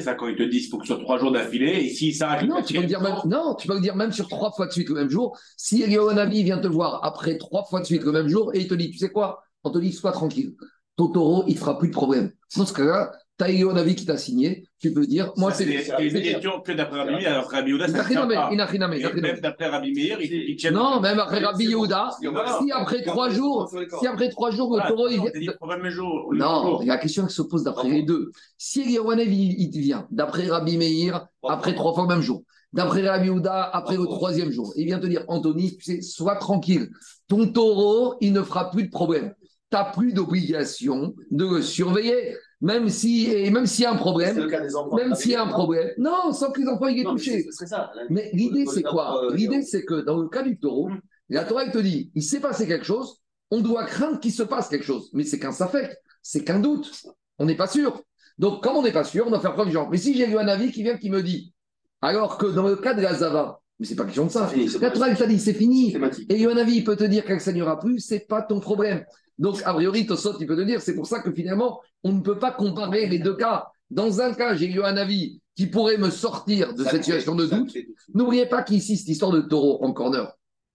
ça, 0.00 0.14
quand 0.14 0.28
ils 0.28 0.36
te 0.36 0.42
disent 0.42 0.62
qu'il 0.62 0.70
faut 0.70 0.78
que 0.78 0.86
sur 0.86 1.00
trois 1.00 1.18
jours 1.18 1.32
d'affilée, 1.32 1.84
et 1.84 1.88
s'ils 1.88 2.14
s'arrêtent 2.14 2.48
Non, 2.48 2.62
tu 2.62 2.74
peux 2.74 2.80
le 2.80 2.86
dire 2.86 3.00
même, 3.00 3.14
non, 3.26 3.54
tu 3.54 3.66
peux 3.66 3.74
le 3.74 3.80
dire 3.80 3.96
même 3.96 4.12
sur 4.12 4.28
trois 4.28 4.52
fois 4.52 4.66
de 4.66 4.72
suite 4.72 4.88
le 4.88 4.94
même 4.94 5.10
jour. 5.10 5.38
Si 5.56 5.82
Eliyahu 5.82 6.10
Hanavi 6.10 6.44
vient 6.44 6.58
te 6.58 6.66
voir 6.66 7.04
après 7.04 7.38
trois 7.38 7.64
fois 7.64 7.80
de 7.80 7.86
suite 7.86 8.02
le 8.02 8.12
même 8.12 8.28
jour 8.28 8.54
et 8.54 8.60
il 8.60 8.68
te 8.68 8.74
dit, 8.74 8.90
tu 8.90 8.98
sais 8.98 9.10
quoi, 9.10 9.42
on 9.64 9.70
te 9.70 9.78
dit, 9.78 9.92
sois 9.92 10.12
tranquille, 10.12 10.54
ton 10.96 11.08
taureau, 11.08 11.44
il 11.46 11.54
ne 11.54 11.58
fera 11.58 11.78
plus 11.78 11.88
de 11.88 11.94
problème. 11.94 12.32
Dans 12.56 12.66
ce 12.66 12.72
cas-là, 12.74 13.12
tu 13.40 13.44
as 13.44 13.48
Eliyahu 13.48 13.70
Hanavi 13.70 13.94
qui 13.94 14.04
t'a 14.04 14.18
signé, 14.18 14.64
tu 14.78 14.92
peux 14.92 15.06
dire, 15.06 15.32
moi 15.36 15.50
c'est. 15.52 15.64
c'est 15.64 15.92
c'est 15.96 16.06
une 16.08 16.22
question 16.22 16.60
que 16.60 16.72
d'après 16.72 16.98
Rabbi 16.98 17.14
Meir, 17.14 17.32
alors 17.32 17.50
Rabbi 17.50 17.70
Yehuda, 17.70 17.86
Et 17.88 18.54
inachiname. 18.54 18.98
Même 18.98 19.40
d'après 19.40 19.68
Rabbi 19.68 19.92
Meir, 19.92 20.20
il, 20.20 20.56
tient 20.56 20.70
Non, 20.70 21.00
même 21.00 21.18
après 21.18 21.38
Rabbi 21.38 21.64
Yehuda, 21.64 22.10
si 22.20 22.72
après 22.72 23.02
trois 23.02 23.30
jours, 23.30 23.72
si 23.98 24.06
après 24.06 24.28
trois 24.28 24.50
jours, 24.50 24.76
le 24.76 24.86
taureau, 24.88 25.08
il 25.08 26.38
non, 26.38 26.80
la 26.84 26.98
question 26.98 27.26
qui 27.26 27.34
se 27.34 27.42
pose 27.42 27.64
d'après 27.64 27.88
les 27.88 28.02
deux. 28.02 28.30
Si 28.58 28.82
Eliyahu 28.82 29.12
Hanavi, 29.12 29.56
il 29.58 29.80
vient 29.80 30.06
d'après 30.10 30.46
Rabbi 30.46 30.76
Meir, 30.76 31.26
après 31.48 31.74
trois 31.74 31.94
fois 31.94 32.02
le 32.02 32.10
même 32.10 32.22
jour, 32.22 32.42
d'après 32.74 33.08
Rabbi 33.08 33.28
Yehuda, 33.28 33.70
après 33.72 33.96
le 33.96 34.04
troisième 34.04 34.50
jour, 34.50 34.72
il 34.76 34.84
vient 34.84 34.98
te 34.98 35.06
dire, 35.06 35.24
Anthony, 35.28 35.76
tu 35.78 35.84
sais, 35.84 36.02
sois 36.02 36.36
tranquille, 36.36 36.90
ton 37.26 37.46
taureau, 37.46 38.16
il 38.20 38.32
ne 38.34 38.42
fera 38.42 38.70
plus 38.70 38.84
de 38.84 38.90
problème. 38.90 39.32
Tu 39.70 39.76
n'as 39.76 39.84
plus 39.84 40.12
d'obligation 40.12 41.14
de 41.30 41.46
le 41.56 41.62
surveiller, 41.62 42.36
même 42.60 42.88
si, 42.88 43.30
et 43.30 43.50
même 43.50 43.66
s'il 43.66 43.84
y 43.84 43.86
a 43.86 43.92
un 43.92 43.96
problème, 43.96 44.36
le 44.36 44.48
cas 44.48 44.60
des 44.60 44.74
enfants. 44.74 44.96
même 44.96 45.14
s'il 45.14 45.30
y 45.30 45.34
a 45.36 45.42
un 45.42 45.46
problème. 45.46 45.90
Non, 45.98 46.32
sans 46.32 46.50
que 46.50 46.60
les 46.60 46.66
enfants 46.68 46.88
y 46.88 47.00
aient 47.00 47.04
touché. 47.04 47.46
Mais 48.10 48.30
l'idée, 48.32 48.66
c'est 48.66 48.82
quoi 48.82 49.24
Euh, 49.24 49.34
L'idée, 49.34 49.62
c'est 49.62 49.84
que 49.84 50.00
dans 50.00 50.16
le 50.16 50.28
cas 50.28 50.42
du 50.42 50.58
taureau, 50.58 50.90
la 51.28 51.44
Torah 51.44 51.64
elle 51.64 51.70
te 51.72 51.78
dit, 51.78 52.10
il 52.14 52.22
s'est 52.22 52.40
passé 52.40 52.66
quelque 52.66 52.84
chose, 52.84 53.20
on 53.52 53.60
doit 53.60 53.84
craindre 53.84 54.18
qu'il 54.18 54.32
se 54.32 54.42
passe 54.42 54.68
quelque 54.68 54.84
chose. 54.84 55.08
Mais 55.12 55.22
c'est 55.24 55.38
qu'un 55.38 55.52
safek, 55.52 55.96
c'est 56.22 56.42
qu'un 56.44 56.58
doute. 56.58 56.90
On 57.38 57.46
n'est 57.46 57.56
pas 57.56 57.68
sûr. 57.68 58.02
Donc, 58.38 58.62
comme 58.62 58.76
on 58.76 58.82
n'est 58.82 58.92
pas 58.92 59.04
sûr, 59.04 59.26
on 59.26 59.30
doit 59.30 59.40
faire 59.40 59.54
preuve 59.54 59.66
du 59.68 59.72
genre. 59.72 59.88
Mais 59.88 59.98
si 59.98 60.16
j'ai 60.16 60.28
eu 60.28 60.36
un 60.36 60.48
avis 60.48 60.72
qui 60.72 60.82
vient 60.82 60.96
qui 60.96 61.10
me 61.10 61.22
dit, 61.22 61.52
alors 62.02 62.38
que 62.38 62.46
dans 62.46 62.66
le 62.66 62.76
cas 62.76 62.94
de 62.94 63.02
la 63.02 63.14
Zava, 63.14 63.60
Mais 63.78 63.86
c'est 63.86 63.96
pas 63.96 64.04
question 64.04 64.26
de 64.26 64.30
ça. 64.30 64.46
Fini, 64.48 64.68
La 64.80 64.90
Torah, 64.90 65.08
elle 65.08 65.16
t'a 65.16 65.26
dit, 65.26 65.38
c'est 65.38 65.54
fini. 65.54 65.96
Et 66.28 66.38
Yonavi, 66.38 66.76
il 66.78 66.84
peut 66.84 66.96
te 66.96 67.04
dire 67.04 67.24
qu'elle 67.24 67.40
saignera 67.40 67.78
plus, 67.78 68.00
c'est 68.00 68.26
pas 68.26 68.42
ton 68.42 68.60
problème. 68.60 69.04
Donc, 69.40 69.62
a 69.64 69.72
priori, 69.72 70.06
Tosot, 70.06 70.36
il 70.38 70.46
peut 70.46 70.56
te 70.56 70.60
dire, 70.60 70.82
c'est 70.82 70.94
pour 70.94 71.06
ça 71.06 71.20
que 71.20 71.32
finalement, 71.32 71.80
on 72.04 72.12
ne 72.12 72.20
peut 72.20 72.38
pas 72.38 72.52
comparer 72.52 73.06
les 73.06 73.18
deux 73.18 73.34
cas. 73.34 73.68
Dans 73.90 74.20
un 74.20 74.34
cas, 74.34 74.54
j'ai 74.54 74.70
eu 74.70 74.82
un 74.82 74.98
avis 74.98 75.40
qui 75.56 75.66
pourrait 75.66 75.96
me 75.96 76.10
sortir 76.10 76.74
de 76.74 76.84
cette 76.84 77.04
situation 77.04 77.34
de 77.34 77.46
doute. 77.46 77.74
N'oubliez 78.14 78.44
pas 78.44 78.62
qu'ici, 78.62 78.98
cette 78.98 79.08
histoire 79.08 79.32
de 79.32 79.40
taureau 79.40 79.82
en 79.82 79.94
corner, 79.94 80.30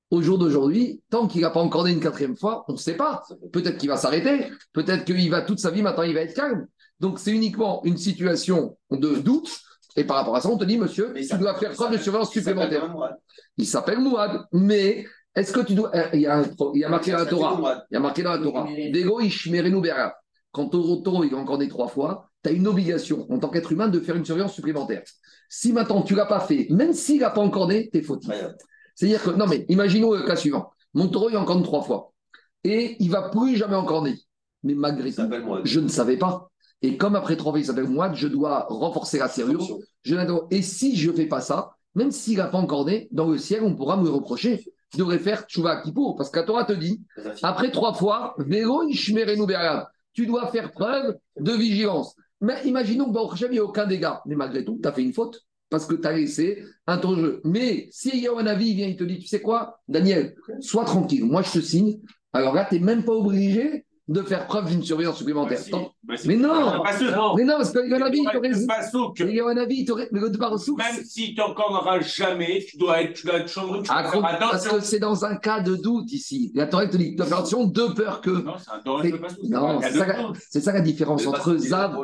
au 0.10 0.24
jour 0.24 0.40
d'aujourd'hui, 0.40 1.04
tant 1.12 1.28
qu'il 1.28 1.42
n'a 1.42 1.52
pas 1.52 1.60
encore 1.60 1.84
né 1.84 1.92
une 1.92 2.00
quatrième 2.00 2.36
fois, 2.36 2.66
on 2.68 2.74
ne 2.74 2.78
sait 2.78 2.98
pas. 2.98 3.22
Peut-être 3.54 3.78
qu'il 3.78 3.90
va 3.90 3.98
s'arrêter, 3.98 4.50
peut-être 4.74 5.06
qu'il 5.06 5.30
va 5.30 5.44
toute 5.44 5.60
sa 5.60 5.70
vie, 5.70 5.84
maintenant 5.84 6.04
il 6.04 6.16
va 6.16 6.22
être 6.22 6.34
calme. 6.34 6.66
Donc 7.00 7.20
c'est 7.20 7.32
uniquement 7.32 7.84
une 7.86 7.98
situation 7.98 8.78
de 8.90 9.16
doute. 9.18 9.60
Et 9.96 10.06
par 10.06 10.18
rapport 10.18 10.36
à 10.36 10.42
ça, 10.42 10.50
on 10.50 10.58
te 10.58 10.66
dit, 10.66 10.78
monsieur, 10.78 11.12
Mais 11.14 11.26
tu 11.26 11.38
dois 11.38 11.56
faire 11.56 11.72
preuve 11.72 11.94
de 11.94 11.98
surveillance 11.98 12.32
supplémentaire. 12.32 12.92
Il 13.58 13.68
s'appelle 13.68 14.00
Mouad, 14.00 14.46
mais 14.52 15.06
est-ce 15.36 15.52
que 15.52 15.60
tu 15.62 15.74
dois. 15.76 15.94
euh, 15.96 16.10
Il 16.14 16.22
y 16.22 16.28
a, 16.28 16.38
un 16.40 16.44
il 16.74 16.80
y 16.80 16.84
a 16.84 16.90
marqué 16.90 17.12
dans 17.12 17.18
la 17.18 17.26
Torah. 17.26 17.86
Il 17.92 17.94
y 17.96 17.98
a 17.98 18.00
marqué 18.00 18.24
dans 18.24 18.32
la 18.32 18.40
Torah. 18.40 18.68
Dego 18.94 19.20
ishmerenu 19.20 19.82
bera. 19.82 20.14
Quand 20.52 20.70
ton 20.70 21.02
taureau 21.02 21.24
il 21.24 21.32
est 21.32 21.36
encore 21.36 21.58
né 21.58 21.68
trois 21.68 21.88
fois, 21.90 22.30
tu 22.44 22.50
as 22.50 22.54
une 22.54 22.68
obligation 22.68 23.26
en 23.30 23.40
tant 23.40 23.50
qu'être 23.50 23.72
humain 23.72 23.90
de 23.90 24.00
faire 24.00 24.16
une 24.16 24.24
surveillance 24.26 24.54
supplémentaire. 24.54 25.04
Si 25.50 25.74
maintenant 25.74 26.02
tu 26.02 26.14
ne 26.14 26.20
l'as 26.20 26.26
pas 26.26 26.40
fait, 26.40 26.68
même 26.70 26.94
s'il 26.94 27.20
n'a 27.20 27.30
pas 27.30 27.42
encore 27.42 27.68
né, 27.68 27.90
tu 27.92 28.00
es 28.00 28.02
fautif. 28.02 28.32
C'est-à-dire 28.96 29.22
que, 29.22 29.32
non 29.32 29.48
mais 29.48 29.66
imaginons 29.68 30.14
le 30.14 30.24
cas 30.24 30.38
suivant. 30.38 30.72
Mon 30.94 31.10
taureau 31.10 31.30
il 31.30 31.34
est 31.36 31.38
encore 31.38 31.58
né 31.58 31.64
trois 31.64 31.82
fois. 31.82 32.14
Et 32.64 32.96
il 33.00 33.12
va 33.12 33.30
plus 33.30 33.58
jamais 33.58 33.76
encore 33.76 34.04
né. 34.04 34.16
Mais 34.64 34.74
malgré 34.74 35.12
tout, 35.12 35.22
je 35.66 35.80
ne 35.82 35.88
savais 35.90 36.18
pas. 36.18 36.50
Et 36.82 36.98
comme 36.98 37.16
après 37.16 37.36
trois 37.36 37.52
fois 37.52 37.60
il 37.60 37.66
s'appelle 37.66 37.88
Mouad, 37.90 38.16
je 38.16 38.28
dois 38.28 38.66
renforcer 38.70 39.20
la 39.20 39.28
serrure. 39.28 39.62
Je. 40.04 40.16
Et 40.52 40.62
si 40.62 40.96
je 40.96 41.12
ne 41.12 41.16
fais 41.16 41.26
pas 41.26 41.42
ça, 41.42 41.72
même 41.96 42.12
s'il 42.12 42.38
n'a 42.38 42.48
pas 42.48 42.58
encore 42.58 42.86
né, 42.86 43.08
dans 43.12 43.28
le 43.30 43.38
ciel, 43.38 43.64
on 43.64 43.76
pourra 43.76 43.98
me 43.98 44.10
reprocher. 44.10 44.64
Je 44.94 44.98
devrais 45.00 45.20
faire 45.20 45.46
Tchouva 45.48 45.82
Kippour, 45.82 46.16
parce 46.16 46.30
que 46.30 46.40
la 46.40 46.46
Torah 46.46 46.66
te 46.66 46.74
dit, 46.74 47.02
après 47.44 47.72
trois 47.72 47.94
fois, 47.94 48.36
Vélo 48.38 48.84
tu 50.14 50.26
dois 50.26 50.48
faire 50.48 50.72
preuve 50.72 51.18
de 51.38 51.52
vigilance. 51.52 52.16
Mais 52.42 52.56
imaginons 52.66 53.06
que 53.06 53.14
Baruch 53.14 53.42
il 53.42 53.52
n'y 53.52 53.60
a 53.60 53.64
aucun 53.64 53.86
dégât. 53.86 54.22
Mais 54.26 54.36
malgré 54.36 54.64
tout, 54.64 54.80
tu 54.82 54.88
as 54.88 54.94
fait 54.94 55.04
une 55.04 55.14
faute, 55.14 55.42
parce 55.70 55.86
que 55.86 55.96
tu 55.96 56.08
as 56.08 56.14
laissé 56.14 56.64
un 56.88 56.98
ton 56.98 57.16
jeu. 57.16 57.42
Mais 57.44 57.88
si 57.92 58.18
Yahweh 58.20 58.56
vient, 58.56 58.88
il 58.88 58.96
te 58.96 59.04
dit, 59.04 59.20
tu 59.20 59.28
sais 59.28 59.42
quoi, 59.42 59.80
Daniel, 59.88 60.36
sois 60.60 60.86
tranquille, 60.86 61.26
moi 61.26 61.42
je 61.42 61.52
te 61.52 61.60
signe. 61.60 62.00
Alors 62.34 62.54
là, 62.54 62.66
tu 62.70 62.76
n'es 62.76 62.82
même 62.82 63.04
pas 63.04 63.14
obligé 63.14 63.86
de 64.08 64.22
faire 64.22 64.46
preuve 64.46 64.70
d'une 64.70 64.84
surveillance 64.84 65.18
supplémentaire. 65.18 65.58
Bah, 65.58 65.64
si. 65.64 65.72
Tant- 65.72 65.92
Bah, 66.04 66.16
si. 66.16 66.28
Mais 66.28 66.36
non. 66.36 66.54
Non, 66.54 66.84
Mais 67.36 67.44
non, 67.44 67.54
parce 67.58 67.72
que 67.72 67.80
Yahweh, 67.90 69.66
il 69.70 69.86
t'aurait. 69.86 70.10
Mais 70.12 70.20
le 70.20 70.30
Baruch 70.30 70.68
Même 70.78 71.04
si 71.04 71.34
tu 71.34 71.40
n'en 71.42 71.54
auras 71.56 72.00
jamais, 72.02 72.64
tu 72.70 72.78
dois 72.78 73.02
être, 73.02 73.14
tu 73.14 73.26
dois 73.26 73.38
être 73.40 73.48
chambre, 73.48 73.82
tu 73.82 73.88
dois 73.88 73.96
Ah, 73.98 74.38
parce 74.40 74.68
que 74.68 74.80
c'est 74.82 75.00
dans 75.00 75.26
un 75.26 75.36
cas 75.38 75.60
de 75.60 75.76
doute 75.76 76.12
ici. 76.14 76.52
La 76.54 76.68
Torah 76.68 76.86
te 76.88 76.98
dit, 76.98 77.12
tu 77.12 77.16
dois 77.16 77.26
faire 77.26 77.38
attention 77.38 77.66
de 77.66 77.88
peur 77.94 78.22
que. 78.22 78.30
Non, 78.30 78.54
c'est 78.60 78.72
un 78.72 78.82
danger. 78.86 79.14
Non, 79.50 79.80
c'est 79.82 79.92
ça, 79.98 80.06
la- 80.06 80.34
c'est 80.52 80.62
ça 80.62 80.72
la 80.72 80.82
différence 80.82 81.26
entre 81.26 81.58
Zav. 81.58 81.98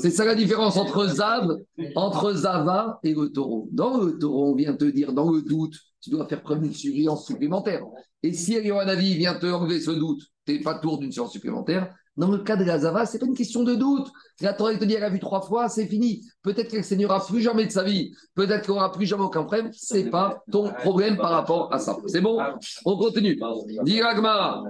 C'est 0.00 0.10
ça 0.10 0.24
la 0.24 0.34
différence 0.34 0.76
entre 0.76 1.06
Zav, 1.06 1.48
entre 1.94 2.32
Zava 2.32 2.98
et 3.04 3.14
le 3.14 3.28
taureau. 3.30 3.68
Dans 3.70 3.98
le 3.98 4.18
taureau, 4.18 4.50
on 4.52 4.54
vient 4.56 4.74
te 4.74 4.84
dire, 4.86 5.12
dans 5.12 5.30
le 5.30 5.42
doute, 5.42 5.74
tu 6.00 6.10
dois 6.10 6.26
faire 6.26 6.42
preuve 6.42 6.62
d'une 6.62 6.74
surveillance 6.74 7.26
supplémentaire. 7.26 7.82
Et 8.22 8.32
si 8.32 8.54
Elianavi 8.54 9.14
vient 9.16 9.34
te 9.34 9.46
enlever 9.46 9.80
ce 9.80 9.90
doute, 9.92 10.20
tu 10.46 10.52
n'es 10.52 10.60
pas 10.60 10.74
tour 10.74 10.98
d'une 10.98 11.12
surveillance 11.12 11.32
supplémentaire. 11.32 11.94
Dans 12.16 12.30
le 12.30 12.38
cas 12.38 12.54
de 12.54 12.62
la 12.62 12.78
Zava, 12.78 13.06
ce 13.06 13.14
n'est 13.14 13.18
pas 13.18 13.26
une 13.26 13.34
question 13.34 13.64
de 13.64 13.74
doute. 13.74 14.08
La 14.40 14.52
Torah 14.52 14.76
te 14.76 14.84
dit, 14.84 14.94
elle 14.94 15.02
a 15.02 15.10
vu 15.10 15.18
trois 15.18 15.40
fois, 15.40 15.68
c'est 15.68 15.86
fini. 15.86 16.24
Peut-être 16.42 16.70
qu'elle 16.70 16.80
ne 16.80 16.84
saignera 16.84 17.24
plus 17.26 17.40
jamais 17.40 17.66
de 17.66 17.72
sa 17.72 17.82
vie. 17.82 18.14
Peut-être 18.36 18.64
qu'elle 18.64 18.76
n'aura 18.76 18.92
plus 18.92 19.06
jamais 19.06 19.24
aucun 19.24 19.42
problème. 19.42 19.72
Ce 19.72 19.96
n'est 19.96 20.10
pas 20.10 20.44
ton 20.52 20.72
problème 20.72 21.16
par 21.16 21.30
rapport 21.30 21.74
à 21.74 21.80
ça. 21.80 21.96
C'est 22.06 22.20
bon? 22.20 22.38
On 22.84 22.96
continue. 22.96 23.36
Diragma. 23.82 24.62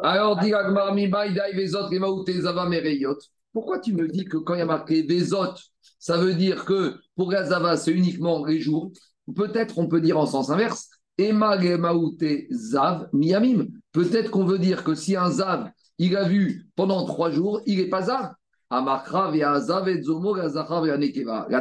Alors, 0.00 0.38
dit 0.38 0.54
Agmar, 0.54 0.94
Mibaï, 0.94 1.34
Daï, 1.34 1.56
Vezot, 1.56 1.88
Remaoute, 1.88 2.30
Zava, 2.30 2.68
Mereyot. 2.68 3.18
Pourquoi 3.52 3.80
tu 3.80 3.92
me 3.92 4.06
dis 4.06 4.24
que 4.24 4.36
quand 4.36 4.54
il 4.54 4.58
y 4.58 4.62
a 4.62 4.66
marqué 4.66 5.02
Vezot, 5.02 5.54
ça 5.98 6.18
veut 6.18 6.34
dire 6.34 6.64
que 6.64 6.94
pour 7.16 7.32
la 7.32 7.46
Zava, 7.46 7.76
c'est 7.76 7.90
uniquement 7.90 8.44
les 8.46 8.60
jours? 8.60 8.92
Peut-être 9.34 9.76
on 9.78 9.88
peut 9.88 10.00
dire 10.00 10.18
en 10.18 10.26
sens 10.26 10.50
inverse, 10.50 10.88
Ema, 11.18 11.56
Remaoute, 11.56 12.22
Zav, 12.52 13.08
Miamim. 13.12 13.66
Peut-être 13.92 14.30
qu'on 14.30 14.44
veut 14.44 14.58
dire 14.58 14.84
que 14.84 14.94
si 14.94 15.16
un 15.16 15.30
Zav, 15.30 15.70
il 15.98 16.16
a 16.16 16.24
vu 16.24 16.68
pendant 16.76 17.04
trois 17.04 17.30
jours, 17.30 17.60
il 17.66 17.78
n'est 17.78 17.88
pas 17.88 18.02
Zav. 18.02 18.32
La 18.70 19.04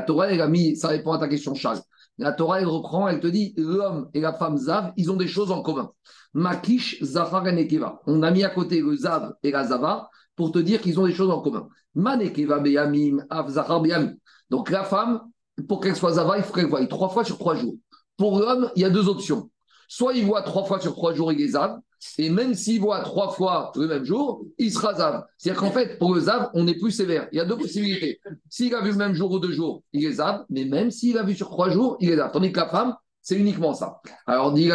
Torah, 0.05 0.27
elle 0.27 0.41
a 0.41 0.47
mis, 0.47 0.75
ça 0.75 0.89
répond 0.89 1.11
à 1.11 1.17
ta 1.17 1.27
question, 1.27 1.55
Charles. 1.55 1.81
La 2.19 2.33
Torah, 2.33 2.61
elle 2.61 2.67
reprend, 2.67 3.07
elle 3.07 3.19
te 3.19 3.27
dit, 3.27 3.55
l'homme 3.57 4.09
et 4.13 4.21
la 4.21 4.33
femme 4.33 4.57
Zav, 4.57 4.93
ils 4.95 5.09
ont 5.09 5.15
des 5.15 5.27
choses 5.27 5.51
en 5.51 5.63
commun. 5.63 5.91
Makish, 6.33 7.01
Zahar 7.03 7.47
et. 7.47 7.79
On 8.05 8.21
a 8.21 8.29
mis 8.29 8.43
à 8.43 8.49
côté 8.49 8.81
le 8.81 8.95
Zav 8.95 9.33
et 9.41 9.51
la 9.51 9.65
Zava 9.65 10.09
pour 10.35 10.51
te 10.51 10.59
dire 10.59 10.81
qu'ils 10.81 10.99
ont 10.99 11.07
des 11.07 11.13
choses 11.13 11.31
en 11.31 11.41
commun. 11.41 11.67
Manekeva 11.95 12.59
Beyamim, 12.59 13.25
Av 13.29 13.49
Zahar 13.49 13.81
Beyamim. 13.81 14.13
Donc 14.51 14.69
la 14.69 14.83
femme, 14.83 15.21
pour 15.67 15.79
qu'elle 15.79 15.95
soit 15.95 16.13
Zava, 16.13 16.37
il 16.37 16.43
faut 16.43 16.53
qu'elle 16.53 16.67
voie 16.67 16.85
trois 16.85 17.09
fois 17.09 17.23
sur 17.23 17.39
trois 17.39 17.55
jours. 17.55 17.73
Pour 18.17 18.39
l'homme, 18.39 18.69
il 18.75 18.83
y 18.83 18.85
a 18.85 18.89
deux 18.91 19.07
options. 19.07 19.49
Soit 19.87 20.13
il 20.13 20.25
voit 20.25 20.43
trois 20.43 20.65
fois 20.65 20.79
sur 20.79 20.93
trois 20.93 21.13
jours, 21.13 21.31
il 21.31 21.41
est 21.41 21.47
Zav. 21.47 21.79
Et 22.17 22.29
même 22.29 22.53
s'il 22.53 22.79
voit 22.79 23.01
trois 23.01 23.29
fois 23.31 23.71
le 23.75 23.87
même 23.87 24.05
jour, 24.05 24.45
il 24.57 24.71
sera 24.71 24.93
Zav. 24.93 25.23
C'est-à-dire 25.37 25.61
qu'en 25.61 25.71
fait, 25.71 25.97
pour 25.97 26.13
le 26.13 26.21
Zav, 26.21 26.49
on 26.53 26.65
est 26.67 26.79
plus 26.79 26.91
sévère. 26.91 27.27
Il 27.31 27.37
y 27.37 27.39
a 27.39 27.45
deux 27.45 27.57
possibilités. 27.57 28.19
S'il 28.49 28.73
a 28.73 28.81
vu 28.81 28.91
le 28.91 28.97
même 28.97 29.13
jour 29.13 29.31
ou 29.31 29.39
deux 29.39 29.51
jours, 29.51 29.83
il 29.91 30.05
est 30.05 30.13
Zav. 30.13 30.45
Mais 30.49 30.65
même 30.65 30.91
s'il 30.91 31.17
a 31.17 31.23
vu 31.23 31.35
sur 31.35 31.49
trois 31.49 31.69
jours, 31.69 31.97
il 31.99 32.09
est 32.09 32.15
Zav. 32.15 32.31
Tandis 32.31 32.51
que 32.51 32.59
la 32.59 32.67
femme, 32.67 32.95
c'est 33.21 33.35
uniquement 33.35 33.73
ça. 33.73 33.99
Alors, 34.25 34.53
dit 34.53 34.69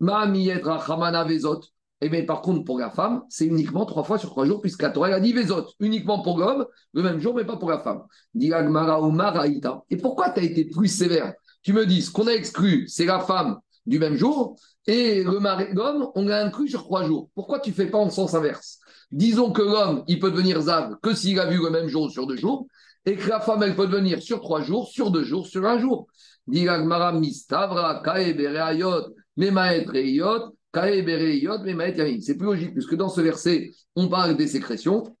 miyet 0.00 0.62
rachamana 0.62 1.24
vezot. 1.24 1.60
Eh 2.02 2.08
bien, 2.10 2.24
par 2.24 2.42
contre, 2.42 2.62
pour 2.62 2.78
la 2.78 2.90
femme, 2.90 3.22
c'est 3.28 3.46
uniquement 3.46 3.86
trois 3.86 4.04
fois 4.04 4.18
sur 4.18 4.28
trois 4.30 4.44
jours, 4.44 4.60
puisque 4.60 4.82
la 4.82 4.90
Torah 4.90 5.08
a 5.08 5.20
dit 5.20 5.32
vezot. 5.32 5.66
Uniquement 5.80 6.22
pour 6.22 6.38
l'homme, 6.38 6.66
le 6.92 7.02
même 7.02 7.18
jour, 7.18 7.34
mais 7.34 7.44
pas 7.44 7.56
pour 7.56 7.70
la 7.70 7.78
femme. 7.80 8.02
Dit 8.34 8.52
ou 8.52 9.10
maraïta. 9.10 9.82
Et 9.90 9.96
pourquoi 9.96 10.30
tu 10.30 10.40
as 10.40 10.44
été 10.44 10.66
plus 10.66 10.88
sévère? 10.88 11.32
Tu 11.62 11.72
me 11.72 11.84
dis, 11.84 12.02
ce 12.02 12.12
qu'on 12.12 12.26
a 12.28 12.32
exclu, 12.32 12.86
c'est 12.86 13.06
la 13.06 13.18
femme 13.20 13.58
du 13.86 13.98
même 13.98 14.14
jour, 14.14 14.56
et 14.86 15.24
l'homme, 15.24 16.08
on 16.14 16.24
l'a 16.26 16.44
inclus 16.44 16.68
sur 16.68 16.84
trois 16.84 17.04
jours. 17.04 17.28
Pourquoi 17.34 17.58
tu 17.60 17.72
fais 17.72 17.86
pas 17.86 17.98
en 17.98 18.10
sens 18.10 18.34
inverse? 18.34 18.78
Disons 19.10 19.52
que 19.52 19.62
l'homme, 19.62 20.04
il 20.08 20.18
peut 20.18 20.30
devenir 20.30 20.60
zav 20.60 20.96
que 21.02 21.14
s'il 21.14 21.38
a 21.40 21.46
vu 21.46 21.58
le 21.62 21.70
même 21.70 21.88
jour 21.88 22.10
sur 22.10 22.26
deux 22.26 22.36
jours, 22.36 22.66
et 23.04 23.14
que 23.16 23.28
la 23.28 23.40
femme, 23.40 23.62
elle 23.62 23.76
peut 23.76 23.86
devenir 23.86 24.20
sur 24.20 24.40
trois 24.40 24.62
jours, 24.62 24.88
sur 24.88 25.10
deux 25.12 25.22
jours, 25.22 25.46
sur 25.46 25.64
un 25.64 25.78
jour. 25.78 26.08
C'est 26.52 26.64
plus 32.36 32.46
logique, 32.46 32.72
puisque 32.72 32.96
dans 32.96 33.08
ce 33.08 33.20
verset, 33.20 33.70
on 33.94 34.08
parle 34.08 34.36
des 34.36 34.48
sécrétions. 34.48 35.16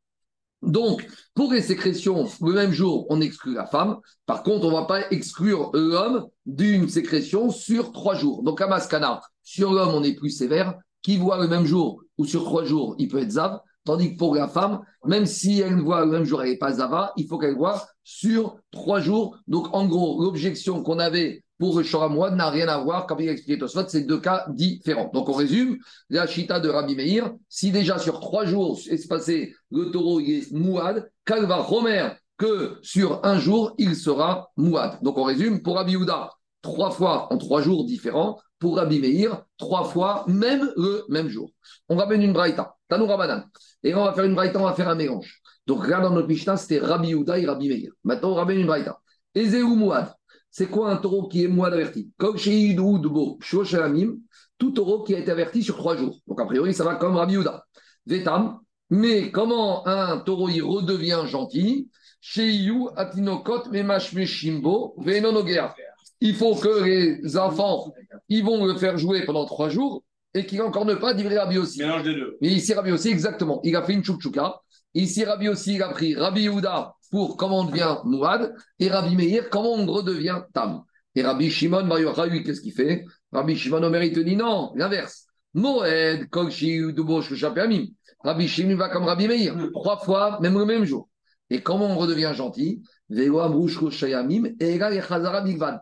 Donc, 0.62 1.06
pour 1.34 1.52
les 1.52 1.60
sécrétions, 1.62 2.26
le 2.42 2.52
même 2.52 2.72
jour, 2.72 3.06
on 3.08 3.20
exclut 3.20 3.54
la 3.54 3.66
femme. 3.66 3.98
Par 4.26 4.42
contre, 4.42 4.66
on 4.66 4.70
ne 4.70 4.76
va 4.76 4.86
pas 4.86 5.08
exclure 5.12 5.70
l'homme 5.72 6.26
d'une 6.44 6.88
sécrétion 6.88 7.50
sur 7.50 7.92
trois 7.92 8.16
jours. 8.16 8.42
Donc, 8.42 8.60
à 8.60 8.66
Maskana, 8.66 9.20
sur 9.46 9.72
l'homme, 9.72 9.94
on 9.94 10.02
est 10.02 10.14
plus 10.14 10.30
sévère. 10.30 10.74
Qui 11.02 11.18
voit 11.18 11.40
le 11.40 11.46
même 11.46 11.64
jour 11.64 12.02
ou 12.18 12.24
sur 12.24 12.42
trois 12.42 12.64
jours, 12.64 12.96
il 12.98 13.06
peut 13.06 13.22
être 13.22 13.30
zav. 13.30 13.60
Tandis 13.84 14.14
que 14.14 14.18
pour 14.18 14.34
la 14.34 14.48
femme, 14.48 14.80
même 15.04 15.24
si 15.24 15.60
elle 15.60 15.80
voit 15.80 16.04
le 16.04 16.10
même 16.10 16.24
jour, 16.24 16.42
elle 16.42 16.50
n'est 16.50 16.58
pas 16.58 16.72
zava, 16.72 17.12
il 17.16 17.28
faut 17.28 17.38
qu'elle 17.38 17.54
voit 17.54 17.86
sur 18.02 18.56
trois 18.72 18.98
jours. 18.98 19.38
Donc, 19.46 19.72
en 19.72 19.86
gros, 19.86 20.20
l'objection 20.20 20.82
qu'on 20.82 20.98
avait 20.98 21.44
pour 21.60 21.80
Shoramouad 21.84 22.34
n'a 22.34 22.50
rien 22.50 22.66
à 22.66 22.78
voir, 22.78 23.06
comme 23.06 23.20
il 23.20 23.28
a 23.28 23.32
expliqué 23.32 23.56
Tosfot, 23.56 23.86
c'est 23.86 24.02
deux 24.02 24.18
cas 24.18 24.46
différents. 24.48 25.10
Donc, 25.14 25.28
on 25.28 25.34
résume, 25.34 25.78
la 26.10 26.26
chita 26.26 26.58
de 26.58 26.68
Rabbi 26.68 26.96
Meir, 26.96 27.32
si 27.48 27.70
déjà 27.70 27.98
sur 27.98 28.18
trois 28.18 28.46
jours 28.46 28.80
espacés, 28.90 29.54
le 29.70 29.92
taureau 29.92 30.18
est 30.18 30.50
mouad, 30.50 31.08
Kalva 31.24 31.58
Romer, 31.58 32.08
que 32.36 32.78
sur 32.82 33.24
un 33.24 33.38
jour, 33.38 33.74
il 33.78 33.94
sera 33.94 34.50
mouad. 34.56 34.98
Donc, 35.02 35.16
on 35.16 35.22
résume, 35.22 35.62
pour 35.62 35.76
Rabbi 35.76 35.94
Houda, 35.94 36.32
trois 36.66 36.90
fois 36.90 37.32
en 37.32 37.38
trois 37.38 37.62
jours 37.62 37.84
différents, 37.84 38.38
pour 38.58 38.76
Rabbi 38.76 39.00
Meir, 39.00 39.44
trois 39.58 39.84
fois, 39.84 40.24
même 40.26 40.72
le 40.76 41.04
même 41.08 41.28
jour. 41.28 41.50
On 41.88 41.96
ramène 41.96 42.22
une 42.22 42.32
braïta, 42.32 42.74
Tanou 42.88 43.06
Rabanan. 43.06 43.44
Et 43.82 43.94
on 43.94 44.04
va 44.04 44.12
faire 44.12 44.24
une 44.24 44.34
braïta, 44.34 44.58
on 44.58 44.64
va 44.64 44.72
faire 44.72 44.88
un 44.88 44.94
mélange. 44.94 45.40
Donc, 45.66 45.86
là, 45.88 46.00
dans 46.00 46.10
notre 46.10 46.28
Mishnah, 46.28 46.56
c'était 46.56 46.78
Rabbi 46.78 47.14
Houda 47.14 47.38
et 47.38 47.46
Rabbi 47.46 47.68
Meir. 47.68 47.92
Maintenant, 48.04 48.30
on 48.30 48.34
ramène 48.34 48.58
une 48.60 48.66
braïta. 48.66 48.98
Ezeu 49.34 49.64
mouad. 49.64 50.12
C'est 50.50 50.68
quoi 50.68 50.90
un 50.90 50.96
taureau 50.96 51.28
qui 51.28 51.44
est 51.44 51.48
mouad 51.48 51.72
averti? 51.72 52.10
Comme 52.16 52.38
chez 52.38 52.74
tout 52.74 54.70
taureau 54.70 55.02
qui 55.02 55.14
a 55.14 55.18
été 55.18 55.30
averti 55.30 55.62
sur 55.62 55.76
trois 55.76 55.96
jours. 55.96 56.18
Donc, 56.26 56.40
a 56.40 56.46
priori, 56.46 56.72
ça 56.72 56.84
va 56.84 56.94
comme 56.94 57.16
Rabbi 57.16 57.36
Houda. 57.36 57.64
Vetam. 58.06 58.58
Mais 58.88 59.30
comment 59.30 59.86
un 59.86 60.18
taureau 60.18 60.48
il 60.48 60.62
redevient 60.62 61.24
gentil? 61.26 61.90
Chez 62.20 62.70
Atinokot, 62.96 63.70
Memashmeshimbo, 63.70 64.94
Venonogea. 64.98 65.74
Il 66.20 66.34
faut 66.34 66.54
que 66.54 66.84
les 66.84 67.36
enfants, 67.36 67.92
ils 68.28 68.44
vont 68.44 68.64
le 68.64 68.76
faire 68.76 68.96
jouer 68.96 69.24
pendant 69.24 69.44
trois 69.44 69.68
jours 69.68 70.02
et 70.34 70.46
qu'il 70.46 70.60
encore 70.62 70.84
ne 70.84 70.94
pas 70.94 71.14
divré 71.14 71.38
Rabbi 71.38 71.58
aussi. 71.58 71.80
Mélange 71.80 72.02
des 72.02 72.14
deux. 72.14 72.36
Mais 72.40 72.48
ici, 72.48 72.72
Rabbi 72.74 72.92
aussi, 72.92 73.08
exactement. 73.08 73.60
Il 73.64 73.76
a 73.76 73.82
fait 73.82 73.92
une 73.92 74.04
chouchouka. 74.04 74.60
Ici, 74.94 75.24
Rabbi 75.24 75.48
aussi, 75.48 75.74
il 75.74 75.82
a 75.82 75.88
pris 75.88 76.14
Rabbi 76.14 76.42
Yehuda 76.42 76.94
pour 77.10 77.36
comment 77.36 77.60
on 77.60 77.64
devient 77.64 77.96
Mouad 78.04 78.54
et 78.78 78.88
Rabbi 78.88 79.14
Meir, 79.14 79.50
comment 79.50 79.74
on 79.74 79.86
redevient 79.86 80.40
Tam. 80.52 80.82
Et 81.14 81.22
Rabbi 81.22 81.50
Shimon 81.50 81.86
Yochai, 81.96 82.28
lui, 82.28 82.42
qu'est-ce 82.42 82.60
qu'il 82.60 82.72
fait? 82.72 83.04
Rabbi 83.32 83.56
Shimon 83.56 83.82
Omer, 83.82 84.02
il 84.02 84.12
te 84.12 84.20
dit 84.20 84.36
non, 84.36 84.72
l'inverse. 84.74 85.26
Moed, 85.54 86.28
Kogshi, 86.30 86.92
Dubosh. 86.92 87.32
Rabbi 87.42 88.48
Shimon 88.48 88.76
va 88.76 88.88
comme 88.88 89.04
Rabbi 89.04 89.28
Meir, 89.28 89.54
trois 89.72 89.98
fois, 89.98 90.38
même 90.40 90.58
le 90.58 90.64
même 90.64 90.84
jour. 90.84 91.08
Et 91.48 91.62
comment 91.62 91.86
on 91.86 91.96
redevient 91.96 92.32
gentil? 92.34 92.82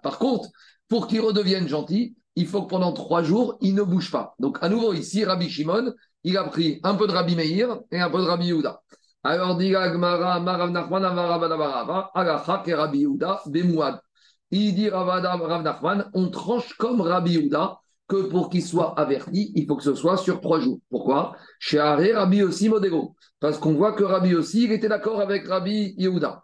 Par 0.03 0.19
contre, 0.19 0.49
pour 0.89 1.07
qu'il 1.07 1.21
redevienne 1.21 1.69
gentil, 1.69 2.15
il 2.37 2.47
faut 2.47 2.63
que 2.63 2.69
pendant 2.69 2.93
trois 2.93 3.23
jours, 3.23 3.57
il 3.61 3.75
ne 3.75 3.83
bouge 3.83 4.11
pas. 4.11 4.35
Donc, 4.39 4.59
à 4.61 4.69
nouveau, 4.69 4.93
ici, 4.93 5.25
Rabbi 5.25 5.49
Shimon, 5.49 5.93
il 6.25 6.37
a 6.37 6.45
pris 6.45 6.81
un 6.83 6.95
peu 6.95 7.07
de 7.07 7.13
Rabbi 7.13 7.37
Meir 7.37 7.81
et 7.91 8.01
un 8.01 8.11
peu 8.11 8.19
de 8.19 8.25
Rabbi 8.25 8.47
Yehuda. 8.47 8.81
Alors, 9.23 9.57
dit. 9.57 9.73
Il 14.51 14.75
dit 14.75 14.89
Rav 14.91 15.63
Nachman, 15.63 16.11
on 16.13 16.29
tranche 16.29 16.75
comme 16.75 17.01
Rabbi 17.01 17.33
Yehuda, 17.33 17.79
que 18.07 18.29
pour 18.29 18.51
qu'il 18.51 18.63
soit 18.63 18.99
averti, 18.99 19.53
il 19.55 19.67
faut 19.67 19.77
que 19.77 19.83
ce 19.83 19.95
soit 19.95 20.19
sur 20.19 20.41
trois 20.41 20.61
jours. 20.61 20.79
Pourquoi? 20.91 21.35
Chez 21.59 21.81
Rabbi 21.81 22.43
aussi 22.43 22.69
Modégo. 22.69 23.17
Parce 23.41 23.59
qu'on 23.59 23.73
voit 23.73 23.93
que 23.93 24.05
Rabbi 24.05 24.35
aussi, 24.35 24.65
il 24.65 24.73
était 24.73 24.89
d'accord 24.89 25.21
avec 25.21 25.47
Rabbi 25.47 25.95
Yehuda. 25.97 26.43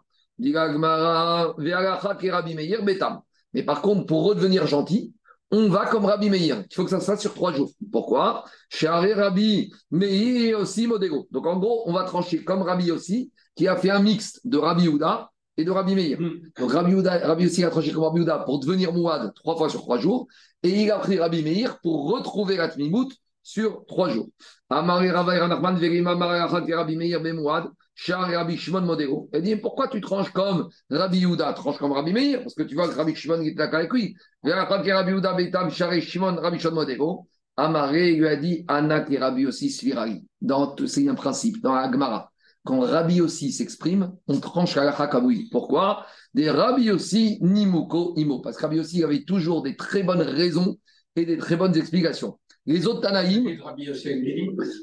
Mais 3.53 3.63
par 3.63 3.81
contre, 3.81 4.05
pour 4.05 4.23
redevenir 4.25 4.65
gentil, 4.67 5.13
on 5.51 5.67
va 5.67 5.85
comme 5.85 6.05
Rabbi 6.05 6.29
Meir. 6.29 6.63
Il 6.69 6.73
faut 6.73 6.85
que 6.85 6.89
ça 6.89 6.99
se 7.01 7.05
fasse 7.05 7.19
sur 7.21 7.33
trois 7.33 7.51
jours. 7.51 7.71
Pourquoi? 7.91 8.45
Chez 8.69 8.87
Rabbi 8.87 9.71
Meir 9.91 10.59
aussi 10.59 10.87
Modégo. 10.87 11.27
Donc 11.31 11.45
en 11.45 11.59
gros, 11.59 11.83
on 11.85 11.93
va 11.93 12.05
trancher 12.05 12.43
comme 12.43 12.61
Rabbi 12.61 12.89
aussi, 12.91 13.31
qui 13.55 13.67
a 13.67 13.75
fait 13.75 13.89
un 13.89 14.01
mix 14.01 14.39
de 14.45 14.57
Rabbi 14.57 14.87
Houda 14.87 15.29
et 15.57 15.65
de 15.65 15.71
Rabbi 15.71 15.93
Meir. 15.93 16.19
Hmm. 16.19 16.39
Donc 16.57 16.71
Rabbi, 16.71 16.93
Houda, 16.93 17.27
Rabbi 17.27 17.45
aussi 17.47 17.65
a 17.65 17.69
tranché 17.69 17.91
comme 17.91 18.03
Rabbi 18.03 18.21
Houda 18.21 18.39
pour 18.39 18.59
devenir 18.59 18.93
Mouad 18.93 19.33
trois 19.35 19.57
fois 19.57 19.69
sur 19.69 19.81
trois 19.81 19.99
jours. 19.99 20.27
Et 20.63 20.83
il 20.83 20.91
a 20.91 20.99
pris 20.99 21.19
Rabbi 21.19 21.43
Meir 21.43 21.79
pour 21.81 22.09
retrouver 22.09 22.55
la 22.55 22.69
Tmimout 22.69 23.09
sur 23.43 23.85
trois 23.87 24.09
jours. 24.09 24.29
Amari 24.69 25.09
Rabbi 25.11 25.37
Ranachman, 25.37 25.77
Verima 25.77 26.15
Rabbi 26.15 26.95
Meir 26.95 27.21
Bemouad. 27.21 27.65
Et 28.07 28.13
Rabbi 28.13 28.57
Shimon 28.57 28.81
Modéro. 28.81 29.29
Elle 29.31 29.43
dit 29.43 29.55
Pourquoi 29.57 29.87
tu 29.87 30.01
tranches 30.01 30.31
comme 30.31 30.69
Rabbi 30.89 31.19
Yuda 31.19 31.53
Tranche 31.53 31.77
comme 31.77 31.91
Rabbi 31.91 32.13
Meir 32.13 32.39
Parce 32.39 32.55
que 32.55 32.63
tu 32.63 32.73
vois 32.73 32.87
que 32.87 32.95
Rabbi 32.95 33.13
Shimon 33.13 33.41
est 33.41 33.51
d'accord 33.51 33.79
avec 33.79 33.93
lui. 33.93 34.15
Rabbi 34.43 35.11
Yuda 35.11 35.33
Betam, 35.33 35.69
et 35.69 36.01
Shimon, 36.01 36.37
Rabbi 36.37 36.59
Shimon 36.59 36.75
Modéro. 36.75 37.27
Amaré 37.57 38.13
lui 38.13 38.27
a 38.27 38.37
dit 38.37 38.65
Anak 38.67 39.11
et 39.11 39.19
Rabbi 39.19 39.45
aussi. 39.45 39.69
C'est 39.69 41.07
un 41.07 41.15
principe, 41.15 41.61
dans 41.61 41.75
la. 41.75 42.29
Quand 42.63 42.79
Rabbi 42.79 43.21
aussi 43.21 43.51
s'exprime, 43.51 44.13
on 44.27 44.39
tranche 44.39 44.77
à 44.77 44.83
la. 44.83 45.09
Pourquoi? 45.51 46.05
Des 46.33 46.49
Rabbi 46.49 46.89
aussi, 46.91 47.37
Nimuko, 47.41 48.13
Imo. 48.15 48.39
Parce 48.39 48.57
que 48.57 48.63
Rabbi 48.63 48.79
aussi 48.79 49.03
avait 49.03 49.25
toujours 49.25 49.61
des 49.61 49.75
très 49.75 50.01
bonnes 50.01 50.21
raisons 50.21 50.77
et 51.15 51.25
des 51.25 51.37
très 51.37 51.55
bonnes 51.55 51.75
explications. 51.75 52.39
Les 52.67 52.85
autres 52.85 53.01
Tanaïm, 53.01 53.57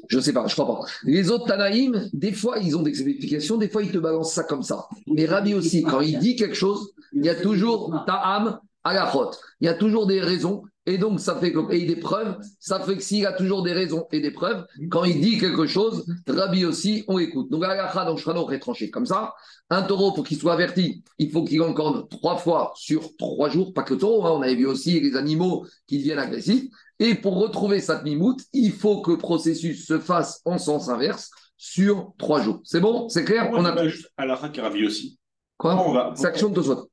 je 0.09 0.19
sais 0.19 0.33
pas, 0.33 0.47
je 0.47 0.53
crois 0.53 0.67
pas. 0.67 0.85
Les 1.03 1.31
autres 1.31 1.45
Tanaïm, 1.45 2.09
des 2.11 2.33
fois, 2.33 2.57
ils 2.59 2.75
ont 2.75 2.81
des 2.81 2.89
explications, 2.89 3.57
des 3.57 3.69
fois, 3.69 3.83
ils 3.83 3.91
te 3.91 3.97
balancent 3.97 4.33
ça 4.33 4.43
comme 4.43 4.63
ça. 4.63 4.87
Mais 5.07 5.25
Rabbi 5.25 5.53
aussi, 5.53 5.83
quand 5.83 6.01
il 6.01 6.19
dit 6.19 6.35
quelque 6.35 6.55
chose, 6.55 6.91
il 7.13 7.25
y 7.25 7.29
a 7.29 7.35
toujours 7.35 8.03
Ta'am 8.05 8.59
à 8.83 8.93
la 8.93 9.05
rote. 9.05 9.39
Il 9.61 9.65
y 9.65 9.69
a 9.69 9.73
toujours 9.73 10.07
des 10.07 10.19
raisons. 10.19 10.63
Et 10.85 10.97
donc, 10.97 11.19
ça 11.19 11.35
fait 11.35 11.53
que, 11.53 11.71
et 11.71 11.85
des 11.85 11.97
preuves, 11.97 12.37
ça 12.59 12.79
fait 12.79 12.95
que 12.95 13.03
s'il 13.03 13.25
a 13.27 13.33
toujours 13.33 13.61
des 13.61 13.73
raisons 13.73 14.07
et 14.11 14.21
des 14.21 14.31
preuves, 14.31 14.65
quand 14.89 15.03
il 15.03 15.21
dit 15.21 15.37
quelque 15.37 15.67
chose, 15.67 16.05
Rabbi 16.27 16.65
aussi, 16.65 17.03
on 17.07 17.19
écoute. 17.19 17.51
Donc, 17.51 17.63
Agacha, 17.63 18.05
donc 18.05 18.17
Shrano 18.17 18.43
rétranché 18.43 18.89
comme 18.89 19.05
ça. 19.05 19.33
Un 19.69 19.83
taureau, 19.83 20.13
pour 20.13 20.25
qu'il 20.25 20.37
soit 20.37 20.53
averti, 20.53 21.03
il 21.19 21.31
faut 21.31 21.43
qu'il 21.43 21.61
encore 21.61 22.07
trois 22.09 22.37
fois 22.37 22.73
sur 22.75 23.15
trois 23.17 23.49
jours, 23.49 23.71
pas 23.73 23.83
que 23.83 23.93
le 23.93 23.99
taureau, 23.99 24.25
hein. 24.25 24.31
on 24.33 24.41
avait 24.41 24.55
vu 24.55 24.65
aussi 24.65 24.99
les 24.99 25.15
animaux 25.15 25.65
qui 25.85 25.99
deviennent 25.99 26.19
agressifs. 26.19 26.69
Et 26.99 27.15
pour 27.15 27.39
retrouver 27.39 27.79
cette 27.79 28.03
mimoute, 28.03 28.41
il 28.51 28.73
faut 28.73 29.01
que 29.01 29.11
le 29.11 29.17
processus 29.17 29.87
se 29.87 29.99
fasse 29.99 30.41
en 30.45 30.57
sens 30.57 30.89
inverse 30.89 31.31
sur 31.55 32.13
trois 32.17 32.41
jours. 32.41 32.59
C'est 32.63 32.81
bon? 32.81 33.07
C'est 33.09 33.23
clair? 33.23 33.49
On 33.51 33.63
a 33.63 33.87
juste 33.87 34.11
à 34.17 34.25
la 34.25 34.35
qui 34.49 34.59
Rabbi 34.59 34.85
aussi. 34.85 35.17
Quoi? 35.57 36.13
C'est 36.15 36.27
action 36.27 36.49
de 36.49 36.55
Tosot. 36.55 36.89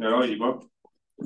Alors, 0.00 0.24
il 0.24 0.38
va. 0.38 0.58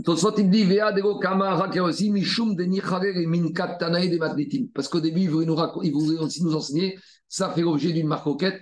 Tosot, 0.05 0.35
il 0.39 0.51
dit 0.51 0.65
Vea 0.65 0.93
dego 0.93 1.19
kama 1.19 1.69
aussi, 1.83 2.11
mishum 2.11 2.55
de 2.55 2.65
et 2.65 3.27
minkat 3.27 3.77
tanae 3.79 4.09
de 4.09 4.19
matnitim. 4.19 4.67
Parce 4.75 4.89
qu'au 4.89 5.01
début, 5.01 5.23
il 5.23 5.31
voulait, 5.31 5.47
nous, 5.47 5.57
il 5.83 5.93
voulait 5.93 6.19
aussi 6.19 6.45
nous 6.45 6.55
enseigner, 6.55 6.99
ça 7.29 7.51
fait 7.51 7.63
l'objet 7.63 7.93
d'une 7.93 8.07
marcoquette 8.07 8.61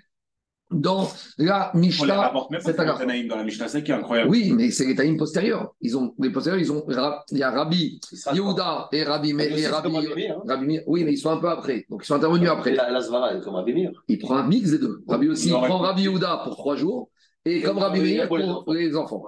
dans 0.70 1.08
la 1.38 1.70
Mishnah. 1.74 2.32
C'est 2.60 2.80
un 2.80 3.26
dans 3.26 3.36
la 3.36 3.44
Mishnah, 3.44 3.68
c'est 3.68 3.82
qui 3.82 3.90
est 3.90 3.94
incroyable. 3.94 4.30
Oui, 4.30 4.52
mais 4.56 4.70
c'est 4.70 4.86
les 4.86 4.94
Taïm 4.94 5.16
postérieurs. 5.16 5.74
Ils 5.80 5.96
ont, 5.96 6.14
les 6.18 6.30
postérieurs, 6.30 6.60
ils 6.60 6.72
ont, 6.72 6.84
il 7.30 7.38
y 7.38 7.42
a 7.42 7.50
Rabbi 7.50 8.00
Yehuda 8.32 8.88
et 8.92 9.04
Rabbi, 9.04 9.30
et 9.30 9.66
Rabbi, 9.66 9.96
hein. 10.28 10.42
Rabbi, 10.46 10.80
oui, 10.86 11.04
mais 11.04 11.12
ils 11.12 11.18
sont 11.18 11.30
un 11.30 11.38
peu 11.38 11.48
après. 11.48 11.86
Donc 11.88 12.02
ils 12.04 12.06
sont 12.06 12.14
intervenus 12.14 12.48
après. 12.48 12.74
La, 12.74 12.90
la 12.90 13.00
Zvara, 13.00 13.36
comme 13.36 13.54
Rabbi 13.54 13.74
Meir. 13.74 13.92
Il 14.08 14.18
prend 14.18 14.36
un 14.36 14.46
mix 14.46 14.70
des 14.70 14.78
deux. 14.78 15.02
Rabbi 15.06 15.28
aussi, 15.28 15.48
il 15.48 15.52
prend 15.52 15.78
Rabbi 15.78 16.02
Yehuda 16.02 16.42
pour 16.44 16.56
trois 16.56 16.76
jours 16.76 17.10
et 17.44 17.62
comme 17.62 17.78
Rabbi 17.78 18.00
Meir 18.00 18.28
pour 18.28 18.72
les 18.72 18.96
enfants. 18.96 19.24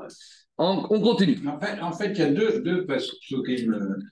On, 0.59 1.01
continue. 1.01 1.37
En 1.47 1.61
fait, 1.61 1.81
en 1.83 1.93
fait, 1.93 2.13
il 2.13 2.19
y 2.19 2.23
a 2.23 2.31
deux, 2.31 2.63
deux 2.63 2.87
parce 2.87 3.11
que 3.11 3.37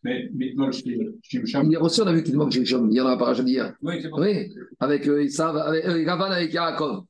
mais 0.03 0.29
Hier 0.35 1.83
aussi, 1.83 2.03
on 2.03 2.07
a 2.07 2.13
vu 2.13 2.23
qu'il 2.23 2.37
manque 2.37 2.53
Shimsham. 2.53 2.91
Il 2.91 2.97
y 2.97 3.01
en 3.01 3.07
a 3.07 3.17
pas 3.17 3.33
d'hier. 3.35 3.73
Oui, 3.81 3.95
c'est 4.03 4.09
bon. 4.09 4.21
Oui, 4.21 4.53
avec 4.79 5.09
euh, 5.09 5.25
Isav, 5.25 5.57
avec 5.57 5.87
euh, 5.87 6.05
Gavan, 6.05 6.31
avec 6.31 6.53
Yaakov. 6.53 7.05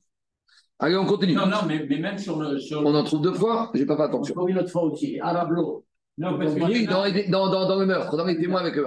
Allez, 0.79 0.97
on 0.97 1.07
continue. 1.07 1.35
Non, 1.35 1.47
non, 1.47 1.65
mais, 1.67 1.87
mais 1.89 1.99
même 1.99 2.19
sur 2.19 2.39
le. 2.39 2.59
Sur 2.59 2.85
on 2.85 2.95
en 2.95 3.05
trouve 3.05 3.23
deux 3.23 3.35
fois, 3.35 3.71
j'ai 3.75 3.87
pas 3.87 3.97
fait 3.97 4.03
attention. 4.03 4.35
On 4.37 4.49
une 4.49 4.59
autre 4.59 4.71
fois 4.71 4.83
aussi, 4.83 5.19
Arablo. 5.21 5.85
Non, 6.17 6.39
parce 6.39 6.55
que 6.55 6.63
oui, 6.63 6.87
dans, 6.87 7.05
dans, 7.29 7.51
dans, 7.51 7.69
dans, 7.69 7.79
le 7.79 7.87
meurtre, 7.87 8.17
dans 8.17 8.25
les 8.25 8.39
témoins 8.39 8.61
avec 8.61 8.77
eux. 8.79 8.87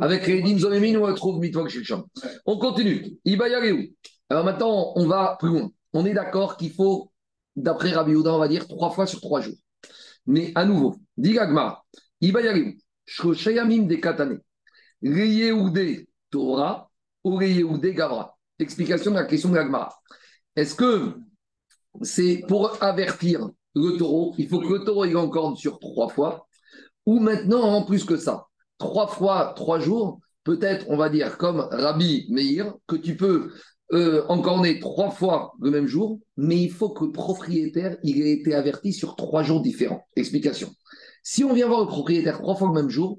Avec 0.00 0.26
les 0.26 0.40
Dimzomémine, 0.42 0.96
on 0.98 1.02
retrouve 1.02 1.40
Mitwak 1.40 1.68
Shilcham. 1.68 2.04
On 2.46 2.58
continue. 2.58 3.18
Ibayareu. 3.24 3.88
Alors 4.30 4.44
maintenant, 4.44 4.92
on 4.94 5.06
va 5.06 5.36
plus 5.38 5.48
loin. 5.48 5.70
On 5.92 6.06
est 6.06 6.14
d'accord 6.14 6.56
qu'il 6.56 6.72
faut, 6.72 7.10
d'après 7.56 7.90
Rabbi 7.90 8.14
Ouda, 8.14 8.32
on 8.34 8.38
va 8.38 8.48
dire 8.48 8.68
trois 8.68 8.90
fois 8.90 9.06
sur 9.06 9.20
trois 9.20 9.40
jours. 9.40 9.56
Mais 10.26 10.52
à 10.54 10.64
nouveau, 10.64 10.96
dit 11.16 11.32
Gagmar, 11.32 11.84
Ibayareu, 12.20 12.74
Shoshayamim 13.04 13.86
de 13.86 13.96
Katane, 13.96 14.40
Reyehoudé 15.02 16.08
Torah 16.30 16.88
ou 17.24 17.36
Reyehoudé 17.36 17.94
Gavra. 17.94 18.36
Explication 18.58 19.10
de 19.10 19.16
la 19.16 19.24
question 19.24 19.50
de 19.50 19.54
Gagmar. 19.54 20.00
Est-ce 20.56 20.74
que 20.74 21.14
c'est 22.02 22.44
pour 22.48 22.82
avertir 22.82 23.48
le 23.74 23.96
taureau, 23.96 24.34
il 24.38 24.48
faut 24.48 24.60
que 24.60 24.72
le 24.72 24.84
taureau 24.84 25.04
il 25.04 25.16
encorne 25.16 25.56
sur 25.56 25.78
trois 25.78 26.08
fois, 26.08 26.46
ou 27.06 27.18
maintenant 27.18 27.62
en 27.62 27.84
plus 27.84 28.04
que 28.04 28.16
ça, 28.16 28.46
trois 28.78 29.08
fois 29.08 29.52
trois 29.56 29.80
jours, 29.80 30.20
peut-être 30.44 30.86
on 30.88 30.96
va 30.96 31.08
dire 31.08 31.38
comme 31.38 31.66
Rabbi 31.70 32.26
Meir, 32.30 32.74
que 32.86 32.96
tu 32.96 33.16
peux 33.16 33.52
euh, 33.92 34.24
encorner 34.28 34.78
trois 34.78 35.10
fois 35.10 35.52
le 35.60 35.70
même 35.70 35.86
jour, 35.86 36.20
mais 36.36 36.62
il 36.62 36.70
faut 36.70 36.90
que 36.90 37.04
le 37.04 37.12
propriétaire 37.12 37.96
il 38.02 38.22
ait 38.22 38.32
été 38.32 38.54
averti 38.54 38.92
sur 38.92 39.16
trois 39.16 39.42
jours 39.42 39.60
différents. 39.60 40.06
Explication. 40.16 40.70
Si 41.22 41.42
on 41.42 41.52
vient 41.52 41.66
voir 41.66 41.80
le 41.80 41.86
propriétaire 41.86 42.40
trois 42.40 42.54
fois 42.54 42.68
le 42.68 42.74
même 42.74 42.90
jour, 42.90 43.18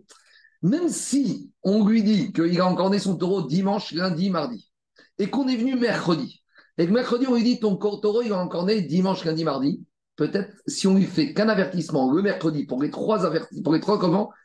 même 0.61 0.89
si 0.89 1.51
on 1.63 1.85
lui 1.85 2.01
dit 2.01 2.31
qu'il 2.31 2.59
a 2.61 2.65
encorné 2.65 2.99
son 2.99 3.17
taureau 3.17 3.43
dimanche, 3.43 3.91
lundi, 3.91 4.29
mardi, 4.29 4.71
et 5.19 5.27
qu'on 5.29 5.47
est 5.47 5.57
venu 5.57 5.75
mercredi, 5.75 6.41
et 6.77 6.87
que 6.87 6.91
mercredi, 6.91 7.25
on 7.27 7.35
lui 7.35 7.43
dit 7.43 7.59
ton 7.59 7.75
taureau, 7.75 8.21
il 8.21 8.29
va 8.29 8.37
encore 8.37 8.65
né 8.65 8.81
dimanche, 8.81 9.23
lundi, 9.23 9.43
mardi. 9.43 9.81
Peut-être 10.15 10.53
si 10.67 10.87
on 10.87 10.95
lui 10.95 11.03
fait 11.03 11.33
qu'un 11.33 11.49
avertissement 11.49 12.11
le 12.11 12.21
mercredi 12.21 12.65
pour 12.65 12.81
les 12.81 12.89
trois 12.89 13.25
avertissements, 13.25 13.63
pour 13.63 13.73
les 13.73 13.79
trois 13.79 13.99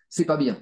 c'est 0.08 0.24
pas 0.24 0.36
bien. 0.36 0.60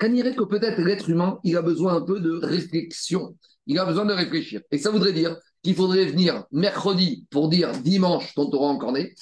Qu'on 0.00 0.10
dirait 0.10 0.34
que 0.34 0.44
peut-être 0.44 0.78
l'être 0.80 1.10
humain, 1.10 1.38
il 1.44 1.56
a 1.56 1.62
besoin 1.62 1.96
un 1.96 2.00
peu 2.00 2.20
de 2.20 2.38
réflexion. 2.44 3.36
Il 3.66 3.78
a 3.78 3.84
besoin 3.84 4.04
de 4.04 4.12
réfléchir. 4.12 4.60
Et 4.70 4.78
ça 4.78 4.90
voudrait 4.90 5.12
dire 5.12 5.36
qu'il 5.62 5.74
faudrait 5.74 6.06
venir 6.06 6.44
mercredi 6.52 7.26
pour 7.30 7.48
dire 7.48 7.72
dimanche, 7.82 8.34
ton 8.34 8.48
taureau 8.48 8.68
encore 8.68 8.92
né. 8.92 9.14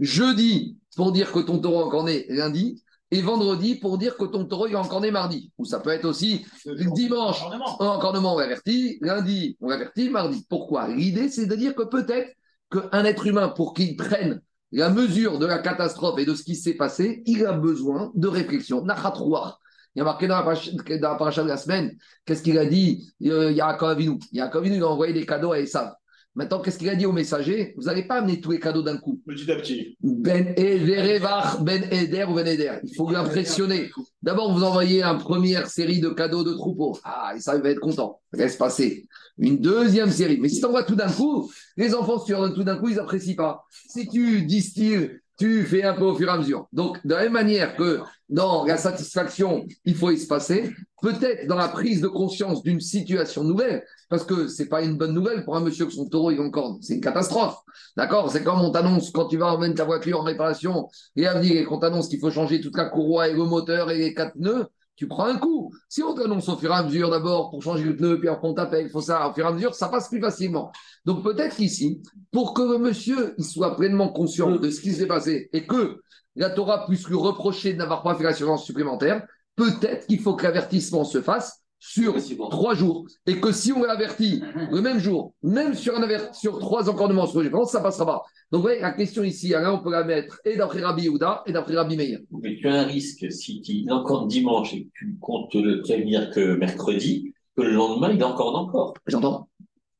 Jeudi, 0.00 0.76
pour 0.96 1.12
dire 1.12 1.30
que 1.32 1.38
ton 1.38 1.58
taureau 1.58 1.84
encore 1.84 2.04
né 2.04 2.26
lundi 2.28 2.82
et 3.14 3.22
vendredi 3.22 3.76
pour 3.76 3.96
dire 3.96 4.16
que 4.16 4.24
ton 4.24 4.44
taureau 4.44 4.66
est 4.66 4.74
encore 4.74 5.00
né 5.00 5.12
mardi. 5.12 5.52
Ou 5.56 5.64
ça 5.64 5.78
peut 5.78 5.90
être 5.90 6.04
aussi 6.04 6.44
dimanche, 6.66 7.40
encornement, 7.78 8.34
on 8.34 8.38
avertit, 8.38 8.98
lundi, 9.00 9.56
on 9.60 9.70
avertit, 9.70 10.10
mardi. 10.10 10.44
Pourquoi? 10.48 10.88
L'idée, 10.88 11.28
c'est 11.28 11.46
de 11.46 11.54
dire 11.54 11.76
que 11.76 11.84
peut-être 11.84 12.32
qu'un 12.72 13.04
être 13.04 13.24
humain, 13.24 13.48
pour 13.48 13.72
qu'il 13.72 13.96
prenne 13.96 14.40
la 14.72 14.90
mesure 14.90 15.38
de 15.38 15.46
la 15.46 15.58
catastrophe 15.58 16.18
et 16.18 16.24
de 16.24 16.34
ce 16.34 16.42
qui 16.42 16.56
s'est 16.56 16.74
passé, 16.74 17.22
il 17.26 17.46
a 17.46 17.52
besoin 17.52 18.10
de 18.16 18.26
réflexion. 18.26 18.84
Nachatroir. 18.84 19.60
Il 19.94 20.00
y 20.00 20.02
a 20.02 20.04
marqué 20.04 20.26
dans 20.26 20.34
la 20.38 21.14
paracha 21.14 21.44
de 21.44 21.48
la 21.48 21.56
semaine, 21.56 21.96
qu'est-ce 22.24 22.42
qu'il 22.42 22.58
a 22.58 22.66
dit? 22.66 23.12
Euh, 23.26 23.52
Il 23.52 23.56
y 23.56 23.60
a 23.60 23.68
Avinu. 23.68 24.18
Il 24.32 24.38
y 24.38 24.40
a 24.40 24.46
Avinu, 24.46 24.74
il 24.74 24.82
a 24.82 24.88
envoyé 24.88 25.12
des 25.12 25.24
cadeaux 25.24 25.52
à 25.52 25.60
Esav. 25.60 25.94
Maintenant, 26.36 26.60
qu'est-ce 26.60 26.78
qu'il 26.78 26.88
a 26.88 26.96
dit 26.96 27.06
au 27.06 27.12
messager? 27.12 27.74
Vous 27.76 27.84
n'allez 27.84 28.02
pas 28.02 28.16
amener 28.16 28.40
tous 28.40 28.50
les 28.50 28.58
cadeaux 28.58 28.82
d'un 28.82 28.96
coup. 28.96 29.20
Petit 29.24 29.50
à 29.52 29.56
petit. 29.56 29.96
Ben 30.02 30.52
Ederevach, 30.56 31.62
Ben 31.62 31.84
Eder 31.92 32.24
ou 32.28 32.34
Ben 32.34 32.46
Eder. 32.46 32.78
Il 32.82 32.94
faut 32.96 33.08
l'impressionner. 33.10 33.90
D'abord, 34.20 34.52
vous 34.52 34.64
envoyez 34.64 35.02
une 35.02 35.18
première 35.18 35.68
série 35.68 36.00
de 36.00 36.08
cadeaux 36.08 36.42
de 36.42 36.52
troupeaux. 36.52 36.98
Ah, 37.04 37.34
et 37.36 37.40
ça, 37.40 37.54
il 37.54 37.62
va 37.62 37.70
être 37.70 37.78
content. 37.78 38.20
Laisse 38.32 38.56
passer. 38.56 39.06
Une 39.38 39.58
deuxième 39.58 40.10
série. 40.10 40.38
Mais 40.40 40.48
si 40.48 40.58
tu 40.58 40.66
envoies 40.66 40.82
tout 40.82 40.96
d'un 40.96 41.10
coup, 41.10 41.52
les 41.76 41.94
enfants, 41.94 42.18
si 42.18 42.26
tu 42.26 42.32
leur 42.32 42.40
donnes 42.40 42.54
tout 42.54 42.64
d'un 42.64 42.78
coup, 42.78 42.88
ils 42.88 42.96
n'apprécient 42.96 43.36
pas. 43.36 43.64
Si 43.70 44.08
tu 44.08 44.42
distilles 44.42 45.10
tu 45.38 45.64
fais 45.64 45.82
un 45.82 45.94
peu 45.94 46.04
au 46.04 46.14
fur 46.14 46.28
et 46.28 46.32
à 46.32 46.38
mesure. 46.38 46.68
Donc, 46.72 47.04
de 47.04 47.14
la 47.14 47.22
même 47.22 47.32
manière 47.32 47.76
que 47.76 48.00
dans 48.28 48.64
la 48.64 48.76
satisfaction, 48.76 49.66
il 49.84 49.94
faut 49.94 50.10
espacer, 50.10 50.72
peut-être 51.02 51.46
dans 51.46 51.56
la 51.56 51.68
prise 51.68 52.00
de 52.00 52.08
conscience 52.08 52.62
d'une 52.62 52.80
situation 52.80 53.44
nouvelle, 53.44 53.84
parce 54.08 54.24
que 54.24 54.48
c'est 54.48 54.68
pas 54.68 54.82
une 54.82 54.96
bonne 54.96 55.12
nouvelle 55.12 55.44
pour 55.44 55.56
un 55.56 55.60
monsieur 55.60 55.86
que 55.86 55.92
son 55.92 56.08
taureau 56.08 56.30
est 56.30 56.38
encore, 56.38 56.78
c'est 56.80 56.94
une 56.94 57.00
catastrophe. 57.00 57.56
D'accord? 57.96 58.30
C'est 58.30 58.44
comme 58.44 58.60
on 58.60 58.70
t'annonce 58.70 59.10
quand 59.10 59.26
tu 59.26 59.36
vas 59.36 59.52
emmener 59.52 59.74
ta 59.74 59.84
voiture 59.84 60.20
en 60.20 60.24
réparation 60.24 60.88
et 61.16 61.26
à 61.26 61.34
venir 61.34 61.56
et 61.56 61.64
qu'on 61.64 61.78
t'annonce 61.78 62.08
qu'il 62.08 62.20
faut 62.20 62.30
changer 62.30 62.60
toute 62.60 62.76
la 62.76 62.86
courroie 62.86 63.28
et 63.28 63.32
le 63.32 63.44
moteur 63.44 63.90
et 63.90 63.98
les 63.98 64.14
quatre 64.14 64.36
nœuds, 64.36 64.66
tu 64.96 65.08
prends 65.08 65.26
un 65.26 65.38
coup. 65.38 65.72
Si 65.88 66.02
on 66.02 66.14
t'annonce 66.14 66.48
au 66.48 66.56
fur 66.56 66.70
et 66.70 66.74
à 66.74 66.82
mesure 66.82 67.10
d'abord 67.10 67.50
pour 67.50 67.62
changer 67.62 67.84
le 67.84 67.96
pneu, 67.96 68.18
puis 68.18 68.28
après 68.28 68.48
on 68.48 68.54
t'appelle, 68.54 68.88
faut 68.90 69.00
ça 69.00 69.28
au 69.28 69.32
fur 69.32 69.44
et 69.44 69.48
à 69.48 69.52
mesure, 69.52 69.74
ça 69.74 69.88
passe 69.88 70.08
plus 70.08 70.20
facilement. 70.20 70.70
Donc 71.04 71.22
peut-être 71.22 71.56
qu'ici, 71.56 72.02
pour 72.30 72.54
que 72.54 72.62
le 72.62 72.78
monsieur 72.78 73.34
soit 73.38 73.76
pleinement 73.76 74.08
conscient 74.08 74.56
de 74.56 74.70
ce 74.70 74.80
qui 74.80 74.92
s'est 74.92 75.06
passé 75.06 75.48
et 75.52 75.66
que 75.66 76.00
la 76.36 76.50
Torah 76.50 76.86
puisse 76.86 77.06
lui 77.08 77.16
reprocher 77.16 77.72
de 77.72 77.78
n'avoir 77.78 78.02
pas 78.02 78.14
fait 78.14 78.24
l'assurance 78.24 78.64
supplémentaire, 78.64 79.26
peut-être 79.56 80.06
qu'il 80.06 80.20
faut 80.20 80.34
que 80.34 80.44
l'avertissement 80.44 81.04
se 81.04 81.20
fasse 81.20 81.63
sur 81.86 82.14
trois 82.48 82.74
jours. 82.74 83.06
Et 83.26 83.40
que 83.40 83.52
si 83.52 83.72
on 83.72 83.82
l'avertit 83.82 84.42
le 84.70 84.80
même 84.80 84.98
jour, 84.98 85.34
même 85.42 85.74
sur, 85.74 85.96
un 85.96 86.32
sur 86.32 86.58
trois 86.58 86.88
encordements 86.88 87.26
sur 87.26 87.48
pense, 87.50 87.72
ça 87.72 87.80
passera 87.80 88.06
pas. 88.06 88.22
Donc, 88.50 88.60
vous 88.60 88.62
voyez, 88.62 88.80
la 88.80 88.92
question 88.92 89.22
ici, 89.22 89.48
là, 89.48 89.72
on 89.72 89.82
peut 89.82 89.90
la 89.90 90.04
mettre 90.04 90.40
et 90.44 90.56
d'après 90.56 90.80
Rabbi 90.80 91.04
Yehuda 91.04 91.42
et 91.46 91.52
d'après 91.52 91.74
Rabbi 91.74 91.96
Meir. 91.96 92.20
Mais 92.42 92.56
tu 92.56 92.68
as 92.68 92.74
un 92.74 92.84
risque, 92.84 93.30
si 93.30 93.60
tu, 93.60 93.84
encore 93.90 94.26
dimanche 94.26 94.74
et 94.74 94.84
que 94.84 94.90
tu 94.94 95.16
comptes 95.20 95.54
le 95.54 95.82
prévenir 95.82 96.30
que 96.30 96.56
mercredi, 96.56 97.32
que 97.56 97.62
le 97.62 97.72
lendemain, 97.72 98.10
il 98.12 98.20
est 98.20 98.24
encore 98.24 98.56
encore. 98.56 98.94
J'entends. 99.06 99.48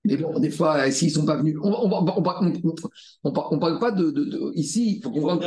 Mais 0.05 0.17
bon, 0.17 0.39
des 0.39 0.51
fois, 0.51 0.77
euh, 0.87 0.91
s'ils 0.91 1.11
sont 1.11 1.25
pas 1.25 1.37
venus, 1.37 1.57
on 1.63 1.73
on 1.73 3.59
parle 3.59 3.79
pas 3.79 3.91
de, 3.91 4.11
de- 4.11 4.25
de- 4.25 4.53
ici. 4.55 4.97
Il 4.99 5.03
faut 5.03 5.11
comprendre. 5.11 5.41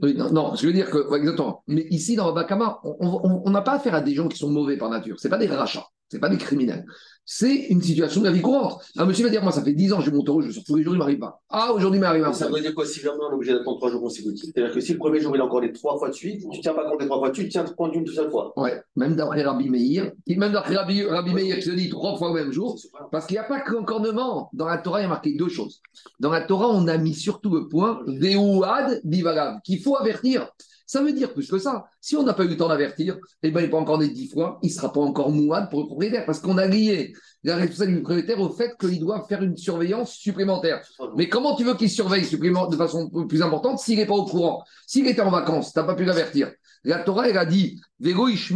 Oui, 0.00 0.14
non, 0.14 0.30
non, 0.30 0.54
je 0.56 0.66
veux 0.66 0.72
dire 0.72 0.90
que, 0.90 1.16
exactement. 1.16 1.62
Mais 1.68 1.86
ici, 1.90 2.16
dans 2.16 2.32
Bakama, 2.32 2.80
on 2.84 3.50
n'a 3.50 3.62
pas 3.62 3.74
affaire 3.74 3.94
à 3.94 4.00
des 4.02 4.14
gens 4.14 4.28
qui 4.28 4.36
sont 4.38 4.50
mauvais 4.50 4.76
par 4.76 4.90
nature. 4.90 5.16
C'est 5.18 5.28
pas 5.28 5.38
des 5.38 5.46
rachats, 5.46 5.86
c'est 6.10 6.18
pas 6.18 6.28
des 6.28 6.36
criminels. 6.38 6.84
C'est 7.26 7.54
une 7.70 7.80
situation 7.80 8.20
de 8.20 8.26
la 8.26 8.32
vie 8.32 8.42
courante. 8.42 8.82
Un 8.98 9.06
monsieur 9.06 9.24
va 9.24 9.30
dire, 9.30 9.42
moi, 9.42 9.50
ça 9.50 9.62
fait 9.62 9.72
10 9.72 9.94
ans, 9.94 10.00
j'ai 10.00 10.10
mon 10.10 10.22
taureau, 10.22 10.42
je 10.42 10.50
sors 10.50 10.62
tous 10.62 10.76
les 10.76 10.82
jours, 10.82 10.94
il 10.94 10.98
m'arrive 10.98 11.18
pas. 11.18 11.40
Ah, 11.48 11.72
aujourd'hui, 11.72 11.98
il 11.98 12.02
m'arrive 12.02 12.24
un 12.24 12.32
ça 12.34 12.48
veut 12.48 12.60
dire 12.60 12.74
quoi 12.74 12.84
si 12.84 13.00
jamais 13.00 13.16
on 13.18 13.30
est 13.30 13.34
obligé 13.34 13.52
d'attendre 13.54 13.78
trois 13.78 13.90
jours 13.90 14.02
consécutifs? 14.02 14.50
C'est-à-dire 14.54 14.74
que 14.74 14.80
si 14.80 14.92
le 14.92 14.98
premier 14.98 15.20
jour 15.20 15.34
il 15.34 15.38
est 15.38 15.42
encore 15.42 15.62
les 15.62 15.72
trois 15.72 15.96
fois 15.98 16.10
de 16.10 16.14
suite, 16.14 16.40
tu 16.40 16.58
ne 16.58 16.62
tiens 16.62 16.74
pas 16.74 16.88
compte 16.88 17.00
des 17.00 17.06
trois 17.06 17.18
fois 17.18 17.30
de 17.30 17.34
suite, 17.34 17.46
tu 17.46 17.52
tiens 17.52 17.64
compte 17.64 17.92
d'une 17.92 18.06
seule 18.06 18.30
fois. 18.30 18.52
Ouais, 18.56 18.78
même 18.96 19.16
d'après 19.16 19.42
Rabbi 19.42 19.70
Meir, 19.70 20.12
même 20.26 20.52
d'après 20.52 20.76
Rabbi, 20.76 21.02
Rabbi 21.04 21.32
Meir 21.32 21.56
qui 21.56 21.62
se 21.62 21.70
dit 21.70 21.88
trois 21.88 22.18
fois 22.18 22.28
le 22.28 22.34
même 22.34 22.52
jour, 22.52 22.78
parce 23.10 23.26
qu'il 23.26 23.36
n'y 23.36 23.38
a 23.38 23.44
pas 23.44 23.60
qu'encornement. 23.60 24.50
Dans 24.52 24.66
la 24.66 24.76
Torah, 24.78 25.00
il 25.00 25.04
y 25.04 25.06
a 25.06 25.08
marqué 25.08 25.34
deux 25.34 25.48
choses. 25.48 25.80
Dans 26.20 26.30
la 26.30 26.42
Torah, 26.42 26.68
on 26.68 26.86
a 26.88 26.98
mis 26.98 27.14
surtout 27.14 27.54
le 27.54 27.68
point 27.68 28.02
Veuad 28.06 29.00
Bivagav, 29.04 29.60
qu'il 29.64 29.80
faut 29.80 29.96
avertir. 29.96 30.50
Ça 30.86 31.02
veut 31.02 31.12
dire 31.12 31.32
plus 31.32 31.48
que 31.50 31.58
ça. 31.58 31.86
Si 32.00 32.16
on 32.16 32.22
n'a 32.22 32.34
pas 32.34 32.44
eu 32.44 32.48
le 32.48 32.56
temps 32.56 32.68
d'avertir, 32.68 33.18
eh 33.42 33.50
ben, 33.50 33.60
il 33.60 33.64
n'est 33.64 33.70
pas 33.70 33.78
encore 33.78 33.98
né 33.98 34.08
dix 34.08 34.28
fois, 34.28 34.58
il 34.62 34.68
ne 34.68 34.72
sera 34.72 34.92
pas 34.92 35.00
encore 35.00 35.30
mouad 35.30 35.70
pour 35.70 35.80
le 35.80 35.86
propriétaire, 35.86 36.24
parce 36.26 36.40
qu'on 36.40 36.58
a 36.58 36.66
lié 36.66 37.14
la 37.42 37.56
responsabilité 37.56 37.96
du 37.98 38.02
propriétaire 38.02 38.40
au 38.40 38.50
fait 38.50 38.76
qu'il 38.78 39.00
doit 39.00 39.24
faire 39.28 39.42
une 39.42 39.56
surveillance 39.56 40.12
supplémentaire. 40.12 40.82
Mais 41.16 41.28
comment 41.28 41.56
tu 41.56 41.64
veux 41.64 41.74
qu'il 41.74 41.90
surveille 41.90 42.24
supplément- 42.24 42.66
de 42.68 42.76
façon 42.76 43.08
plus 43.26 43.42
importante 43.42 43.78
s'il 43.78 43.98
n'est 43.98 44.06
pas 44.06 44.14
au 44.14 44.24
courant? 44.24 44.64
S'il 44.86 45.06
était 45.06 45.22
en 45.22 45.30
vacances, 45.30 45.72
tu 45.72 45.78
n'as 45.78 45.84
pas 45.84 45.94
pu 45.94 46.04
l'avertir. 46.04 46.52
La 46.84 46.98
Torah, 46.98 47.28
elle 47.28 47.38
a 47.38 47.46
dit 47.46 47.80
Vego. 47.98 48.28
Il 48.28 48.36
faut 48.36 48.54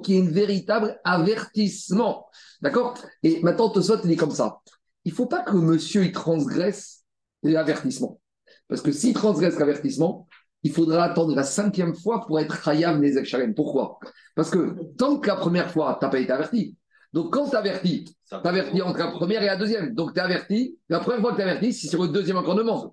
qu'il 0.00 0.14
y 0.14 0.18
ait 0.18 0.22
un 0.22 0.30
véritable 0.30 1.00
avertissement. 1.04 2.26
D'accord? 2.60 2.94
Et 3.24 3.40
maintenant, 3.42 3.70
Tosot 3.70 3.96
dit 4.04 4.16
comme 4.16 4.30
ça 4.30 4.60
il 5.04 5.12
ne 5.12 5.16
faut 5.16 5.26
pas 5.26 5.42
que 5.42 5.56
monsieur 5.56 6.04
il 6.04 6.12
transgresse 6.12 7.04
l'avertissement. 7.42 8.20
Parce 8.68 8.82
que 8.82 8.92
s'il 8.92 9.14
transgresse 9.14 9.58
l'avertissement, 9.58 10.28
il 10.62 10.72
faudra 10.72 11.04
attendre 11.04 11.34
la 11.34 11.42
cinquième 11.42 11.94
fois 11.94 12.24
pour 12.26 12.38
être 12.38 12.68
Hayam 12.68 13.00
Nezek 13.00 13.24
Shalem. 13.24 13.54
Pourquoi? 13.54 13.98
Parce 14.34 14.50
que 14.50 14.76
tant 14.98 15.18
que 15.18 15.28
la 15.28 15.36
première 15.36 15.70
fois, 15.70 15.96
tu 15.98 16.04
n'as 16.04 16.10
pas 16.10 16.18
été 16.18 16.30
averti. 16.32 16.76
Donc 17.12 17.32
quand 17.32 17.48
tu 17.48 17.56
avertis, 17.56 18.04
Ça- 18.24 18.40
tu 18.42 18.48
avertis 18.48 18.82
entre 18.82 18.98
la 18.98 19.08
première 19.08 19.42
et 19.42 19.46
la 19.46 19.56
deuxième. 19.56 19.94
Donc 19.94 20.12
tu 20.12 20.18
es 20.20 20.22
averti. 20.22 20.76
La 20.88 21.00
première 21.00 21.20
fois 21.20 21.30
que 21.32 21.36
tu 21.36 21.42
avertis, 21.42 21.72
c'est 21.72 21.88
sur 21.88 22.02
le 22.02 22.08
deuxième 22.08 22.36
grave. 22.40 22.90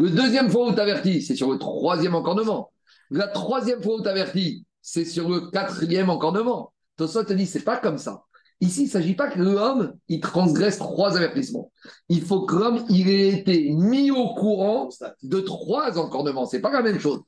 Le 0.00 0.10
deuxième 0.10 0.50
fois 0.50 0.68
où 0.68 0.72
tu 0.74 0.80
avertis, 0.80 1.22
c'est 1.22 1.34
sur 1.34 1.50
le 1.50 1.58
troisième 1.58 2.14
encordement. 2.14 2.70
La 3.10 3.28
troisième 3.28 3.82
fois 3.82 3.96
où 3.96 4.02
tu 4.02 4.08
avertis, 4.08 4.64
c'est 4.82 5.04
sur 5.04 5.28
le 5.28 5.50
quatrième 5.50 6.10
encordement. 6.10 6.72
Tosot 6.96 7.24
te 7.24 7.32
dit, 7.32 7.46
c'est 7.46 7.64
pas 7.64 7.76
comme 7.78 7.98
ça. 7.98 8.22
Ici, 8.62 8.82
il 8.82 8.84
ne 8.86 8.90
s'agit 8.90 9.14
pas 9.14 9.28
que 9.28 9.38
l'homme, 9.38 9.94
il 10.08 10.20
transgresse 10.20 10.78
trois 10.78 11.14
avertissements. 11.16 11.70
Il 12.08 12.22
faut 12.22 12.46
que 12.46 12.56
l'homme, 12.56 12.86
il 12.88 13.10
ait 13.10 13.28
été 13.28 13.70
mis 13.70 14.10
au 14.10 14.32
courant 14.34 14.88
de 15.22 15.40
trois 15.40 15.98
encordements. 15.98 16.46
C'est 16.46 16.60
pas 16.60 16.70
la 16.70 16.80
même 16.80 16.98
chose. 16.98 17.20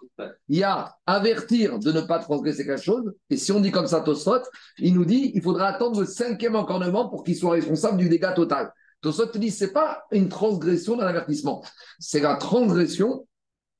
Il 0.48 0.56
y 0.56 0.62
a 0.62 0.96
avertir 1.04 1.78
de 1.78 1.92
ne 1.92 2.00
pas 2.00 2.18
transgresser 2.18 2.64
quelque 2.64 2.80
chose. 2.80 3.12
Et 3.28 3.36
si 3.36 3.52
on 3.52 3.60
dit 3.60 3.70
comme 3.70 3.86
ça, 3.86 4.00
Tosot, 4.00 4.40
il 4.78 4.94
nous 4.94 5.04
dit, 5.04 5.32
il 5.34 5.42
faudra 5.42 5.66
attendre 5.66 6.00
le 6.00 6.06
cinquième 6.06 6.56
encordement 6.56 7.10
pour 7.10 7.24
qu'il 7.24 7.36
soit 7.36 7.52
responsable 7.52 7.98
du 7.98 8.08
dégât 8.08 8.32
total. 8.32 8.72
Tosot 9.02 9.26
te 9.26 9.36
dit, 9.36 9.50
c'est 9.50 9.72
pas 9.72 10.04
une 10.10 10.30
transgression 10.30 10.96
d'un 10.96 11.06
avertissement. 11.06 11.62
C'est 11.98 12.20
la 12.20 12.36
transgression 12.36 13.26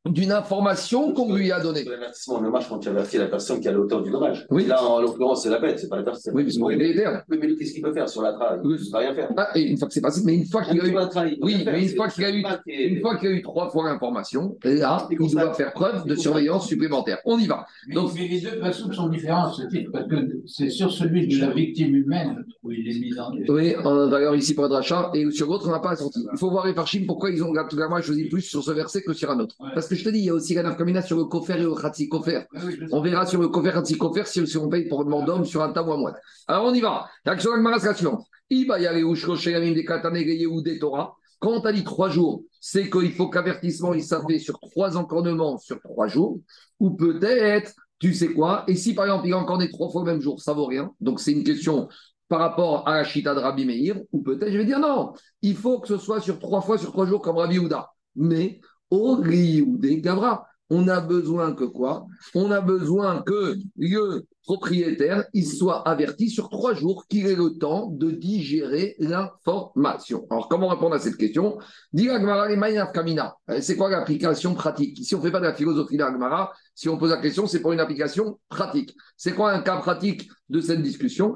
d'une 0.07 0.33
information 0.33 1.13
qu'on 1.13 1.35
lui 1.35 1.51
a 1.53 1.61
donnée. 1.61 1.85
L'avertissement 1.85 2.41
ne 2.41 2.49
marche 2.49 2.69
quand 2.69 2.79
tu 2.79 2.89
avertis 2.89 3.19
la 3.19 3.27
personne 3.27 3.61
qui 3.61 3.69
a 3.69 3.73
l'auteur 3.73 4.03
du 4.03 4.11
dommage. 4.11 4.47
Oui. 4.51 4.65
Là, 4.67 4.83
en 4.83 5.01
l'occurrence, 5.01 5.43
c'est 5.43 5.51
la 5.51 5.59
bête, 5.59 5.79
c'est 5.79 5.89
pas 5.89 5.97
la 5.97 6.03
personne. 6.03 6.35
Oui, 6.35 6.45
le 6.45 6.77
mais, 6.77 6.95
oui, 7.29 7.39
mais 7.41 7.47
lui, 7.47 7.57
qu'est-ce 7.57 7.73
qu'il 7.75 7.83
peut 7.83 7.93
faire 7.93 8.09
sur 8.09 8.23
la 8.23 8.33
trace 8.33 8.61
Oui. 8.65 8.77
Il 8.79 8.87
ne 8.87 8.91
peut 8.91 8.97
rien 8.99 9.15
faire. 9.15 9.31
Ah, 9.37 9.49
et 9.55 9.63
une 9.63 9.77
fois 9.77 9.89
que 9.89 9.95
c'est 9.95 10.01
passé, 10.01 10.23
mais 10.25 10.35
une 10.35 10.47
fois 10.47 10.63
qu'il 10.63 10.81
a 10.81 10.87
eu 10.87 10.97
Oui, 11.43 11.63
mais 11.67 11.83
une 11.83 11.89
fois 11.97 12.09
qu'il 12.09 12.25
a 12.25 12.31
eu- 12.31 12.45
Une 12.67 13.01
fois 13.01 13.17
qu'il 13.17 13.29
y 13.29 13.33
a 13.33 13.37
eu 13.37 13.43
trois 13.43 13.69
fois 13.71 13.85
l'information, 13.91 14.57
là, 14.65 15.09
Il 15.11 15.31
doit 15.31 15.53
faire 15.55 15.73
preuve 15.73 16.07
de 16.07 16.15
surveillance 16.15 16.67
supplémentaire. 16.67 17.19
On 17.25 17.39
y 17.39 17.47
va. 17.47 17.67
Mais, 17.89 17.95
Donc- 17.95 18.13
mais 18.15 18.29
les 18.29 18.41
deux 18.41 18.59
passages 18.61 18.93
sont 18.95 19.09
différents, 19.09 19.53
ce 19.53 19.67
titre, 19.67 19.91
parce 19.93 20.07
que 20.09 20.17
c'est 20.47 20.71
sur 20.71 20.93
celui 20.93 21.27
de 21.27 21.39
la 21.41 21.51
victime 21.51 21.95
humaine 21.95 22.45
où 22.63 22.71
il 22.73 22.89
est 22.89 22.99
mis 23.01 23.19
en. 23.19 23.33
Oui, 23.49 23.75
on 23.85 24.07
a 24.07 24.07
d'ailleurs 24.09 24.37
ici 24.37 24.55
pour 24.55 24.65
être 24.67 24.73
rachat, 24.73 25.11
et 25.15 25.31
sur 25.33 25.49
l'autre, 25.49 25.69
on 25.69 25.73
n'a 25.73 25.81
pas 25.81 25.97
sorti. 25.97 26.25
Il 26.33 26.39
faut 26.39 26.51
voir 26.51 26.67
les 26.67 26.75
parchim 26.75 27.05
pourquoi 27.07 27.31
ils 27.31 27.43
ont 27.43 27.53
moi 27.89 28.01
choisi 28.03 28.25
plus 28.27 28.43
sur 28.43 28.63
ce 28.63 28.71
verset 28.71 29.03
que 29.03 29.13
sur 29.13 29.31
un 29.31 29.39
autre. 29.41 29.57
Ouais. 29.61 29.71
Parce 29.75 29.88
que 29.89 29.95
je 29.95 30.05
te 30.05 30.11
dis, 30.11 30.21
il 30.21 30.25
y 30.27 30.31
a 30.31 30.35
aussi 30.35 30.55
la 30.55 30.63
nafkamina 30.63 31.03
sur 31.03 31.17
le 31.17 31.25
kofer 31.25 31.59
et 31.59 31.63
le 31.63 31.75
khatsi 31.75 32.09
kofer. 32.09 32.45
Sais. 32.55 32.79
On 32.93 33.01
verra 33.01 33.27
sur 33.27 33.41
le 33.41 33.49
kofer 33.49 33.73
khatsi 33.73 33.97
kofer 33.97 34.27
si, 34.27 34.47
si 34.47 34.57
on 34.59 34.69
paye 34.69 34.89
pour 34.89 35.05
le 35.05 35.27
d'homme 35.27 35.45
sur 35.45 35.63
un 35.63 35.73
tam 35.73 35.89
ou 35.89 35.93
un 35.93 35.97
moine. 35.97 36.15
Alors 36.47 36.67
on 36.67 36.75
y 36.75 36.81
va. 36.81 37.09
L'action 37.25 37.51
c'est 37.79 37.87
la 37.87 37.95
suivante. 37.95 38.25
Iba 38.51 38.81
yare 38.81 39.03
ushko 39.03 39.37
sheyamim 39.37 39.75
de 39.75 39.83
katane 39.83 40.21
Yehude 40.21 40.79
Torah. 40.79 41.15
Quand 41.41 41.53
on 41.53 41.61
t'a 41.61 41.73
dit 41.73 41.85
trois 41.85 42.09
jours, 42.09 42.43
c'est 42.61 42.91
qu'il 42.91 43.13
faut 43.13 43.29
qu'avertissement 43.29 43.95
il 43.95 44.03
s'appelle 44.03 44.41
sur 44.41 44.59
trois 44.59 44.97
encordements 44.97 45.57
sur 45.59 45.81
trois 45.81 46.09
jours, 46.09 46.41
ou 46.81 46.91
peut-être, 46.91 47.73
tu 48.01 48.13
sais 48.13 48.33
quoi, 48.33 48.65
et 48.67 48.75
si 48.75 48.93
par 48.95 49.05
exemple 49.05 49.29
il 49.29 49.33
a 49.33 49.39
encore 49.39 49.59
des 49.59 49.71
trois 49.71 49.89
fois 49.89 50.03
le 50.05 50.11
même 50.13 50.21
jour, 50.21 50.41
ça 50.41 50.53
vaut 50.53 50.67
rien. 50.67 50.91
Donc 51.01 51.21
c'est 51.21 51.33
une 51.33 51.45
question 51.45 51.89
par 52.29 52.41
rapport 52.41 52.89
à 52.89 52.97
la 52.97 53.05
chita 53.05 53.35
de 53.35 53.41
Rabbi 53.41 53.65
Meir, 53.65 54.01
ou 54.13 54.23
peut-être 54.23 54.51
je 54.51 54.59
vais 54.59 54.65
dire 54.65 54.81
non, 54.81 55.13
il 55.43 55.57
faut 55.57 55.79
que 55.79 55.87
ce 55.87 55.97
soit 55.97 56.21
sur 56.21 56.39
trois 56.41 56.61
fois 56.61 56.77
sur 56.77 56.91
trois 56.91 57.07
jours 57.07 57.23
comme 57.23 57.37
Rabbi 57.37 57.59
Houda. 57.59 57.91
Mais 58.17 58.61
Gavra, 58.91 60.47
on 60.71 60.87
a 60.89 61.01
besoin 61.01 61.55
que 61.55 61.65
quoi? 61.65 62.07
On 62.35 62.51
a 62.51 62.61
besoin 62.61 63.23
que 63.23 63.57
le 63.79 64.27
propriétaire 64.43 65.25
il 65.33 65.47
soit 65.47 65.87
averti 65.89 66.29
sur 66.29 66.51
trois 66.51 66.75
jours 66.75 67.07
qu'il 67.09 67.27
ait 67.27 67.35
le 67.35 67.59
temps 67.59 67.87
de 67.87 68.11
digérer 68.11 68.95
l'information. 68.99 70.27
Alors 70.31 70.49
comment 70.49 70.69
répondre 70.69 70.95
à 70.95 70.99
cette 70.99 71.17
question? 71.17 71.59
Euh, 71.99 73.61
C'est 73.61 73.77
quoi 73.77 73.91
l'application 73.91 74.55
pratique? 74.55 74.99
Ici 74.99 75.15
on 75.15 75.19
ne 75.19 75.23
fait 75.23 75.31
pas 75.31 75.41
de 75.41 75.47
la 75.47 75.55
philosophie 75.55 75.97
de 75.97 76.03
l'Agmara. 76.03 76.53
Si 76.75 76.89
on 76.89 76.99
pose 76.99 77.11
la 77.11 77.19
question, 77.19 77.47
c'est 77.47 77.61
pour 77.61 77.73
une 77.73 77.81
application 77.81 78.39
pratique. 78.49 78.95
C'est 79.17 79.33
quoi 79.35 79.53
un 79.53 79.61
cas 79.63 79.79
pratique 79.79 80.29
de 80.51 80.61
cette 80.61 80.83
discussion? 80.83 81.35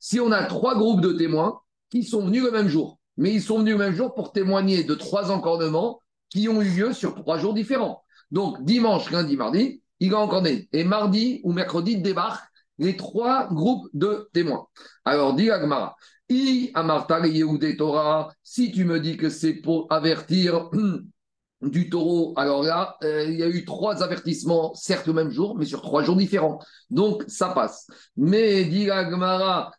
Si 0.00 0.20
on 0.20 0.32
a 0.32 0.44
trois 0.44 0.74
groupes 0.76 1.00
de 1.00 1.12
témoins 1.12 1.60
qui 1.90 2.02
sont 2.04 2.26
venus 2.26 2.44
le 2.44 2.50
même 2.50 2.68
jour, 2.68 2.97
mais 3.18 3.32
ils 3.34 3.42
sont 3.42 3.58
venus 3.58 3.74
le 3.74 3.78
même 3.78 3.94
jour 3.94 4.14
pour 4.14 4.32
témoigner 4.32 4.84
de 4.84 4.94
trois 4.94 5.30
encordements 5.30 6.00
qui 6.30 6.48
ont 6.48 6.62
eu 6.62 6.70
lieu 6.70 6.92
sur 6.92 7.14
trois 7.14 7.38
jours 7.38 7.52
différents. 7.52 8.04
Donc, 8.30 8.64
dimanche, 8.64 9.10
lundi, 9.10 9.36
mardi, 9.36 9.82
il 10.00 10.14
a 10.14 10.18
encordé. 10.18 10.68
Et 10.72 10.84
mardi 10.84 11.40
ou 11.42 11.52
mercredi 11.52 11.98
débarquent 11.98 12.48
les 12.78 12.96
trois 12.96 13.48
groupes 13.48 13.88
de 13.92 14.30
témoins. 14.32 14.66
Alors, 15.04 15.34
dit 15.34 15.50
Agmara, 15.50 15.96
I 16.30 16.70
amarta 16.74 17.26
Yehudé 17.26 17.76
Torah, 17.76 18.30
si 18.42 18.70
tu 18.70 18.84
me 18.84 19.00
dis 19.00 19.16
que 19.16 19.30
c'est 19.30 19.54
pour 19.54 19.86
avertir 19.90 20.70
du 21.62 21.90
taureau, 21.90 22.34
alors 22.36 22.62
là, 22.62 22.96
euh, 23.02 23.24
il 23.24 23.38
y 23.38 23.42
a 23.42 23.48
eu 23.48 23.64
trois 23.64 24.02
avertissements, 24.02 24.74
certes 24.74 25.06
le 25.06 25.12
même 25.12 25.30
jour, 25.30 25.56
mais 25.58 25.64
sur 25.64 25.82
trois 25.82 26.02
jours 26.02 26.16
différents. 26.16 26.60
Donc, 26.90 27.24
ça 27.26 27.48
passe. 27.48 27.88
Mais, 28.16 28.64
dit 28.64 28.86
Gavra, 28.86 29.72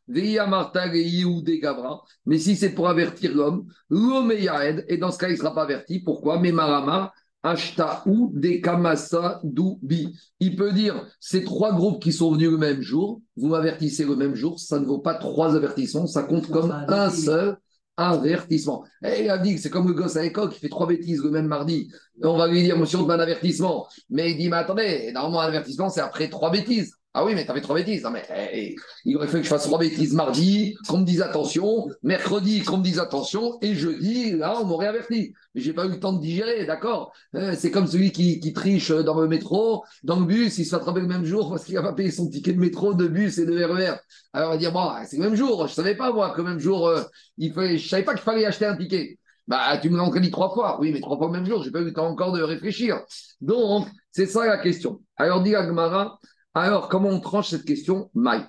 mais 2.26 2.38
si 2.38 2.56
c'est 2.56 2.72
pour 2.72 2.90
avertir 2.90 3.34
l'homme, 3.34 3.66
l'homme 3.90 4.32
est 4.32 4.44
Yaed, 4.44 4.86
et 4.90 4.98
dans 4.98 5.12
ce 5.12 5.18
cas, 5.18 5.28
il 5.28 5.34
ne 5.34 5.38
sera 5.38 5.54
pas 5.54 5.64
averti. 5.64 6.00
Pourquoi? 6.00 6.40
Mais 6.40 6.52
Marama, 6.52 7.14
Ashtaou 7.42 8.32
de 8.34 8.62
Kamasa 8.62 9.40
Doubi. 9.44 10.14
Il 10.42 10.58
peut 10.58 10.74
dire 10.74 11.06
ces 11.22 11.44
trois 11.44 11.74
groupes 11.74 12.02
qui 12.02 12.12
sont 12.12 12.34
venus 12.34 12.52
le 12.52 12.58
même 12.58 12.82
jour, 12.82 13.22
vous 13.38 13.48
m'avertissez 13.48 14.04
le 14.04 14.18
même 14.18 14.36
jour, 14.36 14.60
ça 14.60 14.80
ne 14.80 14.86
vaut 14.86 15.00
pas 15.00 15.14
trois 15.14 15.56
avertissements, 15.56 16.08
ça 16.08 16.24
compte 16.24 16.50
comme 16.50 16.72
un 16.72 17.10
seul 17.10 17.58
avertissement. 18.00 18.86
Et 19.04 19.24
il 19.24 19.30
a 19.30 19.38
dit 19.38 19.56
que 19.56 19.62
c'est 19.62 19.70
comme 19.70 19.88
le 19.88 19.94
gosse 19.94 20.16
à 20.16 20.22
l'école 20.22 20.50
qui 20.50 20.60
fait 20.60 20.70
trois 20.70 20.88
bêtises 20.88 21.24
le 21.24 21.32
même 21.32 21.48
mardi. 21.48 21.92
On 22.24 22.38
va 22.38 22.48
lui 22.48 22.64
dire, 22.64 22.78
monsieur, 22.78 23.00
on 23.00 23.06
te 23.06 23.12
un 23.12 23.20
avertissement. 23.20 23.88
Mais 24.10 24.32
il 24.32 24.38
dit, 24.38 24.50
mais 24.50 24.58
attendez, 24.58 25.12
normalement, 25.14 25.42
un 25.42 25.48
avertissement, 25.48 25.90
c'est 25.90 26.02
après 26.02 26.30
trois 26.30 26.52
bêtises. 26.52 26.99
Ah 27.16 27.26
oui, 27.26 27.34
mais 27.34 27.44
t'as 27.44 27.56
fait 27.56 27.62
trois 27.62 27.76
bêtises. 27.76 28.04
Non, 28.04 28.12
mais 28.12 28.24
eh, 28.54 28.76
il 29.04 29.18
aurait 29.18 29.26
fallu 29.26 29.40
que 29.40 29.46
je 29.46 29.50
fasse 29.50 29.64
trois 29.64 29.80
bêtises 29.80 30.14
mardi, 30.14 30.76
qu'on 30.88 31.00
me 31.00 31.06
dise 31.06 31.22
attention, 31.24 31.88
mercredi, 32.04 32.62
qu'on 32.62 32.78
me 32.78 32.84
dise 32.84 33.00
attention, 33.00 33.58
et 33.62 33.74
jeudi, 33.74 34.34
là, 34.34 34.60
on 34.62 34.66
m'aurait 34.66 34.86
averti. 34.88 35.34
Mais 35.56 35.62
j'ai 35.62 35.74
pas 35.74 35.86
eu 35.86 35.90
le 35.90 36.00
temps 36.00 36.14
de 36.14 36.22
digérer, 36.22 36.66
d'accord? 36.68 37.12
Euh, 37.36 37.56
C'est 37.58 37.72
comme 37.72 37.88
celui 37.88 38.12
qui, 38.12 38.40
qui 38.40 38.54
triche 38.54 38.92
dans 38.92 39.20
le 39.20 39.28
métro, 39.28 39.84
dans 40.04 40.20
le 40.20 40.26
bus, 40.26 40.60
il 40.60 40.66
se 40.66 40.70
fait 40.70 40.76
attraper 40.76 41.02
le 41.02 41.08
même 41.08 41.26
jour 41.26 41.50
parce 41.50 41.66
qu'il 41.66 41.74
n'a 41.74 41.82
pas 41.82 41.94
payé 41.94 42.12
son 42.12 42.30
ticket 42.30 42.54
de 42.54 42.60
métro, 42.60 42.94
de 42.94 43.08
bus 43.08 43.40
et 43.40 43.46
de 43.48 43.64
RER. 43.64 43.96
Alors, 44.34 44.50
on 44.50 44.52
va 44.52 44.58
dire, 44.58 44.72
bon, 44.72 44.92
c'est 45.08 45.18
le 45.18 45.24
même 45.24 45.36
jour. 45.36 45.68
Je 45.68 45.74
savais 45.74 45.96
pas, 45.96 46.12
moi, 46.14 46.30
que 46.30 46.38
le 46.42 46.48
même 46.48 46.60
jour, 46.60 46.88
euh, 46.88 47.02
il 47.40 47.52
fallait, 47.54 47.80
je 47.80 47.90
savais 47.90 48.04
pas 48.04 48.14
qu'il 48.14 48.22
fallait 48.24 48.46
acheter 48.46 48.66
un 48.66 48.78
ticket. 48.78 49.18
Bah, 49.48 49.80
tu 49.82 49.90
me 49.90 49.98
l'as 49.98 50.04
encore 50.04 50.22
dit 50.22 50.30
trois 50.30 50.54
fois. 50.54 50.80
Oui, 50.80 50.92
mais 50.92 51.02
trois 51.02 51.18
fois 51.18 51.26
le 51.26 51.34
même 51.34 51.46
jour, 51.46 51.64
j'ai 51.64 51.72
pas 51.72 51.80
eu 51.82 51.86
le 51.86 51.94
temps 51.94 52.08
encore 52.08 52.32
de 52.34 52.42
réfléchir. 52.44 53.00
Donc, 53.42 53.88
c'est 54.12 54.28
ça 54.28 54.46
la 54.46 54.60
question. 54.60 55.02
Alors, 55.18 55.42
dit 55.42 55.56
Agmara, 55.56 56.20
alors, 56.54 56.90
comment 56.90 57.10
on 57.10 57.20
tranche 57.20 57.50
cette 57.50 57.66
question? 57.66 58.10
Maï. 58.14 58.42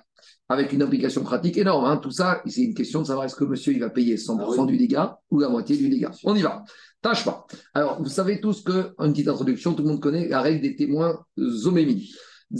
Avec 0.49 0.73
une 0.73 0.81
implication 0.81 1.23
pratique 1.23 1.57
énorme. 1.57 1.85
hein. 1.85 1.97
Tout 1.97 2.11
ça, 2.11 2.41
c'est 2.45 2.61
une 2.63 2.73
question 2.73 3.01
de 3.01 3.07
savoir 3.07 3.25
est-ce 3.25 3.35
que 3.35 3.45
monsieur 3.45 3.71
il 3.73 3.79
va 3.79 3.89
payer 3.89 4.17
100% 4.17 4.65
du 4.65 4.77
dégât 4.77 5.17
ou 5.29 5.39
la 5.39 5.47
moitié 5.47 5.77
du 5.77 5.87
dégât. 5.87 6.11
On 6.25 6.35
y 6.35 6.41
va. 6.41 6.63
Tâche 7.01 7.23
pas. 7.23 7.47
Alors, 7.73 8.01
vous 8.01 8.09
savez 8.09 8.41
tous 8.41 8.61
que, 8.61 8.93
une 8.99 9.13
petite 9.13 9.29
introduction, 9.29 9.73
tout 9.73 9.83
le 9.83 9.89
monde 9.89 10.01
connaît 10.01 10.27
la 10.27 10.41
règle 10.41 10.61
des 10.61 10.75
témoins 10.75 11.23
zomémie. 11.39 12.11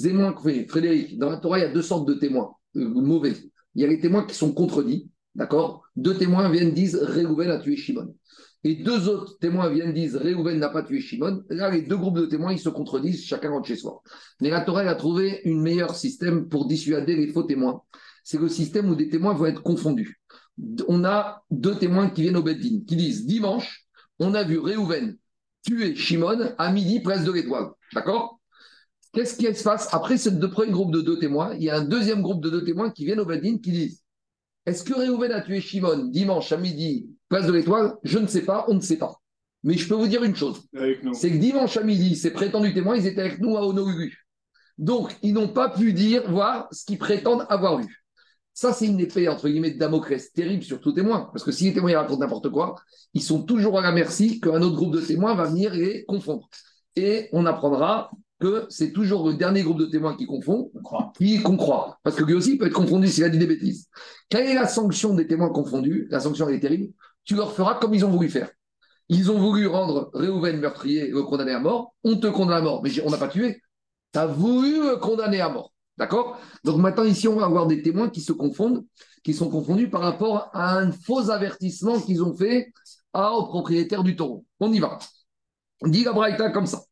Témoins, 0.01 0.33
Frédéric, 0.69 1.19
dans 1.19 1.29
la 1.29 1.37
Torah, 1.37 1.59
il 1.59 1.63
y 1.63 1.65
a 1.65 1.71
deux 1.73 1.81
sortes 1.81 2.07
de 2.07 2.13
témoins 2.13 2.51
euh, 2.77 2.87
mauvais. 2.87 3.33
Il 3.75 3.81
y 3.81 3.85
a 3.85 3.87
les 3.87 3.99
témoins 3.99 4.25
qui 4.25 4.35
sont 4.35 4.53
contredits, 4.53 5.09
d'accord? 5.35 5.83
Deux 5.97 6.15
témoins 6.15 6.49
viennent 6.49 6.73
disent 6.73 6.95
Réhouven 6.95 7.51
a 7.51 7.57
tué 7.59 7.75
Shimon. 7.75 8.15
Et 8.63 8.75
deux 8.75 9.09
autres 9.09 9.39
témoins 9.39 9.69
viennent 9.69 9.93
disent 9.93 10.15
Réhouven 10.15 10.59
n'a 10.59 10.69
pas 10.69 10.83
tué 10.83 10.99
Shimon. 10.99 11.43
Là, 11.49 11.71
les 11.71 11.81
deux 11.81 11.97
groupes 11.97 12.17
de 12.17 12.27
témoins, 12.27 12.53
ils 12.53 12.59
se 12.59 12.69
contredisent, 12.69 13.25
chacun 13.25 13.49
rentre 13.49 13.67
chez 13.67 13.75
soi. 13.75 14.03
Mais 14.39 14.49
la 14.49 14.61
Torah 14.61 14.81
a 14.81 14.95
trouvé 14.95 15.41
un 15.45 15.55
meilleur 15.55 15.95
système 15.95 16.47
pour 16.47 16.67
dissuader 16.67 17.15
les 17.15 17.27
faux 17.27 17.43
témoins. 17.43 17.81
C'est 18.23 18.39
le 18.39 18.49
système 18.49 18.89
où 18.89 18.95
des 18.95 19.09
témoins 19.09 19.33
vont 19.33 19.47
être 19.47 19.63
confondus. 19.63 20.21
On 20.87 21.03
a 21.05 21.43
deux 21.49 21.75
témoins 21.75 22.09
qui 22.09 22.21
viennent 22.21 22.37
au 22.37 22.43
Beddin, 22.43 22.81
qui 22.87 22.95
disent 22.95 23.25
Dimanche, 23.25 23.87
on 24.19 24.35
a 24.35 24.43
vu 24.43 24.59
Réhouven 24.59 25.17
tuer 25.63 25.95
Shimon 25.95 26.53
à 26.57 26.71
midi, 26.71 26.99
presse 26.99 27.23
de 27.23 27.31
l'étoile. 27.31 27.69
D'accord? 27.93 28.39
Qu'est-ce 29.13 29.35
qui 29.35 29.53
se 29.53 29.63
passe? 29.63 29.89
Après 29.91 30.17
ce 30.17 30.29
premier 30.29 30.71
groupe 30.71 30.93
de 30.93 31.01
deux 31.01 31.19
témoins, 31.19 31.53
il 31.55 31.63
y 31.63 31.69
a 31.69 31.77
un 31.77 31.83
deuxième 31.83 32.21
groupe 32.21 32.43
de 32.43 32.49
deux 32.49 32.63
témoins 32.63 32.91
qui 32.91 33.05
viennent 33.05 33.19
au 33.19 33.25
Beddin 33.25 33.57
qui 33.57 33.71
disent 33.71 34.00
Est-ce 34.65 34.83
que 34.83 34.93
Réhouven 34.93 35.31
a 35.31 35.41
tué 35.41 35.59
Shimon 35.59 36.05
dimanche 36.05 36.51
à 36.51 36.57
midi, 36.57 37.09
place 37.29 37.47
de 37.47 37.51
l'étoile? 37.51 37.95
Je 38.03 38.19
ne 38.19 38.27
sais 38.27 38.43
pas, 38.43 38.65
on 38.67 38.75
ne 38.75 38.81
sait 38.81 38.97
pas. 38.97 39.15
Mais 39.63 39.75
je 39.75 39.87
peux 39.87 39.95
vous 39.95 40.07
dire 40.07 40.23
une 40.23 40.35
chose 40.35 40.63
c'est 41.13 41.31
que 41.31 41.37
dimanche 41.37 41.77
à 41.77 41.83
midi, 41.83 42.15
ces 42.15 42.31
prétendus 42.31 42.73
témoins, 42.73 42.97
ils 42.97 43.05
étaient 43.05 43.21
avec 43.21 43.39
nous 43.39 43.57
à 43.57 43.65
Honolulu. 43.65 44.25
Donc, 44.77 45.15
ils 45.21 45.33
n'ont 45.33 45.49
pas 45.49 45.69
pu 45.69 45.93
dire, 45.93 46.29
voir 46.31 46.67
ce 46.71 46.85
qu'ils 46.85 46.97
prétendent 46.97 47.45
avoir 47.49 47.77
vu. 47.77 48.03
Ça, 48.53 48.73
c'est 48.73 48.87
une 48.87 48.99
épée, 48.99 49.29
entre 49.29 49.47
guillemets, 49.47 49.71
de 49.71 49.77
Damoclès 49.77 50.33
terrible 50.33 50.63
sur 50.63 50.81
tout 50.81 50.91
témoin. 50.91 51.29
Parce 51.31 51.43
que 51.43 51.51
si 51.51 51.65
les 51.65 51.73
témoins 51.73 51.97
racontent 51.97 52.19
n'importe 52.19 52.49
quoi, 52.49 52.75
ils 53.13 53.21
sont 53.21 53.43
toujours 53.43 53.79
à 53.79 53.81
la 53.81 53.91
merci 53.91 54.39
qu'un 54.39 54.61
autre 54.61 54.75
groupe 54.75 54.93
de 54.93 55.01
témoins 55.01 55.35
va 55.35 55.45
venir 55.45 55.73
et 55.73 55.79
les 55.79 56.05
confondre. 56.05 56.49
Et 56.95 57.29
on 57.31 57.45
apprendra 57.45 58.11
que 58.41 58.65
c'est 58.69 58.91
toujours 58.91 59.27
le 59.27 59.35
dernier 59.35 59.63
groupe 59.63 59.79
de 59.79 59.85
témoins 59.85 60.17
qui 60.17 60.25
confond, 60.25 60.71
qui 61.17 61.41
qu'on 61.41 61.55
croit. 61.55 61.99
Parce 62.03 62.15
que 62.15 62.23
lui 62.23 62.33
aussi 62.33 62.53
il 62.53 62.57
peut 62.57 62.65
être 62.65 62.73
confondu 62.73 63.07
s'il 63.07 63.23
a 63.23 63.29
dit 63.29 63.37
des 63.37 63.47
bêtises. 63.47 63.87
Quelle 64.29 64.47
est 64.47 64.55
la 64.55 64.67
sanction 64.67 65.13
des 65.13 65.27
témoins 65.27 65.49
confondus? 65.49 66.07
La 66.09 66.19
sanction, 66.19 66.49
elle 66.49 66.55
est 66.55 66.59
terrible. 66.59 66.91
Tu 67.23 67.35
leur 67.35 67.53
feras 67.53 67.75
comme 67.75 67.93
ils 67.93 68.03
ont 68.03 68.09
voulu 68.09 68.29
faire. 68.29 68.49
Ils 69.09 69.29
ont 69.29 69.37
voulu 69.39 69.67
rendre 69.67 70.09
Réhouven 70.13 70.59
meurtrier 70.59 71.07
et 71.07 71.11
le 71.11 71.23
condamner 71.23 71.51
à 71.51 71.59
mort. 71.59 71.93
On 72.03 72.17
te 72.17 72.27
condamne 72.27 72.57
à 72.57 72.61
mort, 72.61 72.81
mais 72.83 72.91
on 73.05 73.09
n'a 73.09 73.17
pas 73.17 73.27
tué. 73.27 73.61
Tu 74.13 74.19
as 74.19 74.25
voulu 74.25 74.89
le 74.89 74.97
condamner 74.97 75.39
à 75.41 75.49
mort. 75.49 75.73
D'accord? 75.97 76.39
Donc 76.63 76.77
maintenant, 76.77 77.03
ici, 77.03 77.27
on 77.27 77.35
va 77.35 77.45
avoir 77.45 77.67
des 77.67 77.81
témoins 77.83 78.09
qui 78.09 78.21
se 78.21 78.31
confondent, 78.31 78.85
qui 79.23 79.33
sont 79.33 79.49
confondus 79.49 79.89
par 79.89 80.01
rapport 80.01 80.49
à 80.53 80.77
un 80.79 80.91
faux 80.91 81.29
avertissement 81.29 81.99
qu'ils 81.99 82.23
ont 82.23 82.35
fait 82.35 82.71
à- 83.13 83.33
au 83.33 83.45
propriétaire 83.45 84.03
du 84.03 84.15
taureau. 84.15 84.45
On 84.59 84.71
y 84.71 84.79
va. 84.79 84.97
Dit 85.83 86.03
la 86.03 86.13
Braïta 86.13 86.51
comme 86.51 86.67
ça. 86.67 86.83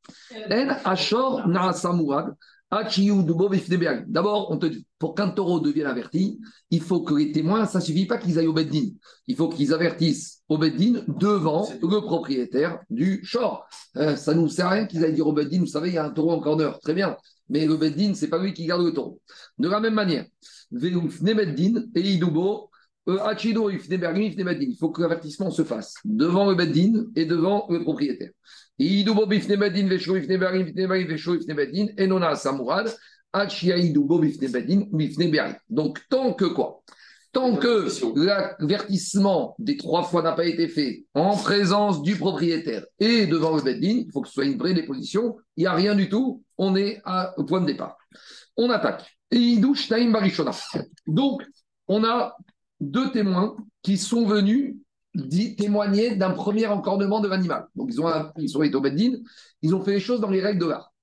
D'abord, 4.08 4.52
on 4.52 4.58
te 4.58 4.68
dit, 4.68 4.86
pour 5.00 5.16
qu'un 5.16 5.30
taureau 5.30 5.60
devienne 5.60 5.88
averti, 5.88 6.40
il 6.70 6.82
faut 6.82 7.02
que 7.02 7.16
les 7.16 7.32
témoins, 7.32 7.66
ça 7.66 7.80
ne 7.80 7.84
suffit 7.84 8.06
pas 8.06 8.18
qu'ils 8.18 8.38
aillent 8.38 8.48
au 8.48 8.54
Beddin. 8.54 8.90
Il 9.28 9.36
faut 9.36 9.50
qu'ils 9.50 9.74
avertissent 9.74 10.44
au 10.50 10.58
Beddin 10.58 11.04
devant 11.08 11.68
le 11.82 12.00
propriétaire 12.02 12.80
du 12.90 13.24
short. 13.24 13.64
Euh, 13.98 14.16
ça 14.16 14.36
ne 14.36 14.42
nous 14.42 14.50
sert 14.50 14.68
à 14.68 14.72
rien 14.72 14.86
qu'ils 14.86 15.04
aillent 15.04 15.14
dire 15.14 15.28
au 15.28 15.34
Beddin, 15.34 15.60
vous 15.60 15.66
savez, 15.68 15.90
il 15.90 15.96
y 15.96 15.98
a 15.98 16.06
un 16.06 16.12
taureau 16.12 16.32
en 16.32 16.40
corner. 16.40 16.80
Très 16.80 16.94
bien. 16.94 17.18
Mais 17.50 17.66
le 17.66 17.76
Beddin, 17.76 18.14
ce 18.14 18.26
n'est 18.26 18.30
pas 18.30 18.38
lui 18.38 18.54
qui 18.54 18.66
garde 18.66 18.84
le 18.84 18.94
taureau. 18.94 19.20
De 19.58 19.68
la 19.68 19.80
même 19.80 19.96
manière, 19.96 20.26
euh. 23.08 23.18
Il 24.62 24.78
faut 24.78 24.90
que 24.90 25.02
l'avertissement 25.02 25.50
se 25.50 25.64
fasse 25.64 25.96
devant 26.06 26.48
le 26.48 26.56
Beddin 26.56 27.06
et 27.16 27.26
devant 27.26 27.66
le 27.70 27.82
propriétaire. 27.82 28.30
Donc, 35.70 36.00
tant 36.10 36.34
que 36.34 36.46
quoi? 36.46 36.82
Tant 37.32 37.58
que 37.58 37.88
l'avertissement 38.16 39.56
des 39.60 39.78
trois 39.78 40.02
fois 40.02 40.24
n'a 40.24 40.32
pas 40.32 40.46
été 40.46 40.68
fait 40.68 41.06
en 41.14 41.38
présence 41.38 42.02
du 42.02 42.16
propriétaire 42.16 42.84
et 43.00 43.28
devant 43.28 43.56
le 43.56 43.62
Beddin, 43.62 44.04
il 44.08 44.12
faut 44.12 44.22
que 44.22 44.28
ce 44.28 44.34
soit 44.34 44.46
une 44.46 44.58
vraie 44.58 44.74
déposition, 44.74 45.38
il 45.56 45.62
n'y 45.62 45.68
a 45.68 45.74
rien 45.74 45.94
du 45.94 46.10
tout, 46.10 46.44
on 46.58 46.76
est 46.76 47.02
au 47.38 47.44
point 47.44 47.62
de 47.62 47.68
départ. 47.68 47.98
On 48.58 48.72
attaque. 48.72 49.16
Donc, 51.06 51.44
on 51.88 52.04
a 52.04 52.36
deux 52.80 53.12
témoins 53.12 53.56
qui 53.84 53.98
sont 53.98 54.26
venus 54.26 54.76
témoigner 55.58 56.16
d'un 56.16 56.32
premier 56.32 56.68
encornement 56.68 57.20
de 57.20 57.28
l'animal. 57.28 57.68
Donc, 57.76 57.90
ils, 57.92 58.02
ont, 58.02 58.10
ils 58.38 58.50
sont 58.50 58.62
au 58.62 58.82
Beddin, 58.82 59.14
ils 59.62 59.76
ont 59.76 59.82
fait 59.82 59.94
les 59.94 60.00
choses 60.00 60.22
dans 60.22 60.30
les 60.30 60.42
règles 60.42 60.60
de 60.60 60.68
l'art. 60.68 60.94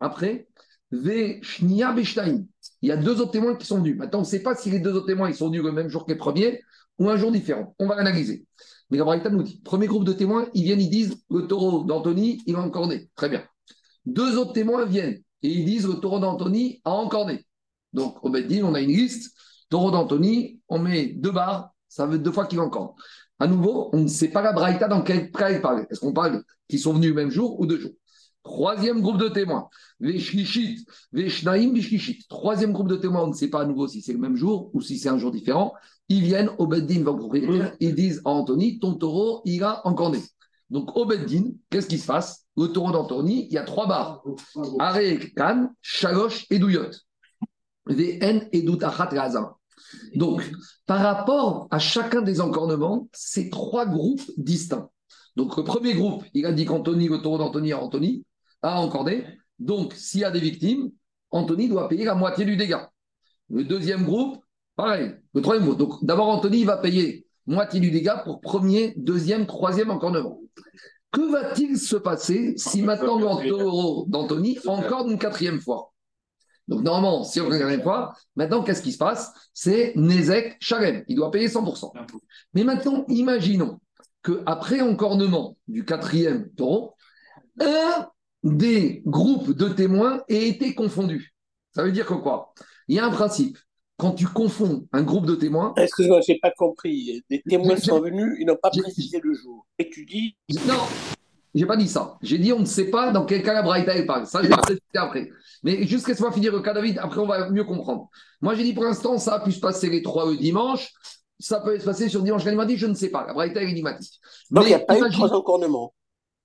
Après. 0.00 0.48
Il 0.92 2.88
y 2.88 2.92
a 2.92 2.96
deux 2.96 3.20
autres 3.20 3.32
témoins 3.32 3.56
qui 3.56 3.66
sont 3.66 3.78
venus. 3.78 3.96
Maintenant, 3.96 4.20
on 4.20 4.22
ne 4.22 4.26
sait 4.26 4.42
pas 4.42 4.54
si 4.54 4.70
les 4.70 4.78
deux 4.78 4.92
autres 4.92 5.06
témoins 5.06 5.28
ils 5.28 5.34
sont 5.34 5.48
venus 5.48 5.62
le 5.62 5.72
même 5.72 5.88
jour 5.88 6.04
que 6.04 6.12
les 6.12 6.18
premiers 6.18 6.60
ou 6.98 7.08
un 7.08 7.16
jour 7.16 7.32
différent. 7.32 7.74
On 7.78 7.86
va 7.86 7.96
l'analyser. 7.96 8.46
Mais 8.90 8.98
la 8.98 9.04
Braïta 9.04 9.30
nous 9.30 9.42
dit 9.42 9.60
premier 9.64 9.86
groupe 9.86 10.04
de 10.04 10.12
témoins, 10.12 10.46
ils 10.54 10.62
viennent, 10.62 10.80
ils 10.80 10.90
disent 10.90 11.16
le 11.30 11.46
taureau 11.46 11.84
d'Anthony, 11.84 12.42
il 12.46 12.54
a 12.54 12.60
encorné. 12.60 13.10
Très 13.16 13.28
bien. 13.28 13.44
Deux 14.06 14.36
autres 14.36 14.52
témoins 14.52 14.84
viennent 14.84 15.20
et 15.42 15.48
ils 15.48 15.64
disent 15.64 15.86
le 15.86 15.94
taureau 15.94 16.20
d'Anthony 16.20 16.80
a 16.84 16.92
encorné. 16.92 17.44
Donc, 17.92 18.22
au 18.24 18.30
Beddin, 18.30 18.64
on 18.64 18.74
a 18.74 18.80
une 18.80 18.90
liste. 18.90 19.34
Taureau 19.70 19.90
d'Anthony, 19.90 20.60
on 20.68 20.78
met 20.78 21.06
deux 21.06 21.32
barres, 21.32 21.70
ça 21.88 22.06
veut 22.06 22.18
deux 22.18 22.30
fois 22.30 22.46
qu'il 22.46 22.60
encorne. 22.60 22.90
À 23.38 23.46
nouveau, 23.46 23.90
on 23.92 24.00
ne 24.00 24.08
sait 24.08 24.28
pas 24.28 24.42
la 24.42 24.52
Braïta 24.52 24.88
dans 24.88 25.02
quel 25.02 25.30
cas 25.30 25.50
il 25.50 25.60
parle. 25.60 25.86
Est-ce 25.90 26.00
qu'on 26.00 26.12
parle 26.12 26.42
qu'ils 26.68 26.78
sont 26.78 26.92
venus 26.92 27.10
le 27.10 27.14
même 27.14 27.30
jour 27.30 27.58
ou 27.60 27.66
deux 27.66 27.78
jours? 27.78 27.92
Troisième 28.44 29.00
groupe 29.00 29.16
de 29.16 29.28
témoins, 29.28 29.68
les 30.00 30.18
Shlishit, 30.18 30.84
les 31.12 31.30
Shnaim, 31.30 31.72
les 31.72 31.80
Shlishit. 31.80 32.26
Troisième 32.28 32.72
groupe 32.72 32.88
de 32.88 32.96
témoins, 32.96 33.22
on 33.22 33.28
ne 33.28 33.32
sait 33.32 33.48
pas 33.48 33.62
à 33.62 33.64
nouveau 33.64 33.88
si 33.88 34.02
c'est 34.02 34.12
le 34.12 34.18
même 34.18 34.36
jour 34.36 34.70
ou 34.74 34.82
si 34.82 34.98
c'est 34.98 35.08
un 35.08 35.16
jour 35.16 35.30
différent. 35.30 35.72
Ils 36.10 36.22
viennent 36.22 36.50
au 36.58 36.66
Beddin, 36.66 37.02
vont 37.02 37.12
au 37.12 37.16
propriétaire, 37.16 37.74
ils 37.80 37.94
disent 37.94 38.20
à 38.26 38.30
Anthony, 38.30 38.78
ton 38.78 38.94
taureau, 38.94 39.40
il 39.46 39.64
a 39.64 39.80
encorné. 39.86 40.20
Donc 40.68 40.94
au 40.94 41.06
Beddin, 41.06 41.52
qu'est-ce 41.70 41.86
qui 41.86 41.98
se 41.98 42.06
passe? 42.06 42.44
Le 42.56 42.66
taureau 42.66 42.92
d'Anthony, 42.92 43.46
il 43.46 43.52
y 43.54 43.58
a 43.58 43.62
trois 43.62 43.88
barres. 43.88 44.22
Aré, 44.78 45.32
Kan, 45.34 45.70
Shalosh 45.80 46.46
et 46.50 46.58
Douyot. 46.58 46.90
VN 47.86 48.48
et 48.52 48.62
Doutachat. 48.62 49.08
Donc, 50.14 50.50
par 50.86 51.00
rapport 51.00 51.68
à 51.70 51.78
chacun 51.78 52.22
des 52.22 52.40
encornements, 52.40 53.08
c'est 53.12 53.50
trois 53.50 53.86
groupes 53.86 54.22
distincts. 54.36 54.90
Donc, 55.36 55.56
le 55.56 55.64
premier 55.64 55.94
groupe, 55.94 56.24
il 56.34 56.46
a 56.46 56.52
dit 56.52 56.64
qu'Anthony, 56.64 57.08
le 57.08 57.20
taureau 57.20 57.38
d'Anthony 57.38 57.72
a 57.72 57.82
Anthony, 57.82 58.24
a 58.62 58.80
encorné. 58.80 59.26
Donc, 59.58 59.92
s'il 59.94 60.20
y 60.20 60.24
a 60.24 60.30
des 60.30 60.40
victimes, 60.40 60.90
Anthony 61.30 61.68
doit 61.68 61.88
payer 61.88 62.04
la 62.04 62.14
moitié 62.14 62.44
du 62.44 62.56
dégât. 62.56 62.90
Le 63.50 63.64
deuxième 63.64 64.04
groupe, 64.04 64.38
pareil. 64.76 65.14
Le 65.34 65.42
troisième 65.42 65.66
groupe. 65.66 65.78
Donc, 65.78 66.04
d'abord, 66.04 66.28
Anthony 66.28 66.64
va 66.64 66.76
payer 66.76 67.26
moitié 67.46 67.80
du 67.80 67.90
dégât 67.90 68.22
pour 68.24 68.40
premier, 68.40 68.94
deuxième, 68.96 69.46
troisième 69.46 69.90
encornement. 69.90 70.40
Que 71.10 71.30
va-t-il 71.30 71.78
se 71.78 71.96
passer 71.96 72.54
si 72.56 72.82
maintenant 72.82 73.18
le 73.18 73.48
taureau 73.48 74.06
d'Anthony 74.08 74.58
encorde 74.66 75.10
une 75.10 75.18
quatrième 75.18 75.60
fois? 75.60 75.93
Donc, 76.66 76.82
normalement, 76.82 77.24
si 77.24 77.40
on 77.40 77.46
regarde 77.46 77.74
une 77.74 77.82
fois, 77.82 78.14
maintenant, 78.36 78.62
qu'est-ce 78.62 78.82
qui 78.82 78.92
se 78.92 78.98
passe? 78.98 79.32
C'est 79.52 79.92
Nezek 79.96 80.56
Shalem. 80.60 81.04
Il 81.08 81.16
doit 81.16 81.30
payer 81.30 81.48
100%. 81.48 81.92
Mais 82.54 82.64
maintenant, 82.64 83.04
imaginons 83.08 83.80
qu'après 84.22 84.80
encornement 84.80 85.56
du 85.68 85.84
quatrième 85.84 86.48
taureau, 86.50 86.94
un 87.60 88.08
des 88.42 89.02
groupes 89.06 89.52
de 89.52 89.68
témoins 89.68 90.22
ait 90.28 90.48
été 90.48 90.74
confondu. 90.74 91.34
Ça 91.74 91.82
veut 91.82 91.92
dire 91.92 92.06
que 92.06 92.14
quoi? 92.14 92.54
Il 92.88 92.96
y 92.96 92.98
a 92.98 93.04
un 93.04 93.10
principe. 93.10 93.58
quand 93.96 94.12
tu 94.12 94.26
confonds 94.26 94.88
un 94.92 95.02
groupe 95.02 95.26
de 95.26 95.34
témoins, 95.34 95.72
Excuse-moi, 95.76 96.20
j'ai 96.26 96.38
pas 96.40 96.50
compris? 96.50 97.22
Des 97.30 97.42
témoins 97.48 97.76
sont 97.76 98.00
venus, 98.00 98.36
ils 98.40 98.46
n'ont 98.46 98.56
pas 98.56 98.70
précisé 98.70 99.20
le 99.22 99.34
jour. 99.34 99.66
Et 99.78 99.88
tu 99.88 100.04
dis, 100.04 100.36
non, 100.66 100.80
j'ai 101.54 101.66
pas 101.66 101.76
dit 101.76 101.88
ça. 101.88 102.18
J'ai 102.20 102.38
dit 102.38 102.52
on 102.52 102.60
ne 102.60 102.64
sait 102.64 102.90
pas 102.90 103.12
dans 103.12 103.24
quel 103.24 103.42
cas 103.42 103.54
la 103.54 103.62
Braïta 103.62 103.94
elle 103.94 104.06
parle. 104.06 104.26
Ça, 104.26 104.42
je 104.42 104.48
vais 104.48 104.54
après. 104.94 105.30
Mais 105.64 105.84
juste 105.86 106.06
laisse-moi 106.06 106.30
finir 106.30 106.52
le 106.52 106.60
cas 106.60 106.72
David, 106.74 106.98
après 106.98 107.18
on 107.20 107.26
va 107.26 107.50
mieux 107.50 107.64
comprendre. 107.64 108.08
Moi, 108.42 108.54
j'ai 108.54 108.62
dit 108.62 108.74
pour 108.74 108.84
l'instant, 108.84 109.18
ça 109.18 109.34
a 109.36 109.40
pu 109.40 109.50
se 109.50 109.60
passer 109.60 109.88
les 109.88 110.02
trois 110.02 110.26
le 110.30 110.36
dimanche. 110.36 110.92
Ça 111.40 111.60
peut 111.60 111.76
se 111.78 111.84
passer 111.84 112.08
sur 112.08 112.22
dimanche 112.22 112.44
lundi, 112.44 112.76
je 112.76 112.86
ne 112.86 112.94
sais 112.94 113.08
pas. 113.10 113.26
La 113.26 113.32
Braïta 113.34 113.60
est 113.62 113.68
énigmatique. 113.70 114.20
donc 114.50 114.64
il 114.64 114.68
n'y 114.68 114.74
a 114.74 114.78
pas 114.78 114.96
eu 114.98 115.10
trois 115.10 115.32
encornements. 115.32 115.92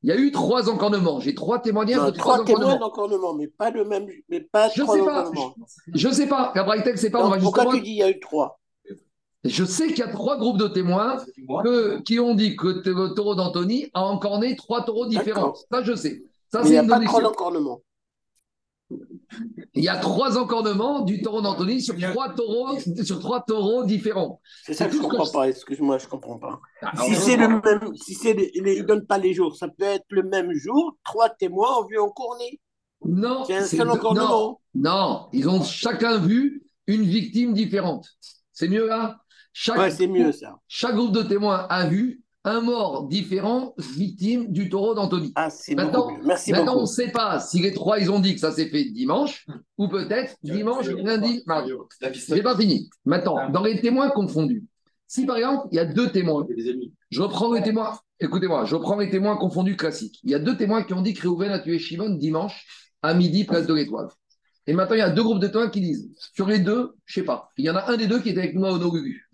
Il 0.02 0.10
y 0.10 0.12
a 0.14 0.16
eu 0.16 0.32
trois 0.32 0.70
encornements. 0.70 1.20
J'ai 1.20 1.36
trois 1.36 1.60
témoignages 1.60 1.98
Non, 2.00 2.06
de 2.06 2.12
trois 2.12 2.36
trois 2.36 2.46
témoins 2.46 2.62
encornements. 2.62 2.80
d'encornement, 2.88 3.34
mais 3.36 3.48
pas 3.48 3.70
le 3.70 3.84
même, 3.84 4.08
mais 4.30 4.40
pas 4.40 4.70
Je 4.70 4.82
trois 4.82 4.96
sais 4.96 5.04
pas. 5.04 5.22
encornements. 5.22 5.54
Je 5.94 6.08
ne 6.08 6.14
sais 6.14 6.28
pas. 6.28 6.54
La 6.56 6.64
Braïta, 6.64 6.96
c'est 6.96 7.10
pas. 7.10 7.20
on 7.20 7.24
Donc, 7.24 7.34
va 7.36 7.40
pourquoi 7.42 7.64
justement- 7.64 7.78
tu 7.80 7.84
dis 7.86 7.92
il 7.92 7.98
y 7.98 8.04
a 8.04 8.10
eu 8.10 8.20
trois? 8.22 8.60
Je 9.44 9.64
sais 9.66 9.88
qu'il 9.88 10.00
y 10.00 10.02
a 10.04 10.08
trois 10.08 10.38
groupes 10.38 10.58
de 10.58 10.68
témoins 10.70 11.18
que- 11.64 12.02
qui 12.02 12.20
ont 12.20 12.34
dit 12.34 12.56
que 12.56 12.68
le 12.68 13.14
taureau 13.14 13.36
d'Anthony 13.36 13.88
a 13.94 14.04
encorné 14.06 14.56
trois 14.56 14.84
taureaux 14.86 15.06
différents. 15.08 15.54
Ça, 15.72 15.84
je 15.84 15.94
sais. 15.96 16.24
Ça, 16.52 16.60
Mais 16.60 16.64
il 16.64 16.68
c'est 16.68 16.72
n'y 16.72 16.78
a 16.80 16.82
une 16.84 16.88
pas 16.90 16.96
donnée 16.96 17.08
encornements. 17.26 17.82
Il 19.76 19.84
y 19.84 19.88
a 19.90 19.98
trois 19.98 20.38
encornements 20.38 21.02
du 21.02 21.22
taureau 21.22 21.42
d'Anthony 21.42 21.82
sur 21.82 21.96
trois 21.98 22.34
taureaux, 22.34 22.80
sur 23.04 23.20
trois 23.20 23.42
taureaux 23.42 23.84
différents. 23.84 24.42
C'est 24.64 24.74
ça 24.74 24.88
que 24.88 24.94
je 24.96 25.00
comprends 25.02 25.30
pas. 25.32 25.50
Excuse-moi, 25.50 25.98
je 26.00 26.08
comprends 26.08 26.38
pas. 26.40 26.60
Alors, 26.82 27.06
Si 27.06 27.16
c'est 27.16 27.38
le 27.38 27.48
même, 27.48 27.96
si 27.96 28.14
c'est 28.16 28.36
ils 28.56 28.86
donnent 28.86 29.06
pas 29.06 29.18
les 29.18 29.34
jours, 29.34 29.56
ça 29.56 29.68
peut 29.68 29.84
être 29.86 30.06
le 30.10 30.24
même 30.24 30.52
jour. 30.54 30.98
Trois 31.04 31.30
témoins 31.30 31.78
ont 31.80 31.86
vu 31.88 32.00
encorner. 32.00 32.60
Non, 33.06 33.46
C'est 33.46 33.56
un 33.56 33.66
seul 33.66 33.90
encornement. 33.90 34.60
non, 34.76 34.92
non, 34.92 35.28
ils 35.32 35.48
ont 35.48 35.64
chacun 35.64 36.18
vu 36.18 36.64
une 36.88 37.04
victime 37.04 37.54
différente. 37.54 38.08
C'est 38.52 38.68
mieux 38.68 38.88
là 38.88 39.20
chaque, 39.54 39.78
Ouais, 39.78 39.92
c'est 39.92 40.08
mieux 40.08 40.32
ça. 40.32 40.58
chaque 40.68 40.96
groupe 40.96 41.12
de 41.14 41.24
témoins 41.24 41.66
a 41.70 41.88
vu 41.88 42.22
un 42.50 42.62
mort 42.62 43.08
différent, 43.08 43.74
victime 43.78 44.52
du 44.52 44.70
taureau 44.70 44.96
d'Anthony. 44.96 45.32
Ah, 45.36 45.50
c'est 45.50 45.76
Maintenant- 45.76 46.08
beaucoup 46.08 46.18
mieux. 46.18 46.26
Merci 46.28 46.52
Maintenant, 46.52 46.78
on 46.78 46.82
ne 46.82 46.86
sait 46.88 47.12
pas 47.12 47.40
si 47.40 47.60
les 47.60 47.74
trois, 47.74 48.00
ils 48.00 48.12
ont 48.12 48.20
dit 48.20 48.34
que 48.34 48.40
ça 48.40 48.52
s'est 48.52 48.68
fait 48.70 48.86
dimanche, 48.86 49.46
ou 49.78 49.88
peut-être 49.88 50.36
dimanche, 50.44 50.88
lundi, 50.88 51.44
mardi. 51.46 51.72
J'ai 52.28 52.44
pas 52.44 52.58
fini. 52.58 52.90
Maintenant, 53.06 53.50
dans 53.50 53.64
les 53.64 53.80
témoins 53.80 54.10
confondus, 54.10 54.66
si 55.08 55.26
par 55.26 55.38
exemple, 55.38 55.68
il 55.72 55.76
y 55.76 55.80
a 55.80 55.86
deux 55.86 56.12
témoins, 56.12 56.46
je 57.10 57.22
reprends 57.22 57.54
les 57.54 57.62
témoins, 57.64 57.98
écoutez-moi, 58.20 58.66
je 58.66 58.76
reprends 58.76 58.98
les 58.98 59.10
témoins 59.10 59.38
confondus 59.38 59.76
classiques. 59.76 60.20
Il 60.24 60.32
y 60.32 60.36
a 60.36 60.40
deux 60.40 60.58
témoins 60.58 60.84
qui 60.84 60.94
ont 60.94 61.02
dit 61.02 61.14
que 61.14 61.22
Réhouven 61.22 61.52
a 61.52 61.60
tué 61.60 61.80
Shimon 61.80 62.10
dimanche 62.10 62.66
à 63.02 63.14
midi, 63.14 63.44
place 63.46 63.66
de 63.66 63.74
l'Étoile. 63.74 64.08
Et 64.70 64.74
maintenant, 64.74 64.96
il 64.96 65.00
y 65.00 65.02
a 65.02 65.10
deux 65.10 65.24
groupes 65.24 65.40
de 65.40 65.48
témoins 65.48 65.72
qui 65.72 65.82
disent, 65.82 66.12
sur 66.36 66.46
les 66.46 66.60
deux, 66.60 66.94
je 67.06 67.16
sais 67.16 67.26
pas, 67.26 67.50
il 67.58 67.66
y 67.66 67.72
en 67.72 67.76
a 67.76 67.90
un 67.90 67.98
des 67.98 68.06
deux 68.06 68.20
qui 68.20 68.30
était 68.30 68.42
avec 68.42 68.54
moi 68.54 68.72
au 68.72 68.78
Nogugu. 68.78 69.28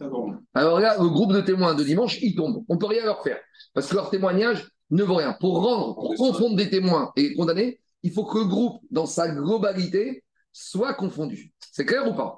Alors 0.53 0.79
là, 0.79 0.95
le 0.97 1.09
groupe 1.09 1.33
de 1.33 1.41
témoins 1.41 1.75
de 1.75 1.83
dimanche, 1.83 2.19
il 2.21 2.36
tombe. 2.36 2.63
On 2.69 2.77
peut 2.77 2.86
rien 2.86 3.03
leur 3.03 3.21
faire. 3.21 3.38
Parce 3.73 3.89
que 3.89 3.95
leur 3.95 4.09
témoignage 4.09 4.65
ne 4.91 5.03
vaut 5.03 5.15
rien. 5.15 5.36
Pour 5.38 5.61
rendre, 5.61 5.95
pour 5.95 6.15
confondre 6.15 6.55
des 6.55 6.69
témoins 6.69 7.11
et 7.17 7.33
condamner, 7.33 7.81
il 8.01 8.13
faut 8.13 8.23
que 8.23 8.38
le 8.38 8.45
groupe, 8.45 8.79
dans 8.91 9.05
sa 9.05 9.27
globalité, 9.27 10.23
soit 10.53 10.93
confondu. 10.93 11.51
C'est 11.73 11.83
clair 11.83 12.09
ou 12.09 12.15
pas? 12.15 12.38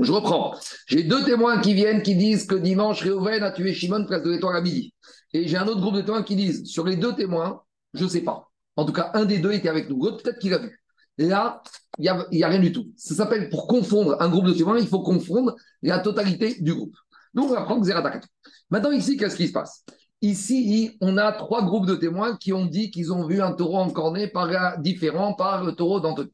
Je 0.00 0.10
reprends. 0.10 0.54
J'ai 0.86 1.02
deux 1.02 1.24
témoins 1.24 1.60
qui 1.60 1.74
viennent 1.74 2.00
qui 2.00 2.14
disent 2.14 2.46
que 2.46 2.54
dimanche, 2.54 3.02
Réhouven 3.02 3.42
a 3.42 3.50
tué 3.50 3.74
Shimon 3.74 4.06
place 4.06 4.22
de 4.22 4.30
l'étoile 4.30 4.56
à 4.56 4.62
midi. 4.62 4.94
Et 5.34 5.46
j'ai 5.46 5.58
un 5.58 5.66
autre 5.66 5.82
groupe 5.82 5.96
de 5.96 6.00
témoins 6.00 6.22
qui 6.22 6.36
disent, 6.36 6.64
sur 6.64 6.86
les 6.86 6.96
deux 6.96 7.14
témoins, 7.14 7.60
je 7.92 8.04
ne 8.04 8.08
sais 8.08 8.22
pas. 8.22 8.50
En 8.76 8.86
tout 8.86 8.94
cas, 8.94 9.10
un 9.12 9.26
des 9.26 9.40
deux 9.40 9.52
était 9.52 9.68
avec 9.68 9.90
nous. 9.90 10.02
L'autre, 10.02 10.22
peut-être 10.22 10.38
qu'il 10.38 10.54
a 10.54 10.58
vu. 10.58 10.80
Là, 11.18 11.62
il 11.98 12.02
n'y 12.02 12.08
a, 12.42 12.46
a 12.46 12.50
rien 12.50 12.58
du 12.58 12.72
tout. 12.72 12.90
Ça 12.96 13.14
s'appelle, 13.14 13.48
pour 13.48 13.66
confondre 13.66 14.20
un 14.20 14.28
groupe 14.28 14.46
de 14.46 14.52
témoins, 14.52 14.78
il 14.78 14.88
faut 14.88 15.02
confondre 15.02 15.54
la 15.82 16.00
totalité 16.00 16.56
du 16.60 16.74
groupe. 16.74 16.96
Donc, 17.34 17.50
on 17.50 17.54
va 17.54 17.62
prendre 17.62 17.84
Zeratakat. 17.84 18.26
Maintenant, 18.70 18.90
ici, 18.90 19.16
qu'est-ce 19.16 19.36
qui 19.36 19.48
se 19.48 19.52
passe? 19.52 19.84
Ici, 20.22 20.96
on 21.00 21.18
a 21.18 21.32
trois 21.32 21.62
groupes 21.64 21.86
de 21.86 21.96
témoins 21.96 22.36
qui 22.36 22.52
ont 22.52 22.64
dit 22.64 22.90
qu'ils 22.90 23.12
ont 23.12 23.26
vu 23.26 23.42
un 23.42 23.52
taureau 23.52 23.78
encorné 23.78 24.26
par 24.28 24.78
différent 24.78 25.34
par 25.34 25.64
le 25.64 25.72
taureau 25.72 26.00
d'Anthony. 26.00 26.32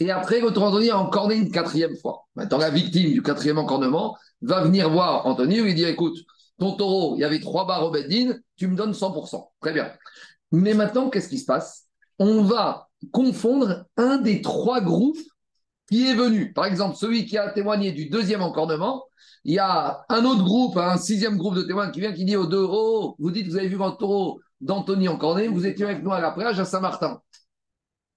Et 0.00 0.10
après, 0.10 0.40
le 0.40 0.52
taureau 0.52 0.70
d'Anthony 0.70 0.90
a 0.90 0.98
encorné 0.98 1.34
une 1.34 1.50
quatrième 1.50 1.96
fois. 1.96 2.26
Maintenant, 2.36 2.58
la 2.58 2.70
victime 2.70 3.12
du 3.12 3.22
quatrième 3.22 3.58
encornement 3.58 4.16
va 4.40 4.62
venir 4.62 4.88
voir 4.88 5.26
Anthony 5.26 5.58
et 5.58 5.62
lui 5.62 5.74
dire 5.74 5.88
Écoute, 5.88 6.16
ton 6.58 6.76
taureau, 6.76 7.16
il 7.16 7.20
y 7.20 7.24
avait 7.24 7.40
trois 7.40 7.66
barres 7.66 7.84
au 7.84 7.90
Beddin, 7.90 8.36
tu 8.56 8.68
me 8.68 8.76
donnes 8.76 8.92
100%. 8.92 9.50
Très 9.60 9.72
bien. 9.72 9.90
Mais 10.52 10.74
maintenant, 10.74 11.10
qu'est-ce 11.10 11.28
qui 11.28 11.38
se 11.38 11.44
passe? 11.44 11.86
On 12.20 12.42
va 12.42 12.88
confondre 13.12 13.84
un 13.96 14.18
des 14.18 14.42
trois 14.42 14.80
groupes 14.80 15.18
qui 15.88 16.06
est 16.08 16.14
venu. 16.14 16.52
Par 16.52 16.66
exemple, 16.66 16.96
celui 16.96 17.26
qui 17.26 17.36
a 17.36 17.50
témoigné 17.50 17.92
du 17.92 18.08
deuxième 18.08 18.42
encornement, 18.42 19.04
il 19.44 19.54
y 19.54 19.58
a 19.58 20.04
un 20.08 20.24
autre 20.24 20.42
groupe, 20.42 20.76
un 20.76 20.96
sixième 20.96 21.36
groupe 21.36 21.54
de 21.54 21.62
témoins 21.62 21.90
qui 21.90 22.00
vient 22.00 22.12
qui 22.12 22.24
dit 22.24 22.36
aux 22.36 22.46
deux 22.46 22.66
Oh, 22.68 23.14
vous 23.18 23.30
dites, 23.30 23.46
vous 23.46 23.56
avez 23.56 23.68
vu 23.68 23.76
votre 23.76 23.98
taureau 23.98 24.40
d'Anthony 24.60 25.08
encorné, 25.08 25.48
vous 25.48 25.66
étiez 25.66 25.84
avec 25.84 26.02
nous 26.02 26.12
à 26.12 26.20
la 26.20 26.30
plage 26.30 26.58
à 26.58 26.64
Saint-Martin. 26.64 27.20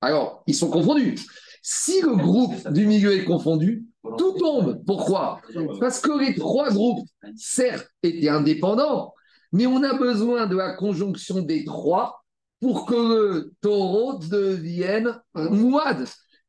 Alors, 0.01 0.43
ils 0.47 0.55
sont 0.55 0.69
confondus. 0.69 1.15
Si 1.61 2.01
le 2.01 2.15
groupe 2.15 2.71
du 2.71 2.87
milieu 2.87 3.13
est 3.13 3.25
confondu, 3.25 3.85
tout 4.17 4.33
tombe. 4.33 4.81
Pourquoi? 4.85 5.41
Parce 5.79 5.99
que 5.99 6.17
les 6.17 6.35
trois 6.35 6.69
groupes, 6.69 7.05
certes, 7.35 7.87
étaient 8.03 8.29
indépendants, 8.29 9.13
mais 9.51 9.65
on 9.65 9.83
a 9.83 9.97
besoin 9.97 10.47
de 10.47 10.55
la 10.55 10.73
conjonction 10.73 11.41
des 11.41 11.65
trois 11.65 12.16
pour 12.59 12.85
que 12.85 12.95
le 12.95 13.53
taureau 13.61 14.17
devienne 14.17 15.19
mouad. 15.35 16.05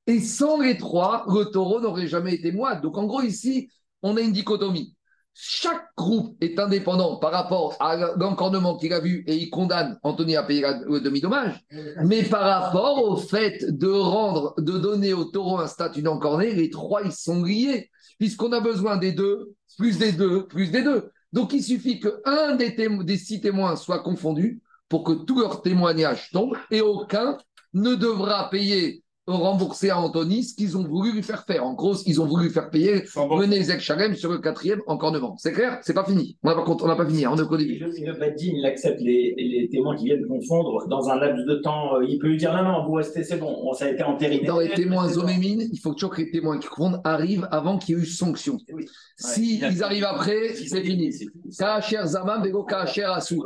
Et 0.07 0.21
sans 0.21 0.61
les 0.61 0.79
trois, 0.79 1.27
le 1.29 1.45
taureau 1.45 1.81
n'aurait 1.81 2.07
jamais 2.07 2.35
été 2.35 2.51
mouad. 2.51 2.81
Donc 2.81 2.97
en 2.97 3.05
gros, 3.05 3.21
ici, 3.21 3.69
on 4.03 4.17
a 4.17 4.21
une 4.21 4.33
dichotomie. 4.33 4.95
Chaque 5.41 5.85
groupe 5.97 6.37
est 6.41 6.59
indépendant 6.59 7.17
par 7.19 7.31
rapport 7.31 7.77
à 7.79 8.17
l'encornement 8.17 8.77
qu'il 8.77 8.93
a 8.93 8.99
vu 8.99 9.23
et 9.29 9.37
il 9.37 9.51
condamne 9.51 9.97
Anthony 10.03 10.35
à 10.35 10.43
payer 10.43 10.65
le 10.89 11.01
demi-dommage. 11.01 11.61
Mais 12.05 12.25
par 12.25 12.43
rapport 12.43 13.05
au 13.05 13.17
fait 13.17 13.65
de 13.69 13.89
rendre, 13.89 14.55
de 14.59 14.79
donner 14.79 15.13
au 15.13 15.25
taureau 15.27 15.59
un 15.59 15.69
statut 15.69 16.03
d'encorné, 16.03 16.55
les 16.55 16.71
trois, 16.71 17.03
ils 17.05 17.13
sont 17.13 17.45
liés, 17.45 17.89
puisqu'on 18.19 18.51
a 18.51 18.61
besoin 18.61 18.97
des 18.97 19.13
deux, 19.13 19.53
plus 19.77 19.99
des 19.99 20.11
deux, 20.11 20.49
plus 20.49 20.73
des 20.73 20.83
deux. 20.83 21.11
Donc 21.33 21.53
il 21.53 21.63
suffit 21.63 22.01
qu'un 22.01 22.57
des, 22.57 22.71
témo- 22.71 23.05
des 23.05 23.19
six 23.19 23.41
témoins 23.41 23.77
soit 23.77 24.03
confondu 24.03 24.61
pour 24.89 25.05
que 25.05 25.13
tous 25.13 25.41
leurs 25.41 25.63
témoignages 25.63 26.31
tombent 26.31 26.57
et 26.71 26.81
aucun 26.81 27.39
ne 27.75 27.95
devra 27.95 28.49
payer, 28.51 29.03
rembourser 29.33 29.91
à 29.91 29.99
Anthony 30.01 30.43
ce 30.45 30.55
qu'ils 30.55 30.77
ont 30.77 30.85
voulu 30.85 31.13
lui 31.13 31.23
faire 31.23 31.45
faire. 31.45 31.65
En 31.65 31.75
gros, 31.75 31.95
qu'ils 31.95 32.21
ont 32.21 32.27
voulu 32.27 32.45
lui 32.45 32.51
faire 32.51 32.71
payer, 32.71 33.05
mener 33.17 33.63
Zek 33.63 33.81
Shalem 33.81 34.15
sur 34.15 34.31
le 34.33 34.39
quatrième 34.39 34.81
encornement. 34.87 35.37
C'est 35.39 35.53
clair? 35.53 35.79
C'est 35.83 35.95
pas 35.95 36.05
fini. 36.05 36.37
On 36.43 36.49
n'a 36.87 36.97
pas, 36.97 37.07
fini, 37.07 37.27
on 37.27 37.37
est 37.37 37.43
au 37.43 37.55
Et 37.57 37.59
début. 37.59 37.79
le, 37.79 38.13
Badin, 38.19 38.35
il 38.57 38.65
accepte 38.67 39.01
les, 39.01 39.35
les 39.37 39.69
témoins 39.71 39.97
qui 39.97 40.07
viennent 40.07 40.27
confondre 40.27 40.87
dans 40.89 41.09
un 41.09 41.17
laps 41.17 41.45
de 41.47 41.55
temps. 41.57 41.97
euh, 41.97 42.05
Il 42.09 42.19
peut 42.19 42.29
lui 42.29 42.37
dire 42.37 42.53
non, 42.55 42.63
non, 42.63 42.87
vous 42.87 42.93
restez, 42.95 43.23
c'est 43.25 43.37
bon, 43.37 43.55
on- 43.65 43.73
ça 43.75 43.85
a 43.87 43.91
été 43.91 44.03
entériné. 44.03 44.47
Dans 44.47 44.61
les 44.61 44.71
témoins 44.71 45.09
C'est 45.09 45.17
bon. 45.21 45.27
il 45.29 45.79
faut 45.83 45.93
toujours 45.95 46.11
que 46.11 46.23
les 46.23 46.31
témoins 46.31 46.59
qui 46.59 46.69
confondent 46.69 47.01
arrivent 47.05 47.47
avant 47.51 47.79
qu'il 47.79 47.97
y 47.97 47.99
ait 47.99 48.03
eu 48.03 48.07
sanction. 48.07 48.59
Oui. 48.73 48.87
Si 49.17 49.61
Ouais. 49.63 49.69
ils 49.73 49.83
arrivent 49.83 50.05
après, 50.05 50.55
c'est 50.55 50.83
fini. 50.83 51.11
Kacher 51.59 52.01
Zaman, 52.07 52.41
Bego 52.43 52.65
Kacher 52.65 53.05
Assou. 53.05 53.45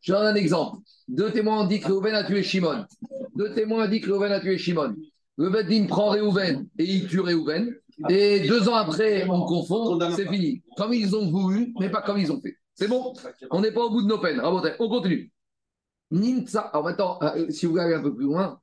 Je 0.00 0.12
donne 0.12 0.26
un 0.26 0.34
exemple. 0.34 0.78
Deux 1.08 1.30
témoins 1.30 1.62
ont 1.62 1.66
dit 1.66 1.80
que 1.80 1.86
Réhouven 1.86 2.14
a 2.14 2.24
tué 2.24 2.42
Shimon. 2.42 2.84
Deux 3.36 3.52
témoins 3.54 3.86
ont 3.86 3.88
dit 3.88 4.00
que 4.00 4.06
Réhouven 4.06 4.32
a 4.32 4.40
tué 4.40 4.58
Shimon. 4.58 4.94
Le 5.36 5.50
Beddin 5.50 5.86
prend 5.86 6.10
Réhouven 6.10 6.66
et 6.78 6.84
il 6.84 7.06
tue 7.08 7.20
Réhouven. 7.20 7.74
Et 8.08 8.46
deux 8.46 8.68
ans 8.68 8.74
après, 8.74 9.26
on 9.28 9.44
confond, 9.44 9.98
c'est 10.14 10.28
fini. 10.28 10.62
Comme 10.76 10.92
ils 10.92 11.14
ont 11.16 11.30
voulu, 11.30 11.72
mais 11.80 11.90
pas 11.90 12.02
comme 12.02 12.18
ils 12.18 12.30
ont 12.30 12.40
fait. 12.40 12.56
C'est 12.74 12.88
bon? 12.88 13.14
On 13.50 13.60
n'est 13.60 13.72
pas 13.72 13.82
au 13.82 13.90
bout 13.90 14.02
de 14.02 14.08
nos 14.08 14.18
peines. 14.18 14.40
On 14.42 14.88
continue. 14.88 15.30
Nimtsa. 16.10 16.60
Alors 16.60 16.84
maintenant, 16.84 17.18
euh, 17.22 17.50
si 17.50 17.66
vous 17.66 17.72
regardez 17.72 17.94
un 17.94 18.02
peu 18.02 18.14
plus 18.14 18.26
loin, 18.26 18.60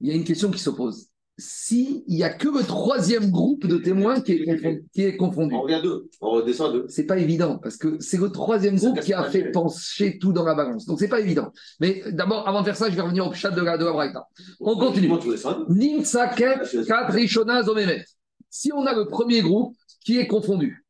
il 0.00 0.08
y 0.08 0.12
a 0.12 0.14
une 0.14 0.24
question 0.24 0.50
qui 0.50 0.58
s'oppose. 0.58 1.09
S'il 1.40 2.02
n'y 2.06 2.22
a 2.22 2.28
que 2.28 2.48
le 2.48 2.62
troisième 2.62 3.30
groupe 3.30 3.66
de 3.66 3.78
témoins 3.78 4.20
qui 4.20 4.32
est 4.32 4.44
confondu, 4.44 4.84
qui 4.92 5.02
est 5.02 5.16
confondu 5.16 5.54
On 5.54 5.62
revient 5.62 5.74
à 5.74 5.80
deux. 5.80 6.08
On 6.20 6.30
redescend 6.30 6.68
à 6.70 6.72
deux. 6.74 6.84
c'est 6.88 7.06
pas 7.06 7.18
évident 7.18 7.58
parce 7.58 7.76
que 7.78 7.96
c'est 7.98 8.18
le 8.18 8.30
troisième 8.30 8.76
groupe 8.76 9.00
qui 9.00 9.12
a 9.14 9.24
fait 9.30 9.50
pencher 9.52 10.18
tout 10.18 10.32
dans 10.32 10.44
la 10.44 10.54
balance. 10.54 10.84
Donc 10.86 10.98
c'est 11.00 11.08
pas 11.08 11.20
évident. 11.20 11.50
Mais 11.80 12.02
d'abord, 12.12 12.46
avant 12.46 12.60
de 12.60 12.66
faire 12.66 12.76
ça, 12.76 12.90
je 12.90 12.94
vais 12.94 13.02
revenir 13.02 13.26
au 13.26 13.32
chat 13.32 13.50
de 13.50 13.62
la, 13.62 13.78
de 13.78 13.84
la 13.86 13.92
Braïta. 13.92 14.28
On 14.60 14.76
continue. 14.76 15.08
Zomemet. 17.64 18.04
Si 18.50 18.70
on 18.72 18.84
a 18.86 18.94
le 18.94 19.06
premier 19.06 19.40
groupe 19.40 19.74
qui 20.04 20.18
est 20.18 20.26
confondu, 20.26 20.84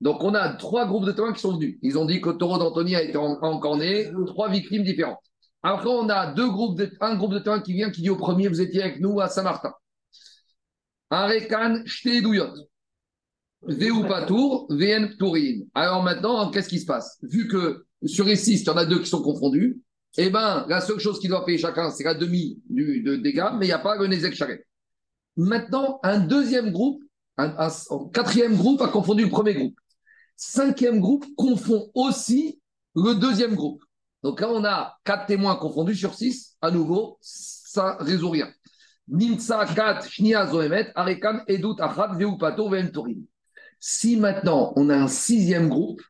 donc 0.00 0.24
on 0.24 0.34
a 0.34 0.54
trois 0.54 0.86
groupes 0.86 1.04
de 1.04 1.12
témoins 1.12 1.32
qui 1.34 1.40
sont 1.40 1.54
venus. 1.56 1.78
Ils 1.82 1.98
ont 1.98 2.06
dit 2.06 2.20
que 2.22 2.30
le 2.30 2.36
taureau 2.38 2.58
d'Anthony 2.58 2.96
a 2.96 3.02
été 3.02 3.18
en- 3.18 3.38
encorné, 3.42 4.10
trois 4.26 4.48
victimes 4.48 4.82
différentes. 4.82 5.18
Après, 5.62 5.88
on 5.88 6.08
a 6.08 6.32
deux 6.32 6.48
groupes 6.48 6.78
de, 6.78 6.90
un 7.00 7.16
groupe 7.16 7.32
de 7.32 7.38
témoins 7.38 7.60
qui 7.60 7.74
vient 7.74 7.90
qui 7.90 8.02
dit 8.02 8.10
au 8.10 8.16
premier, 8.16 8.48
vous 8.48 8.60
étiez 8.60 8.82
avec 8.82 9.00
nous 9.00 9.20
à 9.20 9.28
Saint-Martin. 9.28 9.72
Un 11.10 11.26
rekan 11.26 11.82
Douyot. 12.22 12.54
Veu 13.62 14.08
Patour, 14.08 14.66
VN 14.70 15.16
Tourin. 15.18 15.60
Alors 15.74 16.02
maintenant, 16.02 16.50
qu'est-ce 16.50 16.68
qui 16.68 16.80
se 16.80 16.86
passe? 16.86 17.18
Vu 17.22 17.46
que 17.46 17.84
sur 18.06 18.24
les 18.24 18.36
six, 18.36 18.62
il 18.62 18.66
y 18.66 18.70
en 18.70 18.76
a 18.76 18.86
deux 18.86 19.00
qui 19.00 19.08
sont 19.08 19.22
confondus, 19.22 19.82
eh 20.16 20.30
ben, 20.30 20.64
la 20.68 20.80
seule 20.80 20.98
chose 20.98 21.20
qu'il 21.20 21.28
doit 21.28 21.44
payer 21.44 21.58
chacun, 21.58 21.90
c'est 21.90 22.04
la 22.04 22.14
demi 22.14 22.58
du, 22.70 23.02
de 23.02 23.16
dégâts, 23.16 23.50
mais 23.58 23.66
il 23.66 23.68
n'y 23.68 23.74
a 23.74 23.78
pas 23.78 23.96
le 23.96 24.06
Nezek 24.06 24.34
Charet. 24.34 24.66
Maintenant, 25.36 26.00
un 26.02 26.20
deuxième 26.20 26.72
groupe 26.72 27.02
un 27.40 27.68
quatrième 28.12 28.56
groupe 28.56 28.82
a 28.82 28.88
confondu 28.88 29.24
le 29.24 29.30
premier 29.30 29.54
groupe. 29.54 29.78
Cinquième 30.36 31.00
groupe 31.00 31.26
confond 31.36 31.90
aussi 31.94 32.60
le 32.94 33.14
deuxième 33.14 33.54
groupe. 33.54 33.82
Donc 34.22 34.40
là, 34.40 34.50
on 34.50 34.64
a 34.64 34.98
quatre 35.04 35.26
témoins 35.26 35.56
confondus 35.56 35.96
sur 35.96 36.14
six. 36.14 36.56
À 36.60 36.70
nouveau, 36.70 37.18
ça 37.20 37.96
ne 38.00 38.04
résout 38.04 38.30
rien. 38.30 38.48
Nimtsa 39.08 39.66
kat 39.74 40.02
shnia 40.06 40.46
zoemet 40.46 40.92
arekan 40.94 41.42
edut 41.48 41.80
achat 41.80 42.12
veupato. 42.14 42.70
Si 43.80 44.16
maintenant 44.16 44.72
on 44.76 44.88
a 44.88 44.96
un 44.96 45.08
sixième 45.08 45.68
groupe 45.68 46.02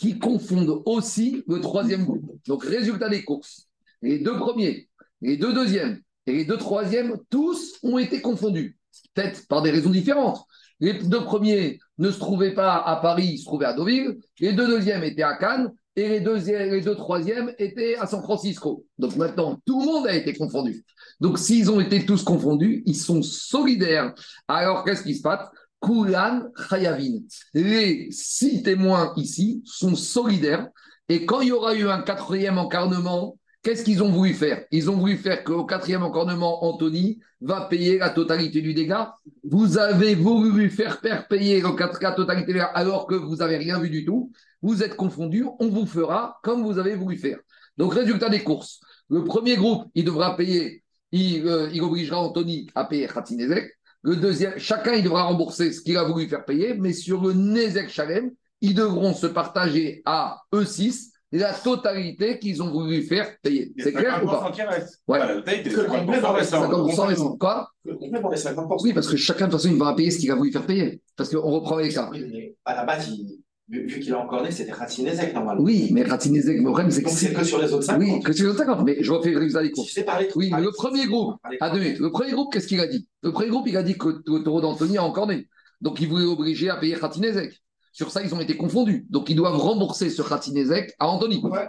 qui 0.00 0.18
confondent 0.18 0.82
aussi 0.86 1.44
le 1.46 1.60
troisième 1.60 2.04
groupe. 2.04 2.24
Donc 2.46 2.64
résultat 2.64 3.08
des 3.08 3.24
courses. 3.24 3.68
Les 4.02 4.18
deux 4.18 4.36
premiers, 4.38 4.88
les 5.20 5.36
deux 5.36 5.52
deuxièmes 5.52 6.00
et 6.26 6.32
les 6.32 6.44
deux 6.44 6.56
troisièmes, 6.56 7.16
tous 7.30 7.78
ont 7.82 7.98
été 7.98 8.20
confondus. 8.20 8.76
Peut-être 9.14 9.46
par 9.46 9.62
des 9.62 9.70
raisons 9.70 9.90
différentes. 9.90 10.44
Les 10.80 10.94
deux 10.94 11.24
premiers 11.24 11.78
ne 11.98 12.10
se 12.10 12.18
trouvaient 12.18 12.54
pas 12.54 12.76
à 12.76 12.96
Paris, 12.96 13.30
ils 13.34 13.38
se 13.38 13.44
trouvaient 13.44 13.66
à 13.66 13.72
Deauville. 13.72 14.18
Les 14.38 14.52
deux 14.52 14.66
deuxièmes 14.66 15.02
étaient 15.02 15.22
à 15.22 15.36
Cannes 15.36 15.72
et 15.98 16.20
les, 16.20 16.70
les 16.70 16.80
deux 16.80 16.94
troisièmes 16.94 17.52
étaient 17.58 17.96
à 17.96 18.06
San 18.06 18.22
Francisco. 18.22 18.84
Donc 18.98 19.16
maintenant, 19.16 19.58
tout 19.66 19.80
le 19.80 19.86
monde 19.86 20.06
a 20.06 20.14
été 20.14 20.32
confondu. 20.34 20.84
Donc 21.20 21.38
s'ils 21.38 21.70
ont 21.70 21.80
été 21.80 22.06
tous 22.06 22.22
confondus, 22.22 22.82
ils 22.86 22.96
sont 22.96 23.22
solidaires. 23.22 24.14
Alors 24.46 24.84
qu'est-ce 24.84 25.02
qui 25.02 25.14
se 25.14 25.22
passe? 25.22 25.48
Kulan 25.80 26.42
Chayavin. 26.68 27.20
Les 27.54 28.08
six 28.10 28.62
témoins 28.62 29.12
ici 29.16 29.62
sont 29.64 29.94
solidaires. 29.94 30.68
Et 31.08 31.24
quand 31.24 31.40
il 31.40 31.48
y 31.48 31.52
aura 31.52 31.74
eu 31.74 31.88
un 31.88 32.02
quatrième 32.02 32.58
encarnement, 32.58 33.37
qu'est-ce 33.62 33.84
qu'ils 33.84 34.02
ont 34.02 34.10
voulu 34.10 34.34
faire? 34.34 34.64
Ils 34.70 34.90
ont 34.90 34.96
voulu 34.96 35.16
faire 35.16 35.44
qu'au 35.44 35.64
quatrième 35.64 36.02
encarnement, 36.02 36.64
Anthony 36.64 37.20
va 37.40 37.62
payer 37.62 37.98
la 37.98 38.10
totalité 38.10 38.60
du 38.60 38.74
dégât. 38.74 39.14
Vous 39.44 39.78
avez 39.78 40.14
voulu 40.14 40.70
faire 40.70 41.00
payer 41.28 41.62
la 41.62 42.12
totalité 42.12 42.46
du 42.46 42.52
dégât 42.54 42.70
alors 42.74 43.06
que 43.06 43.14
vous 43.14 43.36
n'avez 43.36 43.56
rien 43.56 43.78
vu 43.78 43.90
du 43.90 44.04
tout. 44.04 44.32
Vous 44.62 44.82
êtes 44.82 44.96
confondus, 44.96 45.46
on 45.60 45.68
vous 45.68 45.86
fera 45.86 46.38
comme 46.42 46.62
vous 46.62 46.78
avez 46.78 46.94
voulu 46.94 47.16
faire. 47.16 47.38
Donc, 47.76 47.94
résultat 47.94 48.28
des 48.28 48.42
courses. 48.42 48.80
Le 49.08 49.24
premier 49.24 49.56
groupe, 49.56 49.84
il 49.94 50.04
devra 50.04 50.36
payer, 50.36 50.82
il, 51.12 51.46
euh, 51.46 51.70
obligera 51.80 52.20
Anthony 52.20 52.68
à 52.74 52.84
payer 52.84 53.06
Khatinezek. 53.06 53.78
Le 54.02 54.16
deuxième, 54.16 54.58
chacun, 54.58 54.94
il 54.94 55.04
devra 55.04 55.24
rembourser 55.24 55.72
ce 55.72 55.80
qu'il 55.80 55.96
a 55.96 56.04
voulu 56.04 56.28
faire 56.28 56.44
payer, 56.44 56.74
mais 56.74 56.92
sur 56.92 57.22
le 57.22 57.32
Nezek 57.32 57.88
Shalem, 57.88 58.30
ils 58.60 58.74
devront 58.74 59.14
se 59.14 59.26
partager 59.26 60.02
à 60.04 60.42
eux 60.54 60.64
six 60.64 61.12
la 61.32 61.52
totalité 61.52 62.38
qu'ils 62.38 62.62
ont 62.62 62.70
voulu 62.70 63.02
faire 63.02 63.28
payer. 63.42 63.72
C'est 63.78 63.92
clair 63.92 64.20
ou 64.22 64.26
pas 64.26 64.50
qui 64.52 64.62
reste. 64.62 65.02
Ouais. 65.06 65.18
Voilà, 65.18 65.42
t'as 65.42 65.54
été 65.54 65.70
Que 65.70 65.80
le 65.80 65.86
complet 65.86 66.18
50% 66.20 66.32
restant. 66.34 66.86
50% 66.86 67.06
restant. 67.06 67.36
Quoi? 67.36 67.70
Le 67.84 67.94
complet 67.96 68.20
pour 68.20 68.30
les 68.30 68.38
50%. 68.38 68.82
Oui, 68.82 68.92
parce 68.94 69.08
que 69.08 69.16
chacun, 69.16 69.46
de 69.46 69.50
toute 69.52 69.60
façon, 69.60 69.72
il 69.74 69.78
va 69.78 69.92
payer 69.94 70.10
ce 70.10 70.18
qu'il 70.18 70.30
a 70.30 70.34
voulu 70.34 70.50
faire 70.52 70.64
payer. 70.66 71.02
Parce 71.16 71.28
qu'on 71.34 71.40
reprend 71.50 71.76
les 71.76 71.90
cas. 71.90 72.08
Oui, 72.12 72.24
mais 72.32 72.54
à 72.64 72.74
la 72.76 72.84
base, 72.84 73.08
il- 73.08 73.40
vu, 73.70 74.00
qu'il 74.00 74.14
a 74.14 74.18
encore 74.18 74.42
né, 74.42 74.50
c'était 74.50 74.72
Ratinezek 74.72 75.34
normalement. 75.34 75.62
Oui, 75.62 75.90
mais 75.92 76.02
Khatinezek, 76.04 76.56
le 76.56 76.62
problème, 76.64 76.90
c'est 76.90 77.02
que 77.02 77.10
c'est 77.10 77.44
sur 77.44 77.60
les 77.60 77.70
autres 77.74 77.84
50. 77.84 78.02
Oui, 78.02 78.20
que 78.22 78.32
c'est 78.32 78.44
le 78.44 78.54
50, 78.54 78.82
mais 78.86 78.96
je 79.02 79.12
refais 79.12 79.30
le 79.30 79.38
résultat 79.38 79.60
des 79.62 79.68
Tu 79.68 79.74
courses. 79.74 79.92
sais 79.92 80.04
parler. 80.04 80.28
Oui, 80.36 80.50
mais 80.54 80.62
le 80.62 80.70
premier 80.72 81.06
groupe, 81.06 81.34
à 81.60 81.68
deux 81.68 81.78
minutes. 81.78 81.98
Le 81.98 82.10
premier 82.10 82.32
groupe, 82.32 82.50
qu'est-ce 82.50 82.66
qu'il 82.66 82.80
a 82.80 82.86
dit? 82.86 83.06
Le 83.22 83.30
premier 83.32 83.50
groupe, 83.50 83.66
il 83.68 83.76
a 83.76 83.82
dit 83.82 83.98
que 83.98 84.08
le 84.26 84.42
taureau 84.42 84.62
d'Anthony 84.62 84.96
a 84.96 85.04
encore 85.04 85.26
né. 85.26 85.46
Donc, 85.82 86.00
il 86.00 86.08
voulait 86.08 86.24
obliger 86.24 86.70
à 86.70 86.76
payer 86.76 86.96
Khatinezek. 86.96 87.60
Sur 87.92 88.10
ça, 88.10 88.22
ils 88.22 88.34
ont 88.34 88.40
été 88.40 88.56
confondus. 88.56 89.06
Donc, 89.10 89.28
ils 89.30 89.36
doivent 89.36 89.56
rembourser 89.56 90.10
ce 90.10 90.22
Khatinezek 90.22 90.94
à 90.98 91.08
Anthony. 91.08 91.40
Ouais. 91.42 91.68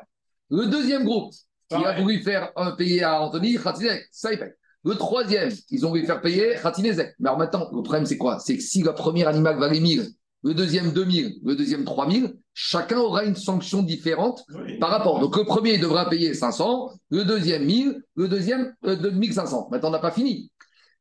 Le 0.50 0.68
deuxième 0.68 1.04
groupe, 1.04 1.34
qui 1.70 1.76
a 1.76 2.00
voulu 2.00 2.22
faire 2.24 2.52
un 2.56 2.72
payer 2.72 3.04
à 3.04 3.22
Anthony, 3.22 3.56
Khatinezek, 3.58 4.08
ça, 4.12 4.32
il 4.34 4.40
paye. 4.40 4.54
Le 4.86 4.96
troisième, 4.96 5.52
ils 5.70 5.86
ont 5.86 5.90
voulu 5.90 6.06
faire 6.06 6.22
payer 6.22 6.56
Khatinezek. 6.62 7.16
Mais 7.20 7.30
alors 7.30 7.38
maintenant, 7.40 7.70
le 7.72 7.82
problème, 7.84 8.06
c'est 8.06 8.18
quoi? 8.18 8.40
C'est 8.40 8.58
que 8.58 8.64
si 8.64 8.82
le 8.82 8.94
premier 8.94 9.26
animal 9.26 9.58
valait 9.60 9.80
1000, 9.80 10.08
le 10.44 10.54
deuxième 10.54 10.94
2000, 10.94 11.40
le 11.44 11.56
deuxième 11.56 11.84
3000, 11.84 12.34
chacun 12.54 12.98
aura 13.00 13.26
une 13.26 13.36
sanction 13.36 13.84
différente 13.84 14.44
Oui. 14.56 14.80
par 14.80 14.90
rapport. 14.90 15.20
Donc 15.20 15.36
le 15.36 15.44
premier 15.44 15.78
devra 15.78 16.10
payer 16.10 16.34
500, 16.34 16.92
le 17.10 17.26
deuxième 17.26 17.66
1000, 17.66 18.02
le 18.16 18.28
deuxième 18.30 18.74
euh, 18.86 18.96
de 18.96 19.10
1500. 19.10 19.68
Maintenant, 19.70 19.90
on 19.90 19.92
n'a 19.92 20.00
pas 20.00 20.12
fini. 20.12 20.50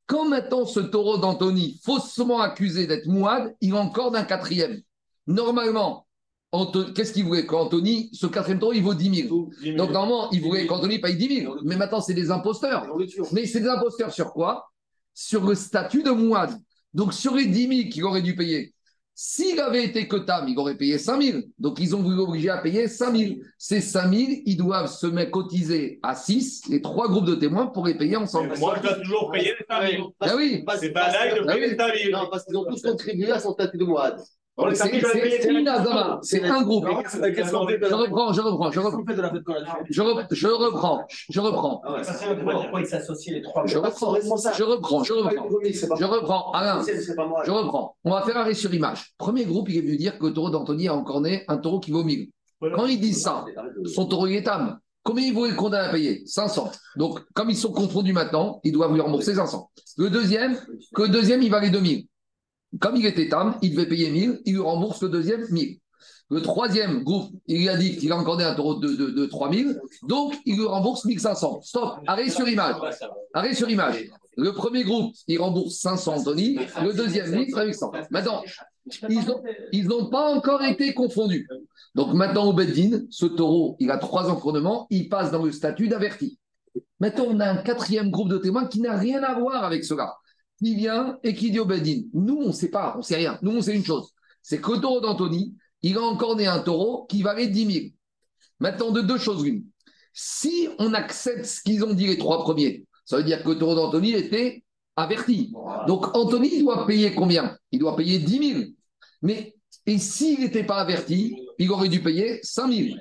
Quand 0.06 0.28
maintenant 0.28 0.64
ce 0.66 0.80
taureau 0.80 1.18
d'Anthony, 1.18 1.80
faussement 1.84 2.40
accusé 2.40 2.86
d'être 2.88 3.06
mouad, 3.06 3.54
il 3.60 3.74
a 3.74 3.78
encore 3.78 4.10
d'un 4.10 4.24
quatrième. 4.24 4.80
Normalement, 5.28 6.06
qu'est-ce 6.94 7.12
qu'il 7.12 7.24
voulait 7.24 7.44
Qu'Anthony, 7.46 8.08
ce 8.12 8.26
quatrième 8.26 8.58
taureau, 8.58 8.72
il 8.72 8.82
vaut 8.82 8.94
10 8.94 9.28
000. 9.28 9.50
Donc 9.76 9.90
normalement, 9.92 10.30
il 10.32 10.40
voulait 10.40 10.66
qu'Anthony 10.66 10.98
paye 10.98 11.16
10 11.16 11.40
000. 11.42 11.56
Mais 11.64 11.76
maintenant, 11.76 12.00
c'est 12.00 12.14
des 12.14 12.30
imposteurs. 12.30 12.86
Mais 13.32 13.46
c'est 13.46 13.60
des 13.60 13.68
imposteurs 13.68 14.12
sur 14.12 14.32
quoi? 14.32 14.70
Sur 15.14 15.44
le 15.44 15.54
statut 15.54 16.02
de 16.02 16.10
mouad. 16.10 16.50
Donc 16.94 17.12
sur 17.12 17.34
les 17.34 17.44
10 17.46 17.68
000 17.82 17.90
qu'il 17.90 18.04
aurait 18.04 18.22
dû 18.22 18.34
payer. 18.34 18.72
S'il 19.20 19.58
avait 19.58 19.84
été 19.84 20.06
que 20.06 20.14
Tam, 20.16 20.46
il 20.48 20.56
aurait 20.58 20.76
payé 20.76 20.96
5 20.96 21.20
000. 21.20 21.38
Donc 21.58 21.80
ils 21.80 21.94
ont 21.96 22.00
voulu 22.00 22.20
obliger 22.20 22.50
à 22.50 22.58
payer 22.58 22.86
5 22.86 23.16
000. 23.16 23.32
Ces 23.58 23.80
5 23.80 24.14
000, 24.14 24.30
ils 24.46 24.56
doivent 24.56 24.90
se 24.90 25.08
mettre 25.08 25.32
cotiser 25.32 25.98
à 26.04 26.14
6, 26.14 26.68
les 26.68 26.80
trois 26.80 27.08
groupes 27.08 27.24
de 27.26 27.34
témoins 27.34 27.66
pour 27.66 27.84
les 27.84 27.96
payer 27.98 28.16
ensemble. 28.16 28.56
Moi, 28.58 28.74
je 28.76 28.82
dois 28.82 28.94
toujours 28.94 29.30
payer 29.32 29.54
les 29.58 29.66
familles. 29.66 30.04
Ah 30.20 30.36
oui, 30.36 30.62
Parce- 30.64 30.80
C'est 30.80 30.92
pas 30.92 31.12
là 31.12 31.30
que 31.30 31.36
je 31.36 31.42
Ah 31.48 31.52
paye 31.52 31.68
les 31.68 31.76
familles. 31.76 32.12
Non, 32.12 32.28
parce 32.30 32.44
qu'ils 32.44 32.56
ont 32.56 32.64
tous 32.64 32.80
contribué 32.80 33.30
à 33.32 33.40
son 33.40 33.52
statut 33.52 33.76
de 33.76 33.84
Moad. 33.84 34.20
C'est 34.72 34.90
c'est 36.22 36.40
un 36.44 36.62
groupe. 36.62 36.84
Je 37.88 37.94
reprends, 37.94 38.32
je 38.32 38.40
reprends, 38.40 38.70
je 38.72 38.80
reprends. 38.80 39.02
Je, 39.90 40.00
re- 40.02 40.26
je 40.30 40.46
reprends, 40.48 41.06
je 41.30 41.40
reprends, 41.40 41.82
Ah 41.84 43.62
je 43.66 43.78
reprends, 43.78 44.14
je 44.56 44.62
reprends, 44.64 45.04
je 45.04 45.12
reprends. 45.12 45.48
Je 45.96 46.04
reprends, 46.04 46.50
Alain, 46.52 46.82
je 47.44 47.50
reprends. 47.50 47.96
On 48.04 48.10
va 48.10 48.22
faire 48.22 48.36
arrêt 48.36 48.54
sur 48.54 48.72
image. 48.74 49.12
Premier 49.16 49.44
groupe, 49.44 49.68
il 49.68 49.78
est 49.78 49.80
venu 49.82 49.96
dire 49.96 50.18
que 50.18 50.26
le 50.26 50.32
taureau 50.34 50.50
d'Anthony 50.50 50.88
a 50.88 50.94
encore 50.94 51.20
né 51.20 51.44
un 51.48 51.58
taureau 51.58 51.78
qui 51.80 51.90
vaut 51.92 52.02
1000. 52.04 52.28
Quand 52.74 52.86
ils 52.86 52.98
disent 53.00 53.22
ça, 53.22 53.44
son 53.86 54.06
taureau 54.06 54.26
il 54.26 54.34
est 54.36 54.48
âme. 54.48 54.78
Combien 55.04 55.24
ils 55.26 55.32
voulaient 55.32 55.50
le 55.52 55.56
condamner 55.56 55.88
à 55.88 55.90
payer? 55.92 56.22
500. 56.26 56.70
Donc, 56.96 57.20
comme 57.32 57.48
ils 57.48 57.56
sont 57.56 57.72
confondus 57.72 58.12
maintenant, 58.12 58.60
ils 58.64 58.72
doivent 58.72 58.92
lui 58.92 59.00
rembourser 59.00 59.34
500. 59.34 59.70
Le 59.96 60.10
deuxième, 60.10 60.58
que 60.94 61.02
le 61.02 61.08
deuxième, 61.08 61.40
il 61.42 61.50
valait 61.50 61.70
2000. 61.70 62.06
Comme 62.80 62.96
il 62.96 63.06
était 63.06 63.32
âme, 63.32 63.56
il 63.62 63.72
devait 63.74 63.88
payer 63.88 64.10
1000, 64.10 64.42
il 64.44 64.54
lui 64.54 64.60
rembourse 64.60 65.02
le 65.02 65.08
deuxième 65.08 65.44
1000. 65.50 65.78
Le 66.30 66.42
troisième 66.42 67.02
groupe, 67.04 67.30
il 67.46 67.60
lui 67.60 67.68
a 67.70 67.76
dit 67.76 67.96
qu'il 67.96 68.12
a 68.12 68.16
encordé 68.18 68.44
un 68.44 68.54
taureau 68.54 68.74
de, 68.74 68.88
de, 68.88 69.06
de 69.10 69.26
3000, 69.26 69.80
donc 70.02 70.36
il 70.44 70.56
lui 70.56 70.66
rembourse 70.66 71.06
1500. 71.06 71.60
Stop, 71.62 72.00
arrêt 72.06 72.28
sur 72.28 72.46
image. 72.46 72.76
Arrêt 73.32 73.54
sur 73.54 73.70
image. 73.70 74.10
Le 74.36 74.52
premier 74.52 74.84
groupe, 74.84 75.14
il 75.26 75.40
rembourse 75.40 75.76
500 75.80 76.18
Anthony, 76.18 76.58
le 76.82 76.92
deuxième 76.92 77.30
1000, 77.30 77.48
800. 77.56 77.92
Maintenant, 78.10 78.42
ils 79.08 79.26
n'ont 79.26 79.42
ils 79.72 79.86
n'ont 79.88 80.10
pas 80.10 80.32
encore 80.34 80.62
été 80.62 80.92
confondus. 80.92 81.48
Donc 81.94 82.12
maintenant, 82.12 82.44
au 82.44 82.52
Beddin, 82.52 83.00
ce 83.10 83.26
taureau, 83.26 83.76
il 83.80 83.90
a 83.90 83.96
trois 83.96 84.30
encournements, 84.30 84.86
il 84.90 85.08
passe 85.08 85.32
dans 85.32 85.42
le 85.42 85.50
statut 85.50 85.88
d'averti. 85.88 86.38
Maintenant, 87.00 87.24
on 87.28 87.40
a 87.40 87.48
un 87.48 87.56
quatrième 87.56 88.10
groupe 88.10 88.28
de 88.28 88.38
témoins 88.38 88.66
qui 88.66 88.80
n'a 88.80 88.96
rien 88.96 89.22
à 89.22 89.38
voir 89.38 89.64
avec 89.64 89.84
cela. 89.84 90.14
Qui 90.58 90.74
vient 90.74 91.18
et 91.22 91.34
qui 91.34 91.50
dit 91.50 91.60
au 91.60 91.64
Beddin, 91.64 92.02
nous, 92.12 92.36
on 92.36 92.48
ne 92.48 92.52
sait 92.52 92.70
pas, 92.70 92.94
on 92.96 92.98
ne 92.98 93.02
sait 93.02 93.16
rien. 93.16 93.38
Nous, 93.42 93.52
on 93.52 93.62
sait 93.62 93.76
une 93.76 93.84
chose, 93.84 94.12
c'est 94.42 94.60
que 94.60 94.72
le 94.72 94.80
taureau 94.80 95.00
d'Anthony, 95.00 95.54
il 95.82 95.96
a 95.96 96.02
encore 96.02 96.36
né 96.36 96.46
un 96.46 96.58
taureau 96.58 97.06
qui 97.06 97.22
valait 97.22 97.46
10 97.46 97.72
000. 97.72 97.86
Maintenant, 98.58 98.90
de 98.90 99.00
deux 99.00 99.18
choses 99.18 99.44
l'une. 99.44 99.64
Si 100.12 100.68
on 100.78 100.94
accepte 100.94 101.44
ce 101.44 101.62
qu'ils 101.62 101.84
ont 101.84 101.94
dit 101.94 102.08
les 102.08 102.18
trois 102.18 102.42
premiers, 102.42 102.84
ça 103.04 103.18
veut 103.18 103.22
dire 103.22 103.42
que 103.44 103.50
le 103.50 103.58
taureau 103.58 103.76
d'Anthony 103.76 104.14
était 104.14 104.64
averti. 104.96 105.52
Donc 105.86 106.16
Anthony, 106.16 106.50
il 106.54 106.64
doit 106.64 106.86
payer 106.86 107.14
combien? 107.14 107.56
Il 107.70 107.78
doit 107.78 107.96
payer 107.96 108.18
10 108.18 108.52
000. 108.52 108.64
Mais, 109.22 109.54
et 109.86 109.98
s'il 109.98 110.40
n'était 110.40 110.64
pas 110.64 110.78
averti, 110.78 111.36
il 111.58 111.70
aurait 111.70 111.88
dû 111.88 112.02
payer 112.02 112.40
5 112.42 112.72
000. 112.72 112.96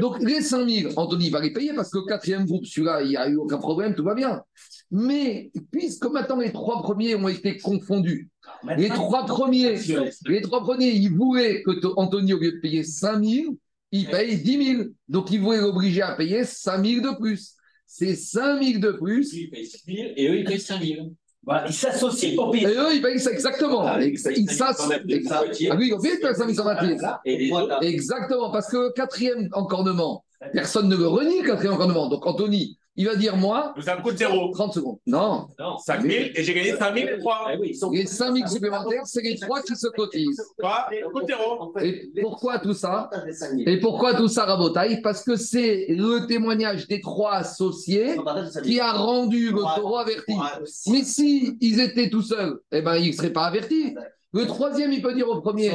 Donc 0.00 0.22
les 0.22 0.42
5 0.42 0.68
000, 0.68 0.92
Anthony 0.96 1.30
va 1.30 1.40
les 1.40 1.52
payer 1.52 1.72
parce 1.74 1.90
que 1.90 1.98
le 1.98 2.04
quatrième 2.04 2.44
groupe, 2.44 2.66
celui-là, 2.66 3.02
il 3.02 3.08
n'y 3.08 3.16
a 3.16 3.28
eu 3.28 3.36
aucun 3.36 3.58
problème, 3.58 3.94
tout 3.94 4.04
va 4.04 4.14
bien. 4.14 4.42
Mais 4.90 5.50
puisque 5.70 6.06
maintenant 6.06 6.38
les 6.40 6.52
trois 6.52 6.80
premiers 6.82 7.14
ont 7.14 7.28
été 7.28 7.58
confondus, 7.58 8.30
les 8.76 8.88
trois 8.88 9.26
premiers, 9.26 9.76
les 10.26 10.40
trois 10.42 10.62
premiers, 10.62 10.88
ils 10.90 11.14
voulaient 11.14 11.62
que 11.62 11.70
Anthony, 11.96 12.32
au 12.32 12.38
lieu 12.38 12.52
de 12.52 12.60
payer 12.60 12.82
5 12.82 13.22
000, 13.22 13.56
il 13.92 14.08
paye 14.08 14.38
10 14.38 14.64
000. 14.76 14.82
Donc 15.08 15.30
ils 15.30 15.40
voulaient 15.40 15.60
l'obliger 15.60 16.02
à 16.02 16.12
payer 16.14 16.44
5 16.44 16.84
000 16.84 17.00
de 17.02 17.18
plus. 17.18 17.54
C'est 17.86 18.14
5 18.14 18.62
000 18.62 18.78
de 18.80 18.92
plus. 18.92 19.32
Lui, 19.32 19.42
il 19.44 19.50
paye 19.50 19.66
6 19.66 19.82
000 19.86 20.08
et 20.16 20.28
eux, 20.28 20.36
ils 20.38 20.44
payent 20.44 20.60
5 20.60 20.82
000. 20.82 21.12
Voilà, 21.44 21.66
ils 21.68 21.72
s'associent 21.74 22.34
pour 22.34 22.54
Et 22.54 22.60
payer. 22.62 22.76
eux, 22.76 22.94
ils 22.94 23.02
payent 23.02 23.20
ça 23.20 23.30
exactement. 23.30 23.82
Ah, 23.86 24.02
Et 24.02 24.08
ils 24.08 24.22
payent 24.22 24.40
ils 24.40 24.50
5 24.50 24.76
000 24.76 24.90
s'associent-. 25.28 25.68
Ah 25.72 25.76
oui, 25.78 25.88
ils 25.88 25.94
ont 25.94 26.00
payé 26.00 26.14
5 26.20 26.54
128. 26.54 26.98
Et 27.26 27.36
les 27.38 27.52
autres, 27.52 27.82
Exactement, 27.82 28.50
parce 28.50 28.70
que 28.70 28.76
le 28.76 28.92
quatrième 28.92 29.48
encornement, 29.52 30.24
personne 30.52 30.88
ne 30.88 30.96
le 30.96 31.06
renie, 31.06 31.42
quatrième 31.42 31.74
encornement. 31.74 32.08
Donc 32.08 32.26
Anthony, 32.26 32.77
il 32.98 33.06
va 33.06 33.14
dire 33.14 33.36
moi, 33.36 33.74
Ça 33.80 33.96
me 33.96 34.02
coûte 34.02 34.18
zéro. 34.18 34.50
30 34.52 34.74
secondes. 34.74 34.98
Non, 35.06 35.46
5 35.86 36.02
000 36.02 36.12
et 36.34 36.42
j'ai 36.42 36.52
gagné 36.52 36.76
5 36.76 36.94
000 36.96 37.08
et 37.08 37.18
3. 37.18 37.44
Ah 37.46 37.52
oui. 37.58 37.78
les 37.92 38.06
5 38.06 38.36
000 38.36 38.48
supplémentaires, 38.48 39.06
c'est 39.06 39.22
les 39.22 39.38
trois 39.38 39.62
qui 39.62 39.76
se 39.76 39.86
cotisent. 39.86 40.42
Quoi? 40.58 40.88
Coûte 41.12 41.26
zéro. 41.28 41.72
Et 41.80 42.10
pourquoi 42.20 42.58
tout 42.58 42.74
ça? 42.74 43.08
Et 43.66 43.78
pourquoi 43.78 44.14
tout 44.14 44.26
ça, 44.26 44.46
Rabotaï 44.46 45.00
Parce 45.00 45.22
que 45.22 45.36
c'est 45.36 45.86
le 45.90 46.26
témoignage 46.26 46.88
des 46.88 47.00
trois 47.00 47.34
associés 47.34 48.16
qui 48.64 48.80
a 48.80 48.92
rendu 48.92 49.52
le 49.52 49.76
taureau 49.76 49.98
averti. 49.98 50.34
Mais 50.88 51.04
si 51.04 51.56
ils 51.60 51.80
étaient 51.80 52.10
tout 52.10 52.22
seuls, 52.22 52.58
eh 52.72 52.82
ben, 52.82 52.96
ils 52.96 53.10
ne 53.10 53.12
seraient 53.12 53.32
pas 53.32 53.44
avertis. 53.44 53.94
Le 54.34 54.46
troisième, 54.46 54.92
il 54.92 55.00
peut 55.00 55.14
dire 55.14 55.28
au 55.28 55.40
premier, 55.40 55.74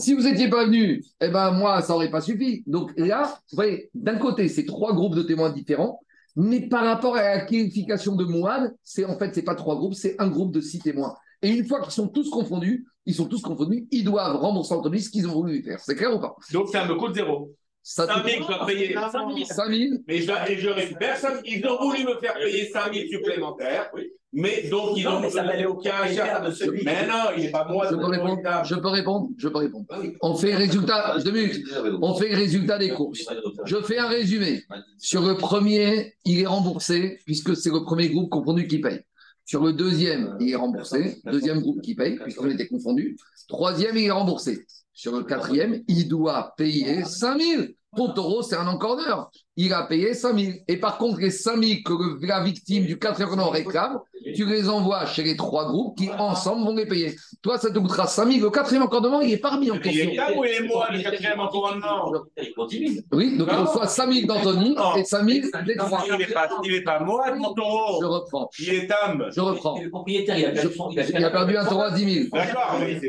si 0.00 0.14
vous 0.14 0.22
n'étiez 0.22 0.48
pas 0.48 0.64
venu, 0.64 1.04
eh 1.20 1.28
ben 1.28 1.50
moi, 1.50 1.82
ça 1.82 1.92
n'aurait 1.92 2.10
pas 2.10 2.22
suffi. 2.22 2.62
Donc 2.66 2.90
là, 2.96 3.38
vous 3.50 3.56
voyez, 3.56 3.90
d'un 3.94 4.16
côté, 4.16 4.48
c'est 4.48 4.64
trois 4.64 4.94
groupes 4.94 5.14
de 5.14 5.22
témoins 5.22 5.50
différents, 5.50 6.00
mais 6.36 6.68
par 6.68 6.84
rapport 6.84 7.16
à 7.16 7.22
la 7.22 7.40
qualification 7.40 8.14
de 8.14 8.24
Mouad, 8.24 8.74
c'est 8.82 9.04
en 9.04 9.18
fait, 9.18 9.34
c'est 9.34 9.42
pas 9.42 9.54
trois 9.54 9.76
groupes, 9.76 9.94
c'est 9.94 10.14
un 10.20 10.28
groupe 10.28 10.52
de 10.52 10.60
six 10.60 10.78
témoins. 10.78 11.14
Et 11.42 11.50
une 11.50 11.66
fois 11.66 11.80
qu'ils 11.80 11.92
sont 11.92 12.08
tous 12.08 12.30
confondus, 12.30 12.86
ils 13.06 13.14
sont 13.14 13.26
tous 13.26 13.40
confondus, 13.40 13.86
ils 13.90 14.04
doivent 14.04 14.36
rembourser 14.36 14.74
en 14.74 14.82
ce 14.82 15.10
qu'ils 15.10 15.26
ont 15.26 15.32
voulu 15.32 15.62
faire. 15.62 15.80
C'est 15.80 15.94
clair 15.94 16.14
ou 16.14 16.20
pas? 16.20 16.36
Donc 16.52 16.68
ça 16.68 16.86
me 16.86 16.94
coûte 16.94 17.14
zéro. 17.14 17.52
Ça 17.88 18.04
5 18.04 18.28
000, 18.28 18.42
je 18.42 18.46
dois 18.48 18.66
payer. 18.66 18.94
5 18.94 19.70
000 19.70 19.90
Mais 20.08 20.18
je, 20.20 20.32
et 20.50 20.58
je 20.58 20.68
récupère. 20.70 21.16
Ils 21.44 21.64
ont 21.68 21.78
voulu 21.80 22.02
me 22.04 22.18
faire 22.18 22.34
payer 22.34 22.68
5 22.68 22.92
000 22.92 23.06
supplémentaires. 23.08 23.92
Mais 24.32 24.68
donc, 24.68 24.96
ils 24.96 25.04
Non, 25.04 25.18
ont 25.18 25.20
mais 25.20 25.30
ça 25.30 25.44
valait 25.44 25.66
aucun 25.66 25.92
achat. 26.02 26.40
de 26.40 26.50
celui 26.50 26.84
Mais 26.84 27.06
non, 27.06 27.30
il 27.36 27.44
n'est 27.44 27.50
pas 27.52 27.64
moi. 27.70 27.86
Je 27.88 27.94
peux 27.94 28.06
répondre 28.06 28.40
Je 28.64 28.74
peux 28.74 28.88
répondre 28.88 29.28
Je 29.38 29.48
peux 29.48 29.58
répondre. 29.58 29.86
On 30.20 30.34
fait 30.34 30.56
résultat, 30.56 31.18
deux 31.24 31.30
minutes. 31.30 31.64
On 32.02 32.16
fait 32.16 32.30
le 32.30 32.34
résultat 32.36 32.76
des 32.76 32.90
courses. 32.90 33.24
Je 33.64 33.76
fais 33.82 33.98
un 33.98 34.08
résumé. 34.08 34.64
Sur 34.98 35.22
le 35.22 35.36
premier, 35.36 36.14
il 36.24 36.40
est 36.40 36.46
remboursé, 36.46 37.20
puisque 37.24 37.54
c'est 37.56 37.70
le 37.70 37.84
premier 37.84 38.08
groupe 38.08 38.30
confondu 38.30 38.66
qui 38.66 38.80
paye. 38.80 38.98
Sur 39.44 39.62
le 39.62 39.72
deuxième, 39.72 40.36
il 40.40 40.50
est 40.50 40.56
remboursé. 40.56 41.18
Deuxième 41.24 41.60
groupe 41.60 41.80
qui 41.82 41.94
paye, 41.94 42.16
puisqu'on 42.18 42.50
était 42.50 42.66
confondus. 42.66 43.16
Troisième, 43.46 43.96
il 43.96 44.06
est 44.06 44.10
remboursé. 44.10 44.66
Sur 44.96 45.12
le 45.14 45.24
quatrième, 45.24 45.82
il 45.88 46.08
doit 46.08 46.54
payer 46.56 47.04
5 47.04 47.38
000. 47.38 47.62
Pour 47.94 48.14
Taureau, 48.14 48.42
c'est 48.42 48.56
un 48.56 48.66
encordeur. 48.66 49.30
Il 49.58 49.72
a 49.72 49.82
payé 49.84 50.12
5 50.12 50.38
000. 50.38 50.52
Et 50.68 50.76
par 50.76 50.98
contre, 50.98 51.18
les 51.18 51.30
5 51.30 51.56
000 51.62 51.80
que 51.84 51.92
le- 51.92 52.26
la 52.26 52.42
victime 52.44 52.84
du 52.84 52.98
quatrième 52.98 53.30
encordeur 53.30 53.52
réclame, 53.52 53.98
tu 54.34 54.44
les 54.44 54.68
envoies 54.68 55.06
chez 55.06 55.22
les 55.22 55.36
trois 55.36 55.66
groupes 55.66 55.96
qui, 55.96 56.10
ensemble, 56.18 56.64
vont 56.66 56.74
les 56.74 56.84
payer. 56.86 57.14
Toi, 57.40 57.56
ça 57.56 57.70
te 57.70 57.78
coûtera 57.78 58.06
5 58.06 58.26
000. 58.30 58.44
Le 58.44 58.50
quatrième 58.50 58.82
encordement, 58.82 59.20
il 59.22 59.32
est 59.32 59.38
pas 59.38 59.50
remis 59.50 59.70
en 59.70 59.76
Il 59.76 59.80
question. 59.80 60.10
est 60.10 60.14
là 60.14 60.28
où 60.36 60.44
il 60.44 60.50
est 60.50 60.60
moi, 60.66 60.88
le 60.92 61.00
quatrième 61.02 61.40
encordement 61.40 62.12
Il 62.36 62.52
continue. 62.54 63.00
Oui, 63.12 63.38
donc 63.38 63.48
il 63.50 63.56
reçoit 63.56 63.86
5 63.86 64.12
000 64.12 64.26
d'Anthony 64.26 64.76
et 64.98 65.04
5 65.04 65.26
000 65.26 65.46
des 65.64 65.76
trois. 65.76 66.04
Il 66.06 66.16
n'est 66.18 66.26
pas, 66.26 66.48
il 66.64 66.74
est 66.74 66.82
pas 66.82 67.00
moi, 67.00 67.34
mon 67.34 67.54
taureau. 67.54 68.00
Je 68.02 68.06
reprends. 68.06 68.50
Il 68.58 68.74
est 68.74 68.86
Tam. 68.86 69.24
Je 69.34 69.40
reprends. 69.40 69.80
Le 69.80 69.88
propriétaire, 69.88 70.38
il 70.38 70.44
a 70.44 71.30
perdu. 71.30 71.52
Il 71.52 71.56
un 71.56 71.64
taureau 71.64 71.82
à 71.82 71.90
10 71.92 72.14
000. 72.14 72.26
D'accord, 72.30 72.76
mais 72.80 73.00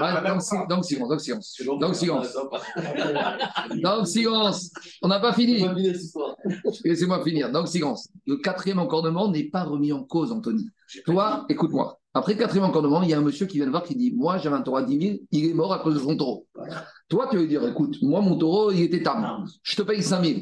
Ah, 0.00 0.22
donc 0.26 0.40
silence, 0.40 0.68
donc 0.68 0.84
silence. 1.20 1.60
Donc 1.78 1.94
silence. 1.94 2.36
Donc 3.82 4.06
silence. 4.06 4.70
On 5.02 5.08
n'a 5.08 5.20
pas 5.20 5.32
fini. 5.32 5.62
Laissez-moi 6.84 7.22
finir. 7.24 7.50
Donc 7.50 7.68
silence. 7.68 8.08
Le 8.26 8.36
quatrième 8.36 8.78
encordement 8.78 9.28
n'est 9.28 9.44
pas 9.44 9.64
remis 9.64 9.92
en 9.92 10.04
cause, 10.04 10.32
Anthony. 10.32 10.68
Toi, 11.04 11.46
écoute-moi. 11.48 11.98
Après 12.16 12.34
le 12.34 12.38
quatrième 12.38 12.64
encordement, 12.64 13.02
il 13.02 13.10
y 13.10 13.14
a 13.14 13.18
un 13.18 13.22
monsieur 13.22 13.46
qui 13.46 13.56
vient 13.56 13.66
te 13.66 13.70
voir 13.70 13.82
qui 13.82 13.96
dit 13.96 14.12
Moi, 14.16 14.38
j'avais 14.38 14.54
un 14.56 14.62
taureau 14.62 14.76
à 14.76 14.82
10 14.82 15.00
000, 15.00 15.18
il 15.32 15.50
est 15.50 15.54
mort 15.54 15.72
à 15.72 15.80
cause 15.80 15.94
de 15.94 15.98
son 15.98 16.16
taureau. 16.16 16.46
Toi, 17.08 17.26
tu 17.30 17.36
vas 17.36 17.42
lui 17.42 17.48
dire 17.48 17.66
Écoute, 17.66 17.96
moi, 18.02 18.20
mon 18.20 18.36
taureau, 18.36 18.70
il 18.70 18.82
était 18.82 19.02
tam. 19.02 19.44
Je 19.62 19.76
te 19.76 19.82
paye 19.82 20.02
5 20.02 20.24
000. 20.24 20.40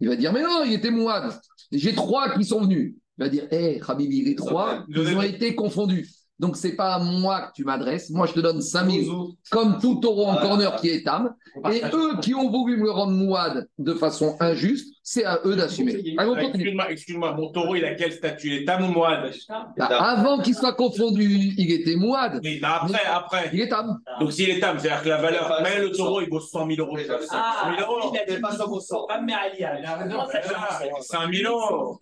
Il 0.00 0.08
va 0.08 0.16
dire 0.16 0.32
Mais 0.32 0.42
non, 0.42 0.62
il 0.66 0.74
était 0.74 0.90
mouad. 0.90 1.32
J'ai 1.72 1.94
trois 1.94 2.34
qui 2.34 2.44
sont 2.44 2.60
venus. 2.60 2.94
Il 3.18 3.24
va 3.24 3.28
dire 3.30 3.46
Hé, 3.50 3.80
Habibi, 3.86 4.22
les 4.22 4.34
trois, 4.34 4.84
ils 4.88 5.16
ont 5.16 5.22
été 5.22 5.54
confondus. 5.54 6.10
Donc, 6.40 6.56
c'est 6.56 6.74
pas 6.74 6.94
à 6.94 6.98
moi 6.98 7.42
que 7.42 7.52
tu 7.54 7.64
m'adresses. 7.64 8.10
Moi, 8.10 8.26
je 8.26 8.32
te 8.32 8.40
donne 8.40 8.60
5 8.60 8.90
000 8.90 9.04
comme 9.50 9.78
tout 9.80 9.96
taureau 9.96 10.26
en 10.26 10.36
corner 10.36 10.74
qui 10.76 10.88
est 10.90 11.04
tam. 11.04 11.32
Et 11.72 11.80
eux 11.92 12.18
qui 12.20 12.34
ont 12.34 12.50
voulu 12.50 12.76
me 12.76 12.84
le 12.84 12.90
rendre 12.90 13.12
mouad 13.12 13.68
de 13.78 13.94
façon 13.94 14.36
injuste, 14.40 14.92
c'est 15.04 15.24
à 15.24 15.38
eux 15.44 15.54
d'assumer. 15.54 15.92
Continue. 15.92 16.48
Excuse-moi, 16.54 16.90
excuse-moi, 16.90 17.34
mon 17.34 17.52
taureau, 17.52 17.76
il 17.76 17.84
a 17.84 17.94
quel 17.94 18.10
statut? 18.12 18.48
Il 18.48 18.62
est 18.62 18.64
Tam 18.64 18.82
ou 18.84 18.88
Moine? 18.92 19.30
Bah, 19.76 19.86
avant 19.86 20.38
qu'il 20.40 20.54
soit 20.56 20.72
confondu, 20.72 21.22
il 21.56 21.70
était 21.70 21.94
mouad. 21.94 22.40
Oui, 22.42 22.58
mais 22.60 22.66
après, 22.68 23.04
après. 23.08 23.50
Il 23.52 23.60
est 23.60 23.68
tam. 23.68 24.00
Donc 24.18 24.32
s'il 24.32 24.50
est 24.50 24.58
Tam, 24.58 24.76
c'est-à-dire 24.78 25.02
que 25.04 25.08
la 25.10 25.18
valeur, 25.22 25.60
mais 25.62 25.78
le 25.80 25.92
taureau, 25.92 26.20
il 26.20 26.28
vaut 26.28 26.40
100 26.40 26.66
000 26.68 26.80
euros. 26.80 26.98
100 26.98 27.04
000 27.06 27.18
Ah, 27.30 27.76
euros. 27.80 28.10
il 28.12 28.18
a 28.18 28.34
dit 28.34 28.40
pas 28.40 28.50
100%. 28.56 29.06
Pas 29.06 29.20
mais 29.20 29.34
Alia, 29.34 29.78
il 29.78 29.84
a 29.84 29.96
raison. 29.96 30.16
5 31.00 31.32
000 31.32 31.52
euros. 31.52 31.98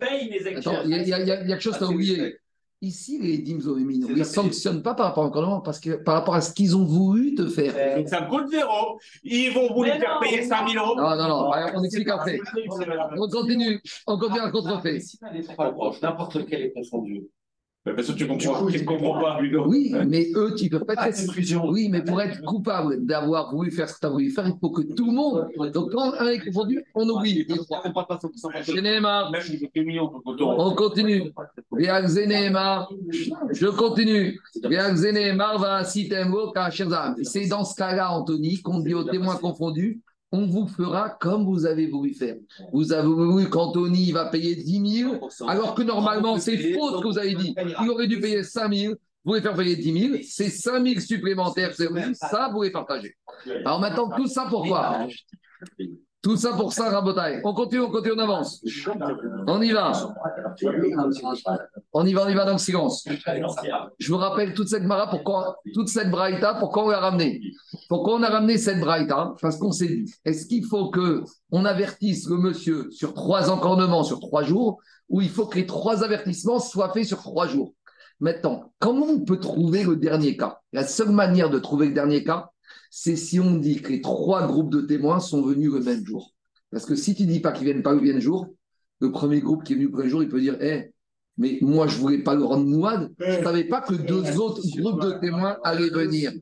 Attends, 0.57 0.71
il 0.85 0.89
y, 1.07 1.13
a- 1.13 1.19
il 1.19 1.27
y 1.27 1.47
quelque 1.47 1.59
chose 1.59 1.73
que 1.73 1.79
tu 1.79 1.83
as 1.83 1.87
oublié. 1.89 2.37
Ici, 2.83 3.17
les 3.17 3.37
Dimzo 3.37 3.77
et 3.77 3.83
Mino, 3.85 4.09
ils 4.09 4.17
ne 4.17 4.23
sanctionnent 4.25 4.83
pas 4.83 4.93
par 4.93 5.05
rapport 5.05 5.23
au 5.23 5.61
parce 5.61 5.79
que 5.79 5.91
par 5.91 6.15
rapport 6.15 6.35
à 6.35 6.41
ce 6.41 6.51
qu'ils 6.51 6.75
ont 6.75 6.83
voulu 6.83 7.33
te 7.33 7.47
faire. 7.47 7.95
Donc 7.95 8.09
ça 8.09 8.19
me 8.19 8.29
coûte 8.29 8.49
zéro. 8.49 8.99
Ils 9.23 9.51
vont 9.53 9.73
vous 9.73 9.83
Mais 9.83 9.97
faire 9.97 10.15
non, 10.15 10.19
payer 10.19 10.41
mais 10.41 10.47
5 10.47 10.69
000 10.69 10.85
euros. 10.85 10.97
Non, 10.97 11.15
non, 11.15 11.29
non, 11.29 11.51
on 11.75 11.83
explique 11.85 12.09
après. 12.09 12.37
On 13.17 13.29
continue, 13.29 13.81
on 14.05 14.17
continue 14.17 14.41
à 14.41 14.51
contrefait. 14.51 14.99
N'importe 16.01 16.35
lequel 16.35 16.61
est 16.63 16.73
confondu. 16.73 17.23
Mais 17.85 17.93
Parce 17.93 18.07
que 18.07 18.13
tu 18.13 18.25
comprends, 18.25 18.65
tu 18.67 18.79
ne 18.79 18.85
comprends 18.85 19.19
pas, 19.19 19.41
Ludo. 19.41 19.65
Oui, 19.67 19.93
mais 20.07 20.29
eux, 20.35 20.55
tu 20.55 20.65
ne 20.65 20.69
peux 20.69 20.85
pas 20.85 20.93
Ah, 20.95 21.09
être. 21.09 21.69
Oui, 21.69 21.89
mais 21.89 22.01
pour 22.01 22.21
être 22.21 22.41
coupable 22.43 23.05
d'avoir 23.05 23.53
voulu 23.53 23.71
faire 23.71 23.89
ce 23.89 23.95
que 23.95 23.99
tu 23.99 24.05
as 24.05 24.09
voulu 24.09 24.29
faire, 24.29 24.47
il 24.47 24.55
faut 24.61 24.69
que 24.69 24.83
tout 24.93 25.07
le 25.07 25.11
monde. 25.11 25.49
Donc 25.73 25.91
quand 25.91 26.13
un 26.13 26.27
est 26.27 26.39
confondu, 26.39 26.81
on 26.95 27.09
oublie. 27.09 27.45
On 30.39 30.75
continue. 30.75 31.33
Je 33.51 33.67
continue. 33.67 34.39
Viag 34.63 34.95
Zénéma 34.95 35.57
va 35.57 35.83
sitembo 35.83 36.51
kachazam. 36.51 37.15
C'est 37.23 37.47
dans 37.47 37.65
ce 37.65 37.75
cas-là, 37.75 38.11
Anthony, 38.11 38.61
qu'on 38.61 38.79
dit 38.79 38.93
aux 38.93 39.03
témoins 39.03 39.35
confondus, 39.35 39.99
on 40.33 40.47
vous 40.47 40.67
fera 40.67 41.11
comme 41.11 41.45
vous 41.45 41.65
avez 41.65 41.87
voulu 41.87 42.13
faire. 42.13 42.35
Vous 42.73 42.91
avez 42.91 43.07
voulu 43.07 43.49
qu'Anthony 43.49 44.11
va 44.11 44.25
payer 44.25 44.55
10 44.55 45.01
000, 45.01 45.29
alors 45.47 45.75
que 45.75 45.83
normalement, 45.83 46.39
c'est 46.39 46.73
faux 46.73 46.91
ce 46.91 47.01
que 47.01 47.07
vous 47.07 47.19
avez 47.19 47.35
dit. 47.35 47.55
Il 47.81 47.89
aurait 47.89 48.07
dû 48.07 48.19
payer 48.19 48.43
5 48.43 48.73
000. 48.73 48.93
Vous 49.25 49.31
voulez 49.31 49.41
faire 49.41 49.53
payer 49.53 49.77
10 49.77 50.07
000, 50.07 50.17
c'est 50.27 50.49
5 50.49 50.85
000 50.85 50.99
supplémentaires, 50.99 51.73
c'est 51.73 51.87
ça, 52.15 52.49
vous 52.49 52.57
voulez 52.57 52.71
partager. 52.71 53.15
Alors 53.63 53.79
maintenant, 53.79 54.09
tout 54.09 54.27
ça 54.27 54.47
pourquoi? 54.49 55.07
Tout 56.23 56.37
ça 56.37 56.53
pour 56.53 56.71
ça, 56.71 56.89
Rabotaille. 56.89 57.41
On 57.43 57.53
continue, 57.53 57.81
on 57.81 57.91
continue, 57.91 58.13
on 58.15 58.19
avance. 58.19 58.63
On 59.45 59.61
y 59.61 59.71
va. 59.73 59.91
On 61.91 62.05
y 62.05 62.13
va, 62.13 62.23
on 62.23 62.29
y 62.29 62.33
va 62.33 62.45
dans 62.45 62.53
le 62.53 62.57
silence. 62.57 63.05
Je 63.99 64.09
vous 64.09 64.17
rappelle 64.17 64.53
toute 64.53 64.69
cette 64.69 64.83
mara, 64.83 65.09
pourquoi, 65.09 65.57
toute 65.73 65.89
cette 65.89 66.09
braïta, 66.09 66.53
pourquoi 66.53 66.85
on 66.85 66.89
l'a 66.89 67.01
ramenée 67.01 67.41
Pourquoi 67.89 68.15
on 68.15 68.23
a 68.23 68.29
ramené 68.29 68.57
cette 68.57 68.79
braïta 68.79 69.35
Parce 69.41 69.57
qu'on 69.57 69.73
s'est 69.73 69.87
dit, 69.87 70.13
est-ce 70.23 70.45
qu'il 70.45 70.63
faut 70.63 70.91
que 70.91 71.25
on 71.51 71.65
avertisse 71.65 72.29
le 72.29 72.37
monsieur 72.37 72.89
sur 72.91 73.13
trois 73.13 73.49
encornements 73.49 74.03
sur 74.03 74.21
trois 74.21 74.43
jours, 74.43 74.79
ou 75.09 75.19
il 75.19 75.29
faut 75.29 75.45
que 75.45 75.57
les 75.57 75.65
trois 75.65 76.05
avertissements 76.05 76.59
soient 76.59 76.93
faits 76.93 77.05
sur 77.05 77.17
trois 77.17 77.47
jours? 77.47 77.73
Maintenant, 78.21 78.71
comment 78.79 79.07
on 79.07 79.19
peut 79.19 79.41
trouver 79.41 79.83
le 79.83 79.97
dernier 79.97 80.37
cas? 80.37 80.59
La 80.71 80.87
seule 80.87 81.11
manière 81.11 81.49
de 81.49 81.59
trouver 81.59 81.87
le 81.87 81.93
dernier 81.93 82.23
cas, 82.23 82.52
c'est 82.95 83.15
si 83.15 83.39
on 83.39 83.55
dit 83.55 83.81
que 83.81 83.91
les 83.91 84.01
trois 84.01 84.45
groupes 84.45 84.69
de 84.69 84.81
témoins 84.81 85.19
sont 85.19 85.41
venus 85.41 85.71
le 85.71 85.79
même 85.79 86.05
jour. 86.05 86.31
Parce 86.69 86.85
que 86.85 86.95
si 86.95 87.15
tu 87.15 87.25
dis 87.25 87.39
pas 87.39 87.51
qu'ils 87.51 87.65
viennent 87.65 87.81
pas 87.81 87.91
le 87.93 87.99
même 87.99 88.19
jour, 88.19 88.53
le 88.99 89.11
premier 89.11 89.41
groupe 89.41 89.63
qui 89.63 89.73
est 89.73 89.75
venu 89.75 89.87
le 89.87 89.91
premier 89.91 90.09
jour, 90.09 90.21
il 90.21 90.29
peut 90.29 90.39
dire, 90.39 90.57
Eh, 90.61 90.91
mais 91.37 91.57
moi 91.61 91.87
je 91.87 91.97
voulais 91.97 92.19
pas 92.19 92.35
le 92.35 92.43
rendre 92.43 92.67
mouad, 92.67 93.11
je 93.17 93.39
ne 93.39 93.43
savais 93.43 93.63
pas 93.63 93.81
que 93.81 93.95
deux 93.95 94.37
autres 94.37 94.61
groupes 94.77 95.01
de 95.01 95.19
témoins 95.19 95.57
allaient 95.63 95.89
venir. 95.89 96.33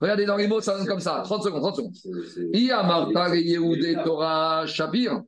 Regardez 0.00 0.26
dans 0.26 0.36
les 0.36 0.48
mots, 0.48 0.60
ça 0.60 0.76
donne 0.76 0.88
comme 0.88 0.98
ça. 0.98 1.20
30 1.22 1.44
secondes, 1.44 1.60
30 1.62 1.76
secondes. 1.76 1.94
Ia 2.54 2.82
Martha 2.82 3.36
Yehudé 3.36 3.94
Torah 4.04 4.66
Shapir. 4.66 5.22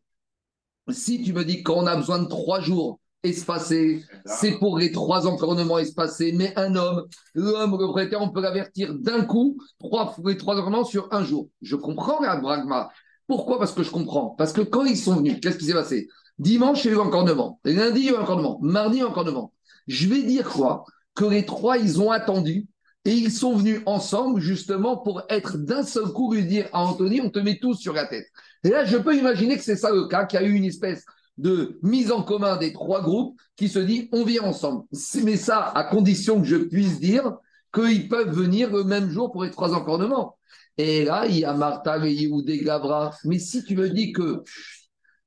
Si 0.89 1.23
tu 1.23 1.33
me 1.33 1.45
dis 1.45 1.63
qu'on 1.63 1.87
a 1.87 1.95
besoin 1.95 2.19
de 2.21 2.27
trois 2.27 2.61
jours 2.61 2.99
espacés, 3.23 4.05
c'est 4.27 4.59
pour 4.59 4.79
les 4.79 4.91
trois 4.91 5.27
encornements 5.27 5.79
espacés, 5.79 6.33
mais 6.33 6.53
un 6.57 6.75
homme, 6.75 7.07
l'homme, 7.35 7.79
le 7.79 8.17
on 8.19 8.29
peut 8.31 8.41
l'avertir 8.41 8.95
d'un 8.95 9.25
coup, 9.25 9.59
trois, 9.79 10.17
les 10.25 10.37
trois 10.37 10.57
encornements 10.57 10.85
sur 10.85 11.09
un 11.13 11.25
jour. 11.25 11.49
Je 11.61 11.77
comprends 11.77 12.21
la 12.21 12.37
bragma. 12.37 12.91
Pourquoi? 13.27 13.59
Parce 13.59 13.73
que 13.73 13.83
je 13.83 13.91
comprends. 13.91 14.31
Parce 14.31 14.53
que 14.53 14.61
quand 14.61 14.85
ils 14.85 14.97
sont 14.97 15.17
venus, 15.17 15.39
qu'est-ce 15.41 15.59
qui 15.59 15.67
s'est 15.67 15.73
passé? 15.73 16.09
Dimanche, 16.39 16.85
il 16.85 16.89
y 16.89 16.95
a 16.95 16.97
eu 16.97 17.01
encornement. 17.01 17.61
Lundi, 17.65 18.01
il 18.01 18.07
y 18.07 18.09
a 18.11 18.13
eu 18.13 18.17
encornement. 18.17 18.59
Mardi, 18.61 19.03
encornement. 19.03 19.53
Je 19.87 20.09
vais 20.09 20.23
dire 20.23 20.49
quoi? 20.49 20.85
Que 21.15 21.25
les 21.25 21.47
trois, 21.47 21.79
ils 21.79 22.01
ont 22.01 22.11
attendu 22.11 22.67
et 23.05 23.13
ils 23.13 23.33
sont 23.33 23.55
venus 23.55 23.81
ensemble 23.87 24.41
justement 24.41 24.97
pour 24.97 25.23
être 25.29 25.59
d'un 25.59 25.83
seul 25.83 26.07
coup 26.07 26.33
lui 26.33 26.45
dire 26.45 26.69
à 26.73 26.85
Anthony, 26.85 27.21
on 27.21 27.31
te 27.31 27.39
met 27.39 27.59
tous 27.61 27.75
sur 27.75 27.93
la 27.93 28.07
tête. 28.07 28.27
Et 28.65 28.71
là, 28.71 28.85
je 28.85 28.97
peux 28.97 29.17
imaginer 29.17 29.57
que 29.57 29.65
c'est 29.65 29.77
ça 29.77 29.91
le 29.91 30.07
cas, 30.07 30.25
qu'il 30.25 30.41
y 30.41 30.43
a 30.43 30.47
eu 30.47 30.53
une 30.53 30.65
espèce 30.65 31.05
de 31.39 31.79
mise 31.83 32.13
en 32.13 32.23
commun 32.23 32.57
des 32.57 32.73
trois 32.73 33.03
groupes 33.03 33.39
qui 33.57 33.69
se 33.69 33.79
dit 33.79 34.09
on 34.13 34.25
vient 34.25 34.43
ensemble. 34.43 34.85
Mais 35.23 35.37
ça, 35.37 35.69
à 35.69 35.85
condition 35.85 36.41
que 36.41 36.47
je 36.47 36.57
puisse 36.57 37.01
dire 37.01 37.37
qu'ils 37.75 38.09
peuvent 38.09 38.35
venir 38.35 38.71
le 38.71 38.85
même 38.85 39.11
jour 39.11 39.33
pour 39.33 39.45
les 39.45 39.51
trois 39.51 39.75
encornements. 39.75 40.37
Et 40.79 41.05
là, 41.05 41.27
il 41.27 41.39
y 41.39 41.45
a 41.45 41.53
Martha, 41.55 41.99
Yehoudé, 41.99 42.59
Gavra. 42.59 43.15
Mais 43.25 43.39
si 43.39 43.65
tu 43.65 43.77
me 43.77 43.89
dis 43.89 44.13
que 44.13 44.43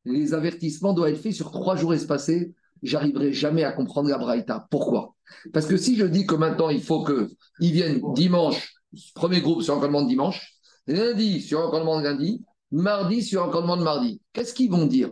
les 0.06 0.34
avertissements 0.34 0.94
doivent 0.94 1.14
être 1.14 1.22
faits 1.22 1.34
sur 1.34 1.52
trois 1.52 1.76
jours 1.76 1.94
espacés, 1.94 2.54
j'arriverai 2.84 3.34
jamais 3.34 3.64
à 3.64 3.72
comprendre 3.72 4.10
la 4.10 4.18
Braïta. 4.18 4.68
Pourquoi? 4.70 5.16
Parce 5.54 5.66
que 5.66 5.78
si 5.78 5.96
je 5.96 6.06
dis 6.06 6.26
que 6.26 6.36
maintenant, 6.36 6.70
il 6.70 6.82
faut 6.82 7.04
qu'ils 7.04 7.72
viennent 7.72 8.02
dimanche, 8.14 8.76
premier 9.16 9.42
groupe 9.42 9.62
sur 9.62 9.74
l'encordement 9.74 10.04
de 10.04 10.08
dimanche, 10.08 10.56
lundi 10.88 11.42
sur 11.42 11.62
l'encordement 11.62 12.00
de 12.00 12.04
lundi, 12.04 12.44
mardi 12.72 13.24
sur 13.24 13.46
l'encordement 13.46 13.78
de 13.78 13.84
mardi, 13.84 14.22
qu'est-ce 14.34 14.54
qu'ils 14.54 14.72
vont 14.72 14.86
dire? 14.86 15.12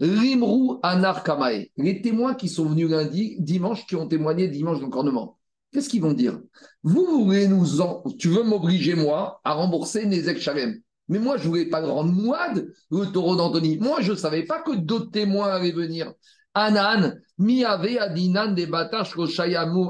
Rimrou 0.00 0.80
Anar 0.82 1.22
Kamae, 1.22 1.68
les 1.76 2.02
témoins 2.02 2.34
qui 2.34 2.48
sont 2.48 2.64
venus 2.64 2.90
lundi, 2.90 3.36
dimanche, 3.38 3.86
qui 3.86 3.96
ont 3.96 4.08
témoigné 4.08 4.48
dimanche 4.48 4.80
d'encornement. 4.80 5.38
Qu'est-ce 5.72 5.88
qu'ils 5.88 6.02
vont 6.02 6.12
dire? 6.12 6.40
Vous 6.82 7.24
voulez 7.24 7.48
nous 7.48 7.80
en... 7.80 8.02
Tu 8.18 8.28
veux 8.28 8.44
m'obliger, 8.44 8.94
moi, 8.94 9.40
à 9.44 9.54
rembourser 9.54 10.06
Nezek 10.06 10.40
Shalem. 10.40 10.80
Mais 11.08 11.18
moi, 11.18 11.36
je 11.36 11.44
ne 11.44 11.48
voulais 11.48 11.66
pas 11.66 11.84
rendre 11.84 12.12
moide, 12.12 12.72
le 12.90 13.06
taureau 13.06 13.36
d'Anthony. 13.36 13.78
Moi, 13.78 14.00
je 14.00 14.12
ne 14.12 14.16
savais 14.16 14.44
pas 14.44 14.62
que 14.62 14.74
d'autres 14.74 15.10
témoins 15.10 15.48
allaient 15.48 15.72
venir. 15.72 16.12
Anan, 16.54 17.14
miave 17.38 17.96
adinan 17.98 18.52
des 18.52 18.66
batash 18.66 19.14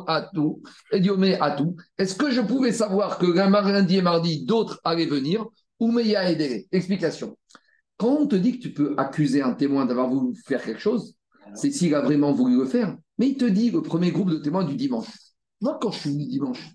atu. 0.08 1.66
Est-ce 1.98 2.14
que 2.16 2.30
je 2.30 2.40
pouvais 2.40 2.72
savoir 2.72 3.18
que 3.18 3.26
lundi 3.26 3.98
et 3.98 4.02
mardi, 4.02 4.44
d'autres 4.44 4.80
allaient 4.84 5.06
venir? 5.06 5.46
Ou 5.84 5.92
meya 5.92 6.30
edere 6.30 6.64
Explication. 6.72 7.36
Quand 7.98 8.08
on 8.08 8.26
te 8.26 8.36
dit 8.36 8.58
que 8.58 8.62
tu 8.62 8.72
peux 8.72 8.94
accuser 8.96 9.42
un 9.42 9.52
témoin 9.52 9.84
d'avoir 9.84 10.08
voulu 10.08 10.34
faire 10.34 10.64
quelque 10.64 10.80
chose, 10.80 11.14
c'est 11.54 11.70
s'il 11.70 11.94
a 11.94 12.00
vraiment 12.00 12.32
voulu 12.32 12.56
le 12.56 12.64
faire. 12.64 12.96
Mais 13.18 13.28
il 13.28 13.36
te 13.36 13.44
dit 13.44 13.70
le 13.70 13.82
premier 13.82 14.10
groupe 14.10 14.30
de 14.30 14.38
témoins 14.38 14.64
du 14.64 14.76
dimanche. 14.76 15.08
Moi, 15.60 15.78
quand 15.82 15.90
je 15.90 15.98
suis 15.98 16.10
venu 16.10 16.24
dimanche, 16.24 16.70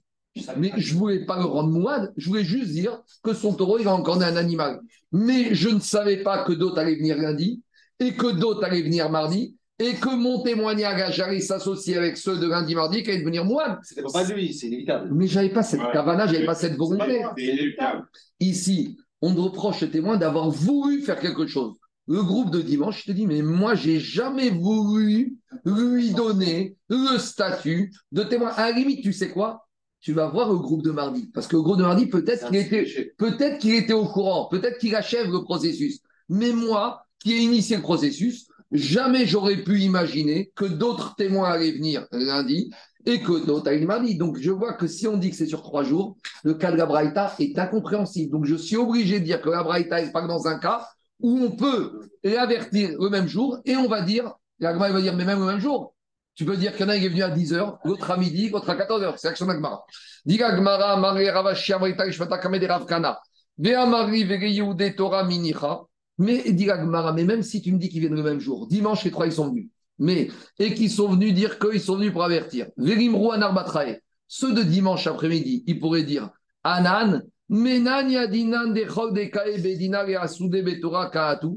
mais 0.58 0.72
je 0.78 0.94
ne 0.94 1.00
voulais 1.00 1.26
pas 1.26 1.40
le 1.40 1.46
rendre 1.46 1.72
moine, 1.72 2.14
je 2.18 2.30
voulais 2.30 2.44
juste 2.44 2.70
dire 2.70 3.02
que 3.24 3.34
son 3.34 3.56
taureau, 3.56 3.80
il 3.80 3.86
va 3.86 3.96
encore 3.96 4.22
un 4.22 4.36
animal. 4.36 4.80
Mais 5.12 5.56
je 5.56 5.70
ne 5.70 5.80
savais 5.80 6.22
pas 6.22 6.44
que 6.44 6.54
d'autres 6.54 6.78
allaient 6.78 6.96
venir 6.96 7.18
lundi, 7.18 7.64
et 8.00 8.16
que 8.16 8.28
d'autres 8.28 8.64
allaient 8.64 8.84
venir 8.84 9.10
mardi, 9.10 9.58
et 9.80 9.94
que 9.96 10.14
mon 10.14 10.42
témoignage 10.44 11.20
allait 11.22 11.40
s'associer 11.40 11.98
avec 11.98 12.18
ceux 12.18 12.38
de 12.38 12.48
lundi, 12.48 12.76
mardi, 12.76 13.02
qui 13.02 13.10
allaient 13.12 13.20
devenir 13.20 13.46
moine. 13.46 13.80
C'était 13.82 14.02
pas 14.04 14.24
lui, 14.26 14.54
c'est 14.54 14.68
inévitable. 14.68 15.10
Mais 15.14 15.28
j'avais 15.28 15.50
pas 15.50 15.64
cette 15.64 15.80
Ouais. 15.80 15.92
cavana, 15.94 16.28
j'avais 16.28 16.46
pas 16.46 16.56
cette 16.56 16.76
volonté. 16.76 17.22
C'est 17.38 17.44
inéluctable. 17.46 18.08
Ici, 18.42 18.98
on 19.22 19.34
reproche 19.34 19.84
au 19.84 19.88
témoin 19.88 20.18
d'avoir 20.18 20.50
voulu 20.50 21.02
faire 21.02 21.20
quelque 21.20 21.48
chose. 21.48 21.76
Le 22.08 22.24
groupe 22.24 22.50
de 22.52 22.62
dimanche, 22.62 23.02
je 23.04 23.12
te 23.12 23.16
dis, 23.16 23.28
mais 23.28 23.42
moi, 23.42 23.76
j'ai 23.76 24.00
jamais 24.00 24.50
voulu 24.50 25.38
lui 25.64 26.12
donner 26.12 26.76
le 26.90 27.18
statut 27.18 27.94
de 28.12 28.24
témoin. 28.24 28.50
À 28.50 28.72
la 28.72 28.76
limite, 28.78 29.04
tu 29.04 29.14
sais 29.14 29.30
quoi? 29.30 29.68
Tu 30.02 30.14
vas 30.14 30.28
voir 30.28 30.50
le 30.52 30.58
groupe 30.58 30.82
de 30.82 30.92
mardi. 30.92 31.30
Parce 31.34 31.46
que 31.48 31.56
le 31.56 31.62
groupe 31.62 31.78
de 31.78 31.84
mardi, 31.84 32.08
peut-être 32.08 32.48
qu'il 32.48 32.56
était, 32.56 33.14
peut-être 33.18 33.60
qu'il 33.60 33.76
était 33.76 33.94
au 33.94 34.06
courant, 34.06 34.48
peut-être 34.50 34.80
qu'il 34.80 34.96
achève 34.96 35.30
le 35.32 35.44
processus. 35.44 36.00
Mais 36.30 36.52
moi, 36.52 37.06
qui 37.22 37.34
ai 37.34 37.40
initié 37.40 37.76
le 37.76 37.82
processus, 37.82 38.48
jamais 38.72 39.26
j'aurais 39.26 39.58
pu 39.58 39.80
imaginer 39.82 40.52
que 40.56 40.66
d'autres 40.66 41.16
témoins 41.16 41.50
allaient 41.50 41.72
venir 41.72 42.06
lundi 42.12 42.72
et 43.06 43.22
que 43.22 43.46
d'autres 43.46 43.70
allaient 43.70 43.86
mardi. 43.86 44.16
Donc, 44.16 44.38
je 44.40 44.52
vois 44.52 44.74
que 44.74 44.88
si 44.88 45.08
on 45.08 45.18
dit 45.18 45.32
que 45.32 45.36
c'est 45.36 45.48
sur 45.48 45.62
trois 45.62 45.84
jours, 45.84 46.18
le 46.44 46.54
cas 46.54 46.72
de 46.72 46.78
la 46.78 46.86
Braïta 46.86 47.34
est 47.40 47.58
incompréhensible. 47.58 48.32
Donc, 48.32 48.46
je 48.46 48.56
suis 48.56 48.78
obligé 48.78 49.20
de 49.20 49.26
dire 49.26 49.42
que 49.42 49.50
la 49.50 49.64
Braïta 49.64 50.02
est 50.02 50.12
pas 50.12 50.26
dans 50.26 50.48
un 50.48 50.60
cas 50.60 50.88
où 51.20 51.38
on 51.38 51.52
peut 51.52 52.10
l'avertir 52.24 52.92
le 53.00 53.10
même 53.10 53.28
jour 53.28 53.60
et 53.66 53.76
on 53.76 53.88
va 53.88 54.02
dire, 54.02 54.34
la 54.60 54.74
va 54.74 55.02
dire, 55.02 55.16
mais 55.16 55.26
même 55.26 55.40
le 55.40 55.46
même 55.46 55.60
jour, 55.60 55.94
tu 56.36 56.46
peux 56.46 56.56
dire 56.56 56.72
qu'il 56.72 56.86
y 56.86 56.90
en 56.90 56.90
a 56.90 56.98
qui 56.98 57.06
est 57.06 57.10
venu 57.10 57.24
à 57.24 57.30
10h, 57.30 57.80
l'autre 57.84 58.12
à 58.12 58.16
midi, 58.16 58.50
l'autre 58.50 58.70
à 58.70 58.76
14h. 58.76 59.16
C'est 59.18 59.28
l'action 59.28 59.46
d'Agmara. 59.46 59.84
Dit 60.26 60.42
Agmara, 60.42 60.96
Marie 60.96 61.30
Ravashi, 61.30 61.74
Amrita, 61.74 62.08
Ishmata, 62.08 62.38
Kamed, 62.38 62.64
Ravkana. 62.64 63.20
Vea 63.58 63.86
Marie, 63.86 64.24
Vege 64.24 64.50
Yehude, 64.50 64.96
Torah, 64.96 65.26
Minicha. 65.26 65.82
Mais 66.20 66.52
dit 66.52 66.68
mais 67.16 67.24
même 67.24 67.42
si 67.44 67.62
tu 67.62 67.72
me 67.72 67.78
dis 67.78 67.88
qu'ils 67.90 68.02
viennent 68.02 68.16
le 68.16 68.24
même 68.24 68.42
jour, 68.42 68.68
dimanche, 68.68 69.06
les 69.06 69.12
trois, 69.12 69.26
ils 69.26 69.32
sont 69.32 69.48
venus. 69.48 69.70
Mais, 69.98 70.30
et 70.60 70.74
qu'ils 70.74 70.92
sont 70.92 71.10
venus 71.10 71.34
dire 71.34 71.58
qu'ils 71.60 71.80
sont 71.80 71.96
venus 71.96 72.12
pour 72.12 72.24
avertir. 72.24 72.68
Verimru 72.78 73.32
Anarbatrae. 73.34 74.00
Ceux 74.28 74.54
de 74.54 74.62
dimanche 74.62 75.08
après-midi, 75.08 75.64
ils 75.66 75.80
pourraient 75.80 76.04
dire 76.04 76.30
Anan, 76.64 77.22
Menan 77.48 78.08
Yadinan 78.10 78.68
de 78.68 79.62
Bedina 79.62 80.06
et 80.08 80.62
Betora 80.62 81.10
Kaatu. 81.10 81.48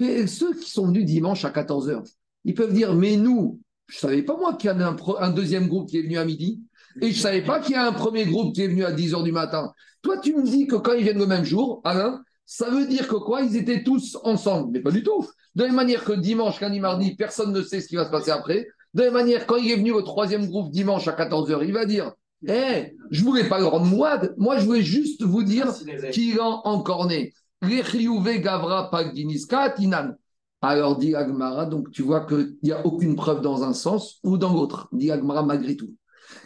Mais 0.00 0.26
ceux 0.26 0.54
qui 0.54 0.68
sont 0.68 0.88
venus 0.88 1.04
dimanche 1.04 1.44
à 1.44 1.50
14h, 1.50 2.02
ils 2.44 2.54
peuvent 2.54 2.72
dire 2.72 2.94
Mais 2.94 3.16
nous, 3.16 3.60
je 3.86 3.96
ne 3.96 4.00
savais 4.00 4.22
pas 4.22 4.36
moi 4.36 4.54
qu'il 4.54 4.68
y 4.68 4.72
a 4.72 4.88
un, 4.88 4.96
un 5.20 5.30
deuxième 5.30 5.68
groupe 5.68 5.88
qui 5.88 5.98
est 5.98 6.02
venu 6.02 6.18
à 6.18 6.24
midi. 6.24 6.60
Et 7.00 7.12
je 7.12 7.16
ne 7.16 7.22
savais 7.22 7.42
pas 7.42 7.60
qu'il 7.60 7.74
y 7.74 7.78
a 7.78 7.86
un 7.86 7.92
premier 7.92 8.26
groupe 8.26 8.54
qui 8.54 8.62
est 8.62 8.68
venu 8.68 8.84
à 8.84 8.92
10h 8.92 9.22
du 9.22 9.30
matin. 9.30 9.72
Toi, 10.02 10.18
tu 10.18 10.34
me 10.34 10.44
dis 10.44 10.66
que 10.66 10.76
quand 10.76 10.94
ils 10.94 11.04
viennent 11.04 11.18
le 11.18 11.26
même 11.26 11.44
jour, 11.44 11.80
Alain, 11.84 12.22
ça 12.52 12.68
veut 12.68 12.84
dire 12.84 13.06
que 13.06 13.14
quoi? 13.14 13.42
Ils 13.42 13.56
étaient 13.56 13.84
tous 13.84 14.18
ensemble. 14.24 14.72
Mais 14.72 14.80
pas 14.80 14.90
du 14.90 15.04
tout. 15.04 15.24
De 15.54 15.62
la 15.62 15.68
même 15.68 15.76
manière 15.76 16.04
que 16.04 16.12
dimanche, 16.12 16.60
lundi, 16.60 16.80
mardi, 16.80 17.14
personne 17.14 17.52
ne 17.52 17.62
sait 17.62 17.80
ce 17.80 17.86
qui 17.86 17.94
va 17.94 18.04
se 18.04 18.10
passer 18.10 18.32
après. 18.32 18.66
De 18.92 19.02
la 19.02 19.04
même 19.04 19.14
manière, 19.14 19.46
quand 19.46 19.54
il 19.54 19.70
est 19.70 19.76
venu 19.76 19.92
au 19.92 20.02
troisième 20.02 20.48
groupe 20.48 20.72
dimanche 20.72 21.06
à 21.06 21.12
14h, 21.12 21.64
il 21.64 21.72
va 21.72 21.86
dire 21.86 22.12
Eh, 22.48 22.96
je 23.12 23.20
ne 23.20 23.24
voulais 23.24 23.48
pas 23.48 23.60
le 23.60 23.66
rendre 23.66 23.86
moide. 23.86 24.34
Moi, 24.36 24.58
je 24.58 24.64
voulais 24.64 24.82
juste 24.82 25.22
vous 25.22 25.44
dire 25.44 25.72
qu'il 26.10 26.40
a 26.40 26.66
encore 26.66 27.06
né. 27.06 27.32
Rechiouve 27.62 28.40
Gavra 28.40 28.90
Pagdiniska 28.90 29.70
Tinan. 29.70 30.14
Alors, 30.60 30.98
dit 30.98 31.14
Agmara, 31.14 31.66
donc 31.66 31.92
tu 31.92 32.02
vois 32.02 32.26
qu'il 32.26 32.56
n'y 32.64 32.72
a 32.72 32.84
aucune 32.84 33.14
preuve 33.14 33.42
dans 33.42 33.62
un 33.62 33.74
sens 33.74 34.18
ou 34.24 34.38
dans 34.38 34.52
l'autre. 34.52 34.88
Dit 34.90 35.12
Agmara 35.12 35.44
malgré 35.44 35.76
tout. 35.76 35.94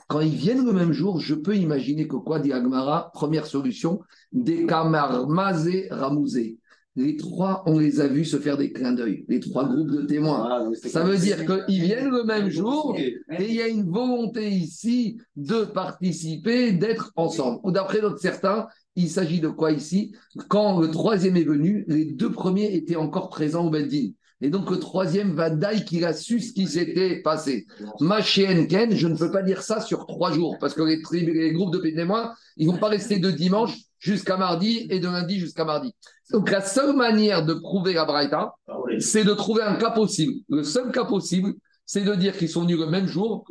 Quand 0.09 0.21
ils 0.21 0.35
viennent 0.35 0.65
le 0.65 0.73
même 0.73 0.93
jour, 0.93 1.21
je 1.21 1.35
peux 1.35 1.57
imaginer 1.57 2.07
que 2.07 2.17
quoi, 2.17 2.39
dit 2.39 2.53
Agmara, 2.53 3.11
première 3.13 3.47
solution, 3.47 4.01
des 4.33 4.67
kamar 4.67 5.29
mazé 5.29 5.89
ramouzé. 5.91 6.59
Les 6.97 7.17
trois, 7.17 7.65
on 7.67 7.81
les 7.81 8.01
a 8.01 8.07
vus 8.07 8.25
se 8.25 8.37
faire 8.37 8.57
des 8.57 8.73
clins 8.73 8.93
d'œil, 8.93 9.25
les 9.27 9.41
trois 9.41 9.65
groupes 9.69 9.91
de 9.91 10.03
témoins. 10.03 10.71
C'était 10.75 10.91
Ça 10.91 11.03
veut 11.03 11.19
dire 11.19 11.39
qu'ils 11.45 11.83
viennent 11.83 12.11
le 12.11 12.23
même 12.23 12.49
jour 12.49 12.97
et 12.97 13.17
il 13.41 13.53
y 13.53 13.61
a 13.61 13.67
une 13.67 13.91
volonté 13.91 14.49
ici 14.49 15.19
de 15.35 15.65
participer, 15.65 16.71
d'être 16.71 17.13
ensemble. 17.17 17.59
Ou 17.65 17.73
d'après 17.73 18.01
d'autres 18.01 18.21
certains, 18.21 18.69
il 18.95 19.11
s'agit 19.11 19.41
de 19.41 19.49
quoi 19.49 19.73
ici? 19.73 20.15
Quand 20.49 20.79
le 20.79 20.89
troisième 20.89 21.37
est 21.37 21.43
venu, 21.43 21.85
les 21.89 22.05
deux 22.05 22.31
premiers 22.31 22.73
étaient 22.77 22.95
encore 22.95 23.29
présents 23.29 23.67
au 23.67 23.71
Beddin. 23.71 24.11
Et 24.41 24.51
donc 24.51 24.71
le 24.71 24.79
troisième 24.79 25.35
va 25.35 25.49
d'aille 25.49 25.85
qu'il 25.85 26.05
a 26.05 26.13
su 26.13 26.41
ce 26.41 26.53
qui 26.53 26.67
s'était 26.67 27.23
passé. 27.23 27.67
Ma 28.01 28.21
chienne 28.21 28.67
Ken, 28.67 28.95
je 28.95 29.09
ne 29.09 29.17
peux 29.17 29.31
pas 29.31 29.43
dire 29.43 29.63
ça 29.63 29.81
sur 29.81 30.07
trois 30.07 30.33
jours, 30.33 30.57
parce 30.61 30.75
que 30.75 30.83
les, 30.83 31.01
les 31.21 31.53
groupes 31.53 31.73
de 31.73 31.79
témoins, 31.79 32.35
ils 32.57 32.67
vont 32.67 32.77
pas 32.77 32.89
rester 32.89 33.19
de 33.19 33.31
dimanche 33.31 33.77
jusqu'à 33.99 34.37
mardi 34.37 34.87
et 34.91 35.01
de 35.01 35.07
lundi 35.07 35.39
jusqu'à 35.39 35.65
mardi. 35.65 35.95
Donc 36.31 36.51
la 36.51 36.61
seule 36.61 36.95
manière 36.95 37.45
de 37.45 37.55
prouver 37.55 37.95
la 37.95 38.05
Braïta, 38.05 38.55
c'est 38.99 39.25
de 39.25 39.33
trouver 39.33 39.63
un 39.63 39.77
cas 39.77 39.91
possible. 39.91 40.35
Le 40.49 40.63
seul 40.63 40.93
cas 40.93 41.05
possible, 41.05 41.55
c'est 41.87 42.03
de 42.03 42.15
dire 42.15 42.37
qu'ils 42.37 42.49
sont 42.49 42.63
venus 42.63 42.79
le 42.79 42.87
même 42.87 43.07
jour 43.07 43.47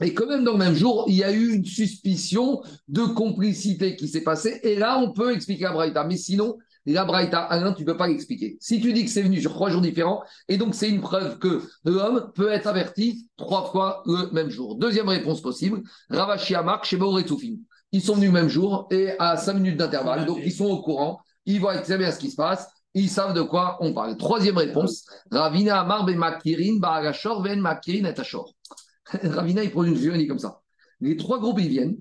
et 0.00 0.14
que 0.14 0.24
même 0.24 0.44
dans 0.44 0.52
le 0.52 0.58
même 0.58 0.74
jour, 0.74 1.04
il 1.08 1.16
y 1.16 1.24
a 1.24 1.32
eu 1.32 1.54
une 1.54 1.64
suspicion 1.64 2.62
de 2.88 3.02
complicité 3.02 3.96
qui 3.96 4.08
s'est 4.08 4.22
passée. 4.22 4.60
Et 4.62 4.76
là, 4.76 4.98
on 4.98 5.12
peut 5.12 5.32
expliquer 5.32 5.68
Braïta. 5.72 6.04
Mais 6.04 6.16
sinon, 6.16 6.56
la 6.86 7.04
Braïta, 7.04 7.40
Alain, 7.40 7.72
tu 7.72 7.82
ne 7.82 7.86
peux 7.86 7.96
pas 7.96 8.08
l'expliquer. 8.08 8.56
Si 8.60 8.80
tu 8.80 8.92
dis 8.92 9.04
que 9.04 9.10
c'est 9.10 9.22
venu 9.22 9.40
sur 9.40 9.52
trois 9.52 9.70
jours 9.70 9.80
différents, 9.80 10.22
et 10.48 10.56
donc 10.56 10.74
c'est 10.74 10.88
une 10.88 11.00
preuve 11.00 11.38
que 11.38 11.62
l'homme 11.84 12.32
peut 12.34 12.50
être 12.50 12.66
averti 12.66 13.28
trois 13.36 13.70
fois 13.70 14.02
le 14.06 14.30
même 14.32 14.50
jour. 14.50 14.76
Deuxième 14.76 15.08
réponse 15.08 15.40
possible, 15.40 15.82
Ravashi 16.10 16.54
Amak, 16.54 16.84
chez 16.84 16.96
Retsoufim. 16.96 17.58
Ils 17.92 18.02
sont 18.02 18.14
venus 18.14 18.28
le 18.28 18.34
même 18.34 18.48
jour 18.48 18.88
et 18.90 19.10
à 19.18 19.36
cinq 19.36 19.54
minutes 19.54 19.76
d'intervalle. 19.76 20.24
Donc 20.26 20.38
ils 20.42 20.52
sont 20.52 20.64
au 20.64 20.82
courant, 20.82 21.20
ils 21.46 21.60
voient 21.60 21.78
très 21.78 21.98
bien 21.98 22.10
ce 22.10 22.18
qui 22.18 22.30
se 22.30 22.36
passe. 22.36 22.68
Ils 22.94 23.08
savent 23.08 23.34
de 23.34 23.42
quoi 23.42 23.78
on 23.80 23.94
parle. 23.94 24.16
Troisième 24.16 24.58
réponse, 24.58 25.06
Ravina 25.30 25.80
Amar 25.80 26.04
ben 26.04 26.18
Makirin, 26.18 26.78
Baragashor, 26.78 27.42
Ben 27.42 27.60
Makirin 27.60 28.04
et 28.04 28.20
Ashor. 28.20 28.54
Ravina, 29.22 29.62
il 29.62 29.70
prend 29.70 29.84
une 29.84 29.94
vision, 29.94 30.12
il 30.14 30.18
dit 30.18 30.26
comme 30.26 30.38
ça. 30.38 30.60
Les 31.00 31.16
trois 31.16 31.38
groupes, 31.38 31.58
ils 31.60 31.68
viennent, 31.68 31.96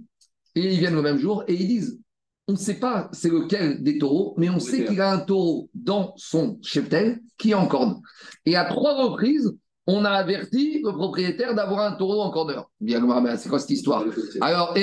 et 0.56 0.74
ils 0.74 0.80
viennent 0.80 0.96
le 0.96 1.02
même 1.02 1.18
jour, 1.18 1.44
et 1.48 1.54
ils 1.54 1.68
disent 1.68 2.00
on 2.52 2.56
ne 2.56 2.60
sait 2.60 2.80
pas 2.80 3.10
c'est 3.14 3.30
lequel 3.30 3.82
des 3.82 3.98
taureaux, 3.98 4.34
mais 4.38 4.50
on 4.50 4.60
sait 4.60 4.84
qu'il 4.84 5.00
a 5.00 5.14
un 5.14 5.20
taureau 5.20 5.70
dans 5.74 6.14
son 6.18 6.60
cheptel 6.62 7.22
qui 7.38 7.52
est 7.52 7.54
en 7.54 7.66
corne. 7.66 8.02
Et 8.46 8.58
à 8.58 8.66
trois 8.66 8.94
reprises, 9.06 9.56
on 9.88 10.04
a 10.04 10.10
averti 10.10 10.82
le 10.84 10.92
propriétaire 10.92 11.56
d'avoir 11.56 11.80
un 11.80 11.94
taureau 11.94 12.22
en 12.22 12.30
corneur. 12.30 12.70
Bien, 12.82 13.00
mais 13.22 13.38
c'est 13.38 13.48
quoi 13.48 13.60
cette 13.60 13.70
histoire? 13.70 14.04
Alors, 14.42 14.76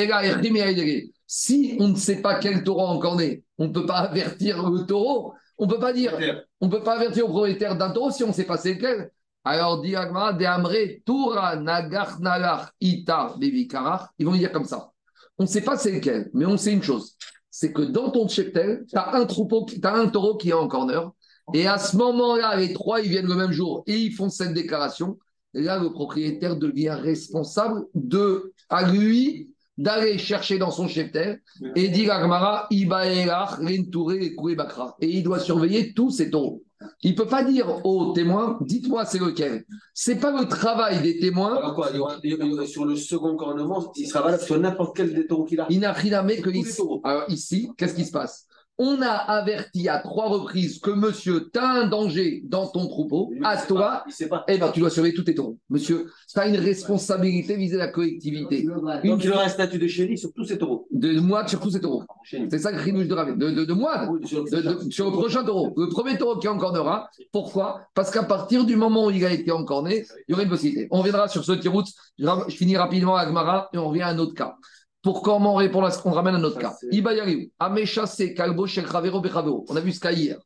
si 1.27 1.77
on 1.79 1.89
ne 1.89 1.95
sait 1.95 2.23
pas 2.23 2.39
quel 2.39 2.65
taureau 2.65 2.87
encorné, 2.87 3.45
on 3.59 3.67
ne 3.67 3.73
peut 3.73 3.85
pas 3.85 3.99
avertir 3.99 4.67
le 4.71 4.87
taureau. 4.87 5.35
On 5.59 5.67
ne 5.67 5.71
peut 5.71 5.79
pas 5.79 5.93
dire, 5.93 6.19
on 6.63 6.71
peut 6.71 6.83
pas 6.83 6.95
avertir 6.95 7.27
le 7.27 7.33
propriétaire 7.33 7.77
d'un 7.77 7.91
taureau 7.91 8.11
si 8.11 8.25
on 8.25 8.29
ne 8.29 8.33
sait 8.33 8.45
pas 8.45 8.57
c'est 8.57 8.75
lequel. 8.75 9.11
Alors, 9.45 9.83
dit 9.83 9.95
Agma, 9.95 10.33
de 10.33 10.45
Amré, 10.47 11.03
Toura, 11.05 11.57
Nagar, 11.57 12.73
Ita, 12.81 13.37
ils 13.41 14.25
vont 14.25 14.33
dire 14.33 14.53
comme 14.53 14.65
ça. 14.65 14.91
On 15.37 15.45
ne 15.45 15.49
sait 15.49 15.61
pas 15.61 15.77
c'est 15.77 15.93
lequel, 15.93 16.31
mais 16.33 16.47
on 16.47 16.57
sait 16.57 16.73
une 16.73 16.83
chose 16.83 17.15
c'est 17.59 17.73
que 17.73 17.83
dans 17.83 18.11
ton 18.13 18.29
cheptel, 18.29 18.85
tu 18.89 18.97
as 18.97 19.17
un 19.17 19.27
troupeau, 19.27 19.67
tu 19.69 19.81
as 19.83 19.93
un 19.93 20.07
taureau 20.07 20.37
qui 20.37 20.51
est 20.51 20.53
en 20.53 20.69
corner. 20.69 21.11
Et 21.53 21.67
à 21.67 21.77
ce 21.77 21.97
moment-là, 21.97 22.55
les 22.55 22.73
trois, 22.73 23.01
ils 23.01 23.09
viennent 23.09 23.27
le 23.27 23.35
même 23.35 23.51
jour 23.51 23.83
et 23.89 23.97
ils 23.97 24.13
font 24.13 24.29
cette 24.29 24.55
déclaration. 24.55 25.19
Et 25.55 25.63
là, 25.63 25.81
le 25.81 25.91
propriétaire 25.91 26.55
devient 26.55 26.91
responsable 26.91 27.87
de, 27.95 28.53
à 28.69 28.89
lui 28.89 29.49
d'aller 29.77 30.19
chercher 30.19 30.59
dans 30.59 30.71
son 30.71 30.87
cheptel 30.87 31.43
et 31.75 31.89
dire 31.89 32.13
à 32.13 32.23
Gmara, 32.25 32.69
Ibaelach, 32.71 33.59
Rentouré 33.61 34.37
Bakra. 34.57 34.97
Et 35.01 35.09
il 35.09 35.25
doit 35.25 35.41
surveiller 35.41 35.95
tous 35.95 36.11
ces 36.13 36.31
taureaux. 36.31 36.63
Il 37.03 37.13
ne 37.13 37.17
peut 37.17 37.27
pas 37.27 37.43
dire 37.43 37.85
aux 37.85 38.13
témoins, 38.13 38.59
dites-moi 38.61 39.05
c'est 39.05 39.19
lequel. 39.19 39.65
Ce 39.95 40.11
n'est 40.13 40.21
pas 40.21 40.31
le 40.39 40.47
travail 40.47 41.03
des 41.03 41.19
témoins. 41.19 41.57
Alors 41.57 41.75
quoi, 41.75 41.89
il 41.91 41.97
y 41.97 41.99
aura- 41.99 42.17
il 42.23 42.31
y 42.31 42.35
aura- 42.53 42.67
sur 42.67 42.85
le 42.85 42.95
second 42.97 43.37
cornement, 43.37 43.93
il 43.97 44.07
sera 44.07 44.23
valable 44.23 44.43
sur 44.43 44.59
n'importe 44.61 44.97
quel 44.97 45.13
des 45.13 45.27
taureaux 45.27 45.45
qu'il 45.45 45.61
a. 45.61 45.67
Il 45.71 45.81
n'a 45.81 45.93
rien 45.93 46.21
à 46.21 46.23
mettre 46.23 46.43
que 46.43 46.51
ici. 46.51 46.81
Alors 47.05 47.25
ici, 47.29 47.71
qu'est-ce 47.77 47.95
qui 47.95 48.05
se 48.05 48.13
passe? 48.13 48.47
On 48.81 49.03
a 49.03 49.09
averti 49.11 49.89
à 49.89 49.99
trois 49.99 50.29
reprises 50.29 50.79
que 50.79 50.91
monsieur, 50.93 51.51
tu 51.53 51.59
as 51.59 51.69
un 51.69 51.89
danger 51.89 52.43
dans 52.47 52.69
ton 52.69 52.87
troupeau, 52.87 53.33
à 53.43 53.57
toi, 53.57 54.05
eh 54.47 54.59
ben, 54.59 54.71
tu 54.71 54.79
dois 54.79 54.89
surveiller 54.91 55.15
tous 55.17 55.25
tes 55.25 55.35
taureaux. 55.35 55.59
Monsieur, 55.69 56.07
tu 56.33 56.39
as 56.39 56.47
une 56.47 56.57
responsabilité 56.57 57.57
vis-à-vis 57.57 57.73
de 57.73 57.77
la 57.79 57.89
collectivité. 57.89 58.63
Donc 59.05 59.25
il 59.25 59.33
aura 59.33 59.45
un 59.45 59.49
statut 59.49 59.79
de 59.79 59.89
chéri 59.89 60.17
sur 60.17 60.33
tous 60.33 60.45
ses 60.45 60.59
taureaux. 60.59 60.87
De 60.93 61.19
moi 61.19 61.45
sur 61.49 61.59
tous 61.59 61.71
ces 61.71 61.81
taureaux. 61.81 62.05
Chéri. 62.23 62.47
C'est 62.51 62.59
ça 62.61 62.71
le 62.71 62.79
crinouche 62.79 63.09
de 63.09 63.15
Ravet. 63.15 63.33
De, 63.37 63.51
de, 63.51 63.65
de 63.65 63.73
moi, 63.73 64.09
Oui, 64.11 64.27
sur- 64.29 64.45
de- 64.45 64.61
de- 64.61 64.91
sur 64.93 65.07
le 65.07 65.13
prochain 65.13 65.43
taureau. 65.43 65.73
Le 65.77 65.89
premier 65.89 66.17
taureau 66.17 66.39
qui 66.39 66.47
encornera. 66.47 67.11
Pourquoi? 67.33 67.81
Parce 67.95 68.13
qu'à 68.13 68.23
partir 68.23 68.65
du 68.65 68.77
moment 68.77 69.07
où 69.07 69.11
il 69.11 69.25
a 69.25 69.33
été 69.33 69.51
encorné, 69.51 70.07
il 70.29 70.33
y 70.33 70.35
aurait 70.35 70.45
une 70.45 70.51
possibilité. 70.51 70.87
On 70.93 70.99
reviendra 70.99 71.27
sur 71.27 71.45
ce 71.45 71.51
tirout. 71.53 71.83
Je 72.17 72.27
finis 72.55 72.77
rapidement 72.77 73.17
à 73.17 73.23
Agmara 73.23 73.71
et 73.73 73.79
on 73.79 73.89
revient 73.89 74.03
à 74.03 74.09
un 74.11 74.19
autre 74.19 74.35
cas. 74.35 74.55
Pour 75.03 75.23
comment 75.23 75.55
on 75.55 75.57
répond 75.57 75.85
à 75.85 75.91
ce 75.91 76.03
qu'on 76.03 76.11
ramène 76.11 76.35
à 76.35 76.39
un 76.39 76.45
autre 76.45 76.59
cas. 76.59 76.75
Ibayariou, 76.91 77.51
Ameshase, 77.59 78.35
Kalbo, 78.35 78.67
Shel 78.67 78.85
Ravero, 78.85 79.21
Bechavero. 79.21 79.65
On 79.69 79.77
a 79.77 79.81
vu 79.81 79.93
ce 79.93 80.01
cas 80.01 80.13
hier. 80.13 80.39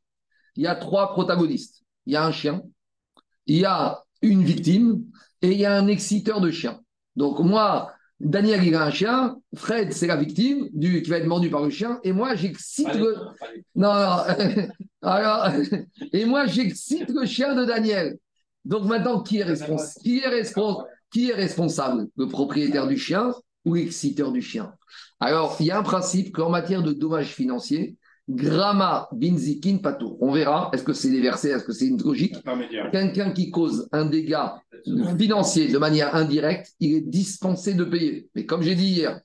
Il 0.57 0.63
y 0.63 0.67
a 0.67 0.75
trois 0.75 1.13
protagonistes. 1.13 1.83
Il 2.07 2.13
y 2.13 2.17
a 2.17 2.25
un 2.25 2.33
chien, 2.33 2.63
il 3.47 3.59
y 3.59 3.65
a 3.65 4.03
une 4.23 4.43
victime 4.43 5.05
et 5.41 5.53
il 5.53 5.59
y 5.59 5.65
a 5.65 5.75
un 5.75 5.87
exciteur 5.87 6.41
de 6.41 6.51
chien. 6.51 6.81
Donc 7.17 7.39
moi, 7.41 7.93
Daniel, 8.21 8.63
il 8.65 8.75
a 8.75 8.85
un 8.85 8.91
chien, 8.91 9.37
Fred, 9.55 9.93
c'est 9.93 10.07
la 10.07 10.17
victime 10.17 10.69
du, 10.73 11.03
qui 11.03 11.11
va 11.11 11.19
être 11.19 11.27
mordu 11.27 11.51
par 11.51 11.63
le 11.63 11.71
chien, 11.71 11.99
et 12.05 12.13
moi, 12.13 12.37
j'excite 12.37 12.95
le... 12.95 13.17
Non, 13.75 13.93
non. 13.93 14.23
Alors, 15.03 15.49
et 16.13 16.25
moi, 16.25 16.47
j'excite 16.47 17.09
le 17.11 17.27
chien 17.27 17.55
de 17.55 17.65
Daniel. 17.65 18.17
Donc 18.65 18.85
maintenant, 18.85 19.21
qui 19.21 19.39
est, 19.39 19.45
respons- 19.45 20.01
qui 20.01 20.21
est, 20.21 20.29
respons- 20.29 20.85
qui 21.11 21.31
est 21.31 21.35
responsable? 21.35 22.07
Le 22.17 22.29
propriétaire 22.29 22.87
du 22.87 22.97
chien 22.97 23.35
ou 23.65 23.75
l'exciteur 23.75 24.33
du 24.33 24.43
chien 24.43 24.73
Alors, 25.21 25.57
il 25.61 25.67
y 25.67 25.71
a 25.71 25.79
un 25.79 25.83
principe 25.83 26.33
qu'en 26.35 26.51
matière 26.51 26.83
de 26.83 26.93
dommages 26.93 27.35
financiers, 27.35 27.97
Gramma 28.29 29.09
binzikin 29.13 29.79
pato. 29.79 30.17
On 30.21 30.33
verra, 30.33 30.71
est-ce 30.73 30.85
que 30.85 30.93
c'est 30.93 31.11
des 31.11 31.21
versets, 31.21 31.51
est-ce 31.51 31.65
que 31.65 31.73
c'est 31.73 31.89
une 31.89 32.01
logique? 32.01 32.37
Quelqu'un 32.93 33.33
qui 33.33 33.51
cause 33.51 33.89
un 33.93 34.05
dégât 34.05 34.63
financier 35.19 35.69
de 35.69 35.79
manière 35.79 36.15
indirecte, 36.15 36.73
il 36.81 36.95
est 36.95 37.01
dispensé 37.01 37.75
de 37.75 37.85
payer. 37.85 38.29
Mais 38.35 38.47
comme 38.47 38.63
j'ai 38.63 38.75
dit 38.75 38.89
hier, 38.89 39.21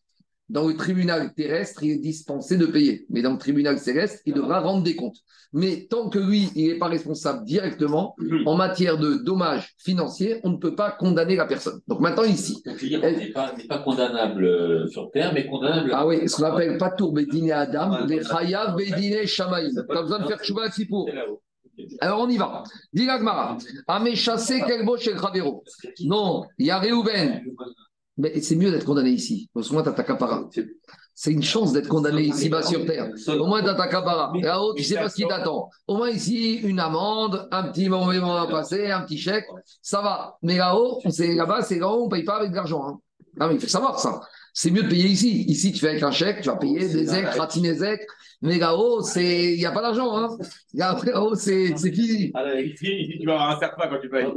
dans 0.50 0.68
le 0.68 0.76
tribunal 0.76 1.34
terrestre, 1.34 1.84
il 1.84 1.92
est 1.92 1.98
dispensé 1.98 2.58
de 2.58 2.66
payer. 2.66 3.06
Mais 3.10 3.22
dans 3.22 3.34
le 3.34 3.38
tribunal 3.38 3.78
céleste, 3.80 4.22
il 4.26 4.34
devra 4.34 4.62
rendre 4.62 4.84
des 4.84 4.96
comptes. 4.96 5.18
Mais 5.54 5.88
tant 5.90 6.10
que 6.10 6.20
lui, 6.20 6.50
il 6.56 6.68
n'est 6.68 6.78
pas 6.78 6.88
responsable 6.88 7.46
directement, 7.46 8.16
en 8.46 8.56
matière 8.56 8.98
de 8.98 9.16
dommages 9.16 9.74
financiers, 9.78 10.40
on 10.44 10.52
ne 10.52 10.58
peut 10.58 10.76
pas 10.76 10.92
condamner 10.92 11.36
la 11.36 11.46
personne. 11.46 11.80
Donc 11.88 12.00
maintenant 12.00 12.24
ici, 12.24 12.62
Donc, 12.66 12.78
dire, 12.78 13.00
on 13.04 13.12
n'est 13.12 13.32
pas, 13.32 13.54
pas 13.68 13.80
condamnable 13.80 14.44
euh, 14.44 14.88
sur 14.88 15.10
terre, 15.12 15.34
mais 15.34 15.48
condamnable. 15.48 15.92
ah 15.94 16.06
oui, 16.06 16.28
ce 16.28 16.36
qu'on 16.38 16.44
appelle 16.44 16.78
Patour 16.78 17.14
Bédiné 17.14 17.52
Adam, 17.52 18.06
les 18.06 18.24
Chayav 18.24 18.76
Bédiné 18.76 19.26
Shamaïm. 19.26 19.72
Tu 19.90 19.98
as 19.98 20.02
besoin 20.02 20.20
de 20.20 20.28
faire 20.28 20.44
Chouba 20.44 20.68
pour. 20.90 21.08
C'est 21.08 21.16
là-haut. 21.16 21.42
Alors 22.02 22.22
on 22.22 22.30
y 22.30 22.38
va. 22.38 22.64
Dis 22.92 23.06
Gmara. 23.06 23.58
Amé 23.88 24.16
chassé 24.16 24.62
Kelbo 24.62 24.98
chez 24.98 25.14
le 25.14 25.20
Khavero. 25.20 25.64
Non, 26.06 26.46
il 26.58 26.68
y 26.68 26.72
a 26.72 26.80
Réhouven. 26.80 27.44
Mais 28.18 28.42
c'est 28.42 28.56
mieux 28.56 28.72
d'être 28.72 28.86
condamné 28.86 29.12
ici. 29.12 29.50
Parce 29.54 29.68
que 29.70 29.74
moi, 29.74 29.84
tu 29.84 29.90
as 29.90 29.94
ta 29.94 30.04
capara. 30.04 30.50
C'est 31.14 31.32
une 31.32 31.44
chance 31.44 31.74
d'être 31.74 31.88
condamné 31.88 32.24
ici-bas 32.24 32.62
sur 32.64 32.86
terre. 32.86 33.10
Au 33.28 33.46
moins, 33.46 33.62
tu 33.64 33.70
as 33.70 33.76
ta 33.76 33.88
capara. 33.88 34.32
Là-haut, 34.42 34.74
tu 34.74 34.84
sais 34.84 34.96
pas 34.96 35.10
ce 35.10 35.16
qui 35.16 35.28
t'attend. 35.28 35.70
Au 35.88 35.98
moins, 35.98 36.10
ici, 36.10 36.56
une 36.56 36.80
amende, 36.80 37.48
un 37.52 37.64
petit 37.64 37.90
moment 37.90 38.36
à 38.38 38.48
passer, 38.48 38.90
un 38.92 39.02
petit 39.02 39.18
chèque, 39.18 39.46
ça 39.82 40.02
va. 40.02 40.38
Mais 40.42 40.58
là-haut, 40.58 41.00
c'est 41.10 41.34
là-bas, 41.36 41.62
c'est 41.62 41.80
là-haut, 41.80 42.04
on 42.04 42.06
ne 42.06 42.12
paye 42.12 42.24
pas 42.24 42.38
avec 42.38 42.52
de 42.52 42.56
l'argent. 42.56 42.84
hein. 42.88 43.00
Ah, 43.40 43.48
mais 43.48 43.56
il 43.56 43.60
faut 43.62 43.68
savoir 43.68 44.00
ça. 44.00 44.22
C'est 44.54 44.72
mieux 44.72 44.82
de 44.82 44.90
payer 44.90 45.08
ici. 45.10 45.44
Ici, 45.44 45.72
tu 45.72 45.80
fais 45.80 45.90
avec 45.90 46.02
un 46.02 46.10
chèque, 46.10 46.42
tu 46.42 46.50
vas 46.50 46.56
payer 46.56 46.88
des 46.90 47.14
ailes, 47.14 47.28
ratiner 47.28 47.84
ailes. 47.84 48.00
Mais 48.42 48.60
là-haut, 48.60 49.02
c'est- 49.02 49.54
il 49.54 49.58
n'y 49.58 49.66
a 49.66 49.72
pas 49.72 49.82
d'argent. 49.82 50.16
Hein. 50.16 50.38
Là-haut, 50.74 51.36
c'est 51.36 51.74
ici, 51.74 52.32
tu 53.20 53.26
vas 53.26 53.34
avoir 53.34 53.58
un 53.58 53.60
serpent 53.60 53.84
quand 53.90 54.00
tu 54.00 54.10
payes. 54.10 54.28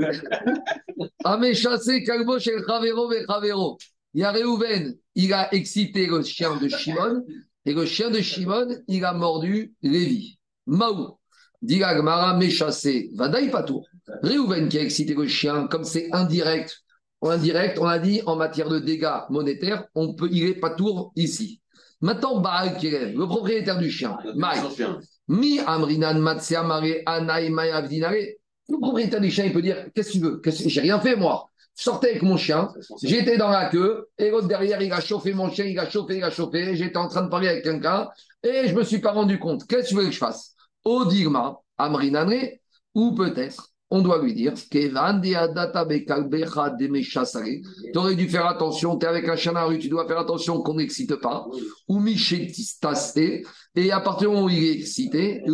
Amé 1.24 1.54
chassé 1.54 2.02
Kalbo 2.04 2.38
chez 2.38 2.52
le 2.56 2.62
Khavero 2.62 3.12
et 3.12 3.24
Khavero. 3.26 3.76
Il 4.14 4.20
y 4.22 4.24
a 4.24 4.32
Réhouven, 4.32 4.96
il 5.14 5.32
a 5.32 5.52
excité 5.54 6.06
le 6.06 6.22
chien 6.22 6.56
de 6.56 6.66
Shimon, 6.68 7.24
et 7.64 7.72
le 7.74 7.84
chien 7.84 8.10
de 8.10 8.20
Shimon, 8.20 8.66
il 8.88 9.04
a 9.04 9.12
mordu 9.12 9.72
Lévi. 9.82 10.38
Maou, 10.66 11.18
dit 11.62 11.78
la 11.78 11.96
Gemara, 11.96 12.36
mais 12.36 12.50
chassé, 12.50 13.10
Vadaï 13.14 13.50
Patour. 13.50 13.86
Réhouven 14.22 14.68
qui 14.68 14.78
a 14.78 14.82
excité 14.82 15.14
le 15.14 15.28
chien, 15.28 15.68
comme 15.68 15.84
c'est 15.84 16.08
indirect, 16.12 16.82
en 17.20 17.30
indirect, 17.30 17.78
on 17.78 17.84
a 17.84 17.98
dit 17.98 18.22
en 18.26 18.34
matière 18.34 18.68
de 18.68 18.78
dégâts 18.78 19.20
monétaires, 19.28 19.84
on 19.94 20.14
peut, 20.14 20.28
il 20.32 20.44
est 20.46 20.54
Patour 20.54 21.12
ici. 21.16 21.59
Maintenant, 22.00 22.40
le 22.40 23.24
propriétaire 23.26 23.78
du 23.78 23.90
chien, 23.90 24.16
Mi 25.28 25.60
Amrinan 25.60 26.18
Matsia 26.18 26.62
Mare 26.62 26.82
Anaï. 27.06 27.50
Le 27.50 28.80
propriétaire 28.80 29.20
du 29.20 29.30
chien, 29.30 29.44
il 29.44 29.52
peut 29.52 29.62
dire 29.62 29.86
Qu'est-ce 29.94 30.08
que 30.08 30.12
tu 30.12 30.20
veux? 30.20 30.40
J'ai 30.44 30.80
rien 30.80 31.00
fait, 31.00 31.16
moi. 31.16 31.46
Je 31.76 31.84
sortais 31.84 32.10
avec 32.10 32.22
mon 32.22 32.36
chien, 32.36 32.68
j'étais 33.02 33.38
dans 33.38 33.48
la 33.48 33.70
queue, 33.70 34.08
et 34.18 34.28
l'autre 34.30 34.48
derrière, 34.48 34.82
il 34.82 34.92
a 34.92 35.00
chauffé 35.00 35.32
mon 35.32 35.50
chien, 35.50 35.64
il 35.64 35.78
a 35.78 35.88
chauffé, 35.88 36.18
il 36.18 36.24
a 36.24 36.30
chauffé. 36.30 36.76
J'étais 36.76 36.98
en 36.98 37.08
train 37.08 37.22
de 37.22 37.28
parler 37.30 37.48
avec 37.48 37.64
quelqu'un, 37.64 38.08
et 38.42 38.68
je 38.68 38.74
me 38.74 38.84
suis 38.84 38.98
pas 38.98 39.12
rendu 39.12 39.38
compte. 39.38 39.66
Qu'est-ce 39.66 39.84
que 39.84 39.88
tu 39.88 39.94
veux 39.94 40.04
que 40.04 40.10
je 40.10 40.18
fasse? 40.18 40.54
Au 40.84 41.06
Digma, 41.06 41.58
Amrinanre, 41.78 42.58
ou 42.94 43.14
peut-être, 43.14 43.69
on 43.90 44.02
doit 44.02 44.22
lui 44.22 44.34
dire. 44.34 44.54
Tu 44.54 44.88
aurais 47.96 48.14
dû 48.14 48.28
faire 48.28 48.46
attention, 48.46 48.96
tu 48.96 49.06
avec 49.06 49.28
un 49.28 49.36
chien 49.36 49.52
dans 49.52 49.60
la 49.60 49.66
rue, 49.66 49.78
tu 49.78 49.88
dois 49.88 50.06
faire 50.06 50.18
attention 50.18 50.62
qu'on 50.62 50.74
n'excite 50.74 51.16
pas. 51.16 51.46
Ou 51.88 52.06
et 53.76 53.92
à 53.92 54.00
partir 54.00 54.28
du 54.28 54.34
moment 54.34 54.46
où 54.46 54.50
il 54.50 54.64
est 54.64 54.72
excité, 54.72 55.42
tu 55.44 55.50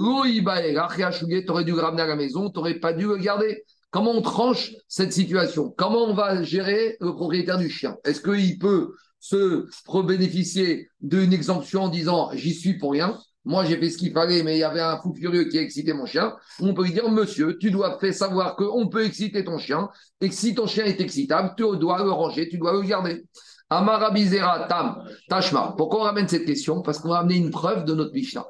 dû 1.64 1.72
ramener 1.72 2.02
à 2.02 2.06
la 2.06 2.16
maison, 2.16 2.50
tu 2.50 2.58
n'aurais 2.58 2.78
pas 2.78 2.92
dû 2.92 3.06
le 3.06 3.16
garder. 3.16 3.64
Comment 3.90 4.12
on 4.12 4.22
tranche 4.22 4.72
cette 4.88 5.12
situation? 5.12 5.72
Comment 5.76 6.04
on 6.04 6.14
va 6.14 6.42
gérer 6.42 6.96
le 7.00 7.14
propriétaire 7.14 7.58
du 7.58 7.70
chien? 7.70 7.96
Est-ce 8.04 8.20
qu'il 8.20 8.58
peut 8.58 8.94
se 9.20 9.66
bénéficier 10.02 10.88
d'une 11.00 11.32
exemption 11.32 11.84
en 11.84 11.88
disant 11.88 12.30
j'y 12.34 12.52
suis 12.52 12.78
pour 12.78 12.92
rien? 12.92 13.18
Moi, 13.46 13.64
j'ai 13.64 13.78
fait 13.78 13.90
ce 13.90 13.96
qu'il 13.96 14.12
fallait, 14.12 14.42
mais 14.42 14.56
il 14.56 14.58
y 14.58 14.64
avait 14.64 14.80
un 14.80 14.98
fou 14.98 15.14
furieux 15.14 15.44
qui 15.44 15.56
a 15.56 15.62
excité 15.62 15.92
mon 15.92 16.04
chien. 16.04 16.34
On 16.58 16.74
peut 16.74 16.82
lui 16.82 16.92
dire, 16.92 17.08
monsieur, 17.08 17.56
tu 17.58 17.70
dois 17.70 17.96
faire 18.00 18.12
savoir 18.12 18.56
qu'on 18.56 18.88
peut 18.88 19.04
exciter 19.04 19.44
ton 19.44 19.56
chien, 19.56 19.88
et 20.20 20.28
que 20.28 20.34
si 20.34 20.52
ton 20.52 20.66
chien 20.66 20.84
est 20.84 21.00
excitable, 21.00 21.54
tu 21.56 21.62
dois 21.78 22.02
le 22.02 22.10
ranger, 22.10 22.48
tu 22.48 22.58
dois 22.58 22.72
le 22.72 22.82
garder. 22.82 23.24
Amarabizera 23.70 24.66
tam 24.68 25.04
tashma. 25.28 25.74
Pourquoi 25.76 26.00
on 26.00 26.02
ramène 26.02 26.26
cette 26.26 26.44
question? 26.44 26.82
Parce 26.82 26.98
qu'on 26.98 27.10
va 27.10 27.18
amener 27.18 27.36
une 27.36 27.52
preuve 27.52 27.84
de 27.84 27.94
notre 27.94 28.12
Mishnah. 28.12 28.46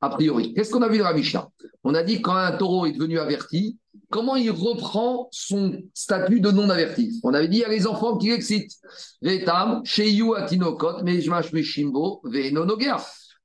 A 0.00 0.08
priori, 0.08 0.54
qu'est-ce 0.54 0.70
qu'on 0.70 0.82
a 0.82 0.88
vu 0.88 0.96
dans 0.96 1.04
la 1.04 1.12
Mishnah? 1.12 1.46
On 1.84 1.94
a 1.94 2.02
dit 2.02 2.22
quand 2.22 2.34
un 2.34 2.52
taureau 2.52 2.86
est 2.86 2.92
devenu 2.92 3.18
averti, 3.18 3.76
comment 4.10 4.36
il 4.36 4.50
reprend 4.50 5.28
son 5.30 5.78
statut 5.92 6.40
de 6.40 6.50
non 6.50 6.70
averti 6.70 7.20
On 7.22 7.34
avait 7.34 7.48
dit 7.48 7.58
il 7.58 7.60
y 7.60 7.64
a 7.64 7.68
les 7.68 7.86
enfants 7.86 8.16
qui 8.16 8.30
l'excitent. 8.30 8.72
Vetam, 9.20 9.84
sheyu 9.84 10.34
atinokot, 10.34 11.02
mejmash 11.02 11.52
meshimbo, 11.52 12.22
venonoger. 12.24 12.96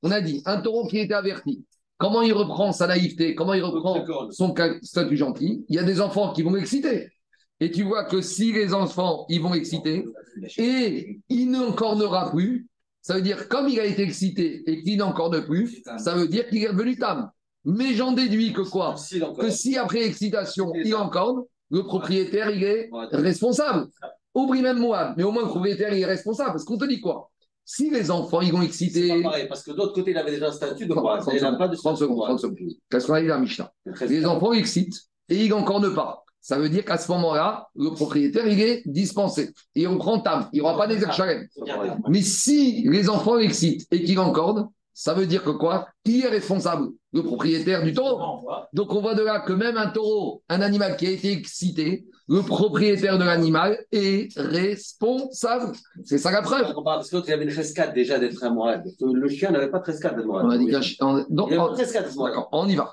On 0.03 0.11
a 0.11 0.21
dit 0.21 0.41
un 0.45 0.61
taureau 0.61 0.87
qui 0.87 0.99
était 0.99 1.13
averti. 1.13 1.65
Comment 1.97 2.21
il 2.21 2.33
reprend 2.33 2.73
sa 2.73 2.87
naïveté 2.87 3.33
Comment 3.33 3.53
il 3.53 3.63
reprend 3.63 4.05
son 4.31 4.53
statut 4.81 5.17
gentil 5.17 5.65
Il 5.69 5.75
y 5.75 5.79
a 5.79 5.83
des 5.83 6.01
enfants 6.01 6.33
qui 6.33 6.43
vont 6.43 6.53
l'exciter. 6.53 7.09
Et 7.59 7.71
tu 7.71 7.83
vois 7.83 8.03
que 8.03 8.21
si 8.21 8.51
les 8.51 8.73
enfants, 8.73 9.25
ils 9.29 9.41
vont 9.41 9.53
exciter, 9.53 10.05
et 10.57 11.19
il 11.29 11.51
n'encornera 11.51 12.31
plus, 12.31 12.67
ça 13.01 13.15
veut 13.15 13.21
dire 13.21 13.47
comme 13.47 13.69
il 13.69 13.79
a 13.79 13.85
été 13.85 14.01
excité 14.01 14.63
et 14.65 14.81
qu'il 14.83 14.97
n'encorne 14.97 15.45
plus, 15.45 15.81
ça 15.97 16.15
veut 16.15 16.27
dire 16.27 16.47
qu'il 16.47 16.63
est 16.63 16.67
revenu 16.67 16.97
tam. 16.97 17.29
Mais 17.63 17.93
j'en 17.93 18.11
déduis 18.11 18.51
que 18.51 18.61
quoi 18.61 18.95
Que 19.39 19.49
si 19.49 19.77
après 19.77 20.03
excitation, 20.03 20.73
il 20.75 20.93
encorne, 20.95 21.43
le 21.69 21.83
propriétaire, 21.83 22.49
il 22.49 22.63
est 22.63 22.89
responsable. 23.11 23.87
Oublie 24.33 24.61
même 24.61 24.79
moi, 24.79 25.13
mais 25.15 25.23
au 25.23 25.31
moins 25.31 25.43
le 25.43 25.49
propriétaire, 25.49 25.93
il 25.93 26.01
est 26.01 26.05
responsable. 26.05 26.51
Parce 26.51 26.65
qu'on 26.65 26.77
te 26.77 26.85
dit 26.85 26.99
quoi? 26.99 27.31
Si 27.65 27.89
les 27.89 28.11
enfants, 28.11 28.41
ils 28.41 28.51
vont 28.51 28.59
C'est 28.59 28.65
exciter... 28.65 29.21
pas 29.21 29.29
pareil, 29.29 29.47
parce 29.47 29.63
que 29.63 29.71
de 29.71 29.77
l'autre 29.77 29.93
côté, 29.93 30.11
il 30.11 30.17
avait 30.17 30.31
déjà 30.31 30.49
un 30.49 30.51
statut 30.51 30.85
de 30.85 30.93
30 30.93 31.23
quoi? 31.23 31.33
Il 31.33 31.41
n'a 31.41 31.53
pas 31.53 31.67
de 31.67 31.75
30 31.75 31.97
secondes, 31.97 32.23
30 32.25 32.39
secondes. 32.39 32.57
Qu'est-ce 32.89 33.07
qu'on 33.07 33.13
a 33.13 33.21
dit 33.21 33.27
dans 33.27 33.35
la 33.35 33.41
Mishnah 33.41 33.71
Les 34.07 34.25
enfants 34.25 34.53
excitent 34.53 35.01
et 35.29 35.45
ils 35.45 35.49
n'encornent 35.49 35.93
pas. 35.93 36.23
Ça 36.41 36.57
veut 36.57 36.67
dire 36.67 36.83
qu'à 36.83 36.97
ce 36.97 37.09
moment-là, 37.13 37.69
le 37.75 37.91
propriétaire, 37.91 38.45
il 38.47 38.59
est 38.59 38.83
dispensé. 38.85 39.53
Et 39.75 39.87
on 39.87 39.97
prend 39.97 40.19
tam. 40.19 40.49
Il 40.51 40.57
n'y 40.57 40.61
aura 40.61 40.77
pas 40.77 40.87
d'exerchalem. 40.87 41.47
Mais 42.09 42.21
si 42.21 42.83
les 42.89 43.07
enfants 43.09 43.37
excitent 43.37 43.87
et 43.91 44.03
qu'ils 44.03 44.19
encordent, 44.19 44.67
ça 44.93 45.13
veut 45.13 45.25
dire 45.25 45.41
que 45.43 45.51
quoi? 45.51 45.87
Qui 46.03 46.21
est 46.21 46.27
responsable? 46.27 46.89
Le 47.13 47.23
propriétaire 47.23 47.81
du 47.83 47.93
taureau. 47.93 48.45
Donc 48.73 48.93
on 48.93 48.99
voit 48.99 49.15
de 49.15 49.23
là 49.23 49.39
que 49.39 49.53
même 49.53 49.77
un 49.77 49.87
taureau, 49.87 50.43
un 50.49 50.61
animal 50.61 50.97
qui 50.97 51.07
a 51.07 51.11
été 51.11 51.31
excité, 51.31 52.05
le 52.27 52.41
propriétaire 52.41 53.17
de 53.17 53.23
l'animal 53.23 53.77
est 53.91 54.29
responsable. 54.37 55.73
C'est 56.03 56.17
ça 56.17 56.31
la 56.31 56.41
preuve. 56.41 56.73
Parce 56.83 57.09
que 57.09 57.15
l'autre, 57.15 57.27
il 57.27 57.31
y 57.31 57.33
avait 57.33 57.43
une 57.45 57.51
trescade 57.51 57.93
déjà 57.93 58.19
d'être 58.19 58.43
un 58.43 58.49
mourad. 58.51 58.83
Le 59.01 59.29
chien 59.29 59.51
n'avait 59.51 59.69
pas 59.69 59.79
de 59.79 59.83
trescade 59.83 60.15
d'être 60.15 60.25
mourad. 60.25 60.45
On 60.45 60.49
a 60.49 60.57
dit 60.57 60.71
on- 61.01 61.25
donc, 61.29 61.49
Il 61.51 61.59
on-. 61.59 61.67
D'accord, 62.27 62.49
on 62.51 62.67
y 62.67 62.75
va. 62.75 62.91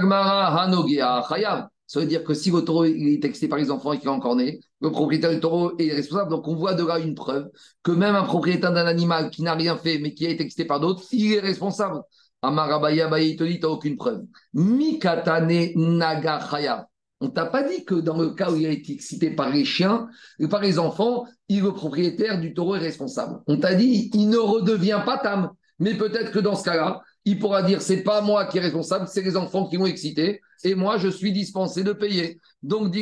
Gemara, 0.00 0.62
Hanogea, 0.62 1.24
Chayav. 1.28 1.68
Ça 1.88 2.00
veut 2.00 2.06
dire 2.06 2.24
que 2.24 2.34
si 2.34 2.50
le 2.50 2.62
taureau 2.62 2.84
est 2.84 3.20
texté 3.22 3.46
par 3.46 3.58
les 3.58 3.70
enfants 3.70 3.92
et 3.92 3.98
qu'il 3.98 4.08
est 4.08 4.12
encore 4.12 4.34
né, 4.34 4.58
le 4.80 4.90
propriétaire 4.90 5.30
du 5.30 5.38
taureau 5.38 5.72
est 5.78 5.92
responsable. 5.92 6.30
Donc 6.30 6.48
on 6.48 6.56
voit 6.56 6.74
de 6.74 6.84
là 6.84 6.98
une 6.98 7.14
preuve 7.14 7.48
que 7.84 7.92
même 7.92 8.16
un 8.16 8.24
propriétaire 8.24 8.72
d'un 8.72 8.86
animal 8.86 9.30
qui 9.30 9.42
n'a 9.42 9.54
rien 9.54 9.76
fait 9.76 9.98
mais 9.98 10.12
qui 10.12 10.26
a 10.26 10.30
été 10.30 10.38
texté 10.42 10.64
par 10.64 10.80
d'autres, 10.80 11.04
il 11.12 11.32
est 11.34 11.38
responsable. 11.40 12.00
Amarabaya 12.42 13.06
Baye, 13.08 13.30
il 13.30 13.36
te 13.36 13.44
dit, 13.44 13.60
tu 13.60 13.66
n'as 13.66 13.72
aucune 13.72 13.96
preuve. 13.96 14.22
Mikatane 14.52 15.70
Nagachaya. 15.76 16.88
On 17.20 17.30
t'a 17.30 17.46
pas 17.46 17.62
dit 17.62 17.84
que 17.84 17.94
dans 17.94 18.18
le 18.18 18.30
cas 18.30 18.50
où 18.50 18.56
il 18.56 18.66
a 18.66 18.70
été 18.70 18.92
excité 18.92 19.30
par 19.30 19.50
les 19.50 19.64
chiens 19.64 20.08
et 20.38 20.48
par 20.48 20.60
les 20.60 20.78
enfants, 20.78 21.24
il, 21.48 21.62
le 21.62 21.72
propriétaire 21.72 22.40
du 22.40 22.52
taureau 22.52 22.76
est 22.76 22.80
responsable. 22.80 23.40
On 23.46 23.58
t'a 23.58 23.74
dit, 23.74 24.10
il 24.12 24.28
ne 24.28 24.36
redevient 24.36 25.00
pas 25.04 25.18
tam. 25.18 25.50
Mais 25.78 25.94
peut-être 25.94 26.30
que 26.30 26.38
dans 26.38 26.56
ce 26.56 26.64
cas-là, 26.64 27.02
il 27.26 27.38
pourra 27.38 27.62
dire 27.62 27.82
c'est 27.82 28.02
pas 28.02 28.20
moi 28.20 28.46
qui 28.46 28.58
est 28.58 28.62
responsable, 28.62 29.08
c'est 29.08 29.20
les 29.20 29.36
enfants 29.36 29.66
qui 29.66 29.76
m'ont 29.76 29.86
excité, 29.86 30.40
et 30.64 30.74
moi 30.74 30.96
je 30.96 31.08
suis 31.08 31.32
dispensé 31.32 31.82
de 31.82 31.92
payer. 31.92 32.40
Donc 32.62 32.94
ou 32.94 32.98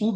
ou. 0.00 0.12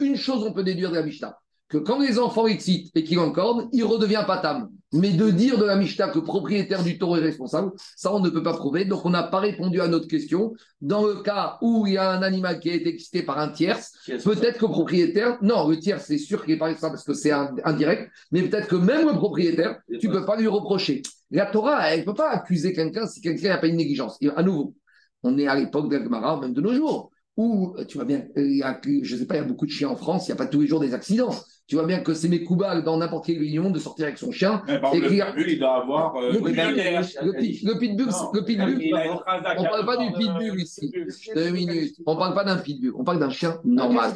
Une 0.00 0.16
chose 0.16 0.44
on 0.44 0.52
peut 0.52 0.62
déduire 0.62 0.90
de 0.90 0.94
la 0.94 1.02
Mishnah, 1.02 1.36
que 1.68 1.78
quand 1.78 1.98
les 1.98 2.18
enfants 2.18 2.46
excitent 2.46 2.96
et 2.96 3.04
qu'il 3.04 3.18
encorde, 3.18 3.68
il 3.72 3.84
redevient 3.84 4.24
pas 4.26 4.38
tam. 4.38 4.70
Mais 4.92 5.12
de 5.12 5.30
dire 5.30 5.56
de 5.56 5.64
la 5.64 5.76
Mishnah 5.76 6.08
que 6.08 6.18
le 6.18 6.24
propriétaire 6.24 6.82
du 6.82 6.98
taureau 6.98 7.16
est 7.16 7.20
responsable, 7.20 7.72
ça 7.96 8.12
on 8.12 8.18
ne 8.18 8.28
peut 8.28 8.42
pas 8.42 8.54
prouver. 8.54 8.84
Donc 8.84 9.04
on 9.04 9.10
n'a 9.10 9.22
pas 9.22 9.38
répondu 9.38 9.80
à 9.80 9.86
notre 9.86 10.08
question. 10.08 10.52
Dans 10.80 11.06
le 11.06 11.22
cas 11.22 11.58
où 11.62 11.86
il 11.86 11.92
y 11.94 11.96
a 11.96 12.10
un 12.10 12.22
animal 12.22 12.58
qui 12.58 12.70
a 12.70 12.74
été 12.74 12.88
excité 12.88 13.22
par 13.22 13.38
un 13.38 13.50
tierce, 13.50 13.92
peut-être 14.24 14.58
que 14.58 14.66
le 14.66 14.72
propriétaire, 14.72 15.38
non, 15.42 15.68
le 15.68 15.78
tiers 15.78 16.00
c'est 16.00 16.18
sûr 16.18 16.44
qu'il 16.44 16.54
est 16.54 16.58
pas 16.58 16.66
responsable 16.66 16.94
parce 16.94 17.04
que 17.04 17.14
c'est 17.14 17.30
indirect, 17.30 18.10
mais 18.32 18.42
peut-être 18.42 18.66
que 18.66 18.76
même 18.76 19.06
le 19.06 19.14
propriétaire, 19.14 19.78
tu 20.00 20.08
ne 20.08 20.12
peux 20.12 20.24
pas 20.24 20.36
lui 20.36 20.48
reprocher. 20.48 21.02
La 21.30 21.46
Torah, 21.46 21.88
elle 21.90 22.00
ne 22.00 22.04
peut 22.04 22.14
pas 22.14 22.30
accuser 22.30 22.72
quelqu'un 22.72 23.06
si 23.06 23.20
quelqu'un 23.20 23.50
n'a 23.50 23.58
pas 23.58 23.68
une 23.68 23.76
négligence. 23.76 24.16
Et 24.20 24.30
à 24.30 24.42
nouveau, 24.42 24.74
on 25.22 25.38
est 25.38 25.46
à 25.46 25.54
l'époque 25.54 25.88
d'Agmara, 25.88 26.40
même 26.40 26.52
de 26.52 26.60
nos 26.60 26.74
jours, 26.74 27.12
où, 27.36 27.76
tu 27.86 27.96
vois 27.98 28.04
bien, 28.04 28.24
il 28.36 28.56
y 28.56 28.62
a, 28.62 28.80
je 28.82 29.14
ne 29.14 29.20
sais 29.20 29.26
pas, 29.26 29.36
il 29.36 29.38
y 29.38 29.40
a 29.40 29.44
beaucoup 29.44 29.66
de 29.66 29.70
chiens 29.70 29.88
en 29.88 29.96
France, 29.96 30.26
il 30.26 30.30
n'y 30.30 30.34
a 30.34 30.36
pas 30.36 30.46
tous 30.46 30.62
les 30.62 30.66
jours 30.66 30.80
des 30.80 30.94
accidents. 30.94 31.34
Tu 31.70 31.76
vois 31.76 31.86
bien 31.86 32.00
que 32.00 32.14
c'est 32.14 32.28
mes 32.28 32.42
coubales 32.42 32.82
dans 32.82 32.96
n'importe 32.96 33.26
quelle 33.26 33.38
réunion 33.38 33.70
de 33.70 33.78
sortir 33.78 34.06
avec 34.06 34.18
son 34.18 34.32
chien. 34.32 34.60
Mais 34.66 34.80
par 34.80 34.92
Et 34.92 34.98
le 34.98 35.08
pitbull, 35.08 35.50
il 35.50 35.58
doit 35.60 35.76
avoir. 35.82 36.16
euh, 36.16 36.32
Le 36.32 36.40
pitbull, 36.40 36.74
le 37.22 37.32
pit- 37.38 37.60
le 37.64 37.78
pitbull, 37.78 38.08
le 38.34 39.56
on 39.56 39.62
parle 39.62 39.86
pas 39.86 39.96
du 39.96 40.12
pitbull 40.12 40.60
ici. 40.60 40.92
Deux 41.32 41.50
minutes. 41.50 41.94
On 42.06 42.14
ne 42.14 42.18
parle 42.18 42.34
pas 42.34 42.42
d'un 42.42 42.56
pitbull, 42.56 42.92
on 42.96 43.04
parle 43.04 43.20
d'un 43.20 43.30
chien 43.30 43.60
normal. 43.62 44.10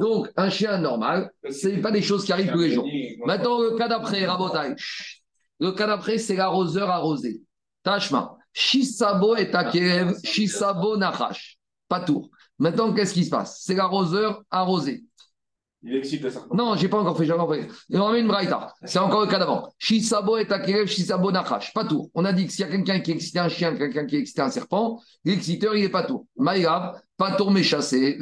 Donc, 0.00 0.30
un 0.34 0.48
chien 0.48 0.78
normal, 0.78 1.30
ce 1.50 1.68
n'est 1.68 1.82
pas 1.82 1.90
des 1.90 2.00
choses 2.00 2.24
qui 2.24 2.32
arrivent 2.32 2.52
tous 2.52 2.60
les 2.60 2.70
jours. 2.70 2.86
Maintenant, 3.26 3.60
le 3.60 3.76
cas 3.76 3.86
d'après, 3.88 4.24
Rabotai. 4.24 4.74
Le 5.60 5.72
cas 5.72 5.86
d'après, 5.86 6.16
c'est 6.16 6.36
l'arroseur 6.36 6.88
arrosé. 6.88 7.42
Tachma. 7.82 8.34
Shisabo 8.54 9.36
et 9.36 9.50
Takerev, 9.50 10.14
Shisabo 10.24 10.96
Nachash. 10.96 11.58
Pas 11.86 12.00
tour. 12.00 12.30
Maintenant, 12.58 12.94
qu'est-ce 12.94 13.12
qui 13.12 13.24
se 13.26 13.30
passe? 13.30 13.60
C'est 13.62 13.74
l'arroseur 13.74 14.42
arrosé. 14.50 15.04
Il 15.86 15.96
excite 15.96 16.28
serpent. 16.30 16.54
Non, 16.54 16.76
j'ai 16.76 16.88
pas 16.88 16.98
encore 16.98 17.16
fait, 17.16 17.26
j'ai 17.26 17.32
encore 17.32 17.54
fait. 17.54 17.68
On 17.92 18.04
remet 18.06 18.20
une 18.20 18.26
braïta. 18.26 18.72
C'est 18.84 18.98
encore 18.98 19.20
le 19.20 19.26
cas 19.26 19.38
d'avant. 19.38 19.68
Shisabo 19.78 20.38
et 20.38 20.46
Takerev, 20.46 20.86
Shisabo 20.86 21.30
Nachash. 21.30 21.74
Pas 21.74 21.84
tour. 21.84 22.08
On 22.14 22.24
a 22.24 22.32
dit 22.32 22.46
que 22.46 22.52
s'il 22.52 22.64
y 22.64 22.68
a 22.68 22.70
quelqu'un 22.70 23.00
qui 23.00 23.10
excite 23.10 23.36
un 23.36 23.48
chien, 23.50 23.76
quelqu'un 23.76 24.06
qui 24.06 24.16
excite 24.16 24.40
un 24.40 24.48
serpent, 24.48 25.02
l'exciteur, 25.26 25.76
il 25.76 25.84
est 25.84 25.90
pas 25.90 26.04
tour. 26.04 26.26
Maïrav, 26.38 27.00
pas 27.18 27.32
tour 27.32 27.50
mais 27.50 27.62
chassé. 27.62 28.18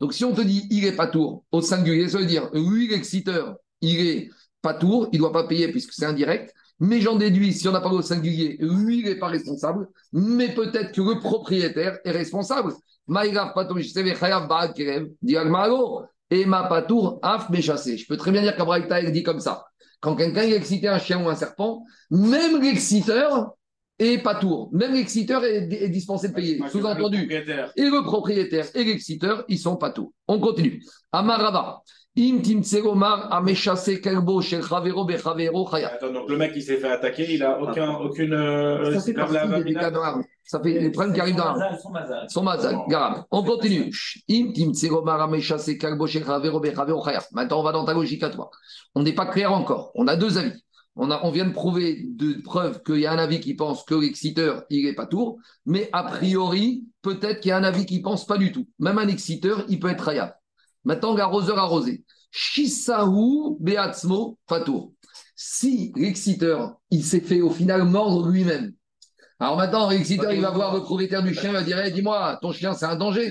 Donc, 0.00 0.14
si 0.14 0.24
on 0.24 0.32
te 0.32 0.42
dit 0.42 0.66
il 0.70 0.84
est 0.84 0.92
pas 0.92 1.08
tour 1.08 1.44
au 1.50 1.60
singulier, 1.60 2.08
ça 2.08 2.18
veut 2.18 2.26
dire 2.26 2.48
lui, 2.52 2.86
l'exciteur, 2.86 3.56
il 3.80 4.06
est 4.06 4.30
pas 4.62 4.74
tour, 4.74 5.08
il 5.12 5.18
doit 5.18 5.32
pas 5.32 5.44
payer 5.44 5.68
puisque 5.68 5.92
c'est 5.92 6.06
indirect. 6.06 6.54
Mais 6.80 7.00
j'en 7.00 7.16
déduis, 7.16 7.52
si 7.52 7.66
on 7.66 7.72
n'a 7.72 7.80
pas 7.80 7.90
au 7.90 8.02
singulier, 8.02 8.56
lui, 8.60 9.00
il 9.00 9.06
n'est 9.06 9.18
pas 9.18 9.26
responsable, 9.26 9.88
mais 10.12 10.54
peut-être 10.54 10.92
que 10.92 11.00
le 11.00 11.18
propriétaire 11.18 11.98
est 12.04 12.10
responsable. 12.12 12.72
Maïrav 13.08 13.52
Vechayal 13.56 14.46
Barakerev, 14.46 15.08
dit 15.20 15.36
Agmaro, 15.36 16.04
et 16.30 16.44
ma 16.44 16.64
patour, 16.64 17.18
af 17.22 17.48
chassé. 17.60 17.96
Je 17.96 18.06
peux 18.06 18.16
très 18.16 18.30
bien 18.30 18.42
dire 18.42 18.56
qu'Abraïta, 18.56 19.00
elle 19.00 19.12
dit 19.12 19.22
comme 19.22 19.40
ça. 19.40 19.64
Quand 20.00 20.14
quelqu'un 20.14 20.42
a 20.42 20.46
excité 20.46 20.88
un 20.88 20.98
chien 20.98 21.22
ou 21.24 21.28
un 21.28 21.34
serpent, 21.34 21.84
même 22.10 22.60
l'exciteur 22.60 23.52
est 23.98 24.18
patour. 24.22 24.70
Même 24.72 24.94
l'exciteur 24.94 25.44
est, 25.44 25.68
est 25.72 25.88
dispensé 25.88 26.28
de 26.28 26.34
payer. 26.34 26.60
Sous-entendu, 26.70 27.28
et 27.76 27.82
le 27.90 28.04
propriétaire 28.04 28.66
et 28.74 28.84
l'exciteur, 28.84 29.44
ils 29.48 29.58
sont 29.58 29.76
pas 29.76 29.90
tout. 29.90 30.14
On 30.28 30.38
continue. 30.38 30.82
Amarava. 31.10 31.82
Im 32.18 32.42
timtseromar 32.42 33.28
ameshase 33.30 34.00
kelbo 34.00 34.40
shel 34.42 34.60
chavero 34.60 35.04
bechavero 35.04 35.64
chaya. 35.70 35.94
Attends, 35.94 36.12
donc 36.12 36.28
le 36.28 36.36
mec 36.36 36.52
qui 36.52 36.62
s'est 36.62 36.78
fait 36.78 36.90
attaquer, 36.90 37.32
il 37.32 37.44
a 37.44 37.60
aucun, 37.62 37.94
aucune. 37.94 38.32
euh, 38.32 38.92
Ça 38.92 39.00
fait 39.00 39.12
la 39.12 39.26
partie 39.26 39.64
des 39.64 39.74
cas 39.74 39.90
l'arme. 39.90 40.24
Ça 40.42 40.58
fait 40.60 40.80
les 40.80 40.90
problèmes 40.90 41.14
qui 41.14 41.20
arrivent 41.20 41.36
dans 41.36 41.44
l'arme. 41.44 41.58
Mazal, 41.60 41.78
son 41.80 41.90
mazal. 41.92 42.26
Son 42.28 42.42
mazal. 42.42 43.24
On 43.30 43.44
continue. 43.44 43.92
Im 44.28 44.52
timtseromar 44.52 45.20
ameshase 45.20 45.78
kelbo 45.78 46.08
shel 46.08 46.24
chavero 46.24 46.58
bechavero 46.58 47.00
chaya. 47.04 47.22
Maintenant, 47.30 47.60
on 47.60 47.62
va 47.62 47.70
dans 47.70 47.84
ta 47.84 47.94
logique 47.94 48.24
à 48.24 48.30
toi. 48.30 48.50
On 48.96 49.04
n'est 49.04 49.14
pas 49.14 49.26
clair 49.26 49.52
encore. 49.52 49.92
On 49.94 50.08
a 50.08 50.16
deux 50.16 50.38
avis. 50.38 50.60
On, 50.96 51.12
a, 51.12 51.20
on 51.22 51.30
vient 51.30 51.46
de 51.46 51.52
prouver 51.52 52.02
de 52.08 52.42
preuves 52.42 52.82
qu'il 52.82 52.98
y 52.98 53.06
a 53.06 53.12
un 53.12 53.18
avis 53.18 53.38
qui 53.38 53.54
pense 53.54 53.84
que 53.84 53.94
l'exciteur, 53.94 54.64
il 54.70 54.84
n'est 54.84 54.94
pas 54.96 55.06
tour, 55.06 55.38
mais 55.64 55.88
a 55.92 56.02
priori, 56.02 56.88
peut-être 57.02 57.38
qu'il 57.38 57.50
y 57.50 57.52
a 57.52 57.56
un 57.56 57.62
avis 57.62 57.86
qui 57.86 58.02
pense 58.02 58.26
pas 58.26 58.36
du 58.36 58.50
tout. 58.50 58.66
Même 58.80 58.98
un 58.98 59.06
exciteur, 59.06 59.64
il 59.68 59.78
peut 59.78 59.90
être 59.90 60.00
rayable. 60.00 60.34
Maintenant, 60.88 61.14
l'arroseur 61.14 61.58
arrosé. 61.58 62.02
Shisahu 62.30 63.58
Beatzmo 63.60 64.38
Fatour. 64.48 64.94
Si 65.36 65.92
l'exciteur, 65.96 66.78
il 66.90 67.04
s'est 67.04 67.20
fait 67.20 67.42
au 67.42 67.50
final 67.50 67.84
mordre 67.84 68.26
lui-même. 68.26 68.72
Alors 69.38 69.58
maintenant, 69.58 69.90
l'exciteur, 69.90 70.32
il 70.32 70.40
va 70.40 70.50
voir 70.50 70.74
le 70.74 70.80
propriétaire 70.80 71.22
du 71.22 71.34
chien, 71.34 71.50
il 71.50 71.52
va 71.52 71.62
dire 71.62 71.78
Eh, 71.84 71.90
Dis-moi, 71.90 72.38
ton 72.40 72.52
chien, 72.52 72.72
c'est 72.72 72.86
un 72.86 72.96
danger. 72.96 73.30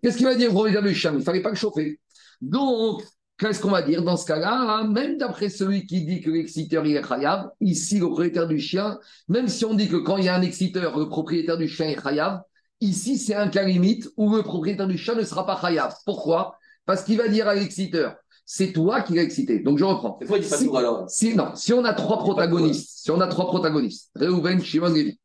Qu'est-ce 0.00 0.16
qu'il 0.16 0.26
va 0.26 0.36
dire 0.36 0.50
au 0.50 0.52
propriétaire 0.52 0.84
du 0.84 0.94
chien? 0.94 1.10
Il 1.10 1.18
ne 1.18 1.22
fallait 1.24 1.42
pas 1.42 1.50
le 1.50 1.56
chauffer. 1.56 1.98
Donc, 2.40 3.02
qu'est-ce 3.36 3.60
qu'on 3.60 3.70
va 3.72 3.82
dire 3.82 4.04
dans 4.04 4.16
ce 4.16 4.24
cas-là? 4.24 4.52
Hein 4.52 4.86
Même 4.86 5.18
d'après 5.18 5.48
celui 5.48 5.86
qui 5.86 6.04
dit 6.06 6.20
que 6.20 6.30
l'exciteur 6.30 6.86
il 6.86 6.96
est 6.96 7.02
khayab, 7.02 7.50
ici, 7.60 7.98
le 7.98 8.06
propriétaire 8.06 8.46
du 8.46 8.60
chien, 8.60 9.00
même 9.28 9.48
si 9.48 9.64
on 9.64 9.74
dit 9.74 9.88
que 9.88 9.96
quand 9.96 10.18
il 10.18 10.26
y 10.26 10.28
a 10.28 10.36
un 10.36 10.42
exciteur, 10.42 10.96
le 10.96 11.08
propriétaire 11.08 11.58
du 11.58 11.66
chien 11.66 11.88
est 11.88 12.00
khayab, 12.00 12.42
ici, 12.80 13.18
c'est 13.18 13.34
un 13.34 13.48
cas 13.48 13.64
limite 13.64 14.08
où 14.16 14.32
le 14.36 14.44
propriétaire 14.44 14.86
du 14.86 14.96
chien 14.96 15.16
ne 15.16 15.24
sera 15.24 15.44
pas 15.44 15.58
khayab. 15.60 15.90
Pourquoi? 16.06 16.56
Parce 16.86 17.04
qu'il 17.04 17.18
va 17.18 17.28
dire 17.28 17.48
à 17.48 17.54
l'exciteur 17.54 18.16
c'est 18.44 18.72
toi 18.72 19.00
qui 19.02 19.14
l'as 19.14 19.22
excité. 19.22 19.60
Donc, 19.60 19.78
je 19.78 19.84
reprends. 19.84 20.12
Pourquoi 20.12 20.36
il 20.36 20.44
dit 20.44 20.50
pas 20.50 20.56
Si- 20.58 20.66
tout 20.66 20.76
alors 20.76 21.08
Si, 21.08 21.34
non, 21.34 21.54
si 21.54 21.72
on 21.72 21.84
a 21.84 21.94
trois 21.94 22.18
protagonistes, 22.18 22.90
si 23.04 23.10
on 23.10 23.20
a 23.20 23.26
trois 23.28 23.46
protagonistes, 23.46 24.10
Réhouven, 24.16 24.60
Shimon, 24.60 24.88
Lévi. 24.92 25.18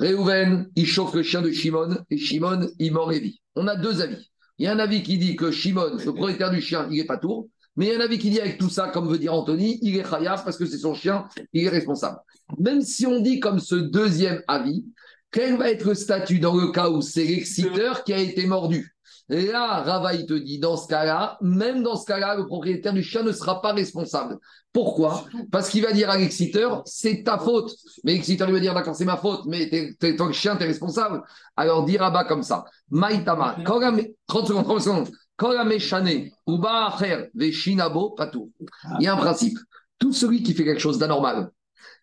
Réhouven, 0.00 0.68
il 0.74 0.86
chauffe 0.86 1.14
le 1.14 1.22
chien 1.22 1.42
de 1.42 1.50
Shimon 1.50 1.96
et 2.10 2.16
Shimon, 2.16 2.68
il 2.78 2.92
mord 2.92 3.10
Lévi. 3.10 3.40
On 3.56 3.66
a 3.68 3.76
deux 3.76 4.00
avis. 4.00 4.30
Il 4.58 4.64
y 4.64 4.68
a 4.68 4.72
un 4.72 4.78
avis 4.78 5.02
qui 5.02 5.18
dit 5.18 5.36
que 5.36 5.50
Shimon, 5.50 5.96
le 5.98 6.12
propriétaire 6.12 6.50
du 6.50 6.60
chien, 6.60 6.88
il 6.90 6.98
est 6.98 7.04
pas 7.04 7.18
tour. 7.18 7.48
Mais 7.76 7.86
il 7.86 7.92
y 7.92 7.94
a 7.94 7.98
un 7.98 8.00
avis 8.00 8.18
qui 8.18 8.30
dit 8.30 8.40
avec 8.40 8.58
tout 8.58 8.68
ça, 8.68 8.88
comme 8.88 9.08
veut 9.08 9.18
dire 9.18 9.32
Anthony, 9.32 9.78
il 9.82 9.96
est 9.96 10.02
khayaf 10.08 10.44
parce 10.44 10.56
que 10.56 10.66
c'est 10.66 10.78
son 10.78 10.94
chien, 10.94 11.26
il 11.52 11.64
est 11.64 11.68
responsable. 11.70 12.18
Même 12.58 12.82
si 12.82 13.06
on 13.06 13.20
dit 13.20 13.40
comme 13.40 13.60
ce 13.60 13.76
deuxième 13.76 14.42
avis, 14.48 14.84
quel 15.30 15.56
va 15.56 15.70
être 15.70 15.86
le 15.86 15.94
statut 15.94 16.38
dans 16.38 16.54
le 16.54 16.70
cas 16.70 16.90
où 16.90 17.00
c'est 17.00 17.24
l'exciteur 17.24 18.04
qui 18.04 18.12
a 18.12 18.18
été 18.18 18.44
mordu? 18.46 18.91
Là, 19.28 19.82
Rava, 19.82 20.14
il 20.14 20.26
te 20.26 20.34
dit, 20.34 20.58
dans 20.58 20.76
ce 20.76 20.86
cas-là, 20.88 21.38
même 21.40 21.82
dans 21.82 21.96
ce 21.96 22.04
cas-là, 22.06 22.36
le 22.36 22.46
propriétaire 22.46 22.92
du 22.92 23.02
chien 23.02 23.22
ne 23.22 23.32
sera 23.32 23.62
pas 23.62 23.72
responsable. 23.72 24.38
Pourquoi? 24.72 25.24
Parce 25.50 25.68
qu'il 25.70 25.82
va 25.82 25.92
dire 25.92 26.10
à 26.10 26.16
l'exciteur, 26.18 26.82
c'est 26.84 27.22
ta 27.24 27.38
faute. 27.38 27.74
Mais 28.04 28.12
l'exciteur 28.14 28.46
lui 28.48 28.54
va 28.54 28.60
dire, 28.60 28.74
d'accord, 28.74 28.94
c'est 28.94 29.04
ma 29.04 29.16
faute, 29.16 29.42
mais 29.46 29.68
t'es, 29.98 30.16
ton 30.16 30.32
chien, 30.32 30.56
t'es 30.56 30.64
responsable. 30.66 31.22
Alors, 31.56 31.84
dit 31.84 31.96
Rabat 31.96 32.24
comme 32.24 32.42
ça, 32.42 32.64
Maïtama, 32.90 33.56
quand 33.64 33.78
la 33.78 33.92
mé- 33.92 34.14
30 34.26 34.48
secondes, 34.48 34.64
30 34.64 34.80
secondes, 34.82 35.08
quand 35.36 35.52
la 35.52 35.64
méchane, 35.64 36.28
ou 36.46 36.58
ba'acher, 36.58 37.30
veshinabo, 37.34 38.10
patou. 38.10 38.52
Il 38.98 39.04
y 39.04 39.08
a 39.08 39.14
un 39.14 39.16
principe. 39.18 39.58
Tout 39.98 40.12
celui 40.12 40.42
qui 40.42 40.52
fait 40.52 40.64
quelque 40.64 40.80
chose 40.80 40.98
d'anormal, 40.98 41.50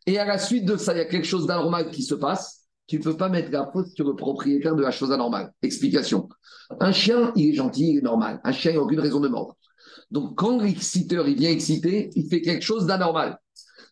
et 0.06 0.18
à 0.18 0.26
la 0.26 0.38
suite 0.38 0.66
de 0.66 0.78
ça, 0.78 0.94
il 0.94 0.98
y 0.98 1.02
a 1.02 1.06
quelque 1.06 1.28
chose 1.28 1.46
d'anormal 1.46 1.92
qui 1.92 2.02
se 2.04 2.16
passe, 2.16 2.59
tu 2.90 2.98
ne 2.98 3.04
peux 3.04 3.16
pas 3.16 3.30
mettre 3.30 3.52
la 3.52 3.70
faute 3.72 3.88
sur 3.96 4.08
le 4.08 4.16
propriétaire 4.16 4.76
de 4.76 4.82
la 4.82 4.90
chose 4.90 5.12
anormale. 5.12 5.54
Explication. 5.62 6.28
Un 6.80 6.92
chien, 6.92 7.32
il 7.36 7.50
est 7.52 7.54
gentil, 7.54 7.92
il 7.92 7.98
est 8.00 8.02
normal. 8.02 8.42
Un 8.44 8.52
chien, 8.52 8.72
il 8.72 8.78
n'a 8.78 8.82
aucune 8.82 9.00
raison 9.00 9.20
de 9.20 9.28
mordre. 9.28 9.56
Donc, 10.10 10.36
quand 10.36 10.60
l'exciteur, 10.60 11.28
il 11.28 11.38
vient 11.38 11.52
exciter, 11.52 12.10
il 12.16 12.28
fait 12.28 12.42
quelque 12.42 12.64
chose 12.64 12.88
d'anormal. 12.88 13.38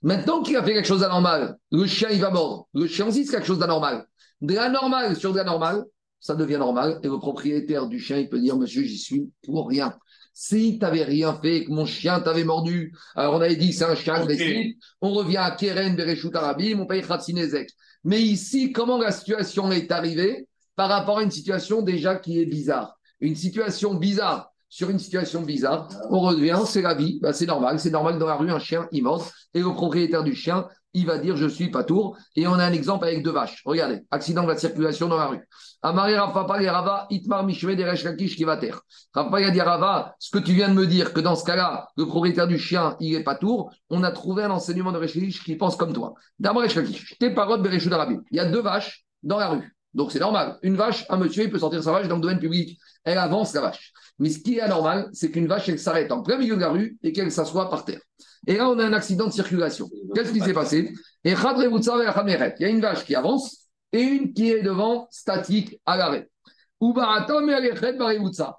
Maintenant 0.01 0.41
qu'il 0.41 0.55
a 0.57 0.63
fait 0.63 0.73
quelque 0.73 0.87
chose 0.87 1.01
d'anormal, 1.01 1.57
le 1.71 1.85
chien, 1.85 2.09
il 2.11 2.19
va 2.19 2.31
mordre. 2.31 2.67
Le 2.73 2.87
chien 2.87 3.07
aussi, 3.07 3.23
c'est 3.25 3.33
quelque 3.33 3.45
chose 3.45 3.59
d'anormal. 3.59 4.07
De 4.41 4.55
l'anormal 4.55 5.15
sur 5.15 5.31
de 5.31 5.37
l'anormal, 5.37 5.85
ça 6.19 6.33
devient 6.33 6.57
normal. 6.57 6.99
Et 7.03 7.07
le 7.07 7.19
propriétaire 7.19 7.85
du 7.85 7.99
chien, 7.99 8.17
il 8.17 8.29
peut 8.29 8.39
dire, 8.39 8.57
monsieur, 8.57 8.81
j'y 8.81 8.97
suis 8.97 9.29
pour 9.45 9.67
rien. 9.67 9.93
Si 10.33 10.73
tu 10.73 10.79
n'avais 10.79 11.03
rien 11.03 11.39
fait, 11.39 11.65
que 11.65 11.71
mon 11.71 11.85
chien 11.85 12.19
t'avait 12.19 12.43
mordu, 12.43 12.95
alors 13.15 13.35
on 13.35 13.41
avait 13.41 13.55
dit 13.55 13.69
que 13.69 13.75
c'est 13.75 13.85
un 13.85 13.95
chien 13.95 14.15
Ok. 14.15 14.21
agressif, 14.29 14.75
on 15.01 15.11
revient 15.13 15.37
à 15.37 15.51
Keren, 15.51 15.95
Bereshut 15.95 16.35
Arabim, 16.35 16.79
on 16.79 16.85
paye 16.87 17.01
Khatsinezek. 17.03 17.69
Mais 18.07 18.21
ici, 18.21 18.71
comment 18.71 18.97
la 18.97 19.11
situation 19.11 19.69
est 19.69 19.91
arrivée 19.91 20.47
par 20.77 20.88
rapport 20.88 21.17
à 21.17 21.23
une 21.23 21.29
situation 21.29 21.81
déjà 21.81 22.15
qui 22.15 22.39
est 22.39 22.45
bizarre? 22.45 22.97
Une 23.19 23.35
situation 23.35 23.95
bizarre. 23.95 24.53
Sur 24.69 24.89
une 24.89 24.99
situation 24.99 25.41
bizarre, 25.41 25.89
on 26.09 26.21
revient, 26.21 26.59
c'est 26.65 26.81
la 26.81 26.93
vie, 26.93 27.19
bah, 27.21 27.31
c'est 27.31 27.45
normal, 27.45 27.79
c'est 27.79 27.89
normal 27.89 28.17
dans 28.17 28.27
la 28.27 28.35
rue, 28.35 28.49
un 28.49 28.59
chien, 28.59 28.88
il 28.91 29.05
et 29.53 29.59
le 29.59 29.73
propriétaire 29.73 30.23
du 30.23 30.35
chien, 30.35 30.67
il 30.97 31.05
va 31.05 31.17
dire 31.17 31.37
je 31.37 31.47
suis 31.47 31.69
pas 31.69 31.83
tour. 31.83 32.17
Et 32.35 32.47
on 32.47 32.53
a 32.53 32.65
un 32.65 32.73
exemple 32.73 33.05
avec 33.05 33.23
deux 33.23 33.31
vaches. 33.31 33.61
Regardez, 33.65 34.01
accident 34.11 34.43
de 34.43 34.49
la 34.49 34.57
circulation 34.57 35.07
dans 35.07 35.17
la 35.17 35.27
rue. 35.27 35.47
Amari 35.83 36.15
Rafapa 36.15 36.61
et 36.61 36.69
Rava, 36.69 37.07
Itmar 37.09 37.45
Mishme 37.45 37.75
de 37.75 37.83
Lakish 37.83 38.35
qui 38.35 38.43
va 38.43 38.57
taire. 38.57 38.81
Rafapa 39.13 39.51
dit 39.51 39.61
Rava, 39.61 40.15
ce 40.19 40.31
que 40.31 40.39
tu 40.43 40.53
viens 40.53 40.69
de 40.69 40.73
me 40.73 40.87
dire, 40.87 41.13
que 41.13 41.19
dans 41.19 41.35
ce 41.35 41.45
cas-là, 41.45 41.87
le 41.95 42.05
propriétaire 42.05 42.47
du 42.47 42.57
chien, 42.57 42.95
il 42.99 43.15
est 43.15 43.23
pas 43.23 43.35
tour, 43.35 43.71
on 43.89 44.03
a 44.03 44.11
trouvé 44.11 44.43
un 44.43 44.51
enseignement 44.51 44.91
de 44.91 44.97
Rechakish 44.97 45.43
qui 45.43 45.55
pense 45.55 45.75
comme 45.75 45.93
toi. 45.93 46.15
D'abord, 46.39 46.63
Rechakish, 46.63 47.17
tes 47.19 47.29
paroles 47.29 47.59
de 47.59 47.63
Bereshut 47.63 47.93
Arabi. 47.93 48.17
Il 48.31 48.37
y 48.37 48.39
a 48.39 48.45
deux 48.45 48.61
vaches 48.61 49.05
dans 49.21 49.37
la 49.37 49.49
rue. 49.49 49.77
Donc 49.93 50.11
c'est 50.11 50.19
normal. 50.19 50.57
Une 50.61 50.75
vache, 50.75 51.05
un 51.09 51.17
monsieur, 51.17 51.43
il 51.43 51.49
peut 51.49 51.59
sortir 51.59 51.83
sa 51.83 51.91
vache 51.91 52.07
dans 52.07 52.15
le 52.15 52.21
domaine 52.21 52.39
public. 52.39 52.79
Elle 53.03 53.17
avance 53.17 53.53
la 53.53 53.61
vache. 53.61 53.91
Mais 54.19 54.29
ce 54.29 54.39
qui 54.39 54.57
est 54.57 54.61
anormal, 54.61 55.09
c'est 55.13 55.31
qu'une 55.31 55.47
vache, 55.47 55.69
elle 55.69 55.79
s'arrête 55.79 56.11
en 56.11 56.21
plein 56.21 56.37
milieu 56.37 56.55
de 56.55 56.61
la 56.61 56.69
rue 56.69 56.97
et 57.03 57.13
qu'elle 57.13 57.31
s'assoit 57.31 57.69
par 57.69 57.85
terre. 57.85 58.01
Et 58.45 58.57
là, 58.57 58.69
on 58.69 58.77
a 58.80 58.85
un 58.85 58.93
accident 58.93 59.27
de 59.27 59.31
circulation. 59.31 59.89
Qu'est-ce 60.14 60.31
qui 60.31 60.41
s'est 60.41 60.53
passé 60.53 60.93
Et 61.23 61.31
il 61.31 61.34
y 61.34 62.65
a 62.65 62.69
une 62.69 62.81
vache 62.81 63.05
qui 63.05 63.15
avance 63.15 63.68
et 63.91 64.01
une 64.01 64.34
qui 64.34 64.51
est 64.51 64.61
devant, 64.61 65.07
statique, 65.11 65.80
à 65.85 65.97
l'arrêt. 65.97 66.30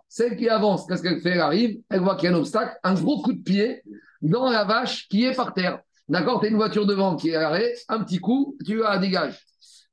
Celle 0.08 0.36
qui 0.36 0.48
avance, 0.48 0.86
qu'est-ce 0.86 1.02
qu'elle 1.02 1.20
fait? 1.20 1.30
Elle 1.30 1.40
arrive, 1.40 1.80
elle 1.88 2.00
voit 2.00 2.16
qu'il 2.16 2.28
y 2.30 2.32
a 2.32 2.36
un 2.36 2.38
obstacle, 2.38 2.76
un 2.82 2.94
gros 2.94 3.22
coup 3.22 3.32
de 3.32 3.42
pied 3.42 3.82
dans 4.22 4.50
la 4.50 4.64
vache 4.64 5.06
qui 5.08 5.24
est 5.24 5.36
par 5.36 5.54
terre. 5.54 5.80
D'accord? 6.08 6.40
Tu 6.40 6.46
as 6.46 6.48
une 6.48 6.56
voiture 6.56 6.86
devant 6.86 7.16
qui 7.16 7.30
est 7.30 7.36
à 7.36 7.42
l'arrêt, 7.42 7.74
un 7.88 8.02
petit 8.02 8.18
coup, 8.18 8.56
tu 8.64 8.78
la 8.78 8.98
dégages. 8.98 9.44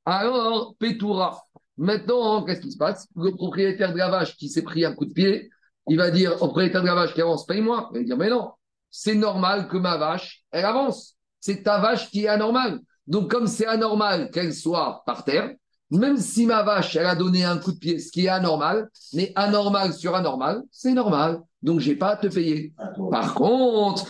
Alors, 0.04 0.74
Pétoura. 0.78 1.42
Maintenant, 1.76 2.42
qu'est-ce 2.42 2.62
qui 2.62 2.72
se 2.72 2.78
passe? 2.78 3.06
Le 3.14 3.32
propriétaire 3.32 3.92
de 3.92 3.98
la 3.98 4.08
vache 4.08 4.36
qui 4.36 4.48
s'est 4.48 4.62
pris 4.62 4.84
un 4.84 4.94
coup 4.94 5.04
de 5.04 5.12
pied, 5.12 5.50
il 5.88 5.98
va 5.98 6.10
dire 6.10 6.32
au 6.32 6.46
propriétaire 6.46 6.82
de 6.82 6.86
la 6.86 6.94
vache 6.94 7.14
qui 7.14 7.20
avance, 7.20 7.46
paye-moi. 7.46 7.90
Il 7.92 7.98
va 7.98 8.04
dire, 8.04 8.16
mais 8.16 8.30
non, 8.30 8.50
c'est 8.90 9.14
normal 9.14 9.68
que 9.68 9.76
ma 9.76 9.96
vache, 9.96 10.44
elle 10.50 10.64
avance. 10.64 11.14
C'est 11.40 11.62
ta 11.62 11.78
vache 11.78 12.10
qui 12.10 12.24
est 12.24 12.28
anormale. 12.28 12.80
Donc, 13.06 13.30
comme 13.30 13.46
c'est 13.46 13.66
anormal 13.66 14.30
qu'elle 14.30 14.54
soit 14.54 15.02
par 15.06 15.24
terre, 15.24 15.54
même 15.90 16.16
si 16.16 16.46
ma 16.46 16.62
vache, 16.62 16.96
elle 16.96 17.06
a 17.06 17.14
donné 17.14 17.44
un 17.44 17.58
coup 17.58 17.72
de 17.72 17.78
pied, 17.78 17.98
ce 18.00 18.10
qui 18.10 18.26
est 18.26 18.28
anormal, 18.28 18.88
mais 19.12 19.32
anormal 19.36 19.92
sur 19.92 20.16
anormal, 20.16 20.62
c'est 20.72 20.92
normal. 20.92 21.40
Donc, 21.62 21.80
j'ai 21.80 21.94
pas 21.94 22.12
à 22.12 22.16
te 22.16 22.26
payer. 22.26 22.74
Par 23.10 23.34
contre, 23.34 24.06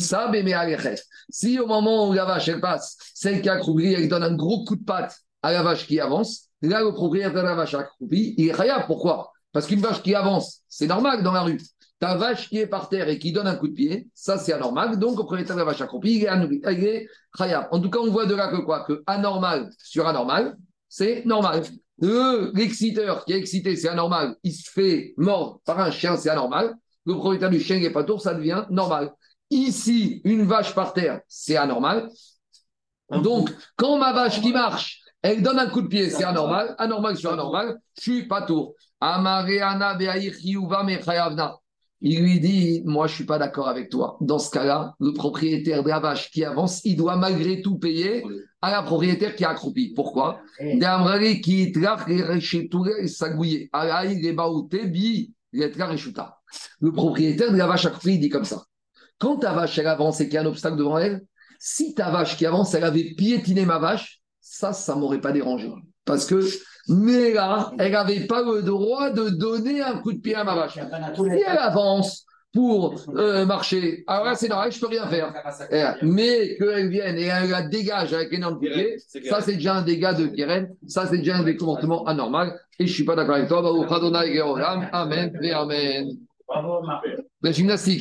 ça, 0.00 0.30
Si 1.30 1.58
au 1.60 1.66
moment 1.66 2.08
où 2.08 2.12
la 2.12 2.24
vache, 2.24 2.50
passe, 2.60 2.96
celle 3.14 3.42
qui 3.42 3.48
a 3.48 3.60
elle 3.60 4.08
donne 4.08 4.22
un 4.24 4.34
gros 4.34 4.64
coup 4.64 4.76
de 4.76 4.84
patte 4.84 5.16
à 5.42 5.52
la 5.52 5.62
vache 5.62 5.86
qui 5.86 6.00
avance, 6.00 6.48
là, 6.62 6.80
le 6.82 6.92
propriétaire 6.92 7.32
de 7.32 7.40
la 7.40 7.54
vache 7.54 7.74
accroupie, 7.74 8.34
il 8.36 8.48
est 8.48 8.52
rien. 8.52 8.80
Pourquoi? 8.86 9.32
Parce 9.52 9.66
qu'une 9.66 9.80
vache 9.80 10.02
qui 10.02 10.14
avance, 10.14 10.62
c'est 10.68 10.88
normal 10.88 11.22
dans 11.22 11.32
la 11.32 11.42
rue. 11.42 11.60
Ta 12.00 12.16
vache 12.16 12.48
qui 12.48 12.58
est 12.58 12.66
par 12.66 12.88
terre 12.88 13.08
et 13.08 13.18
qui 13.18 13.32
donne 13.32 13.46
un 13.46 13.56
coup 13.56 13.68
de 13.68 13.72
pied, 13.72 14.08
ça 14.14 14.36
c'est 14.36 14.52
anormal. 14.52 14.98
Donc, 14.98 15.12
le 15.12 15.16
propriétaire 15.16 15.56
de 15.56 15.60
la 15.60 15.64
vache 15.64 15.80
accroupie, 15.80 16.16
il 16.16 16.24
est, 16.24 17.08
khayab. 17.36 17.68
En 17.70 17.80
tout 17.80 17.88
cas, 17.90 18.00
on 18.00 18.10
voit 18.10 18.26
de 18.26 18.34
là 18.34 18.48
que 18.48 18.56
quoi? 18.56 18.84
Que 18.84 19.02
anormal 19.06 19.70
sur 19.78 20.06
anormal, 20.06 20.56
c'est 20.88 21.24
normal. 21.24 21.62
L'exciteur 21.98 23.24
qui 23.24 23.32
est 23.32 23.38
excité, 23.38 23.76
c'est 23.76 23.88
anormal. 23.88 24.36
Il 24.42 24.52
se 24.52 24.70
fait 24.70 25.14
mort 25.16 25.60
par 25.64 25.78
un 25.80 25.90
chien, 25.90 26.16
c'est 26.16 26.30
anormal. 26.30 26.74
Le 27.06 27.14
propriétaire 27.14 27.50
du 27.50 27.60
chien 27.60 27.76
qui 27.76 27.82
n'est 27.82 27.90
pas 27.90 28.04
tour, 28.04 28.20
ça 28.20 28.34
devient 28.34 28.64
normal. 28.70 29.12
Ici, 29.50 30.20
une 30.24 30.44
vache 30.44 30.74
par 30.74 30.92
terre, 30.92 31.20
c'est 31.28 31.56
anormal. 31.56 32.08
Donc, 33.10 33.50
quand 33.76 33.98
ma 33.98 34.12
vache 34.12 34.40
qui 34.40 34.52
marche, 34.52 35.00
elle 35.22 35.42
donne 35.42 35.58
un 35.58 35.68
coup 35.68 35.82
de 35.82 35.88
pied, 35.88 36.10
c'est 36.10 36.24
anormal. 36.24 36.74
Anormal 36.78 37.16
sur 37.16 37.32
anormal, 37.32 37.78
je 37.96 38.02
suis 38.02 38.26
pas 38.26 38.42
tour. 38.42 38.74
Il 42.06 42.20
lui 42.20 42.38
dit, 42.38 42.82
moi, 42.84 43.06
je 43.06 43.14
suis 43.14 43.24
pas 43.24 43.38
d'accord 43.38 43.66
avec 43.66 43.88
toi. 43.88 44.18
Dans 44.20 44.38
ce 44.38 44.50
cas-là, 44.50 44.94
le 45.00 45.14
propriétaire 45.14 45.82
de 45.82 45.88
la 45.88 46.00
vache 46.00 46.30
qui 46.30 46.44
avance, 46.44 46.84
il 46.84 46.96
doit 46.96 47.16
malgré 47.16 47.62
tout 47.62 47.78
payer 47.78 48.22
à 48.60 48.70
la 48.70 48.82
propriétaire 48.82 49.34
qui 49.34 49.42
a 49.42 49.48
accroupi. 49.48 49.94
Pourquoi? 49.94 50.38
Le 56.78 56.92
propriétaire 56.92 57.50
de 57.50 57.56
la 57.56 57.66
vache 57.66 57.86
accroupie, 57.86 58.16
il 58.16 58.20
dit 58.20 58.28
comme 58.28 58.44
ça. 58.44 58.64
Quand 59.18 59.38
ta 59.38 59.54
vache, 59.54 59.78
elle 59.78 59.86
avance 59.86 60.20
et 60.20 60.26
qu'il 60.26 60.34
y 60.34 60.36
a 60.36 60.42
un 60.42 60.46
obstacle 60.46 60.76
devant 60.76 60.98
elle, 60.98 61.24
si 61.58 61.94
ta 61.94 62.10
vache 62.10 62.36
qui 62.36 62.44
avance, 62.44 62.74
elle 62.74 62.84
avait 62.84 63.14
piétiné 63.16 63.64
ma 63.64 63.78
vache, 63.78 64.20
ça, 64.42 64.74
ça 64.74 64.94
m'aurait 64.94 65.22
pas 65.22 65.32
dérangé. 65.32 65.72
Parce 66.04 66.26
que 66.26 66.46
mais 66.88 67.32
là, 67.32 67.72
elle 67.78 67.92
n'avait 67.92 68.26
pas 68.26 68.42
le 68.42 68.62
droit 68.62 69.10
de 69.10 69.28
donner 69.30 69.80
un 69.80 69.98
coup 69.98 70.12
de 70.12 70.18
pied 70.18 70.34
à 70.34 70.44
ma 70.44 70.54
vache. 70.54 70.74
Si 70.74 71.42
elle 71.46 71.58
avance 71.58 72.26
pour 72.52 72.94
euh, 73.16 73.44
marcher, 73.46 74.04
alors 74.06 74.26
là, 74.26 74.34
c'est 74.36 74.48
normal, 74.48 74.70
je 74.70 74.76
ne 74.76 74.80
peux 74.80 74.86
rien 74.88 75.06
faire. 75.08 75.32
Mais 76.02 76.56
qu'elle 76.56 76.88
vienne 76.88 77.18
et 77.18 77.24
elle 77.24 77.50
la 77.50 77.62
dégage 77.62 78.12
avec 78.12 78.32
énorme 78.32 78.58
coup 78.58 78.66
de 78.66 78.70
pied, 78.70 78.96
ça, 79.28 79.40
c'est 79.40 79.54
déjà 79.54 79.76
un 79.76 79.82
dégât 79.82 80.14
de 80.14 80.26
Keren, 80.26 80.68
ça, 80.86 81.06
c'est 81.06 81.18
déjà 81.18 81.36
un 81.36 81.52
comportement 81.54 82.04
anormal. 82.06 82.58
Et 82.78 82.86
je 82.86 82.90
ne 82.90 82.94
suis 82.94 83.04
pas 83.04 83.16
d'accord 83.16 83.36
avec 83.36 83.48
toi. 83.48 83.62
Amen 84.92 85.38
et 85.42 85.52
Amen. 85.52 86.08
La 87.42 87.52
gymnastique. 87.52 87.92